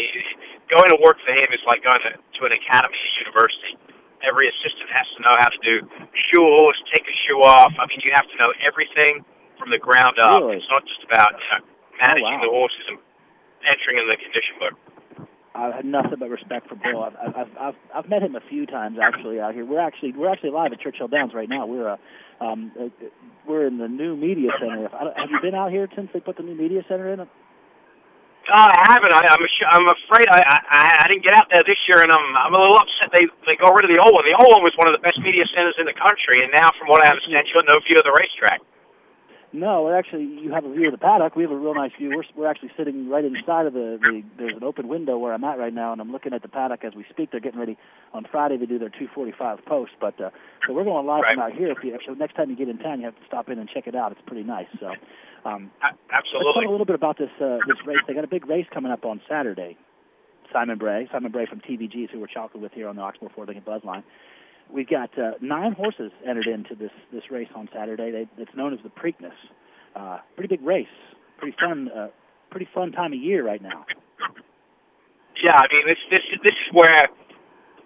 going 0.66 0.90
to 0.90 0.98
work 0.98 1.18
for 1.22 1.34
him 1.34 1.50
is 1.54 1.62
like 1.70 1.82
going 1.86 2.02
to, 2.02 2.18
to 2.18 2.40
an 2.46 2.54
academy 2.54 2.98
at 2.98 3.14
university. 3.26 3.78
Every 4.26 4.48
assistant 4.48 4.90
has 4.90 5.06
to 5.16 5.22
know 5.22 5.36
how 5.38 5.48
to 5.48 5.60
do 5.62 5.86
shoe 6.14 6.42
horse, 6.42 6.78
take 6.92 7.06
a 7.06 7.16
shoe 7.26 7.42
off. 7.42 7.72
I 7.78 7.86
mean, 7.86 8.00
you 8.02 8.10
have 8.14 8.26
to 8.26 8.36
know 8.36 8.52
everything 8.66 9.24
from 9.58 9.70
the 9.70 9.78
ground 9.78 10.18
up. 10.18 10.42
Really? 10.42 10.56
It's 10.58 10.70
not 10.70 10.82
just 10.86 11.02
about 11.04 11.32
you 11.32 11.58
know, 11.58 11.64
managing 12.02 12.26
oh, 12.26 12.38
wow. 12.38 12.42
the 12.42 12.50
horses 12.50 12.84
and 12.88 12.98
entering 13.66 13.98
in 13.98 14.06
the 14.08 14.16
condition 14.16 14.54
book. 14.58 14.74
I've 15.54 15.84
nothing 15.84 16.18
but 16.18 16.30
respect 16.30 16.68
for 16.68 16.76
Bill. 16.76 17.02
I've, 17.02 17.16
I've 17.16 17.56
I've 17.58 17.74
I've 17.94 18.08
met 18.08 18.22
him 18.22 18.36
a 18.36 18.40
few 18.40 18.64
times 18.64 18.98
actually 19.02 19.40
out 19.40 19.54
here. 19.54 19.64
We're 19.64 19.80
actually 19.80 20.12
we're 20.12 20.30
actually 20.30 20.50
live 20.50 20.72
at 20.72 20.80
Churchill 20.80 21.08
Downs 21.08 21.34
right 21.34 21.48
now. 21.48 21.66
We're 21.66 21.90
uh, 21.90 21.96
um 22.40 22.70
uh, 22.80 22.88
we're 23.46 23.66
in 23.66 23.78
the 23.78 23.88
new 23.88 24.16
media 24.16 24.50
center. 24.60 24.88
Have 24.88 25.30
you 25.30 25.40
been 25.42 25.56
out 25.56 25.72
here 25.72 25.88
since 25.96 26.10
they 26.12 26.20
put 26.20 26.36
the 26.36 26.44
new 26.44 26.54
media 26.54 26.82
center 26.88 27.12
in? 27.12 27.20
Uh, 28.48 28.72
I 28.72 28.96
haven't. 28.96 29.12
I, 29.12 29.20
I'm 29.28 29.44
I'm 29.68 29.86
afraid 29.92 30.24
I, 30.32 30.40
I 30.72 30.80
I 31.04 31.08
didn't 31.08 31.22
get 31.22 31.34
out 31.34 31.48
there 31.52 31.62
this 31.62 31.76
year, 31.86 32.00
and 32.00 32.10
I'm 32.10 32.26
I'm 32.36 32.54
a 32.54 32.60
little 32.60 32.80
upset 32.80 33.12
they 33.12 33.28
they 33.46 33.56
got 33.56 33.76
rid 33.76 33.84
of 33.84 33.92
the 33.92 34.00
old 34.00 34.16
one. 34.16 34.24
The 34.24 34.32
old 34.32 34.48
one 34.48 34.64
was 34.64 34.72
one 34.80 34.88
of 34.88 34.96
the 34.96 35.04
best 35.04 35.20
media 35.20 35.44
centers 35.52 35.76
in 35.76 35.84
the 35.84 35.92
country, 35.92 36.40
and 36.40 36.48
now, 36.52 36.72
from 36.80 36.88
what 36.88 37.04
I 37.04 37.12
understand, 37.12 37.44
you 37.44 37.54
got 37.54 37.68
no 37.68 37.76
view 37.84 38.00
of 38.00 38.08
the 38.08 38.16
racetrack. 38.16 38.64
No, 39.52 39.90
actually 39.90 40.24
you 40.24 40.52
have 40.52 40.64
a 40.64 40.72
view 40.72 40.86
of 40.86 40.92
the 40.92 40.98
paddock. 40.98 41.34
We 41.34 41.42
have 41.42 41.52
a 41.52 41.56
real 41.56 41.74
nice 41.74 41.92
view. 41.96 42.10
We're 42.14 42.24
we're 42.36 42.50
actually 42.50 42.70
sitting 42.76 43.08
right 43.08 43.24
inside 43.24 43.64
of 43.64 43.72
the, 43.72 43.98
the 44.02 44.22
there's 44.36 44.56
an 44.56 44.62
open 44.62 44.88
window 44.88 45.16
where 45.16 45.32
I'm 45.32 45.42
at 45.44 45.58
right 45.58 45.72
now, 45.72 45.92
and 45.92 46.00
I'm 46.02 46.12
looking 46.12 46.34
at 46.34 46.42
the 46.42 46.48
paddock 46.48 46.84
as 46.84 46.94
we 46.94 47.04
speak. 47.08 47.30
They're 47.30 47.40
getting 47.40 47.58
ready 47.58 47.78
on 48.12 48.26
Friday 48.30 48.58
to 48.58 48.66
do 48.66 48.78
their 48.78 48.90
245 48.90 49.64
post, 49.64 49.92
but 50.00 50.20
uh, 50.20 50.30
so 50.66 50.74
we're 50.74 50.84
going 50.84 51.06
live 51.06 51.22
right. 51.22 51.32
from 51.32 51.42
out 51.42 51.52
here. 51.52 51.70
If 51.70 51.78
you 51.82 51.94
if, 51.94 52.18
next 52.18 52.34
time 52.34 52.50
you 52.50 52.56
get 52.56 52.68
in 52.68 52.76
town, 52.78 53.00
you 53.00 53.06
have 53.06 53.16
to 53.16 53.26
stop 53.26 53.48
in 53.48 53.58
and 53.58 53.68
check 53.68 53.86
it 53.86 53.94
out. 53.94 54.12
It's 54.12 54.20
pretty 54.26 54.44
nice. 54.44 54.66
So, 54.80 54.92
um, 55.44 55.70
absolutely. 56.12 56.46
Let's 56.46 56.54
talk 56.54 56.64
a 56.66 56.70
little 56.70 56.86
bit 56.86 56.94
about 56.94 57.18
this 57.18 57.30
uh, 57.40 57.58
this 57.66 57.78
race. 57.86 57.98
They 58.06 58.14
got 58.14 58.24
a 58.24 58.28
big 58.28 58.46
race 58.46 58.66
coming 58.72 58.92
up 58.92 59.04
on 59.04 59.20
Saturday. 59.28 59.76
Simon 60.52 60.78
Bray, 60.78 61.06
Simon 61.12 61.30
Bray 61.30 61.44
from 61.44 61.60
TVG, 61.60 62.10
who 62.10 62.20
we're 62.20 62.26
talking 62.26 62.62
with 62.62 62.72
here 62.72 62.88
on 62.88 62.96
the 62.96 63.02
Oxmoor 63.02 63.30
Ford 63.34 63.48
Lincoln 63.48 63.64
Buzzline. 63.64 64.02
We've 64.72 64.88
got 64.88 65.16
uh, 65.18 65.32
nine 65.42 65.72
horses 65.72 66.10
entered 66.26 66.46
into 66.46 66.74
this 66.74 66.92
this 67.12 67.30
race 67.30 67.48
on 67.54 67.68
Saturday. 67.72 68.10
They, 68.10 68.28
it's 68.42 68.54
known 68.54 68.72
as 68.72 68.80
the 68.82 68.90
Preakness 68.90 69.34
uh, 69.98 70.18
pretty 70.36 70.48
big 70.48 70.64
race, 70.64 70.86
pretty 71.38 71.56
fun, 71.58 71.90
uh, 71.90 72.08
pretty 72.50 72.68
fun 72.74 72.92
time 72.92 73.12
of 73.12 73.18
year 73.18 73.44
right 73.44 73.62
now. 73.62 73.84
Yeah, 75.42 75.54
I 75.54 75.66
mean 75.72 75.86
this 75.86 75.98
this 76.10 76.24
this 76.42 76.52
is 76.54 76.68
where 76.72 77.08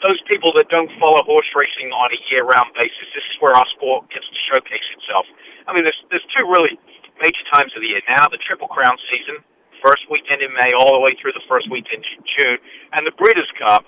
those 0.04 0.20
people 0.28 0.52
that 0.56 0.68
don't 0.68 0.90
follow 0.98 1.22
horse 1.22 1.46
racing 1.54 1.94
on 1.94 2.10
a 2.10 2.18
year-round 2.26 2.74
basis, 2.74 3.06
this 3.14 3.22
is 3.22 3.36
where 3.38 3.54
our 3.54 3.66
sport 3.70 4.10
gets 4.10 4.26
to 4.26 4.40
showcase 4.50 4.82
itself. 4.98 5.26
I 5.68 5.74
mean, 5.74 5.84
there's 5.84 6.00
there's 6.10 6.26
two 6.36 6.44
really 6.48 6.78
major 7.20 7.44
times 7.52 7.72
of 7.76 7.82
the 7.82 7.88
year 7.88 8.02
now: 8.08 8.28
the 8.28 8.38
Triple 8.40 8.68
Crown 8.68 8.96
season, 9.10 9.42
first 9.82 10.06
weekend 10.10 10.40
in 10.40 10.54
May, 10.54 10.72
all 10.72 10.94
the 10.94 11.02
way 11.02 11.12
through 11.20 11.34
the 11.34 11.44
first 11.50 11.68
weekend 11.70 12.04
in 12.06 12.22
June, 12.38 12.58
and 12.94 13.06
the 13.06 13.12
Breeders' 13.18 13.50
Cup 13.58 13.84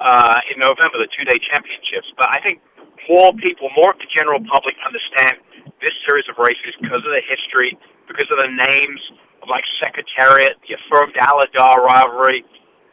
uh, 0.00 0.40
in 0.50 0.58
November, 0.58 0.98
the 0.98 1.10
two-day 1.12 1.38
championships. 1.52 2.08
But 2.16 2.32
I 2.32 2.40
think 2.40 2.64
more 3.08 3.32
people, 3.36 3.68
more 3.76 3.92
of 3.92 3.98
the 4.00 4.08
general 4.08 4.40
public, 4.48 4.74
understand 4.82 5.38
this 5.80 5.92
series 6.08 6.24
of 6.32 6.40
races 6.40 6.72
because 6.80 7.04
of 7.04 7.12
the 7.12 7.22
history, 7.28 7.76
because 8.08 8.28
of 8.32 8.40
the 8.40 8.50
names 8.68 9.00
of 9.44 9.48
like 9.52 9.64
Secretariat, 9.80 10.56
the 10.64 10.80
Affirmed 10.80 11.14
Alydar 11.20 11.84
rivalry, 11.84 12.44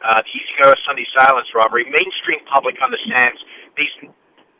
uh, 0.04 0.20
the 0.20 0.32
Easy 0.36 0.52
Goer 0.60 0.76
Sunday 0.84 1.06
Silence 1.16 1.48
rivalry. 1.56 1.84
Mainstream 1.88 2.44
public 2.52 2.76
understands 2.84 3.40
these 3.76 3.92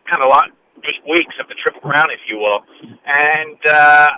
kind 0.09 0.25
of 0.25 0.29
like 0.33 0.51
eight 0.89 1.05
weeks 1.05 1.37
of 1.41 1.49
the 1.49 1.55
Triple 1.61 1.81
Crown, 1.85 2.09
if 2.11 2.21
you 2.29 2.39
will, 2.41 2.65
and. 3.05 3.61
uh 3.69 4.11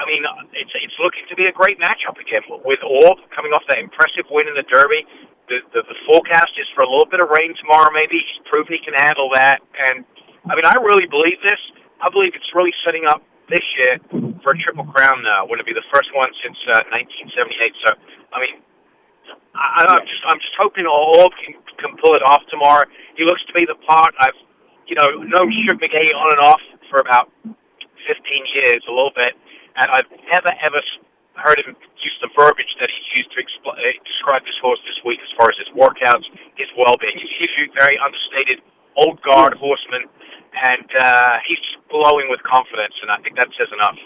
I 0.00 0.08
mean, 0.08 0.24
it's 0.56 0.72
it's 0.72 0.96
looking 0.96 1.28
to 1.28 1.36
be 1.36 1.46
a 1.46 1.52
great 1.52 1.78
matchup 1.78 2.16
again 2.16 2.40
with 2.64 2.80
Orb 2.80 3.20
coming 3.36 3.52
off 3.52 3.62
that 3.68 3.78
impressive 3.78 4.24
win 4.32 4.48
in 4.48 4.54
the 4.56 4.64
Derby. 4.64 5.04
The, 5.52 5.60
the 5.76 5.84
the 5.84 5.98
forecast 6.08 6.56
is 6.56 6.64
for 6.74 6.80
a 6.80 6.88
little 6.88 7.04
bit 7.04 7.20
of 7.20 7.28
rain 7.28 7.52
tomorrow. 7.60 7.92
Maybe 7.92 8.24
he's 8.24 8.40
proven 8.48 8.72
he 8.72 8.80
can 8.80 8.96
handle 8.96 9.28
that, 9.36 9.60
and 9.76 10.04
I 10.48 10.56
mean, 10.56 10.64
I 10.64 10.80
really 10.80 11.06
believe 11.06 11.36
this. 11.44 11.60
I 12.00 12.08
believe 12.08 12.32
it's 12.32 12.48
really 12.56 12.72
setting 12.80 13.04
up 13.04 13.20
this 13.52 13.60
year 13.76 14.00
for 14.40 14.56
a 14.56 14.58
triple 14.58 14.88
crown. 14.88 15.20
Uh, 15.26 15.44
would 15.44 15.60
it 15.60 15.66
be 15.68 15.76
the 15.76 15.84
first 15.92 16.08
one 16.16 16.32
since 16.40 16.56
uh, 16.72 16.88
1978? 16.88 17.76
So, 17.84 17.92
I 18.32 18.40
mean, 18.40 18.56
I, 19.52 19.84
I'm 19.84 20.06
just 20.08 20.24
I'm 20.24 20.40
just 20.40 20.56
hoping 20.56 20.88
all 20.88 21.28
can 21.36 21.60
can 21.76 21.92
pull 22.00 22.16
it 22.16 22.24
off 22.24 22.40
tomorrow. 22.48 22.88
He 23.20 23.28
looks 23.28 23.44
to 23.44 23.52
be 23.52 23.68
the 23.68 23.76
part. 23.84 24.16
I've 24.16 24.38
you 24.90 24.98
know, 24.98 25.22
known 25.22 25.54
Shug 25.64 25.78
McGaughey 25.78 26.10
on 26.12 26.34
and 26.34 26.42
off 26.42 26.60
for 26.90 26.98
about 26.98 27.30
15 27.46 27.54
years, 28.54 28.82
a 28.88 28.90
little 28.90 29.14
bit, 29.14 29.38
and 29.76 29.86
I've 29.90 30.10
never 30.30 30.52
ever 30.62 30.80
heard 31.36 31.58
him 31.60 31.76
use 32.02 32.16
the 32.20 32.28
verbiage 32.36 32.74
that 32.80 32.90
he 32.90 33.20
used 33.20 33.32
to 33.32 33.40
expl- 33.40 33.76
uh, 33.78 33.92
describe 34.04 34.42
this 34.44 34.58
horse 34.60 34.80
this 34.84 34.98
week 35.04 35.20
as 35.22 35.32
far 35.36 35.48
as 35.48 35.56
his 35.56 35.70
workouts, 35.72 36.26
his 36.56 36.68
well-being. 36.76 37.16
He's 37.16 37.48
a 37.56 37.72
very 37.72 37.96
understated, 37.98 38.60
old 38.96 39.22
guard 39.22 39.54
horseman, 39.54 40.04
and 40.52 40.88
uh, 40.98 41.38
he's 41.46 41.62
glowing 41.88 42.28
with 42.28 42.42
confidence, 42.42 42.94
and 43.02 43.10
I 43.10 43.18
think 43.22 43.36
that 43.36 43.48
says 43.56 43.68
enough. 43.72 43.96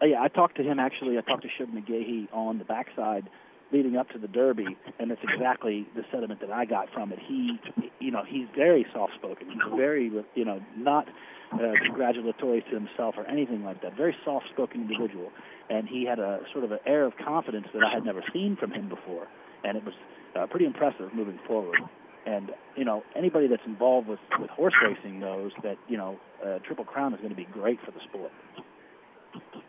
Uh, 0.00 0.06
yeah, 0.06 0.22
I 0.22 0.28
talked 0.28 0.56
to 0.56 0.62
him 0.62 0.78
actually. 0.78 1.18
I 1.18 1.22
talked 1.22 1.42
to 1.42 1.50
Shug 1.58 1.68
McGaughey 1.68 2.28
on 2.32 2.58
the 2.58 2.64
backside 2.64 3.28
leading 3.72 3.96
up 3.96 4.08
to 4.10 4.18
the 4.18 4.28
Derby, 4.28 4.76
and 4.98 5.10
it's 5.10 5.22
exactly 5.22 5.86
the 5.96 6.04
sentiment 6.12 6.40
that 6.40 6.52
I 6.52 6.66
got 6.66 6.92
from 6.92 7.10
it. 7.10 7.18
He, 7.26 7.58
you 8.00 8.10
know, 8.10 8.22
he's 8.26 8.46
very 8.54 8.84
soft-spoken. 8.92 9.48
He's 9.50 9.62
very, 9.74 10.12
you 10.34 10.44
know, 10.44 10.60
not 10.76 11.08
uh, 11.54 11.72
congratulatory 11.84 12.62
to 12.62 12.70
himself 12.70 13.14
or 13.16 13.26
anything 13.26 13.64
like 13.64 13.82
that. 13.82 13.96
Very 13.96 14.16
soft-spoken 14.24 14.80
individual, 14.80 15.30
and 15.70 15.88
he 15.88 16.04
had 16.04 16.18
a 16.18 16.40
sort 16.52 16.64
of 16.64 16.72
an 16.72 16.78
air 16.86 17.04
of 17.04 17.12
confidence 17.16 17.66
that 17.74 17.82
I 17.84 17.92
had 17.92 18.04
never 18.04 18.22
seen 18.32 18.56
from 18.56 18.72
him 18.72 18.88
before, 18.88 19.28
and 19.64 19.76
it 19.76 19.84
was 19.84 19.94
uh, 20.36 20.46
pretty 20.46 20.66
impressive 20.66 21.12
moving 21.14 21.38
forward. 21.46 21.78
And 22.24 22.52
you 22.76 22.84
know, 22.84 23.02
anybody 23.16 23.48
that's 23.48 23.66
involved 23.66 24.08
with 24.08 24.20
with 24.38 24.50
horse 24.50 24.74
racing 24.82 25.18
knows 25.18 25.52
that 25.62 25.76
you 25.88 25.96
know, 25.96 26.18
uh, 26.44 26.58
Triple 26.60 26.84
Crown 26.84 27.12
is 27.14 27.18
going 27.18 27.30
to 27.30 27.36
be 27.36 27.48
great 27.52 27.80
for 27.84 27.90
the 27.90 28.00
sport. 28.08 28.30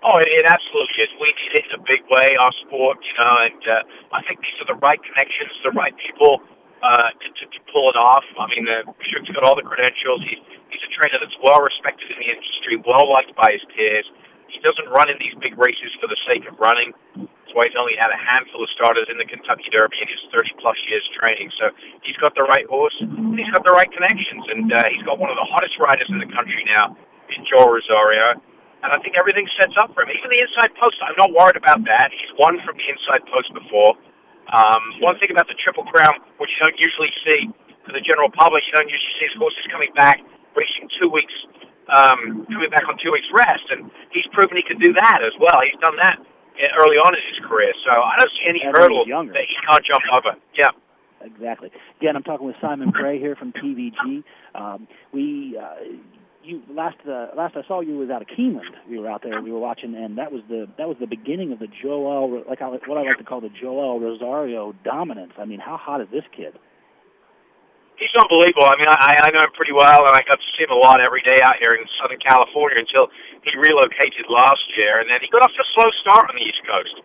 Oh, 0.04 0.20
it, 0.20 0.28
it 0.28 0.46
absolutely 0.46 1.04
is. 1.04 1.10
We 1.20 1.28
need 1.28 1.54
it 1.56 1.66
in 1.72 1.80
a 1.80 1.84
big 1.88 2.04
way, 2.12 2.36
our 2.36 2.52
sport, 2.68 3.00
you 3.08 3.24
know, 3.24 3.38
and 3.40 3.64
uh, 3.64 3.84
I 4.12 4.22
think 4.28 4.42
these 4.42 4.60
are 4.60 4.68
the 4.68 4.80
right 4.80 5.00
connections, 5.02 5.52
the 5.64 5.72
right 5.72 5.94
people 5.96 6.44
uh, 6.84 7.10
to, 7.16 7.28
to, 7.40 7.44
to 7.48 7.60
pull 7.72 7.88
it 7.88 7.96
off. 7.96 8.28
I 8.36 8.46
mean, 8.52 8.68
uh, 8.68 8.84
Shug's 9.08 9.32
got 9.32 9.48
all 9.48 9.56
the 9.56 9.64
credentials. 9.64 10.20
He's, 10.28 10.44
he's 10.68 10.84
a 10.84 10.92
trainer 10.92 11.16
that's 11.16 11.36
well 11.40 11.64
respected 11.64 12.12
in 12.12 12.20
the 12.20 12.30
industry, 12.30 12.76
well 12.84 13.08
liked 13.08 13.32
by 13.40 13.56
his 13.56 13.64
peers. 13.72 14.04
He 14.52 14.60
doesn't 14.62 14.92
run 14.92 15.10
in 15.10 15.18
these 15.18 15.34
big 15.42 15.58
races 15.58 15.96
for 15.98 16.12
the 16.12 16.20
sake 16.28 16.46
of 16.46 16.60
running. 16.60 16.94
That's 17.18 17.54
why 17.56 17.72
he's 17.72 17.80
only 17.80 17.98
had 17.98 18.14
a 18.14 18.20
handful 18.20 18.62
of 18.62 18.70
starters 18.76 19.10
in 19.10 19.18
the 19.18 19.26
Kentucky 19.26 19.72
Derby 19.72 19.98
in 20.04 20.12
his 20.12 20.22
30 20.30 20.54
plus 20.62 20.78
years 20.92 21.02
training. 21.18 21.50
So 21.58 21.74
he's 22.06 22.20
got 22.22 22.36
the 22.36 22.46
right 22.46 22.68
horse, 22.70 22.94
and 23.02 23.34
he's 23.34 23.50
got 23.50 23.66
the 23.66 23.74
right 23.74 23.90
connections, 23.90 24.46
and 24.52 24.70
uh, 24.70 24.86
he's 24.92 25.02
got 25.08 25.18
one 25.18 25.34
of 25.34 25.40
the 25.40 25.48
hottest 25.50 25.80
riders 25.82 26.06
in 26.12 26.20
the 26.20 26.30
country 26.30 26.62
now 26.70 26.94
in 27.34 27.42
Joel 27.50 27.74
Rosario 27.80 28.38
and 28.84 28.92
I 28.92 29.00
think 29.00 29.16
everything 29.16 29.48
sets 29.56 29.74
up 29.80 29.96
for 29.96 30.04
him. 30.04 30.12
Even 30.12 30.28
the 30.28 30.44
inside 30.44 30.76
post, 30.76 31.00
I'm 31.00 31.16
not 31.16 31.32
worried 31.32 31.56
about 31.56 31.88
that. 31.88 32.12
He's 32.12 32.36
won 32.36 32.60
from 32.68 32.76
the 32.76 32.88
inside 32.92 33.24
post 33.32 33.48
before. 33.56 33.96
Um, 34.52 34.82
one 35.00 35.18
thing 35.20 35.32
about 35.32 35.48
the 35.48 35.56
Triple 35.56 35.86
Crown, 35.88 36.20
which 36.38 36.52
you 36.58 36.60
don't 36.66 36.78
usually 36.78 37.12
see 37.24 37.48
for 37.86 37.92
the 37.92 38.02
general 38.02 38.30
public, 38.30 38.64
you 38.68 38.74
don't 38.74 38.90
usually 38.90 39.14
see 39.20 39.28
his 39.32 39.36
horses 39.40 39.64
coming 39.72 39.92
back, 39.96 40.20
racing 40.56 40.90
two 41.00 41.10
weeks, 41.10 41.34
um, 41.90 42.46
coming 42.52 42.70
back 42.70 42.88
on 42.88 43.00
two 43.00 43.12
weeks 43.12 43.28
rest, 43.34 43.66
and 43.72 43.90
he's 44.12 44.28
proven 44.32 44.58
he 44.58 44.64
can 44.64 44.80
do 44.80 44.94
that 44.94 45.24
as 45.24 45.34
well. 45.40 45.64
He's 45.64 45.80
done 45.80 45.96
that 46.04 46.20
early 46.80 46.98
on 46.98 47.16
in 47.16 47.22
his 47.32 47.40
career, 47.48 47.74
so 47.86 47.92
I 47.92 48.16
don't 48.18 48.32
see 48.38 48.48
any 48.48 48.62
And 48.62 48.76
hurdle 48.76 49.06
that 49.06 49.46
he 49.48 49.56
can't 49.68 49.84
jump 49.86 50.04
over. 50.12 50.38
Yeah. 50.56 50.72
Exactly. 51.24 51.72
Again, 52.02 52.16
I'm 52.16 52.24
talking 52.24 52.46
with 52.46 52.56
Simon 52.60 52.92
Bray 52.92 53.18
here 53.18 53.36
from 53.36 53.54
TVG. 53.54 54.24
Um, 54.56 54.88
we, 55.14 55.58
uh, 55.58 55.76
you 56.44 56.62
last 56.70 56.98
uh, 57.08 57.28
last 57.36 57.56
I 57.56 57.66
saw 57.68 57.80
you 57.80 57.98
was 57.98 58.10
out 58.10 58.22
of 58.22 58.28
Keeneland. 58.28 58.76
We 58.90 59.00
were 59.00 59.10
out 59.10 59.24
there. 59.24 59.42
We 59.42 59.52
were 59.52 59.60
watching, 59.60 59.96
and 59.96 60.18
that 60.18 60.32
was 60.32 60.42
the 60.50 60.68
that 60.78 60.88
was 60.88 60.98
the 61.00 61.08
beginning 61.08 61.52
of 61.52 61.60
the 61.60 61.68
Joel, 61.68 62.44
like 62.48 62.62
I, 62.62 62.68
what 62.68 62.98
I 62.98 63.04
like 63.04 63.18
to 63.18 63.24
call 63.24 63.42
the 63.42 63.50
Joel 63.50 64.00
Rosario 64.00 64.74
dominance. 64.84 65.34
I 65.40 65.46
mean, 65.46 65.60
how 65.60 65.78
hot 65.78 66.02
is 66.02 66.08
this 66.12 66.24
kid? 66.36 66.60
He's 67.96 68.12
unbelievable. 68.20 68.66
I 68.66 68.76
mean, 68.76 68.90
I, 68.90 69.30
I 69.30 69.32
know 69.32 69.46
him 69.46 69.54
pretty 69.56 69.72
well, 69.72 70.04
and 70.04 70.12
I 70.18 70.26
got 70.26 70.42
to 70.42 70.50
see 70.58 70.66
him 70.66 70.74
a 70.74 70.82
lot 70.82 71.00
every 71.00 71.22
day 71.22 71.40
out 71.46 71.62
here 71.62 71.78
in 71.78 71.86
Southern 72.02 72.20
California 72.20 72.82
until 72.82 73.08
he 73.46 73.54
relocated 73.56 74.26
last 74.28 74.66
year, 74.76 75.00
and 75.00 75.08
then 75.08 75.22
he 75.22 75.30
got 75.30 75.46
off 75.46 75.54
to 75.54 75.62
a 75.62 75.70
slow 75.78 75.88
start 76.02 76.28
on 76.28 76.36
the 76.36 76.44
East 76.44 76.60
Coast. 76.66 76.96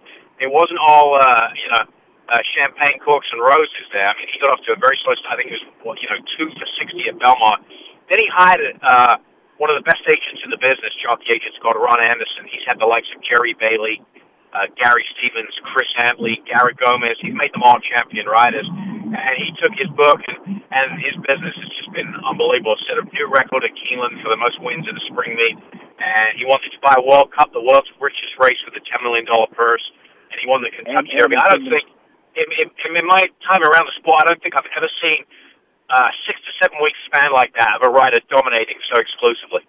It 0.40 0.48
wasn't 0.48 0.80
all, 0.80 1.20
uh, 1.20 1.52
you 1.54 1.68
know, 1.76 1.84
uh, 2.32 2.40
champagne 2.56 2.98
corks 3.04 3.28
and 3.32 3.40
roses 3.40 3.86
there. 3.92 4.08
I 4.08 4.16
mean, 4.16 4.32
he 4.32 4.40
got 4.40 4.56
off 4.56 4.64
to 4.64 4.72
a 4.72 4.80
very 4.80 4.96
slow 5.04 5.12
start. 5.20 5.36
I 5.36 5.44
think 5.44 5.52
it 5.52 5.60
was, 5.84 6.00
you 6.00 6.08
know, 6.08 6.20
two 6.40 6.48
for 6.56 6.66
60 6.80 7.04
at 7.04 7.20
Belmont. 7.20 7.60
Then 8.08 8.18
he 8.24 8.28
hired 8.32 8.80
uh, 8.80 9.16
one 9.58 9.70
of 9.70 9.76
the 9.76 9.86
best 9.86 10.02
agents 10.06 10.40
in 10.46 10.50
the 10.54 10.58
business, 10.58 10.94
jockey 11.02 11.34
agents 11.34 11.58
called 11.58 11.76
Ron 11.76 11.98
Anderson. 12.02 12.46
He's 12.46 12.62
had 12.66 12.78
the 12.78 12.86
likes 12.86 13.10
of 13.10 13.18
Jerry 13.26 13.58
Bailey, 13.58 13.98
uh, 14.54 14.70
Gary 14.78 15.04
Stevens, 15.18 15.52
Chris 15.74 15.90
Antley, 15.98 16.40
Garrett 16.46 16.78
Gomez. 16.78 17.18
He's 17.20 17.34
made 17.34 17.50
them 17.52 17.66
all 17.66 17.76
champion 17.82 18.30
riders. 18.30 18.64
And 18.64 19.34
he 19.36 19.50
took 19.58 19.74
his 19.74 19.90
book, 19.98 20.22
and, 20.30 20.62
and 20.70 20.88
his 21.02 21.18
business 21.26 21.52
has 21.58 21.70
just 21.74 21.90
been 21.90 22.08
unbelievable. 22.22 22.78
Set 22.86 23.02
a 23.02 23.04
new 23.10 23.26
record 23.28 23.66
at 23.66 23.74
Keeneland 23.74 24.22
for 24.22 24.30
the 24.30 24.38
most 24.38 24.62
wins 24.62 24.86
in 24.86 24.94
the 24.94 25.04
spring 25.10 25.34
meet. 25.34 25.58
And 25.98 26.38
he 26.38 26.46
won 26.46 26.62
the 26.62 26.70
Dubai 26.70 26.94
a 26.96 27.02
World 27.02 27.34
Cup, 27.34 27.50
the 27.50 27.60
world's 27.60 27.90
richest 27.98 28.38
race 28.38 28.62
with 28.62 28.78
a 28.78 28.82
$10 28.86 29.02
million 29.02 29.26
purse. 29.58 29.82
And 30.30 30.38
he 30.38 30.46
won 30.46 30.62
the 30.62 30.70
Kentucky 30.70 31.18
Derby. 31.18 31.34
I 31.34 31.50
don't 31.50 31.66
think, 31.66 31.88
in, 32.38 32.46
in, 32.62 32.68
in 32.94 33.06
my 33.10 33.26
time 33.42 33.66
around 33.66 33.90
the 33.90 33.96
sport, 33.98 34.22
I 34.22 34.30
don't 34.30 34.40
think 34.40 34.54
I've 34.54 34.70
ever 34.76 34.88
seen 35.02 35.26
uh, 35.90 36.08
six 36.26 36.38
to 36.40 36.50
seven 36.60 36.78
week 36.82 36.94
span 37.06 37.32
like 37.32 37.54
that 37.54 37.76
of 37.76 37.82
a 37.86 37.90
rider 37.90 38.20
dominating 38.28 38.76
so 38.92 39.00
exclusively. 39.00 39.66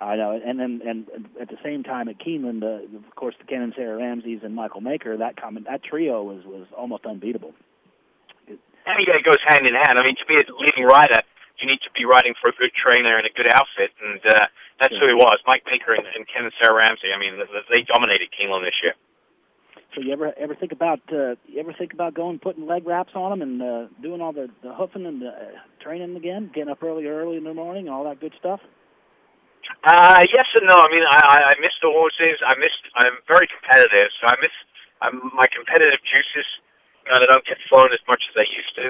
I 0.00 0.16
know, 0.16 0.32
and 0.34 0.58
then 0.58 0.82
and, 0.84 1.08
and 1.08 1.28
at 1.40 1.48
the 1.48 1.58
same 1.62 1.84
time 1.84 2.08
at 2.08 2.18
Keeneland, 2.18 2.64
uh, 2.64 2.82
of 2.96 3.14
course, 3.14 3.36
the 3.38 3.46
Ken 3.46 3.62
and 3.62 3.72
Sarah 3.76 3.96
Ramseys 3.96 4.40
and 4.42 4.54
Michael 4.54 4.80
Maker, 4.80 5.16
that 5.16 5.36
common 5.36 5.64
that 5.70 5.84
trio 5.84 6.22
was 6.24 6.44
was 6.44 6.66
almost 6.76 7.06
unbeatable. 7.06 7.54
Mean, 8.48 9.06
it 9.06 9.22
goes 9.22 9.38
hand 9.46 9.66
in 9.66 9.74
hand. 9.74 9.98
I 9.98 10.02
mean, 10.02 10.16
to 10.18 10.26
be 10.26 10.34
a 10.34 10.42
leading 10.58 10.84
rider, 10.84 11.22
you 11.62 11.70
need 11.70 11.78
to 11.86 11.92
be 11.94 12.04
riding 12.04 12.34
for 12.42 12.50
a 12.50 12.52
good 12.58 12.74
trainer 12.74 13.16
and 13.16 13.26
a 13.26 13.30
good 13.30 13.48
outfit, 13.48 13.94
and 14.02 14.18
uh, 14.26 14.46
that's 14.80 14.94
who 14.98 15.06
he 15.06 15.14
was. 15.14 15.38
Mike 15.46 15.62
Maker 15.70 15.94
and, 15.94 16.02
and 16.02 16.52
Sarah 16.60 16.74
Ramsey. 16.74 17.14
I 17.14 17.18
mean, 17.18 17.38
they 17.70 17.82
dominated 17.86 18.34
Keeneland 18.34 18.66
this 18.66 18.74
year. 18.82 18.94
So 19.94 20.00
you 20.00 20.12
ever 20.12 20.32
ever 20.38 20.54
think 20.54 20.72
about 20.72 21.00
uh, 21.12 21.36
you 21.44 21.60
ever 21.60 21.74
think 21.76 21.92
about 21.92 22.14
going 22.14 22.38
putting 22.38 22.66
leg 22.66 22.86
wraps 22.86 23.12
on 23.14 23.30
them 23.30 23.42
and 23.42 23.62
uh, 23.62 23.86
doing 24.00 24.20
all 24.22 24.32
the 24.32 24.48
the 24.62 24.72
hoofing 24.72 25.04
and 25.04 25.20
the 25.20 25.28
uh, 25.28 25.60
training 25.82 26.16
again, 26.16 26.50
getting 26.54 26.70
up 26.70 26.82
early 26.82 27.06
early 27.06 27.36
in 27.36 27.44
the 27.44 27.52
morning 27.52 27.86
and 27.86 27.94
all 27.94 28.04
that 28.04 28.20
good 28.20 28.32
stuff? 28.38 28.60
Uh, 29.84 30.24
yes 30.32 30.46
and 30.54 30.66
no. 30.66 30.76
I 30.76 30.88
mean, 30.90 31.04
I, 31.04 31.52
I 31.52 31.54
miss 31.60 31.76
the 31.82 31.92
horses. 31.92 32.40
I 32.46 32.56
miss. 32.58 32.72
I'm 32.96 33.20
very 33.28 33.46
competitive, 33.46 34.08
so 34.20 34.28
I 34.28 34.36
miss 34.40 34.54
I'm, 35.02 35.20
my 35.36 35.46
competitive 35.52 36.00
juices. 36.08 36.48
Kind 37.04 37.22
of 37.22 37.28
don't 37.28 37.44
get 37.44 37.58
flown 37.68 37.92
as 37.92 38.00
much 38.08 38.22
as 38.30 38.34
they 38.34 38.48
used 38.48 38.74
to. 38.80 38.86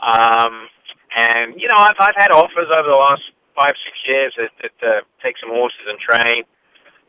Um, 0.00 0.68
and 1.16 1.60
you 1.60 1.68
know, 1.68 1.76
I've 1.76 2.00
I've 2.00 2.16
had 2.16 2.30
offers 2.30 2.72
over 2.72 2.88
the 2.88 2.96
last 2.96 3.28
five 3.54 3.74
six 3.84 3.96
years 4.08 4.32
that, 4.40 4.52
that 4.62 4.76
uh, 4.80 5.00
take 5.22 5.36
some 5.36 5.50
horses 5.50 5.84
and 5.84 5.98
train, 6.00 6.44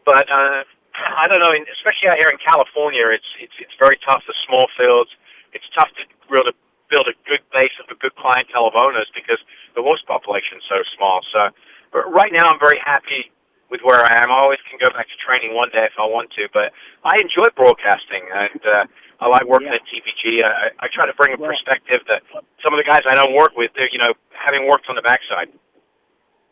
but 0.03 0.27
uh, 0.31 0.67
I 0.97 1.27
don't 1.27 1.39
know. 1.39 1.53
Especially 1.53 2.09
out 2.09 2.17
here 2.17 2.29
in 2.29 2.37
California, 2.41 3.05
it's 3.13 3.27
it's 3.39 3.53
it's 3.59 3.75
very 3.79 3.97
tough. 4.05 4.23
The 4.27 4.33
small 4.47 4.67
fields. 4.77 5.11
It's 5.53 5.65
tough 5.77 5.89
to 5.97 6.03
really 6.29 6.51
build 6.89 7.07
a 7.07 7.15
good 7.29 7.41
base 7.53 7.73
of 7.83 7.87
a 7.91 7.97
good 7.99 8.15
clientele 8.15 8.67
of 8.67 8.75
owners 8.75 9.07
because 9.15 9.39
the 9.75 9.81
horse 9.81 10.03
population 10.07 10.57
is 10.59 10.65
so 10.69 10.83
small. 10.95 11.21
So, 11.33 11.49
but 11.91 12.07
right 12.11 12.31
now, 12.31 12.49
I'm 12.49 12.59
very 12.59 12.79
happy 12.83 13.31
with 13.69 13.81
where 13.83 14.03
I 14.03 14.23
am. 14.23 14.31
I 14.31 14.37
always 14.39 14.59
can 14.69 14.79
go 14.79 14.87
back 14.95 15.07
to 15.07 15.17
training 15.19 15.55
one 15.55 15.69
day 15.71 15.83
if 15.83 15.95
I 15.99 16.05
want 16.07 16.31
to, 16.39 16.47
but 16.53 16.71
I 17.03 17.19
enjoy 17.19 17.51
broadcasting 17.55 18.23
and 18.31 18.61
uh, 18.63 18.85
I 19.19 19.27
like 19.27 19.43
working 19.45 19.67
Yeah. 19.67 19.75
at 19.75 19.83
TVG. 19.91 20.43
I, 20.43 20.71
I 20.79 20.87
try 20.87 21.05
to 21.05 21.13
bring 21.13 21.33
a 21.33 21.37
perspective 21.37 21.99
that 22.07 22.23
some 22.63 22.71
of 22.73 22.79
the 22.79 22.87
guys 22.87 23.01
I 23.09 23.15
don't 23.15 23.35
work 23.35 23.51
with, 23.57 23.71
they're, 23.75 23.89
you 23.91 23.99
know, 23.99 24.13
having 24.31 24.67
worked 24.69 24.87
on 24.87 24.95
the 24.95 25.01
backside. 25.01 25.49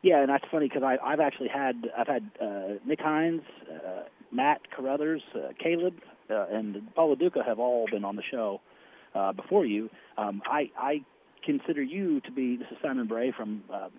Yeah, 0.02 0.20
and 0.20 0.30
that's 0.30 0.44
funny 0.52 0.68
because 0.68 0.84
I 0.84 0.98
I've 1.04 1.20
actually 1.22 1.48
had 1.50 1.90
I've 1.98 2.08
had 2.08 2.30
uh, 2.42 2.78
Nick 2.86 3.00
Hines, 3.00 3.42
uh, 3.72 4.04
Matt 4.36 4.62
Carothers, 4.76 5.22
uh, 5.34 5.54
Caleb, 5.62 5.96
uh, 6.30 6.46
and 6.52 6.94
Paul 6.96 7.16
LaDuca 7.16 7.46
have 7.46 7.60
all 7.60 7.86
been 7.90 8.04
on 8.04 8.16
the 8.16 8.24
show 8.30 8.62
uh, 9.14 9.32
before 9.32 9.66
you. 9.66 9.90
Um, 10.18 10.42
I 10.46 10.72
I 10.78 11.06
consider 11.46 11.82
you 11.82 12.22
to 12.22 12.32
be 12.32 12.58
this 12.58 12.68
is 12.72 12.78
Simon 12.82 13.08
Bray 13.08 13.32
from. 13.36 13.64
Uh, 13.72 13.90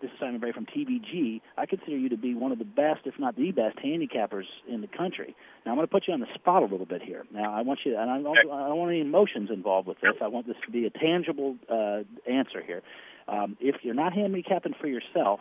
this 0.00 0.10
is 0.10 0.16
Simon 0.18 0.40
Bray 0.40 0.52
from 0.52 0.64
TVG. 0.64 1.42
I 1.58 1.66
consider 1.66 1.98
you 1.98 2.08
to 2.08 2.16
be 2.16 2.34
one 2.34 2.52
of 2.52 2.58
the 2.58 2.64
best, 2.64 3.00
if 3.04 3.18
not 3.18 3.36
the 3.36 3.50
best, 3.50 3.76
handicappers 3.84 4.46
in 4.66 4.80
the 4.80 4.86
country. 4.86 5.36
Now 5.66 5.72
I'm 5.72 5.76
going 5.76 5.86
to 5.86 5.90
put 5.90 6.04
you 6.08 6.14
on 6.14 6.20
the 6.20 6.26
spot 6.34 6.62
a 6.62 6.64
little 6.64 6.86
bit 6.86 7.02
here. 7.02 7.26
Now 7.30 7.52
I 7.52 7.60
want 7.60 7.80
you, 7.84 7.98
and 7.98 8.10
I 8.10 8.22
don't, 8.22 8.34
I 8.50 8.68
don't 8.68 8.78
want 8.78 8.92
any 8.92 9.02
emotions 9.02 9.50
involved 9.52 9.86
with 9.86 10.00
this. 10.00 10.14
I 10.22 10.28
want 10.28 10.46
this 10.46 10.56
to 10.64 10.72
be 10.72 10.86
a 10.86 10.90
tangible 10.90 11.56
uh, 11.68 12.04
answer 12.26 12.62
here. 12.66 12.80
Um, 13.28 13.58
if 13.60 13.76
you're 13.82 13.94
not 13.94 14.14
handicapping 14.14 14.72
for 14.80 14.86
yourself, 14.86 15.40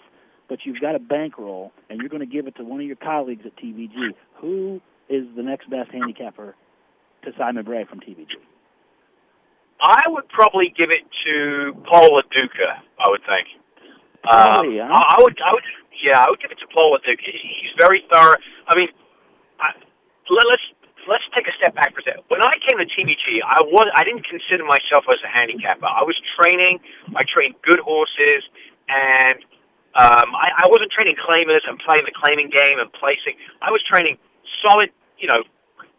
but 0.50 0.66
you've 0.66 0.82
got 0.82 0.96
a 0.96 1.00
bankroll 1.00 1.72
and 1.90 2.00
you're 2.00 2.10
going 2.10 2.20
to 2.20 2.26
give 2.26 2.48
it 2.48 2.56
to 2.58 2.64
one 2.64 2.82
of 2.82 2.88
your 2.88 2.96
colleagues 2.98 3.46
at 3.46 3.56
TVG, 3.56 4.14
who 4.36 4.82
is 5.08 5.26
the 5.36 5.44
next 5.44 5.70
best 5.70 5.92
handicapper 5.92 6.56
to 7.24 7.32
Simon 7.38 7.64
Bray 7.64 7.86
from 7.86 8.00
TVG? 8.00 8.34
I 9.80 10.02
would 10.08 10.28
probably 10.28 10.74
give 10.76 10.90
it 10.92 11.06
to 11.26 11.74
Paul 11.88 12.20
LaDuca, 12.20 12.82
I 13.00 13.10
would 13.10 13.22
think. 13.22 13.48
Um, 14.30 14.68
Really, 14.68 14.80
huh? 14.80 14.92
I, 14.92 15.16
I 15.18 15.22
would, 15.22 15.40
I 15.46 15.54
would, 15.54 15.64
yeah, 16.04 16.20
I 16.20 16.30
would 16.30 16.42
give 16.42 16.52
it 16.52 16.60
to 16.60 16.68
Paul 16.74 16.98
LaDuca. 16.98 17.22
He's 17.22 17.72
very 17.78 18.04
thorough. 18.12 18.36
I 18.68 18.76
mean, 18.76 18.90
I, 19.62 19.72
let, 20.30 20.44
let's 20.50 20.64
let's 21.08 21.24
take 21.34 21.48
a 21.48 21.56
step 21.56 21.76
back 21.76 21.94
for 21.94 22.02
a 22.02 22.04
second. 22.04 22.24
When 22.28 22.44
I 22.44 22.54
came 22.68 22.78
to 22.78 22.86
TVG, 22.86 23.40
I 23.46 23.62
was 23.64 23.88
I 23.96 24.04
didn't 24.04 24.28
consider 24.28 24.66
myself 24.66 25.06
as 25.10 25.18
a 25.24 25.32
handicapper. 25.32 25.86
I 25.86 26.04
was 26.04 26.20
training. 26.36 26.80
I 27.16 27.24
trained 27.24 27.56
good 27.64 27.80
horses, 27.80 28.44
and 28.90 29.40
Um, 29.96 30.36
I, 30.38 30.64
I 30.64 30.66
wasn't 30.70 30.92
training 30.92 31.18
claimers 31.18 31.66
and 31.66 31.80
playing 31.82 32.06
the 32.06 32.14
claiming 32.14 32.50
game 32.50 32.78
and 32.78 32.92
placing. 32.94 33.34
I 33.62 33.72
was 33.72 33.82
training 33.90 34.18
solid, 34.62 34.94
you 35.18 35.28
know, 35.28 35.42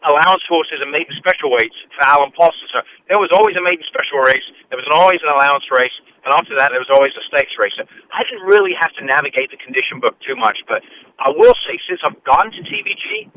allowance 0.07 0.45
horses 0.49 0.81
and 0.81 0.89
maiden 0.91 1.12
special 1.19 1.51
weights 1.53 1.77
for 1.93 2.03
Allen 2.07 2.33
Paulson. 2.33 2.67
So 2.73 2.81
there 3.09 3.21
was 3.21 3.29
always 3.35 3.57
a 3.57 3.62
maiden 3.62 3.85
special 3.85 4.23
race. 4.25 4.45
There 4.73 4.81
was 4.81 4.89
always 4.89 5.21
an 5.21 5.29
allowance 5.29 5.69
race. 5.69 5.93
And 6.25 6.33
after 6.33 6.57
that, 6.57 6.73
there 6.73 6.81
was 6.81 6.93
always 6.93 7.12
a 7.17 7.25
stakes 7.29 7.53
race. 7.59 7.73
So 7.77 7.85
I 8.12 8.25
didn't 8.25 8.47
really 8.47 8.73
have 8.77 8.93
to 9.01 9.03
navigate 9.05 9.51
the 9.51 9.61
condition 9.61 10.01
book 10.01 10.17
too 10.25 10.37
much. 10.37 10.61
But 10.69 10.85
I 11.19 11.33
will 11.33 11.57
say, 11.69 11.77
since 11.89 12.01
I've 12.05 12.21
gone 12.25 12.53
to 12.53 12.61
TVG, 12.65 13.29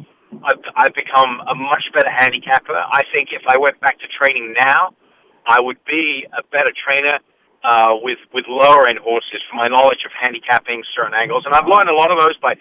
I've, 0.44 0.64
I've 0.76 0.96
become 0.96 1.42
a 1.48 1.56
much 1.56 1.84
better 1.94 2.12
handicapper. 2.12 2.76
I 2.76 3.04
think 3.12 3.32
if 3.32 3.44
I 3.48 3.58
went 3.58 3.80
back 3.80 4.00
to 4.00 4.08
training 4.12 4.56
now, 4.60 4.96
I 5.48 5.60
would 5.60 5.80
be 5.86 6.28
a 6.32 6.44
better 6.52 6.72
trainer 6.72 7.20
uh, 7.64 7.96
with 8.02 8.20
with 8.34 8.46
lower 8.48 8.88
end 8.88 9.00
horses 9.00 9.42
for 9.50 9.56
my 9.56 9.68
knowledge 9.68 10.04
of 10.06 10.12
handicapping 10.20 10.84
certain 10.96 11.14
angles, 11.14 11.44
and 11.46 11.56
I've 11.56 11.68
learned 11.68 11.90
a 11.90 11.96
lot 11.96 12.12
of 12.12 12.20
those 12.20 12.38
by 12.38 12.56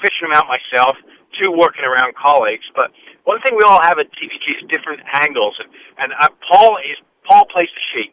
fishing 0.00 0.30
them 0.30 0.32
out 0.32 0.46
myself. 0.46 0.96
Two 1.40 1.50
working 1.50 1.84
around 1.86 2.14
colleagues, 2.18 2.66
but 2.74 2.90
one 3.24 3.40
thing 3.42 3.54
we 3.56 3.62
all 3.62 3.80
have 3.80 3.98
at 3.98 4.10
TVG 4.18 4.58
is 4.58 4.68
different 4.68 5.00
angles, 5.14 5.54
and 5.62 5.70
and 5.98 6.12
uh, 6.18 6.28
Paul 6.50 6.78
is 6.82 6.98
Paul 7.22 7.46
plays 7.46 7.70
the 7.70 7.84
sheet, 7.94 8.12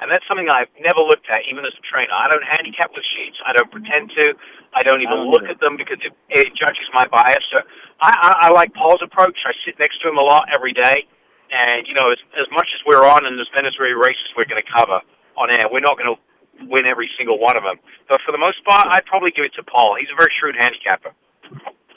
and 0.00 0.12
that's 0.12 0.24
something 0.28 0.48
I've 0.52 0.68
never 0.80 1.00
looked 1.00 1.28
at 1.32 1.48
even 1.50 1.64
as 1.64 1.72
a 1.72 1.84
trainer. 1.84 2.12
I 2.12 2.28
don't 2.28 2.44
handicap 2.44 2.92
with 2.92 3.04
sheets. 3.16 3.40
I 3.44 3.52
don't 3.52 3.70
pretend 3.72 4.12
to. 4.20 4.36
I 4.76 4.84
don't 4.84 5.00
even 5.00 5.32
look 5.32 5.48
at 5.48 5.60
them 5.60 5.80
because 5.80 5.96
it, 6.04 6.12
it 6.28 6.52
judges 6.52 6.84
my 6.92 7.08
bias. 7.08 7.40
So 7.48 7.64
I, 8.00 8.12
I, 8.12 8.30
I 8.46 8.48
like 8.52 8.74
Paul's 8.74 9.00
approach. 9.00 9.36
I 9.48 9.56
sit 9.64 9.78
next 9.78 10.02
to 10.02 10.08
him 10.12 10.18
a 10.18 10.22
lot 10.22 10.52
every 10.52 10.76
day, 10.76 11.08
and 11.48 11.88
you 11.88 11.94
know, 11.94 12.12
as 12.12 12.20
as 12.36 12.46
much 12.52 12.68
as 12.76 12.80
we're 12.84 13.08
on 13.08 13.24
and 13.24 13.40
as 13.40 13.48
many 13.56 13.72
races 13.72 14.28
we're 14.36 14.44
going 14.44 14.60
to 14.60 14.70
cover, 14.70 15.00
on 15.38 15.50
air. 15.50 15.66
We're 15.70 15.80
not 15.80 15.96
going 15.96 16.14
to 16.14 16.18
win 16.66 16.86
every 16.86 17.08
single 17.16 17.38
one 17.38 17.56
of 17.56 17.62
them. 17.62 17.76
But 18.08 18.20
for 18.26 18.32
the 18.32 18.38
most 18.38 18.64
part, 18.64 18.86
I'd 18.90 19.06
probably 19.06 19.30
give 19.30 19.44
it 19.44 19.54
to 19.54 19.62
Paul. 19.62 19.96
He's 19.98 20.10
a 20.12 20.16
very 20.16 20.32
shrewd 20.38 20.56
handicapper. 20.58 21.14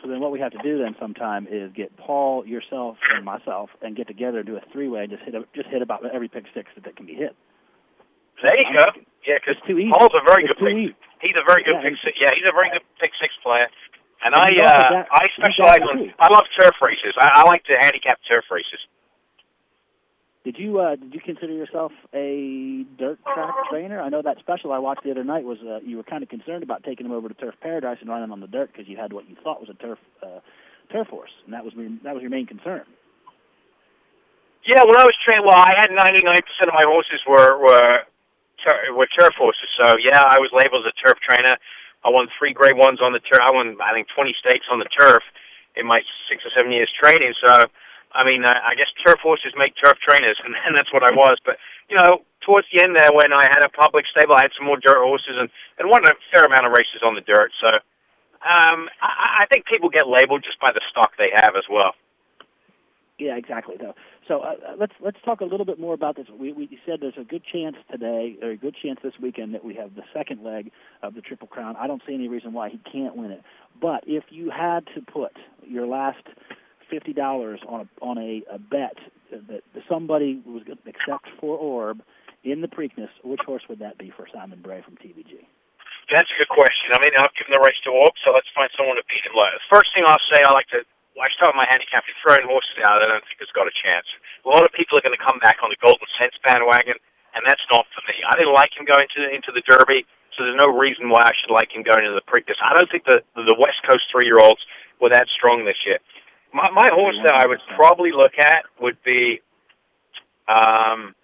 So 0.02 0.10
then 0.10 0.20
what 0.20 0.32
we 0.32 0.40
have 0.40 0.52
to 0.54 0.62
do 0.64 0.80
then 0.80 0.96
sometime 1.00 1.48
is 1.50 1.72
get 1.74 1.96
Paul, 1.98 2.46
yourself, 2.46 2.98
and 3.14 3.26
myself, 3.26 3.70
and 3.82 3.96
get 3.96 4.08
together 4.08 4.40
and 4.40 4.48
do 4.48 4.58
a 4.58 4.62
three-way 4.72 5.02
and 5.04 5.12
just 5.12 5.24
hit 5.24 5.36
a, 5.36 5.46
just 5.54 5.70
hit 5.70 5.82
about 5.82 6.06
every 6.14 6.28
pick 6.28 6.46
six 6.54 6.70
that, 6.76 6.84
that 6.86 6.96
can 6.96 7.06
be 7.06 7.14
hit. 7.14 7.36
There 8.42 8.58
you 8.58 8.66
go. 8.74 8.86
Yeah, 9.28 9.38
because 9.38 9.62
Paul's 9.62 10.14
a 10.18 10.26
very 10.26 10.46
it's 10.46 10.54
good 10.58 10.66
pick. 10.66 10.96
He's 11.22 11.38
a 11.38 11.46
very 11.46 11.62
good 11.62 11.78
yeah, 11.78 11.90
pick 11.90 11.94
six. 12.04 12.18
Yeah, 12.20 12.32
he's 12.34 12.50
a 12.50 12.54
very 12.54 12.70
good 12.72 12.82
pick 13.00 13.12
six 13.22 13.34
player. 13.44 13.70
And, 14.26 14.34
and 14.34 14.42
I 14.42 14.50
uh, 14.58 15.06
I 15.12 15.28
specialize 15.38 15.82
on. 15.82 16.14
I 16.18 16.34
love 16.34 16.46
turf 16.58 16.74
races. 16.82 17.14
I, 17.18 17.42
I 17.42 17.44
like 17.44 17.64
to 17.66 17.78
handicap 17.78 18.20
turf 18.28 18.46
races. 18.50 18.82
Did 20.44 20.58
you 20.58 20.80
uh, 20.80 20.96
did 20.96 21.14
you 21.14 21.22
consider 21.24 21.54
yourself 21.54 21.92
a 22.16 22.84
dirt 22.98 23.20
track 23.32 23.54
trainer? 23.70 24.02
I 24.02 24.10
know 24.10 24.24
that 24.24 24.40
special 24.40 24.72
I 24.72 24.80
watched 24.80 25.04
the 25.04 25.12
other 25.12 25.24
night 25.24 25.44
was 25.44 25.60
uh, 25.62 25.80
you 25.86 25.98
were 25.98 26.04
kind 26.04 26.24
of 26.24 26.30
concerned 26.30 26.64
about 26.64 26.84
taking 26.84 27.06
him 27.06 27.12
over 27.12 27.28
to 27.30 27.36
Turf 27.36 27.54
Paradise 27.62 27.98
and 28.02 28.10
running 28.10 28.32
on 28.32 28.40
the 28.40 28.48
dirt 28.48 28.72
because 28.74 28.90
you 28.90 28.98
had 28.98 29.14
what 29.14 29.30
you 29.30 29.36
thought 29.44 29.62
was 29.62 29.70
a 29.70 29.76
turf 29.76 30.00
uh, 30.24 30.40
turf 30.92 31.08
horse, 31.08 31.30
and 31.46 31.54
that 31.54 31.64
was 31.64 31.74
that 32.04 32.14
was 32.16 32.22
your 32.22 32.32
main 32.32 32.48
concern. 32.48 32.82
Yeah, 34.66 34.82
when 34.84 34.98
I 34.98 35.06
was 35.06 35.14
trained, 35.26 35.42
well, 35.46 35.58
I 35.58 35.74
had 35.78 35.90
99% 35.90 36.38
of 36.70 36.74
my 36.74 36.86
horses 36.86 37.22
were 37.30 37.62
were 37.62 38.02
tur- 38.66 38.94
were 38.98 39.08
turf 39.14 39.34
horses. 39.38 39.70
So 39.78 39.98
yeah, 40.02 40.26
I 40.26 40.42
was 40.42 40.50
labeled 40.54 40.86
as 40.88 40.94
a 40.94 40.98
turf 41.06 41.20
trainer. 41.22 41.54
I 42.04 42.10
won 42.10 42.28
three 42.40 42.54
Grade 42.54 42.78
Ones 42.78 42.98
on 43.00 43.14
the 43.14 43.22
turf. 43.22 43.46
I 43.46 43.52
won 43.52 43.78
I 43.78 43.94
think 43.94 44.08
20 44.16 44.34
stakes 44.42 44.66
on 44.72 44.80
the 44.80 44.90
turf 44.90 45.22
in 45.76 45.86
my 45.86 46.02
six 46.30 46.42
or 46.42 46.50
seven 46.58 46.72
years 46.72 46.90
training. 46.98 47.34
So 47.46 47.70
I 48.14 48.24
mean, 48.24 48.46
I, 48.46 48.72
I 48.72 48.76
guess 48.76 48.88
turf 49.06 49.20
horses 49.22 49.54
make 49.58 49.74
turf 49.82 49.98
trainers, 50.06 50.38
and, 50.44 50.56
and 50.66 50.76
that's 50.76 50.92
what 50.94 51.04
I 51.04 51.12
was. 51.12 51.38
But 51.46 51.58
you 51.90 51.96
know, 51.98 52.24
towards 52.46 52.68
the 52.74 52.82
end 52.82 52.96
there, 52.96 53.12
when 53.14 53.34
I 53.34 53.44
had 53.44 53.64
a 53.64 53.70
public 53.70 54.06
stable, 54.08 54.36
I 54.36 54.42
had 54.42 54.52
some 54.58 54.68
more 54.68 54.78
dirt 54.78 54.98
horses 54.98 55.36
and 55.38 55.50
and 55.80 55.90
won 55.90 56.06
a 56.06 56.14
fair 56.32 56.46
amount 56.46 56.66
of 56.66 56.72
races 56.72 57.02
on 57.04 57.16
the 57.16 57.22
dirt. 57.22 57.52
So 57.60 57.68
um, 57.68 58.90
I, 59.02 59.44
I 59.44 59.46
think 59.52 59.66
people 59.66 59.90
get 59.90 60.08
labeled 60.08 60.44
just 60.44 60.60
by 60.60 60.72
the 60.72 60.82
stock 60.90 61.12
they 61.18 61.30
have 61.34 61.56
as 61.56 61.66
well. 61.70 61.94
Yeah, 63.22 63.38
exactly. 63.38 63.76
Though. 63.80 63.94
So 64.28 64.40
uh, 64.40 64.56
let's 64.80 64.94
let's 65.00 65.18
talk 65.24 65.42
a 65.42 65.46
little 65.46 65.66
bit 65.66 65.80
more 65.80 65.94
about 65.94 66.16
this. 66.16 66.26
We, 66.28 66.54
we 66.54 66.80
said 66.88 67.00
there's 67.02 67.14
a 67.20 67.24
good 67.24 67.44
chance 67.44 67.76
today, 67.92 68.36
or 68.42 68.50
a 68.50 68.58
good 68.58 68.76
chance 68.82 69.00
this 69.04 69.14
weekend, 69.22 69.54
that 69.54 69.64
we 69.64 69.76
have 69.76 69.94
the 69.94 70.02
second 70.12 70.44
leg 70.44 70.72
of 71.04 71.14
the 71.14 71.22
Triple 71.22 71.48
Crown. 71.48 71.76
I 71.78 71.86
don't 71.86 72.02
see 72.08 72.16
any 72.16 72.28
reason 72.28 72.52
why 72.52 72.70
he 72.70 72.80
can't 72.92 73.16
win 73.16 73.30
it. 73.30 73.44
But 73.80 74.06
if 74.08 74.24
you 74.30 74.50
had 74.50 74.88
to 74.96 75.02
put 75.02 75.34
your 75.68 75.86
last 75.86 76.24
fifty 76.92 77.14
dollars 77.14 77.60
on 77.68 77.88
a 77.88 78.06
on 78.06 78.18
a, 78.20 78.44
a 78.52 78.60
bet 78.60 78.98
that 79.32 79.64
somebody 79.88 80.44
was 80.46 80.64
going 80.68 80.78
to 80.78 80.90
accept 80.90 81.32
for 81.40 81.56
Orb 81.58 82.04
in 82.44 82.60
the 82.62 82.68
Preakness, 82.68 83.10
which 83.24 83.40
horse 83.46 83.64
would 83.70 83.80
that 83.80 83.98
be 83.98 84.12
for 84.12 84.28
Simon 84.28 84.60
Bray 84.62 84.84
from 84.84 85.00
TVG? 85.00 85.48
That's 86.12 86.28
a 86.28 86.38
good 86.38 86.52
question. 86.52 86.92
I 86.92 87.00
mean, 87.00 87.16
I've 87.16 87.32
given 87.40 87.56
the 87.56 87.64
race 87.64 87.80
to 87.88 87.92
Orb, 87.96 88.12
so 88.26 88.36
let's 88.36 88.52
find 88.52 88.68
someone 88.76 89.00
to 89.00 89.06
beat 89.08 89.24
him. 89.24 89.32
First 89.72 89.96
thing 89.96 90.04
I'll 90.04 90.22
say, 90.28 90.44
I 90.44 90.52
like 90.52 90.68
to. 90.76 90.84
I 91.16 91.28
start 91.38 91.54
my 91.54 91.68
handicapping, 91.68 92.16
throwing 92.24 92.48
horses 92.48 92.82
out, 92.88 93.04
I 93.04 93.08
don't 93.12 93.22
think 93.28 93.44
it's 93.44 93.52
got 93.52 93.68
a 93.68 93.76
chance. 93.76 94.08
A 94.42 94.50
lot 94.50 94.64
of 94.64 94.72
people 94.72 94.96
are 94.98 95.04
going 95.04 95.14
to 95.16 95.20
come 95.20 95.38
back 95.44 95.60
on 95.60 95.70
the 95.70 95.78
Goldencents 95.78 96.40
bandwagon, 96.42 96.96
and 97.36 97.44
that's 97.44 97.62
not 97.68 97.84
for 97.92 98.02
me. 98.08 98.16
I 98.24 98.40
didn't 98.40 98.56
like 98.56 98.72
him 98.74 98.88
going 98.88 99.06
to 99.06 99.20
into 99.30 99.52
the 99.52 99.62
Derby, 99.68 100.08
so 100.34 100.48
there's 100.48 100.58
no 100.58 100.72
reason 100.72 101.12
why 101.12 101.28
I 101.28 101.36
should 101.36 101.52
like 101.52 101.76
him 101.76 101.84
going 101.84 102.08
into 102.08 102.16
the 102.16 102.26
Preakness. 102.26 102.58
I 102.64 102.74
don't 102.74 102.90
think 102.90 103.04
the 103.06 103.22
the 103.36 103.56
West 103.60 103.84
Coast 103.84 104.08
three 104.08 104.26
year 104.26 104.40
olds 104.40 104.64
were 105.04 105.12
that 105.12 105.28
strong 105.30 105.68
this 105.68 105.80
year. 105.86 106.00
My, 106.54 106.70
my 106.72 106.90
horse 106.94 107.16
that 107.24 107.34
I 107.34 107.48
would 107.48 107.60
probably 107.76 108.12
look 108.12 108.38
at 108.38 108.64
would 108.80 108.98
be 109.04 109.42
um, 110.48 111.16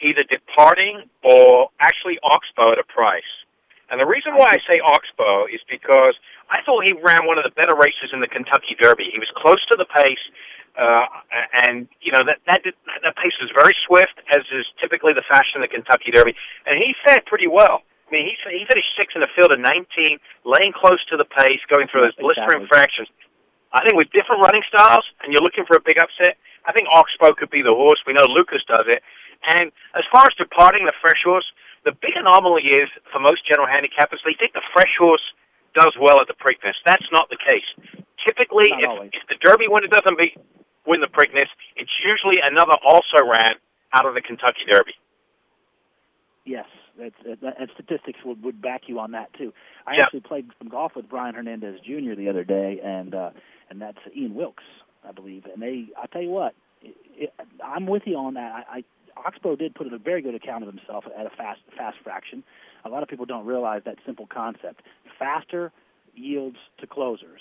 either 0.00 0.22
Departing 0.24 1.04
or 1.22 1.68
actually 1.80 2.18
Oxbow 2.22 2.72
at 2.72 2.78
a 2.78 2.84
price. 2.84 3.22
And 3.90 4.00
the 4.00 4.06
reason 4.06 4.34
why 4.36 4.54
I 4.54 4.58
say 4.70 4.80
Oxbow 4.80 5.46
is 5.46 5.60
because 5.68 6.14
I 6.48 6.62
thought 6.62 6.86
he 6.86 6.94
ran 6.94 7.26
one 7.26 7.38
of 7.38 7.44
the 7.44 7.50
better 7.50 7.74
races 7.74 8.10
in 8.12 8.20
the 8.20 8.28
Kentucky 8.28 8.78
Derby. 8.78 9.10
He 9.12 9.18
was 9.18 9.28
close 9.34 9.58
to 9.66 9.76
the 9.76 9.84
pace, 9.84 10.22
uh, 10.78 11.06
and 11.66 11.88
you 12.00 12.12
know 12.12 12.22
that 12.24 12.38
that 12.46 12.62
did, 12.62 12.74
that 13.02 13.16
pace 13.16 13.34
was 13.42 13.50
very 13.50 13.74
swift, 13.86 14.14
as 14.30 14.46
is 14.54 14.66
typically 14.80 15.12
the 15.12 15.26
fashion 15.26 15.58
in 15.58 15.62
the 15.62 15.68
Kentucky 15.68 16.14
Derby. 16.14 16.34
And 16.66 16.78
he 16.78 16.94
fed 17.04 17.26
pretty 17.26 17.48
well. 17.48 17.82
I 18.06 18.10
mean, 18.14 18.30
he 18.30 18.34
he 18.50 18.64
finished 18.66 18.94
sixth 18.96 19.16
in 19.18 19.22
a 19.22 19.30
field 19.34 19.50
of 19.50 19.58
19, 19.58 20.18
laying 20.46 20.72
close 20.72 21.02
to 21.10 21.16
the 21.18 21.26
pace, 21.26 21.58
going 21.66 21.90
through 21.90 22.06
those 22.06 22.14
blistering 22.14 22.62
exactly. 22.62 22.70
fractions. 22.70 23.08
I 23.72 23.84
think 23.84 23.96
with 23.96 24.10
different 24.10 24.42
running 24.42 24.62
styles, 24.66 25.04
and 25.22 25.32
you're 25.32 25.42
looking 25.42 25.64
for 25.64 25.76
a 25.76 25.80
big 25.80 25.98
upset, 25.98 26.36
I 26.66 26.72
think 26.72 26.88
Oxbow 26.90 27.34
could 27.34 27.50
be 27.50 27.62
the 27.62 27.74
horse. 27.74 28.02
We 28.06 28.12
know 28.12 28.26
Lukas 28.26 28.62
does 28.66 28.86
it. 28.86 29.02
And 29.46 29.72
as 29.94 30.04
far 30.12 30.26
as 30.26 30.34
departing 30.36 30.86
the 30.86 30.92
fresh 31.00 31.22
horse, 31.24 31.46
the 31.84 31.92
big 31.92 32.12
anomaly 32.16 32.64
is 32.64 32.88
for 33.12 33.20
most 33.20 33.46
general 33.46 33.66
handicappers, 33.66 34.20
they 34.24 34.34
think 34.38 34.52
the 34.52 34.66
fresh 34.72 34.94
horse 34.98 35.22
does 35.74 35.94
well 36.00 36.20
at 36.20 36.26
the 36.26 36.34
Preakness. 36.34 36.74
That's 36.84 37.06
not 37.12 37.30
the 37.30 37.38
case. 37.38 37.64
Typically, 38.26 38.68
if, 38.68 39.14
if 39.14 39.22
the 39.28 39.36
Derby 39.40 39.66
winner 39.68 39.86
doesn't 39.86 40.18
beat, 40.18 40.36
win 40.86 41.00
the 41.00 41.06
Preakness, 41.06 41.48
it's 41.76 41.92
usually 42.04 42.42
another 42.42 42.74
also 42.84 43.24
ran 43.24 43.54
out 43.94 44.04
of 44.04 44.14
the 44.14 44.20
Kentucky 44.20 44.66
Derby. 44.68 44.92
Yes, 46.44 46.66
that's, 46.98 47.14
that, 47.42 47.60
and 47.60 47.70
statistics 47.74 48.18
would, 48.24 48.42
would 48.42 48.60
back 48.60 48.82
you 48.86 48.98
on 48.98 49.12
that 49.12 49.32
too. 49.34 49.52
I 49.86 49.94
yep. 49.94 50.04
actually 50.04 50.20
played 50.20 50.46
some 50.58 50.68
golf 50.68 50.92
with 50.96 51.08
Brian 51.08 51.34
Hernandez 51.34 51.80
Jr. 51.80 52.14
the 52.16 52.28
other 52.28 52.44
day, 52.44 52.80
and 52.82 53.14
uh, 53.14 53.30
and 53.70 53.80
that's 53.80 53.98
Ian 54.16 54.34
Wilkes, 54.34 54.64
I 55.08 55.12
believe. 55.12 55.44
And 55.46 55.62
they, 55.62 55.86
I 56.00 56.06
tell 56.06 56.22
you 56.22 56.30
what, 56.30 56.54
it, 56.82 56.96
it, 57.14 57.32
I'm 57.64 57.86
with 57.86 58.02
you 58.06 58.16
on 58.16 58.34
that. 58.34 58.52
I, 58.52 58.78
I 58.78 58.84
Oxbow 59.16 59.56
did 59.56 59.74
put 59.74 59.92
a 59.92 59.98
very 59.98 60.22
good 60.22 60.34
account 60.34 60.64
of 60.64 60.74
himself 60.74 61.04
at 61.18 61.26
a 61.26 61.30
fast 61.30 61.60
fast 61.76 61.98
fraction. 62.02 62.42
A 62.84 62.88
lot 62.88 63.02
of 63.02 63.08
people 63.08 63.26
don't 63.26 63.46
realize 63.46 63.82
that 63.84 63.96
simple 64.06 64.26
concept. 64.26 64.82
Faster 65.18 65.72
yields 66.14 66.56
to 66.78 66.86
closers, 66.86 67.40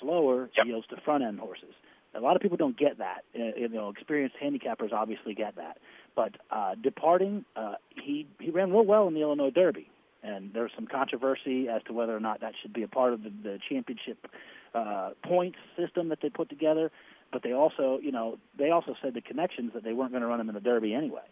slower 0.00 0.50
yep. 0.56 0.66
yields 0.66 0.86
to 0.88 0.96
front 1.04 1.24
end 1.24 1.38
horses. 1.38 1.74
A 2.16 2.20
lot 2.20 2.36
of 2.36 2.42
people 2.42 2.56
don't 2.56 2.78
get 2.78 2.98
that. 2.98 3.24
Uh, 3.34 3.56
you 3.56 3.68
know, 3.68 3.88
experienced 3.88 4.36
handicappers 4.42 4.92
obviously 4.92 5.34
get 5.34 5.56
that. 5.56 5.78
But 6.14 6.36
uh, 6.50 6.74
departing, 6.80 7.44
uh, 7.56 7.74
he 7.90 8.26
he 8.40 8.50
ran 8.50 8.70
real 8.70 8.84
well 8.84 9.08
in 9.08 9.14
the 9.14 9.20
Illinois 9.20 9.50
Derby, 9.50 9.88
and 10.22 10.52
there's 10.52 10.70
some 10.74 10.86
controversy 10.86 11.68
as 11.68 11.82
to 11.84 11.92
whether 11.92 12.16
or 12.16 12.20
not 12.20 12.40
that 12.40 12.52
should 12.62 12.72
be 12.72 12.82
a 12.82 12.88
part 12.88 13.12
of 13.12 13.22
the, 13.22 13.32
the 13.42 13.58
championship 13.68 14.26
uh, 14.74 15.10
points 15.22 15.58
system 15.76 16.08
that 16.08 16.18
they 16.20 16.30
put 16.30 16.48
together. 16.48 16.90
But 17.32 17.42
they 17.42 17.52
also, 17.52 17.98
you 18.02 18.12
know, 18.12 18.38
they 18.58 18.70
also 18.70 18.94
said 19.02 19.14
the 19.14 19.20
connections 19.20 19.72
that 19.74 19.82
they 19.82 19.92
weren't 19.92 20.12
going 20.12 20.22
to 20.22 20.28
run 20.28 20.40
him 20.40 20.48
in 20.48 20.54
the 20.54 20.60
Derby 20.60 20.94
anyway. 20.94 21.26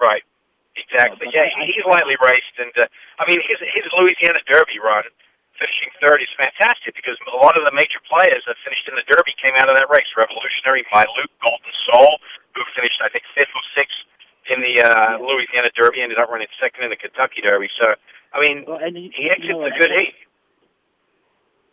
Right. 0.00 0.22
Exactly. 0.76 1.32
Yeah, 1.32 1.48
I, 1.48 1.64
he's 1.64 1.84
I, 1.88 1.90
lightly 1.90 2.20
raced, 2.20 2.56
and 2.60 2.72
uh, 2.76 2.84
I 3.16 3.24
mean 3.24 3.40
his 3.40 3.56
his 3.72 3.88
Louisiana 3.96 4.44
Derby 4.44 4.76
run, 4.76 5.08
finishing 5.56 5.88
third 6.04 6.20
is 6.20 6.28
fantastic 6.36 6.92
because 6.92 7.16
a 7.24 7.40
lot 7.40 7.56
of 7.56 7.64
the 7.64 7.72
major 7.72 7.96
players 8.04 8.44
that 8.44 8.60
finished 8.60 8.84
in 8.84 8.92
the 8.92 9.06
Derby 9.08 9.32
came 9.40 9.56
out 9.56 9.72
of 9.72 9.76
that 9.80 9.88
race. 9.88 10.08
Revolutionary, 10.12 10.84
Mylute, 10.92 11.32
Golden 11.40 11.72
Soul, 11.88 12.20
who 12.52 12.60
finished 12.76 13.00
I 13.00 13.08
think 13.08 13.24
fifth 13.32 13.52
or 13.56 13.64
sixth 13.72 13.96
in 14.52 14.60
the 14.60 14.84
uh, 14.84 15.16
Louisiana 15.16 15.72
Derby, 15.72 16.04
ended 16.04 16.20
up 16.20 16.28
running 16.28 16.52
second 16.60 16.84
in 16.84 16.92
the 16.92 17.00
Kentucky 17.00 17.40
Derby. 17.40 17.72
So 17.80 17.96
I 18.36 18.44
mean, 18.44 18.68
well, 18.68 18.76
and 18.76 18.92
he, 18.92 19.08
he 19.16 19.32
exits 19.32 19.48
you 19.48 19.56
know, 19.56 19.64
a 19.64 19.72
good 19.80 19.96
heat. 19.96 20.12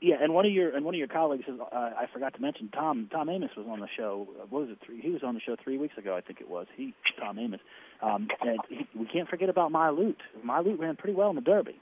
Yeah, 0.06 0.16
and 0.22 0.34
one 0.34 0.46
of 0.46 0.52
your 0.52 0.76
and 0.76 0.84
one 0.84 0.94
of 0.94 1.00
your 1.00 1.08
colleagues, 1.08 1.46
uh, 1.48 1.64
I 1.74 2.08
forgot 2.12 2.34
to 2.34 2.42
mention 2.42 2.68
Tom. 2.76 3.08
Tom 3.10 3.30
Amoss 3.30 3.56
was 3.56 3.66
on 3.70 3.80
the 3.80 3.88
show. 3.96 4.28
Uh, 4.36 4.46
what 4.50 4.64
was 4.64 4.70
it? 4.72 4.78
Three, 4.86 5.00
he 5.00 5.10
was 5.12 5.24
on 5.24 5.34
the 5.34 5.40
show 5.40 5.56
three 5.64 5.78
weeks 5.78 5.98
ago, 5.98 6.18
I 6.18 6.20
think 6.20 6.42
it 6.42 6.50
was. 6.50 6.68
He, 6.76 6.94
Tom 7.18 7.38
Amoss, 7.38 7.62
Um, 8.02 8.28
and 8.42 8.60
he, 8.68 8.86
we 9.00 9.06
can't 9.06 9.30
forget 9.30 9.48
about 9.48 9.72
Mylute. 9.72 10.18
My 10.44 10.60
Loot 10.60 10.78
ran 10.82 10.98
pretty 10.98 11.16
well 11.16 11.30
in 11.30 11.38
the 11.38 11.42
Derby. 11.42 11.80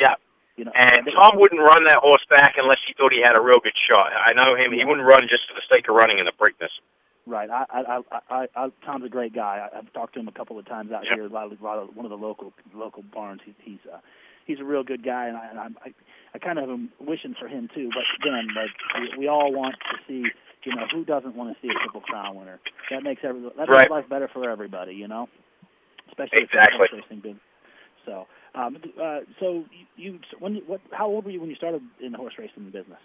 Yeah. 0.00 0.14
You 0.56 0.64
know, 0.64 0.72
And 0.74 1.06
Tom 1.14 1.38
wouldn't 1.38 1.60
run 1.60 1.84
that 1.84 1.98
horse 1.98 2.24
back 2.28 2.54
unless 2.56 2.78
he 2.88 2.94
thought 2.94 3.12
he 3.12 3.20
had 3.22 3.38
a 3.38 3.42
real 3.42 3.60
good 3.62 3.76
shot. 3.88 4.10
I 4.12 4.32
know 4.32 4.56
him; 4.56 4.72
he 4.72 4.84
wouldn't 4.84 5.06
run 5.06 5.20
just 5.28 5.46
for 5.46 5.54
the 5.54 5.62
sake 5.72 5.88
of 5.88 5.94
running 5.94 6.18
in 6.18 6.24
the 6.24 6.32
Preakness. 6.32 6.72
Right. 7.26 7.50
I, 7.50 7.64
I, 7.70 7.80
I, 8.10 8.20
I, 8.30 8.46
I, 8.56 8.68
Tom's 8.84 9.04
a 9.04 9.08
great 9.08 9.34
guy. 9.34 9.68
I, 9.72 9.78
I've 9.78 9.92
talked 9.92 10.14
to 10.14 10.20
him 10.20 10.28
a 10.28 10.32
couple 10.32 10.58
of 10.58 10.66
times 10.66 10.92
out 10.92 11.04
Yep. 11.04 11.14
here. 11.14 11.26
A 11.26 11.28
lot 11.28 11.52
of, 11.52 11.60
a 11.60 11.64
lot 11.64 11.78
of 11.78 11.94
one 11.94 12.06
of 12.06 12.10
the 12.10 12.16
local 12.16 12.52
local 12.74 13.02
barns. 13.14 13.42
He's 13.44 13.54
he's 13.62 13.78
uh, 13.92 13.98
he's 14.46 14.60
a 14.60 14.64
real 14.64 14.82
good 14.84 15.04
guy, 15.04 15.26
and 15.26 15.36
I 15.36 15.46
and 15.50 15.58
I'm, 15.58 15.76
I, 15.84 15.92
I 16.34 16.38
kind 16.38 16.58
of 16.58 16.70
am 16.70 16.90
wishing 17.00 17.34
for 17.38 17.48
him 17.48 17.68
too. 17.74 17.90
But 17.92 18.04
again, 18.22 18.48
like 18.56 18.70
we, 19.12 19.18
we 19.18 19.28
all 19.28 19.52
want 19.52 19.74
to 19.90 19.98
see, 20.08 20.30
you 20.64 20.74
know, 20.74 20.86
who 20.92 21.04
doesn't 21.04 21.36
want 21.36 21.54
to 21.54 21.60
see 21.60 21.68
a 21.68 21.78
Triple 21.82 22.00
Crown 22.00 22.36
winner? 22.36 22.60
That 22.90 23.02
makes 23.02 23.22
every 23.24 23.42
that 23.42 23.68
Right. 23.68 23.80
makes 23.80 23.90
life 23.90 24.08
better 24.08 24.28
for 24.32 24.48
everybody, 24.48 24.94
you 24.94 25.08
know, 25.08 25.28
especially 26.08 26.44
if 26.44 26.54
Exactly. 26.54 26.86
it's 26.90 27.04
racing 27.04 27.20
big. 27.20 27.36
So, 28.06 28.26
um, 28.54 28.78
uh, 29.02 29.20
so 29.40 29.64
you, 29.96 30.20
when 30.38 30.56
what? 30.66 30.80
How 30.92 31.06
old 31.06 31.24
were 31.24 31.30
you 31.30 31.40
when 31.40 31.50
you 31.50 31.56
started 31.56 31.82
in 32.00 32.12
the 32.12 32.18
horse 32.18 32.34
racing 32.38 32.64
business? 32.70 33.02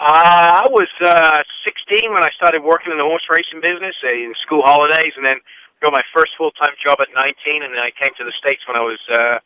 Uh, 0.00 0.62
I 0.62 0.66
was 0.70 0.86
uh, 1.02 1.42
16 1.66 2.12
when 2.14 2.22
I 2.22 2.30
started 2.30 2.62
working 2.62 2.92
in 2.92 2.98
the 2.98 3.04
horse 3.04 3.26
racing 3.30 3.58
business 3.58 3.98
uh, 4.06 4.14
in 4.14 4.32
school 4.46 4.62
holidays, 4.62 5.10
and 5.16 5.26
then 5.26 5.38
got 5.82 5.92
my 5.92 6.02
first 6.14 6.38
full-time 6.38 6.74
job 6.78 6.98
at 7.00 7.08
19, 7.14 7.62
and 7.62 7.74
then 7.74 7.82
I 7.82 7.90
came 7.90 8.14
to 8.18 8.24
the 8.24 8.34
states 8.38 8.62
when 8.66 8.76
I 8.76 8.82
was 8.86 8.98
uh, 9.10 9.38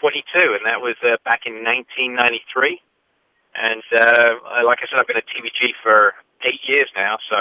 22, 0.00 0.22
and 0.34 0.66
that 0.66 0.80
was 0.80 0.96
uh, 1.02 1.16
back 1.24 1.42
in 1.46 1.64
1993. 1.64 2.80
And 3.54 3.82
uh, 3.92 4.64
like 4.64 4.78
I 4.82 4.86
said, 4.90 5.00
I've 5.00 5.06
been 5.06 5.16
at 5.16 5.24
TVG 5.26 5.72
for 5.82 6.14
eight 6.44 6.60
years 6.66 6.88
now, 6.94 7.18
so 7.28 7.36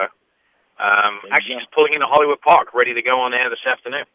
um, 0.79 1.19
actually 1.31 1.55
go. 1.55 1.59
just 1.59 1.71
pulling 1.71 1.93
into 1.93 2.07
Hollywood 2.07 2.41
Park, 2.41 2.73
ready 2.73 2.93
to 2.93 3.01
go 3.01 3.19
on 3.21 3.31
there 3.31 3.49
this 3.49 3.65
afternoon. 3.65 4.05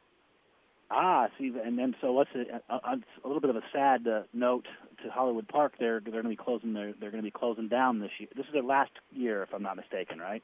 Ah, 0.90 1.28
see, 1.38 1.52
and 1.64 1.78
then 1.78 1.94
so 2.00 2.12
what's 2.12 2.30
a, 2.34 2.60
a, 2.68 2.98
a 3.24 3.26
little 3.26 3.40
bit 3.40 3.50
of 3.50 3.56
a 3.56 3.62
sad 3.72 4.06
uh, 4.06 4.22
note 4.34 4.66
to 5.02 5.10
Hollywood 5.10 5.48
Park. 5.48 5.74
They're 5.78 6.00
they're 6.00 6.12
going 6.12 6.24
to 6.24 6.30
be 6.30 6.36
closing. 6.36 6.74
Their, 6.74 6.92
they're 7.00 7.10
going 7.10 7.22
to 7.22 7.26
be 7.26 7.30
closing 7.30 7.68
down 7.68 8.00
this 8.00 8.10
year. 8.18 8.28
This 8.36 8.46
is 8.46 8.52
their 8.52 8.62
last 8.62 8.90
year, 9.10 9.42
if 9.42 9.54
I'm 9.54 9.62
not 9.62 9.76
mistaken, 9.76 10.18
right? 10.18 10.42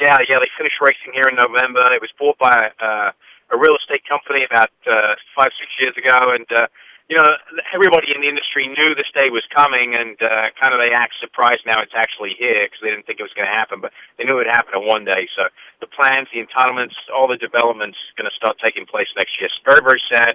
Yeah, 0.00 0.18
yeah, 0.28 0.36
they 0.38 0.50
finished 0.58 0.76
racing 0.82 1.14
here 1.14 1.26
in 1.30 1.36
November. 1.36 1.80
It 1.92 2.02
was 2.02 2.12
bought 2.18 2.36
by 2.38 2.70
uh, 2.80 3.12
a 3.50 3.56
real 3.56 3.76
estate 3.76 4.02
company 4.06 4.44
about 4.44 4.70
uh, 4.90 5.14
five, 5.34 5.50
six 5.56 5.70
years 5.80 5.96
ago, 5.96 6.34
and 6.34 6.46
uh, 6.54 6.66
you 7.08 7.16
know 7.16 7.30
everybody 7.72 8.10
in 8.14 8.20
the 8.20 8.28
industry 8.28 8.66
knew 8.66 8.94
this 8.94 9.10
day 9.14 9.30
was 9.30 9.46
coming, 9.54 9.94
and 9.94 10.18
uh, 10.18 10.50
kind 10.58 10.74
of 10.74 10.82
they 10.82 10.90
act 10.90 11.14
surprised 11.20 11.62
now 11.64 11.78
it's 11.78 11.94
actually 11.94 12.34
here 12.34 12.66
because 12.66 12.82
they 12.82 12.90
didn't 12.90 13.06
think 13.06 13.20
it 13.20 13.26
was 13.26 13.34
going 13.38 13.46
to 13.46 13.54
happen, 13.54 13.80
but 13.80 13.92
they 14.18 14.24
knew 14.24 14.34
it 14.34 14.46
would 14.46 14.50
happen 14.50 14.74
in 14.74 14.86
one 14.86 15.04
day. 15.04 15.30
So 15.38 15.46
the 15.80 15.86
plans, 15.86 16.26
the 16.34 16.42
entitlements, 16.42 16.98
all 17.14 17.28
the 17.30 17.38
developments 17.38 17.98
going 18.18 18.26
to 18.26 18.34
start 18.34 18.58
taking 18.58 18.86
place 18.86 19.06
next 19.14 19.38
year. 19.38 19.46
It's 19.46 19.62
very, 19.62 19.82
very 19.86 20.02
sad. 20.10 20.34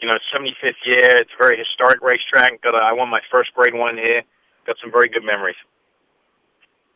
You 0.00 0.08
know, 0.08 0.18
75th 0.30 0.78
year. 0.86 1.18
It's 1.18 1.34
a 1.34 1.40
very 1.42 1.58
historic 1.58 2.02
racetrack. 2.02 2.62
Got 2.62 2.74
a, 2.74 2.78
I 2.78 2.92
won 2.92 3.08
my 3.08 3.22
first 3.30 3.54
Grade 3.54 3.74
One 3.74 3.96
here. 3.96 4.22
Got 4.66 4.76
some 4.82 4.92
very 4.92 5.08
good 5.08 5.24
memories. 5.24 5.58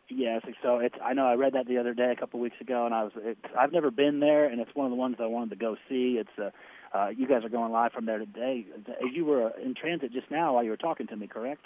Yes. 0.09 0.43
So 0.62 0.78
it's. 0.78 0.97
I 1.03 1.12
know. 1.12 1.27
I 1.27 1.35
read 1.35 1.55
that 1.55 1.66
the 1.66 1.78
other 1.78 1.93
day, 1.93 2.12
a 2.12 2.16
couple 2.16 2.39
of 2.39 2.43
weeks 2.43 2.61
ago, 2.61 2.86
and 2.86 2.95
I 2.95 3.03
was. 3.03 3.12
It, 3.16 3.39
I've 3.59 3.73
never 3.73 3.90
been 3.90 4.20
there, 4.20 4.47
and 4.47 4.61
it's 4.61 4.74
one 4.74 4.86
of 4.86 4.90
the 4.90 4.97
ones 4.97 5.16
I 5.19 5.27
wanted 5.27 5.51
to 5.51 5.57
go 5.57 5.77
see. 5.89 6.20
It's. 6.20 6.39
Uh, 6.39 6.51
uh, 6.94 7.09
you 7.09 7.27
guys 7.27 7.44
are 7.44 7.48
going 7.48 7.73
live 7.73 7.93
from 7.93 8.06
there 8.06 8.19
today. 8.19 8.66
You 9.12 9.24
were 9.24 9.52
in 9.62 9.74
transit 9.74 10.12
just 10.12 10.31
now 10.31 10.55
while 10.55 10.65
you 10.65 10.70
were 10.70 10.77
talking 10.77 11.06
to 11.09 11.16
me, 11.16 11.27
correct? 11.27 11.65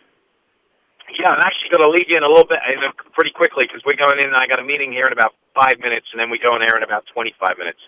Yeah, 1.18 1.30
I'm 1.30 1.40
actually 1.40 1.70
going 1.70 1.82
to 1.82 1.90
lead 1.90 2.06
you 2.08 2.16
in 2.16 2.22
a 2.22 2.28
little 2.28 2.46
bit, 2.46 2.58
pretty 3.12 3.30
quickly, 3.30 3.64
because 3.66 3.82
we're 3.84 3.98
going 3.98 4.18
in. 4.20 4.28
and 4.28 4.36
I 4.36 4.46
got 4.46 4.60
a 4.60 4.64
meeting 4.64 4.92
here 4.92 5.06
in 5.06 5.12
about 5.12 5.34
five 5.54 5.78
minutes, 5.80 6.06
and 6.12 6.20
then 6.20 6.30
we 6.30 6.38
go 6.38 6.54
in 6.54 6.62
there 6.62 6.76
in 6.76 6.82
about 6.82 7.04
25 7.12 7.58
minutes. 7.58 7.80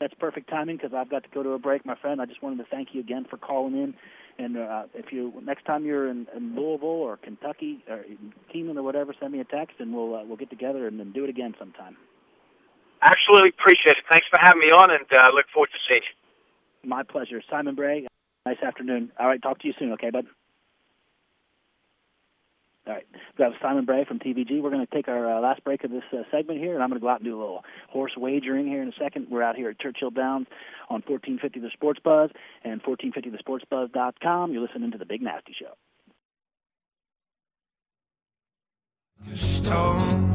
That's 0.00 0.14
perfect 0.14 0.48
timing 0.48 0.76
because 0.76 0.94
I've 0.94 1.10
got 1.10 1.24
to 1.24 1.28
go 1.28 1.42
to 1.42 1.50
a 1.50 1.58
break, 1.58 1.84
my 1.84 1.94
friend. 1.94 2.22
I 2.22 2.26
just 2.26 2.42
wanted 2.42 2.56
to 2.64 2.70
thank 2.70 2.94
you 2.94 3.00
again 3.00 3.26
for 3.28 3.36
calling 3.36 3.74
in. 3.74 3.94
And 4.38 4.56
uh, 4.56 4.84
if 4.94 5.12
you 5.12 5.34
next 5.44 5.66
time 5.66 5.84
you're 5.84 6.08
in, 6.08 6.26
in 6.34 6.56
Louisville 6.56 6.88
or 6.88 7.18
Kentucky 7.18 7.84
or 7.86 8.06
Keeneland 8.54 8.76
or 8.76 8.82
whatever, 8.82 9.14
send 9.20 9.32
me 9.32 9.40
a 9.40 9.44
text 9.44 9.76
and 9.78 9.92
we'll 9.92 10.14
uh, 10.14 10.24
we'll 10.24 10.38
get 10.38 10.48
together 10.48 10.86
and 10.86 10.98
then 10.98 11.12
do 11.12 11.24
it 11.24 11.28
again 11.28 11.54
sometime. 11.58 11.98
Absolutely 13.02 13.50
appreciate 13.50 13.96
it. 13.98 14.04
Thanks 14.10 14.26
for 14.30 14.38
having 14.40 14.60
me 14.60 14.70
on, 14.70 14.90
and 14.90 15.04
uh, 15.12 15.28
look 15.34 15.44
forward 15.52 15.68
to 15.68 15.80
seeing 15.86 16.00
you. 16.00 16.19
My 16.84 17.02
pleasure, 17.02 17.42
Simon 17.50 17.74
Bray. 17.74 18.06
Nice 18.46 18.62
afternoon. 18.62 19.12
All 19.18 19.26
right, 19.26 19.40
talk 19.40 19.58
to 19.60 19.66
you 19.66 19.74
soon, 19.78 19.92
okay, 19.92 20.10
bud. 20.10 20.26
All 22.86 22.94
right, 22.94 23.06
we 23.38 23.44
have 23.44 23.52
Simon 23.60 23.84
Bray 23.84 24.04
from 24.04 24.18
TVG. 24.18 24.62
We're 24.62 24.70
going 24.70 24.84
to 24.84 24.94
take 24.94 25.06
our 25.06 25.36
uh, 25.36 25.40
last 25.40 25.62
break 25.62 25.84
of 25.84 25.90
this 25.90 26.02
uh, 26.12 26.22
segment 26.30 26.58
here, 26.58 26.74
and 26.74 26.82
I'm 26.82 26.88
going 26.88 26.98
to 26.98 27.04
go 27.04 27.10
out 27.10 27.20
and 27.20 27.26
do 27.26 27.38
a 27.38 27.40
little 27.40 27.62
horse 27.90 28.12
wagering 28.16 28.66
here 28.66 28.82
in 28.82 28.88
a 28.88 28.92
second. 28.98 29.26
We're 29.30 29.42
out 29.42 29.56
here 29.56 29.68
at 29.68 29.78
Churchill 29.78 30.10
Downs 30.10 30.46
on 30.88 31.02
1450 31.06 31.60
The 31.60 31.70
Sports 31.72 32.00
Buzz 32.02 32.30
and 32.64 32.82
1450thesportsbuzz.com. 32.82 34.52
You're 34.52 34.62
listening 34.62 34.90
to 34.92 34.98
the 34.98 35.04
Big 35.04 35.22
Nasty 35.22 35.54
Show. 35.58 35.74
stone 39.36 40.30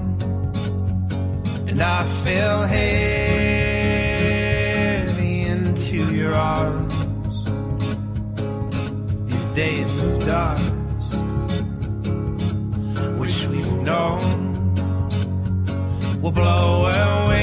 and 1.68 1.82
I 1.82 2.04
heavy 2.04 3.25
your 6.26 6.34
arms. 6.34 6.96
These 9.30 9.46
days 9.62 10.02
of 10.02 10.26
dark, 10.26 10.60
wish 13.20 13.46
we'd 13.48 13.84
known, 13.84 14.24
will 16.22 16.32
blow 16.32 16.88
away 16.88 17.42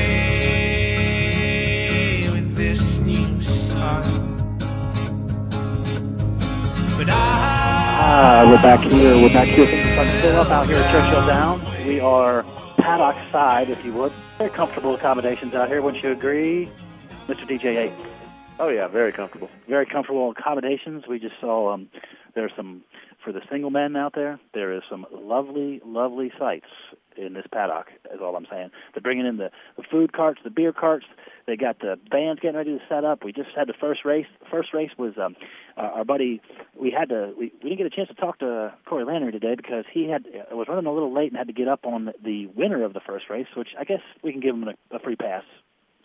with 2.32 2.56
this 2.56 2.98
new 2.98 3.40
sun. 3.40 4.02
But 6.98 7.09
I. 7.09 7.14
Uh, 8.02 8.50
we're 8.50 8.62
back 8.62 8.80
here. 8.80 9.14
We're 9.14 9.32
back 9.32 9.46
here. 9.46 9.66
Things 9.66 10.24
are 10.24 10.40
up 10.40 10.50
out 10.50 10.66
here 10.66 10.78
at 10.78 10.90
Churchill 10.90 11.24
Downs. 11.28 11.62
We 11.86 12.00
are 12.00 12.42
paddock 12.78 13.16
side, 13.30 13.70
if 13.70 13.84
you 13.84 13.92
would. 13.92 14.12
Very 14.38 14.50
comfortable 14.50 14.96
accommodations 14.96 15.54
out 15.54 15.68
here. 15.68 15.80
Wouldn't 15.80 16.02
you 16.02 16.10
agree, 16.10 16.68
Mr. 17.28 17.46
DJ 17.46 17.74
Yates? 17.74 18.11
Oh 18.62 18.68
yeah, 18.68 18.86
very 18.86 19.12
comfortable. 19.12 19.48
Very 19.68 19.86
comfortable 19.86 20.30
accommodations. 20.30 21.02
We 21.09 21.18
just 21.18 21.34
saw 21.40 21.74
um, 21.74 21.89
there's 22.36 22.52
some 22.56 22.84
for 23.24 23.32
the 23.32 23.40
single 23.51 23.70
men 23.70 23.97
out 23.97 24.14
there. 24.14 24.39
There 24.55 24.72
is 24.72 24.82
some 24.89 25.05
lovely, 25.10 25.80
lovely 25.84 26.30
sights 26.39 26.68
in 27.16 27.32
this 27.32 27.44
paddock. 27.52 27.89
Is 28.14 28.20
all 28.22 28.36
I'm 28.36 28.47
saying. 28.48 28.70
They're 28.94 29.02
bringing 29.02 29.26
in 29.26 29.39
the, 29.39 29.51
the 29.76 29.82
food 29.90 30.12
carts, 30.12 30.43
the 30.44 30.51
beer 30.51 30.72
carts. 30.72 31.06
They 31.48 31.56
got 31.56 31.80
the 31.80 31.98
bands 32.09 32.40
getting 32.40 32.56
ready 32.56 32.78
to 32.78 32.84
set 32.89 33.05
up. 33.05 33.24
We 33.24 33.32
just 33.32 33.48
had 33.56 33.66
the 33.66 33.74
first 33.80 34.05
race. 34.05 34.26
The 34.39 34.47
first 34.48 34.72
race 34.72 34.93
was 34.97 35.14
um, 35.20 35.34
uh, 35.76 35.80
our 35.97 36.05
buddy. 36.05 36.40
We 36.80 36.94
had 36.97 37.09
to. 37.09 37.34
We, 37.36 37.52
we 37.64 37.70
didn't 37.70 37.78
get 37.78 37.86
a 37.86 37.90
chance 37.90 38.10
to 38.10 38.14
talk 38.14 38.39
to 38.39 38.72
Corey 38.86 39.05
Lanerie 39.05 39.32
today 39.32 39.56
because 39.56 39.86
he 39.93 40.09
had 40.09 40.24
uh, 40.28 40.55
was 40.55 40.68
running 40.68 40.86
a 40.86 40.93
little 40.93 41.12
late 41.12 41.32
and 41.32 41.36
had 41.36 41.48
to 41.48 41.52
get 41.52 41.66
up 41.66 41.84
on 41.84 42.12
the 42.24 42.47
winner 42.55 42.84
of 42.84 42.93
the 42.93 43.01
first 43.01 43.24
race. 43.28 43.48
Which 43.56 43.70
I 43.76 43.82
guess 43.82 44.02
we 44.22 44.30
can 44.30 44.40
give 44.40 44.55
him 44.55 44.68
a, 44.68 44.94
a 44.94 45.01
free 45.01 45.16
pass 45.16 45.43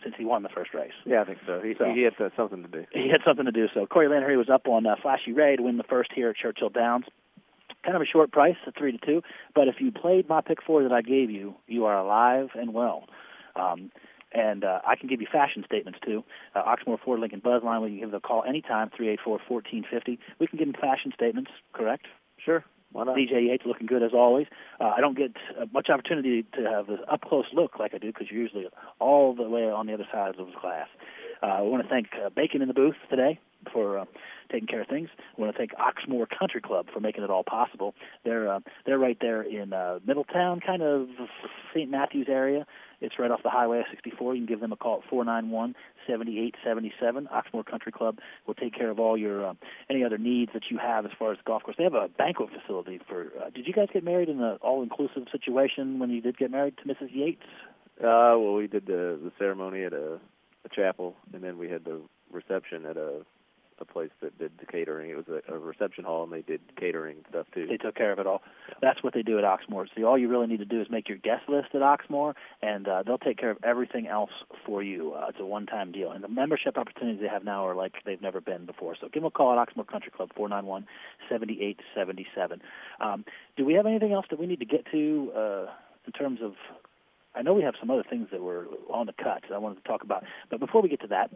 since 0.08 0.16
he 0.18 0.24
won 0.24 0.42
the 0.42 0.48
first 0.48 0.72
race. 0.72 0.92
Yeah, 1.04 1.20
I 1.20 1.24
think 1.24 1.38
so. 1.46 1.60
He, 1.60 1.74
So- 1.78 1.84
he 1.92 2.02
had 2.02 2.14
uh, 2.18 2.30
something 2.36 2.62
to 2.62 2.68
do. 2.68 2.84
He 2.92 3.08
had 3.10 3.20
something 3.26 3.44
to 3.44 3.52
do. 3.52 3.66
So 3.74 3.86
Corey 3.86 4.08
Lanerie 4.08 4.38
was 4.38 4.48
up 4.48 4.66
on 4.66 4.86
uh, 4.86 4.96
Flashy 5.02 5.32
Ray 5.32 5.56
to 5.56 5.62
win 5.62 5.76
the 5.76 5.82
first 5.84 6.10
here 6.14 6.30
at 6.30 6.36
Churchill 6.36 6.70
Downs. 6.70 7.04
Kind 7.84 7.94
of 7.94 8.02
a 8.02 8.06
short 8.06 8.32
price, 8.32 8.56
a 8.66 8.72
three 8.72 8.92
to 8.92 8.98
two. 8.98 9.22
But 9.54 9.68
if 9.68 9.76
you 9.80 9.92
played 9.92 10.28
my 10.28 10.40
pick 10.40 10.62
four 10.62 10.82
that 10.82 10.92
I 10.92 11.02
gave 11.02 11.30
you, 11.30 11.54
you 11.66 11.84
are 11.84 11.96
alive 11.98 12.48
and 12.54 12.72
well. 12.72 13.04
Um, 13.54 13.90
and 14.32 14.64
uh, 14.64 14.80
I 14.86 14.96
can 14.96 15.08
give 15.08 15.20
you 15.20 15.26
fashion 15.30 15.62
statements 15.64 15.98
too. 16.04 16.24
Uh, 16.54 16.62
Oxmoor 16.62 16.98
Ford 17.02 17.20
Lincoln 17.20 17.40
Buzzline, 17.40 17.82
we 17.82 17.88
can 17.90 17.98
give 18.00 18.10
them 18.10 18.20
a 18.22 18.26
call 18.26 18.44
anytime, 18.48 18.90
three 18.96 19.08
eight 19.08 19.20
four 19.24 19.38
fourteen 19.46 19.84
fifty. 19.90 20.18
We 20.38 20.46
can 20.46 20.58
give 20.58 20.70
them 20.72 20.80
fashion 20.80 21.12
statements, 21.14 21.50
correct? 21.72 22.06
Sure. 22.44 22.64
DJ 22.94 23.48
Yates 23.48 23.64
looking 23.66 23.86
good 23.86 24.02
as 24.02 24.12
always. 24.14 24.46
Uh, 24.80 24.92
I 24.96 25.00
don't 25.00 25.16
get 25.16 25.32
uh, 25.60 25.66
much 25.72 25.88
opportunity 25.90 26.44
to 26.54 26.62
have 26.64 26.88
an 26.88 26.98
up 27.10 27.22
close 27.22 27.46
look 27.52 27.78
like 27.78 27.94
I 27.94 27.98
do 27.98 28.08
because 28.08 28.28
you're 28.30 28.42
usually 28.42 28.66
all 28.98 29.34
the 29.34 29.48
way 29.48 29.64
on 29.64 29.86
the 29.86 29.94
other 29.94 30.08
side 30.12 30.30
of 30.30 30.36
the 30.36 30.52
glass. 30.60 30.88
Uh, 31.42 31.46
I 31.46 31.60
want 31.62 31.82
to 31.82 31.88
thank 31.88 32.08
uh, 32.14 32.30
Bacon 32.30 32.62
in 32.62 32.68
the 32.68 32.74
booth 32.74 32.96
today 33.10 33.38
for 33.72 33.98
uh, 33.98 34.04
taking 34.50 34.66
care 34.66 34.82
of 34.82 34.88
things. 34.88 35.08
I 35.36 35.40
want 35.40 35.52
to 35.52 35.58
thank 35.58 35.72
Oxmoor 35.72 36.26
Country 36.38 36.60
Club 36.60 36.86
for 36.92 37.00
making 37.00 37.24
it 37.24 37.30
all 37.30 37.44
possible. 37.44 37.94
They're 38.24 38.60
they're 38.86 38.98
right 38.98 39.18
there 39.20 39.42
in 39.42 39.70
Middletown, 40.06 40.60
kind 40.60 40.82
of 40.82 41.08
St. 41.74 41.90
Matthews 41.90 42.28
area. 42.28 42.66
It's 43.00 43.18
right 43.18 43.30
off 43.30 43.42
the 43.42 43.50
Highway 43.50 43.82
64. 43.90 44.34
You 44.34 44.40
can 44.40 44.46
give 44.46 44.60
them 44.60 44.72
a 44.72 44.76
call 44.76 45.02
at 45.02 45.08
491 45.08 45.74
7877. 46.06 47.28
Oxmoor 47.32 47.64
Country 47.64 47.92
Club 47.92 48.18
will 48.46 48.54
take 48.54 48.74
care 48.74 48.90
of 48.90 48.98
all 48.98 49.16
your 49.16 49.46
uh, 49.46 49.54
any 49.88 50.02
other 50.02 50.18
needs 50.18 50.52
that 50.54 50.64
you 50.70 50.78
have 50.78 51.04
as 51.04 51.12
far 51.18 51.32
as 51.32 51.38
the 51.38 51.44
golf 51.44 51.62
course. 51.62 51.76
They 51.76 51.84
have 51.84 51.94
a 51.94 52.08
banquet 52.08 52.48
facility 52.50 53.00
for. 53.08 53.32
Uh, 53.40 53.50
did 53.50 53.66
you 53.66 53.72
guys 53.72 53.88
get 53.92 54.02
married 54.02 54.28
in 54.28 54.40
an 54.40 54.58
all-inclusive 54.62 55.24
situation 55.30 55.98
when 55.98 56.10
you 56.10 56.20
did 56.20 56.36
get 56.36 56.50
married 56.50 56.76
to 56.78 56.84
Mrs. 56.84 57.10
Yates? 57.12 57.42
Uh, 58.00 58.34
well, 58.38 58.54
we 58.54 58.66
did 58.66 58.86
the 58.86 59.18
the 59.22 59.32
ceremony 59.38 59.84
at 59.84 59.92
a, 59.92 60.18
a 60.70 60.74
chapel, 60.74 61.16
and 61.32 61.42
then 61.42 61.58
we 61.58 61.68
had 61.68 61.84
the 61.84 62.00
reception 62.32 62.84
at 62.86 62.96
a 62.96 63.22
a 63.80 63.84
place 63.84 64.10
that 64.20 64.36
did 64.38 64.50
the 64.58 64.66
catering. 64.66 65.10
It 65.10 65.16
was 65.16 65.26
a, 65.28 65.54
a 65.54 65.58
reception 65.58 66.04
hall, 66.04 66.24
and 66.24 66.32
they 66.32 66.42
did 66.42 66.60
catering 66.76 67.18
stuff 67.28 67.46
too. 67.54 67.66
They 67.66 67.76
took 67.76 67.94
care 67.94 68.12
of 68.12 68.18
it 68.18 68.26
all. 68.26 68.42
That's 68.82 69.02
what 69.02 69.14
they 69.14 69.22
do 69.22 69.38
at 69.38 69.44
Oxmoor. 69.44 69.86
So 69.94 70.04
all 70.04 70.18
you 70.18 70.28
really 70.28 70.46
need 70.46 70.58
to 70.58 70.64
do 70.64 70.80
is 70.80 70.88
make 70.90 71.08
your 71.08 71.18
guest 71.18 71.48
list 71.48 71.68
at 71.74 71.80
Oxmoor, 71.80 72.34
and 72.60 72.88
uh, 72.88 73.02
they'll 73.04 73.18
take 73.18 73.38
care 73.38 73.50
of 73.50 73.58
everything 73.62 74.08
else 74.08 74.30
for 74.66 74.82
you. 74.82 75.12
Uh, 75.12 75.26
it's 75.28 75.38
a 75.40 75.46
one-time 75.46 75.92
deal, 75.92 76.10
and 76.10 76.24
the 76.24 76.28
membership 76.28 76.76
opportunities 76.76 77.20
they 77.20 77.28
have 77.28 77.44
now 77.44 77.66
are 77.66 77.74
like 77.74 77.92
they've 78.04 78.22
never 78.22 78.40
been 78.40 78.66
before. 78.66 78.96
So 79.00 79.06
give 79.06 79.22
them 79.22 79.26
a 79.26 79.30
call 79.30 79.58
at 79.58 79.68
Oxmoor 79.68 79.86
Country 79.86 80.10
Club, 80.10 80.30
four 80.34 80.48
nine 80.48 80.66
one 80.66 80.86
seventy 81.28 81.62
eight 81.62 81.80
seventy 81.94 82.26
seven. 82.34 82.60
Um, 83.00 83.24
do 83.56 83.64
we 83.64 83.74
have 83.74 83.86
anything 83.86 84.12
else 84.12 84.26
that 84.30 84.40
we 84.40 84.46
need 84.46 84.58
to 84.58 84.66
get 84.66 84.86
to 84.90 85.32
uh, 85.36 85.66
in 86.06 86.12
terms 86.12 86.40
of? 86.42 86.54
I 87.34 87.42
know 87.42 87.54
we 87.54 87.62
have 87.62 87.74
some 87.78 87.90
other 87.90 88.04
things 88.08 88.28
that 88.32 88.40
were 88.40 88.66
on 88.90 89.06
the 89.06 89.12
cut 89.12 89.42
that 89.48 89.54
I 89.54 89.58
wanted 89.58 89.82
to 89.82 89.88
talk 89.88 90.02
about, 90.02 90.24
but 90.50 90.60
before 90.60 90.82
we 90.82 90.88
get 90.88 91.00
to 91.02 91.08
that, 91.08 91.30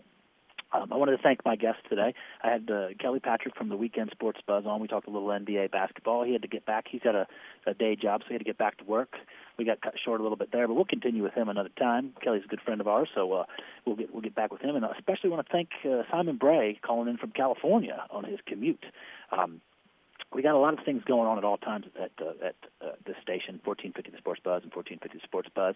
um, 0.72 0.90
I 0.90 0.96
wanted 0.96 1.16
to 1.16 1.22
thank 1.22 1.44
my 1.44 1.54
guests 1.54 1.82
today. 1.88 2.14
I 2.42 2.48
had 2.48 2.70
uh, 2.70 2.88
Kelly 2.98 3.20
Patrick 3.20 3.56
from 3.56 3.68
the 3.68 3.76
Weekend 3.76 4.10
Sports 4.10 4.40
Buzz 4.46 4.64
on. 4.66 4.80
We 4.80 4.88
talked 4.88 5.06
a 5.06 5.10
little 5.10 5.28
NBA 5.28 5.70
basketball. 5.70 6.24
He 6.24 6.32
had 6.32 6.42
to 6.42 6.48
get 6.48 6.64
back. 6.64 6.86
He's 6.90 7.02
got 7.02 7.14
a, 7.14 7.26
a 7.66 7.74
day 7.74 7.94
job, 7.94 8.22
so 8.22 8.28
he 8.28 8.34
had 8.34 8.40
to 8.40 8.44
get 8.44 8.56
back 8.56 8.78
to 8.78 8.84
work. 8.84 9.16
We 9.58 9.66
got 9.66 9.82
cut 9.82 9.94
short 10.02 10.20
a 10.20 10.22
little 10.22 10.38
bit 10.38 10.50
there, 10.50 10.66
but 10.66 10.74
we'll 10.74 10.86
continue 10.86 11.22
with 11.22 11.34
him 11.34 11.50
another 11.50 11.68
time. 11.78 12.14
Kelly's 12.22 12.44
a 12.44 12.48
good 12.48 12.62
friend 12.62 12.80
of 12.80 12.88
ours, 12.88 13.08
so 13.14 13.32
uh, 13.32 13.44
we'll 13.84 13.96
get 13.96 14.12
we'll 14.12 14.22
get 14.22 14.34
back 14.34 14.50
with 14.50 14.62
him. 14.62 14.74
And 14.74 14.84
I 14.84 14.92
especially 14.96 15.28
want 15.28 15.46
to 15.46 15.52
thank 15.52 15.68
uh, 15.84 16.02
Simon 16.10 16.38
Bray 16.38 16.80
calling 16.82 17.08
in 17.08 17.18
from 17.18 17.32
California 17.32 18.04
on 18.10 18.24
his 18.24 18.38
commute. 18.46 18.84
Um, 19.30 19.60
we 20.34 20.42
got 20.42 20.54
a 20.54 20.58
lot 20.58 20.78
of 20.78 20.84
things 20.84 21.02
going 21.04 21.26
on 21.26 21.38
at 21.38 21.44
all 21.44 21.56
times 21.56 21.86
at 22.00 22.12
uh, 22.20 22.32
at 22.44 22.56
uh, 22.80 22.92
this 23.06 23.16
station, 23.22 23.60
1450 23.64 24.10
The 24.10 24.18
Sports 24.18 24.40
Buzz 24.42 24.62
and 24.62 24.72
1450 24.72 25.18
The 25.18 25.24
Sports 25.24 25.48
Buzz. 25.54 25.74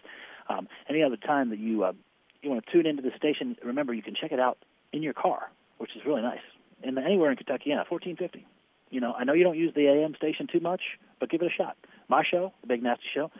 Um, 0.49 0.67
any 0.89 1.03
other 1.03 1.17
time 1.17 1.49
that 1.49 1.59
you 1.59 1.83
uh, 1.83 1.93
you 2.41 2.49
want 2.49 2.65
to 2.65 2.71
tune 2.71 2.85
into 2.85 3.01
the 3.01 3.11
station, 3.17 3.55
remember 3.63 3.93
you 3.93 4.03
can 4.03 4.15
check 4.15 4.31
it 4.31 4.39
out 4.39 4.57
in 4.93 5.03
your 5.03 5.13
car, 5.13 5.51
which 5.77 5.95
is 5.95 6.03
really 6.05 6.21
nice. 6.21 6.43
And 6.83 6.97
anywhere 6.97 7.31
in 7.31 7.37
Kentucky, 7.37 7.69
yeah, 7.69 7.83
1450. 7.89 8.45
You 8.89 9.01
know, 9.01 9.13
I 9.13 9.23
know 9.23 9.33
you 9.33 9.43
don't 9.43 9.57
use 9.57 9.73
the 9.75 9.87
AM 9.87 10.15
station 10.15 10.47
too 10.51 10.59
much, 10.59 10.81
but 11.19 11.29
give 11.29 11.41
it 11.41 11.47
a 11.47 11.53
shot. 11.53 11.75
My 12.07 12.23
show, 12.23 12.53
the 12.61 12.67
Big 12.67 12.81
Nasty 12.83 13.03
Show, 13.13 13.31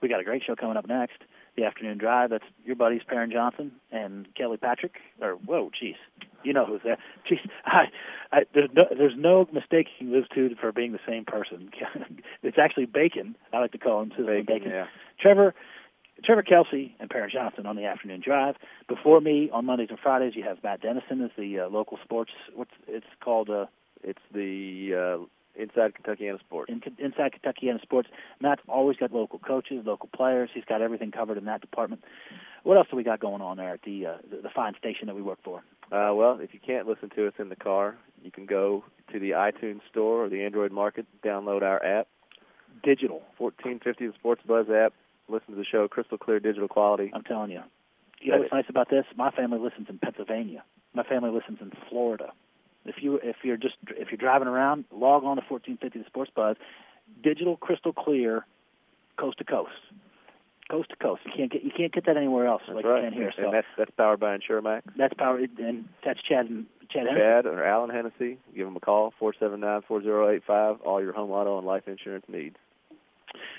we 0.00 0.08
got 0.08 0.20
a 0.20 0.24
great 0.24 0.42
show 0.44 0.56
coming 0.56 0.76
up 0.76 0.88
next. 0.88 1.18
The 1.58 1.64
afternoon 1.64 1.98
drive. 1.98 2.30
That's 2.30 2.44
your 2.64 2.76
buddies 2.76 3.02
Perrin 3.04 3.32
Johnson 3.32 3.72
and 3.90 4.28
Kelly 4.36 4.58
Patrick. 4.58 4.94
Or 5.20 5.32
whoa, 5.32 5.70
jeez, 5.70 5.96
you 6.44 6.52
know 6.52 6.64
who's 6.64 6.82
there. 6.84 6.98
Jeez, 7.28 7.40
I, 7.66 7.86
I, 8.30 8.38
there's 8.54 8.70
no 8.72 8.84
there's 8.96 9.16
no 9.16 9.48
mistaking 9.52 10.12
those 10.12 10.28
two 10.32 10.50
for 10.60 10.70
being 10.70 10.92
the 10.92 11.00
same 11.04 11.24
person. 11.24 11.70
it's 12.44 12.58
actually 12.62 12.86
Bacon. 12.86 13.34
I 13.52 13.58
like 13.58 13.72
to 13.72 13.78
call 13.78 14.02
him 14.02 14.12
too. 14.16 14.24
Bacon, 14.24 14.46
Bacon. 14.46 14.70
yeah. 14.70 14.86
Trevor 15.20 15.52
Trevor 16.24 16.42
Kelsey 16.44 16.94
and 17.00 17.10
Perrin 17.10 17.30
Johnson 17.32 17.66
on 17.66 17.74
the 17.74 17.86
afternoon 17.86 18.22
drive. 18.24 18.54
Before 18.88 19.20
me 19.20 19.50
on 19.52 19.64
Mondays 19.64 19.88
and 19.90 19.98
Fridays, 19.98 20.34
you 20.36 20.44
have 20.44 20.62
Matt 20.62 20.80
Dennison 20.82 21.22
as 21.22 21.30
the 21.36 21.58
uh, 21.60 21.68
local 21.68 21.98
sports. 22.04 22.30
What's 22.54 22.70
it's 22.86 23.06
called? 23.20 23.50
Uh, 23.50 23.66
It's 24.04 24.22
the 24.32 24.94
uh, 24.94 25.24
Inside 25.58 25.92
Kentuckiana 25.94 26.38
Sports. 26.40 26.70
in, 26.72 26.80
inside 26.98 27.32
Kentuckiana 27.32 27.82
sports. 27.82 28.08
Matt's 28.40 28.62
always 28.68 28.96
got 28.96 29.12
local 29.12 29.38
coaches, 29.38 29.84
local 29.84 30.08
players. 30.14 30.50
He's 30.54 30.64
got 30.64 30.80
everything 30.80 31.10
covered 31.10 31.36
in 31.36 31.44
that 31.46 31.60
department. 31.60 32.02
What 32.62 32.76
else 32.76 32.86
do 32.90 32.96
we 32.96 33.02
got 33.04 33.20
going 33.20 33.42
on 33.42 33.56
there 33.56 33.74
at 33.74 33.82
the 33.82 34.06
uh, 34.06 34.16
the, 34.30 34.42
the 34.42 34.50
fine 34.54 34.74
station 34.78 35.06
that 35.06 35.16
we 35.16 35.22
work 35.22 35.38
for? 35.42 35.58
Uh, 35.90 36.14
well, 36.14 36.38
if 36.40 36.54
you 36.54 36.60
can't 36.64 36.86
listen 36.86 37.10
to 37.16 37.26
us 37.26 37.34
in 37.38 37.48
the 37.48 37.56
car, 37.56 37.96
you 38.22 38.30
can 38.30 38.46
go 38.46 38.84
to 39.12 39.18
the 39.18 39.30
iTunes 39.30 39.80
Store 39.90 40.24
or 40.24 40.28
the 40.28 40.44
Android 40.44 40.70
Market, 40.70 41.06
download 41.24 41.62
our 41.62 41.82
app, 41.84 42.08
Digital. 42.82 43.22
1450 43.38 44.06
the 44.06 44.12
Sports 44.14 44.42
Buzz 44.46 44.66
app. 44.70 44.92
Listen 45.28 45.54
to 45.54 45.56
the 45.56 45.64
show, 45.64 45.88
crystal 45.88 46.18
clear 46.18 46.40
digital 46.40 46.68
quality. 46.68 47.10
I'm 47.14 47.24
telling 47.24 47.50
you. 47.50 47.62
You 48.20 48.32
know 48.32 48.38
what's 48.38 48.52
nice 48.52 48.64
about 48.68 48.90
this? 48.90 49.04
My 49.16 49.30
family 49.30 49.58
listens 49.58 49.88
in 49.88 49.98
Pennsylvania. 49.98 50.64
My 50.94 51.04
family 51.04 51.30
listens 51.30 51.58
in 51.60 51.70
Florida. 51.88 52.32
If 52.88 52.96
you 53.02 53.20
if 53.22 53.36
you're 53.42 53.56
just 53.56 53.76
if 53.90 54.08
you're 54.10 54.18
driving 54.18 54.48
around, 54.48 54.84
log 54.90 55.22
on 55.24 55.36
to 55.36 55.42
1450 55.48 55.98
the 56.00 56.04
Sports 56.06 56.30
Buzz, 56.34 56.56
digital, 57.22 57.56
crystal 57.56 57.92
clear, 57.92 58.44
coast 59.16 59.38
to 59.38 59.44
coast, 59.44 59.70
coast 60.70 60.90
to 60.90 60.96
coast. 60.96 61.22
You 61.26 61.32
can't 61.36 61.52
get 61.52 61.62
you 61.64 61.70
can't 61.76 61.92
get 61.92 62.06
that 62.06 62.16
anywhere 62.16 62.46
else 62.46 62.62
That's 62.66 62.76
like 62.76 62.84
right. 62.84 63.04
you 63.04 63.10
can 63.10 63.18
here. 63.18 63.32
So 63.36 63.44
and 63.44 63.54
that's 63.54 63.66
that's 63.76 63.90
powered 63.96 64.20
by 64.20 64.36
InsureMax. 64.36 64.82
that's 64.96 65.14
powered 65.14 65.50
and 65.58 65.88
that's 66.04 66.20
Chad 66.22 66.46
and 66.46 66.66
Chad. 66.90 67.06
Henderson. 67.06 67.18
Chad 67.20 67.46
or 67.46 67.64
Alan 67.64 67.90
Hennessy, 67.90 68.38
give 68.56 68.66
them 68.66 68.76
a 68.76 68.80
call, 68.80 69.12
four 69.18 69.34
seven 69.38 69.60
nine 69.60 69.82
four 69.86 70.02
zero 70.02 70.30
eight 70.30 70.42
five. 70.46 70.80
All 70.80 71.02
your 71.02 71.12
home 71.12 71.30
auto 71.30 71.58
and 71.58 71.66
life 71.66 71.86
insurance 71.86 72.24
needs. 72.28 72.56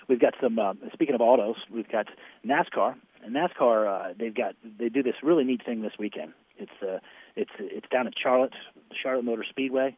We've 0.07 0.19
got 0.19 0.33
some. 0.41 0.57
Uh, 0.57 0.73
speaking 0.93 1.13
of 1.15 1.21
autos, 1.21 1.57
we've 1.71 1.87
got 1.89 2.07
NASCAR. 2.45 2.95
And 3.23 3.35
NASCAR, 3.35 3.87
uh, 4.11 4.13
they've 4.17 4.33
got 4.33 4.55
they 4.79 4.89
do 4.89 5.03
this 5.03 5.15
really 5.21 5.43
neat 5.43 5.63
thing 5.63 5.81
this 5.81 5.91
weekend. 5.99 6.33
It's 6.57 6.71
uh, 6.81 6.97
it's 7.39 7.51
it's 7.59 7.87
down 7.89 8.05
at 8.07 8.13
Charlotte, 8.21 8.53
Charlotte 9.01 9.23
Motor 9.23 9.45
Speedway. 9.49 9.95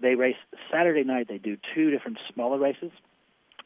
They 0.00 0.14
race 0.14 0.36
Saturday 0.72 1.04
night. 1.04 1.26
They 1.28 1.38
do 1.38 1.56
two 1.74 1.90
different 1.90 2.18
smaller 2.32 2.58
races, 2.58 2.92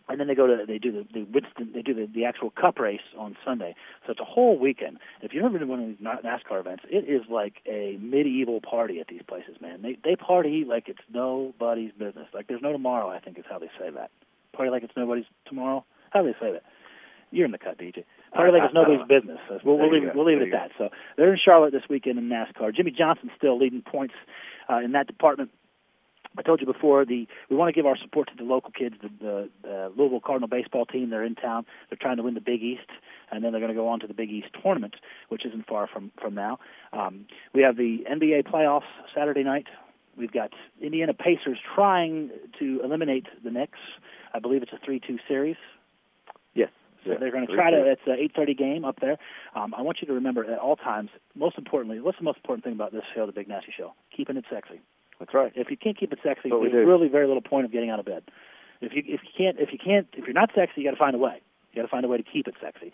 and 0.09 0.19
then 0.19 0.29
they 0.29 0.35
go 0.35 0.47
to 0.47 0.65
they 0.67 0.79
do 0.79 0.93
the, 0.93 1.07
the 1.13 1.25
Winston 1.25 1.73
they 1.75 1.83
do 1.83 1.93
the, 1.93 2.07
the 2.13 2.25
actual 2.25 2.51
Cup 2.51 2.79
race 2.79 3.03
on 3.19 3.37
Sunday. 3.45 3.75
So 4.07 4.13
it's 4.13 4.21
a 4.21 4.25
whole 4.25 4.59
weekend. 4.59 4.99
If 5.21 5.35
you've 5.35 5.45
ever 5.45 5.59
been 5.59 5.61
to 5.61 5.67
one 5.67 5.81
of 5.81 5.89
these 5.89 5.99
NASCAR 5.99 6.61
events, 6.61 6.85
it 6.89 7.09
is 7.09 7.23
like 7.31 7.57
a 7.67 7.99
medieval 8.01 8.61
party 8.61 8.99
at 9.01 9.09
these 9.09 9.23
places, 9.27 9.57
man. 9.61 9.83
They 9.83 9.99
they 10.03 10.17
party 10.17 10.65
like 10.67 10.89
it's 10.89 11.05
nobody's 11.13 11.93
business. 11.93 12.29
Like 12.33 12.47
there's 12.49 12.63
no 12.63 12.73
tomorrow. 12.73 13.11
I 13.11 13.21
think 13.21 13.39
is 13.39 13.45
how 13.49 13.59
they 13.59 13.71
say 13.79 13.91
that. 13.91 14.11
Party 14.53 14.71
like 14.71 14.83
it's 14.83 14.97
nobody's 14.97 15.27
tomorrow. 15.47 15.85
How 16.11 16.23
do 16.23 16.33
they 16.33 16.39
say 16.41 16.53
that? 16.53 16.63
You're 17.31 17.45
in 17.45 17.53
the 17.53 17.59
cut, 17.59 17.79
DJ. 17.79 18.05
Party 18.33 18.53
like 18.53 18.63
it's 18.65 18.75
nobody's 18.79 19.07
business. 19.09 19.39
So 19.49 19.59
we'll, 19.65 19.79
we'll 19.79 19.93
leave, 19.93 20.03
go. 20.03 20.13
we'll 20.15 20.27
leave 20.27 20.41
it 20.41 20.51
There 20.51 20.61
at 20.61 20.71
that. 20.71 20.79
So 20.79 20.89
they're 21.17 21.33
in 21.33 21.39
Charlotte 21.43 21.73
this 21.73 21.89
weekend 21.89 22.19
in 22.19 22.29
NASCAR. 22.29 22.75
Jimmie 22.75 22.95
Johnson's 22.97 23.33
still 23.37 23.59
leading 23.59 23.83
points 23.83 24.15
uh, 24.69 24.79
in 24.79 24.93
that 24.93 25.07
department. 25.07 25.51
I 26.37 26.43
told 26.43 26.61
you 26.61 26.67
before 26.67 27.05
the 27.05 27.27
we 27.51 27.57
want 27.57 27.69
to 27.69 27.73
give 27.73 27.87
our 27.87 27.97
support 27.97 28.29
to 28.29 28.35
the 28.37 28.45
local 28.45 28.71
kids. 28.71 28.95
The, 29.03 29.09
the, 29.21 29.51
the 29.63 29.93
Louisville 29.97 30.21
Cardinal 30.21 30.49
baseball 30.49 30.87
team. 30.87 31.11
They're 31.11 31.25
in 31.25 31.35
town. 31.35 31.67
They're 31.91 31.99
trying 32.01 32.19
to 32.19 32.23
win 32.23 32.35
the 32.35 32.41
Big 32.41 32.63
East, 32.63 32.89
and 33.33 33.43
then 33.43 33.53
they're 33.53 33.61
going 33.61 33.73
to 33.73 33.79
go 33.79 33.89
on 33.89 34.01
to 34.01 34.07
the 34.07 34.15
Big 34.15 34.31
East 34.31 34.49
tournament, 34.63 34.95
which 35.31 35.45
isn't 35.45 35.67
far 35.67 35.89
from 35.89 36.13
from 36.21 36.35
now. 36.35 36.59
Um, 36.93 37.27
we 37.55 37.63
have 37.63 37.77
the 37.77 38.05
NBA 38.11 38.47
playoffs 38.47 38.89
Saturday 39.15 39.43
night. 39.43 39.67
We've 40.17 40.33
got 40.33 40.53
Indiana 40.81 41.15
Pacers 41.15 41.59
trying 41.75 42.31
to 42.59 42.81
eliminate 42.85 43.27
the 43.43 43.51
Knicks. 43.51 43.79
I 44.35 44.41
believe 44.41 44.63
it's 44.63 44.73
a 44.73 44.85
three-two 44.85 45.19
series. 45.29 45.57
So 47.05 47.13
Yeah. 47.13 47.19
they're 47.19 47.31
going 47.31 47.47
to 47.47 47.55
try 47.55 47.71
to. 47.71 47.85
It's 47.85 48.03
an 48.07 48.19
8:30 48.19 48.55
game 48.57 48.85
up 48.85 49.01
there. 49.01 49.19
Um, 49.55 49.75
I 49.75 49.83
want 49.83 50.01
you 50.01 50.07
to 50.09 50.15
remember 50.15 50.45
at 50.45 50.59
all 50.59 50.77
times. 50.77 51.11
Most 51.35 51.59
importantly, 51.59 52.01
what's 52.01 52.19
the 52.19 52.25
most 52.25 52.37
important 52.39 52.65
thing 52.65 52.75
about 52.75 52.93
this 52.93 53.05
show, 53.15 53.27
the 53.27 53.33
Big 53.33 53.49
Nasty 53.49 53.73
Show? 53.77 53.95
Keeping 54.15 54.37
it 54.37 54.45
sexy. 54.51 54.81
That's 55.19 55.35
right. 55.35 55.53
If 55.55 55.71
you 55.71 55.77
can't 55.77 55.99
keep 55.99 56.13
it 56.13 56.21
sexy, 56.23 56.49
there's 56.51 56.73
really 56.87 57.09
very 57.09 57.27
little 57.27 57.43
point 57.43 57.65
of 57.65 57.73
getting 57.73 57.91
out 57.91 57.99
of 57.99 58.07
bed. 58.07 58.23
If 58.81 58.93
you 58.95 59.03
if 59.07 59.21
you 59.23 59.31
can't 59.37 59.59
if 59.59 59.73
you 59.73 59.79
can't 59.79 60.07
if 60.13 60.25
you're 60.25 60.35
not 60.35 60.51
sexy, 60.55 60.81
you 60.81 60.85
got 60.85 60.93
to 60.93 60.97
find 60.97 61.15
a 61.15 61.19
way. 61.19 61.41
You 61.73 61.83
got 61.83 61.87
to 61.87 61.91
find 61.91 62.05
a 62.05 62.09
way 62.09 62.17
to 62.17 62.23
keep 62.23 62.47
it 62.47 62.55
sexy. 62.61 62.93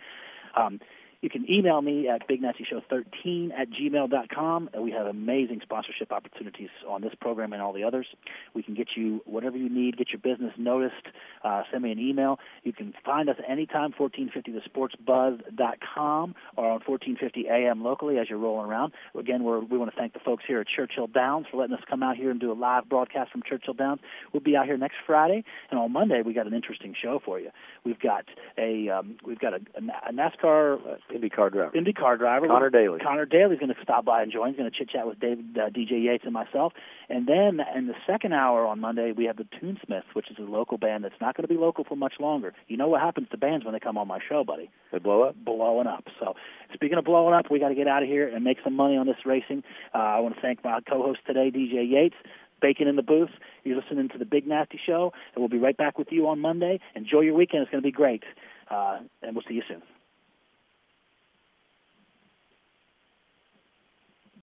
Um, 0.57 0.81
you 1.25 1.31
can 1.31 1.51
email 1.51 1.81
me 1.81 2.07
at 2.07 2.29
bignastyshow13 2.29 3.51
at 3.59 3.71
gmail.com. 3.71 4.69
We 4.79 4.91
have 4.91 5.07
amazing 5.07 5.61
sponsorship 5.63 6.13
opportunities 6.13 6.69
on 6.87 7.01
this 7.01 7.15
program 7.19 7.55
and 7.55 7.63
all 7.63 7.73
the 7.73 7.83
others. 7.83 8.07
We 8.53 8.63
can 8.63 8.75
get 8.75 8.89
you 8.95 9.23
whatever 9.25 9.57
you 9.57 9.71
need, 9.71 9.97
get 9.97 10.09
your 10.11 10.21
business 10.21 10.53
noticed. 10.59 11.07
Uh, 11.43 11.63
send 11.73 11.83
me 11.83 11.93
an 11.93 11.99
email. 11.99 12.39
You 12.63 12.75
can 12.75 12.93
find 13.07 13.31
us 13.31 13.37
anytime, 13.49 13.95
1450thesportsbuzz.com 13.99 16.35
or 16.57 16.65
on 16.67 16.83
1450 16.87 17.49
AM 17.49 17.83
locally 17.83 18.19
as 18.19 18.29
you're 18.29 18.39
rolling 18.39 18.69
around. 18.69 18.93
Again, 19.19 19.45
we 19.45 19.79
want 19.79 19.91
to 19.91 19.97
thank 19.97 20.13
the 20.13 20.21
folks 20.21 20.45
here 20.47 20.61
at 20.61 20.67
Churchill 20.69 21.07
Downs 21.07 21.47
for 21.51 21.57
letting 21.57 21.75
us 21.75 21.83
come 21.89 22.03
out 22.03 22.17
here 22.17 22.31
and 22.31 22.39
do 22.39 22.53
a 22.53 22.55
live 22.55 22.87
broadcast 22.91 23.33
from 23.33 23.43
Churchill 23.49 23.73
Downs. 23.73 24.01
We'll 24.35 24.43
be 24.43 24.57
out 24.57 24.67
here 24.67 24.77
next 24.77 24.97
Friday, 25.07 25.43
and 25.71 25.81
on 25.81 25.91
Monday 25.91 26.21
we 26.21 26.35
got 26.35 26.47
an 26.47 26.53
interesting 26.53 26.95
show 27.01 27.19
for 27.25 27.41
you. 27.41 27.49
We've 27.83 27.99
got 27.99 28.27
a 28.59 28.91
um, 28.91 29.17
we've 29.25 29.39
got 29.39 29.55
a, 29.55 29.61
a 30.07 30.13
NASCAR 30.13 30.75
uh, 30.75 30.97
IndyCar 31.15 31.53
driver. 31.53 31.71
IndyCar 31.75 32.19
driver. 32.19 32.47
Conor 32.49 32.71
Daly. 32.71 32.99
Conor 32.99 33.27
Daly's 33.27 33.59
going 33.59 33.73
to 33.73 33.81
stop 33.83 34.05
by 34.05 34.23
and 34.23 34.33
join. 34.33 34.49
He's 34.49 34.59
going 34.59 34.71
to 34.71 34.77
chit 34.77 34.91
chat 34.91 35.07
with 35.07 35.21
David, 35.21 35.57
uh, 35.57 35.71
DJ 35.71 36.03
Yates, 36.03 36.25
and 36.25 36.33
myself. 36.33 36.73
And 37.09 37.27
then 37.27 37.61
in 37.77 37.87
the 37.87 37.95
second 38.07 38.33
hour 38.33 38.67
on 38.67 38.81
Monday, 38.81 39.13
we 39.17 39.25
have 39.27 39.37
the 39.37 39.47
Toonsmiths, 39.61 40.15
which 40.15 40.31
is 40.31 40.37
a 40.39 40.43
local 40.43 40.77
band 40.77 41.05
that's 41.05 41.21
not 41.21 41.37
going 41.37 41.47
to 41.47 41.53
be 41.53 41.59
local 41.59 41.85
for 41.85 41.97
much 41.97 42.15
longer. 42.19 42.53
You 42.69 42.77
know 42.77 42.89
what 42.89 43.01
happens 43.01 43.29
to 43.31 43.37
bands 43.37 43.65
when 43.65 43.75
they 43.75 43.81
come 43.81 43.97
on 43.97 44.09
my 44.09 44.19
show, 44.29 44.45
buddy? 44.45 44.71
They 44.93 44.99
blow 44.99 45.23
up. 45.23 45.37
Blowing 45.45 45.87
up. 45.87 46.05
So 46.19 46.35
speaking 46.73 46.99
of 46.99 47.05
blowing 47.05 47.35
up, 47.35 47.51
we 47.51 47.61
got 47.61 47.69
to 47.69 47.75
get 47.75 47.87
out 47.87 48.03
of 48.03 48.09
here 48.09 48.29
and 48.29 48.45
make 48.45 48.59
some 48.65 48.75
money 48.75 48.97
on 48.97 49.07
this 49.07 49.25
racing. 49.25 49.63
Uh, 49.95 49.99
I 49.99 50.21
want 50.21 50.35
to 50.35 50.41
thank 50.41 50.65
my 50.65 50.81
co-host 50.89 51.21
today, 51.27 51.51
DJ 51.55 51.89
Yates. 51.89 52.17
Bacon 52.61 52.89
in 52.89 52.97
the 52.97 53.03
booth. 53.03 53.31
You're 53.65 53.81
listening 53.81 54.09
to 54.09 54.19
the 54.19 54.25
Big 54.25 54.47
Nasty 54.47 54.81
Show, 54.85 55.13
and 55.35 55.43
we'll 55.43 55.51
be 55.51 55.59
right 55.59 55.77
back 55.77 55.99
with 55.99 56.09
you 56.11 56.27
on 56.29 56.41
Monday. 56.41 56.81
Enjoy 56.95 57.21
your 57.21 57.35
weekend. 57.35 57.63
It's 57.63 57.71
going 57.71 57.83
to 57.83 57.87
be 57.87 57.93
great. 57.93 58.23
Uh, 58.71 59.01
and 59.23 59.35
we'll 59.35 59.45
see 59.47 59.55
you 59.55 59.63
soon. 59.69 59.83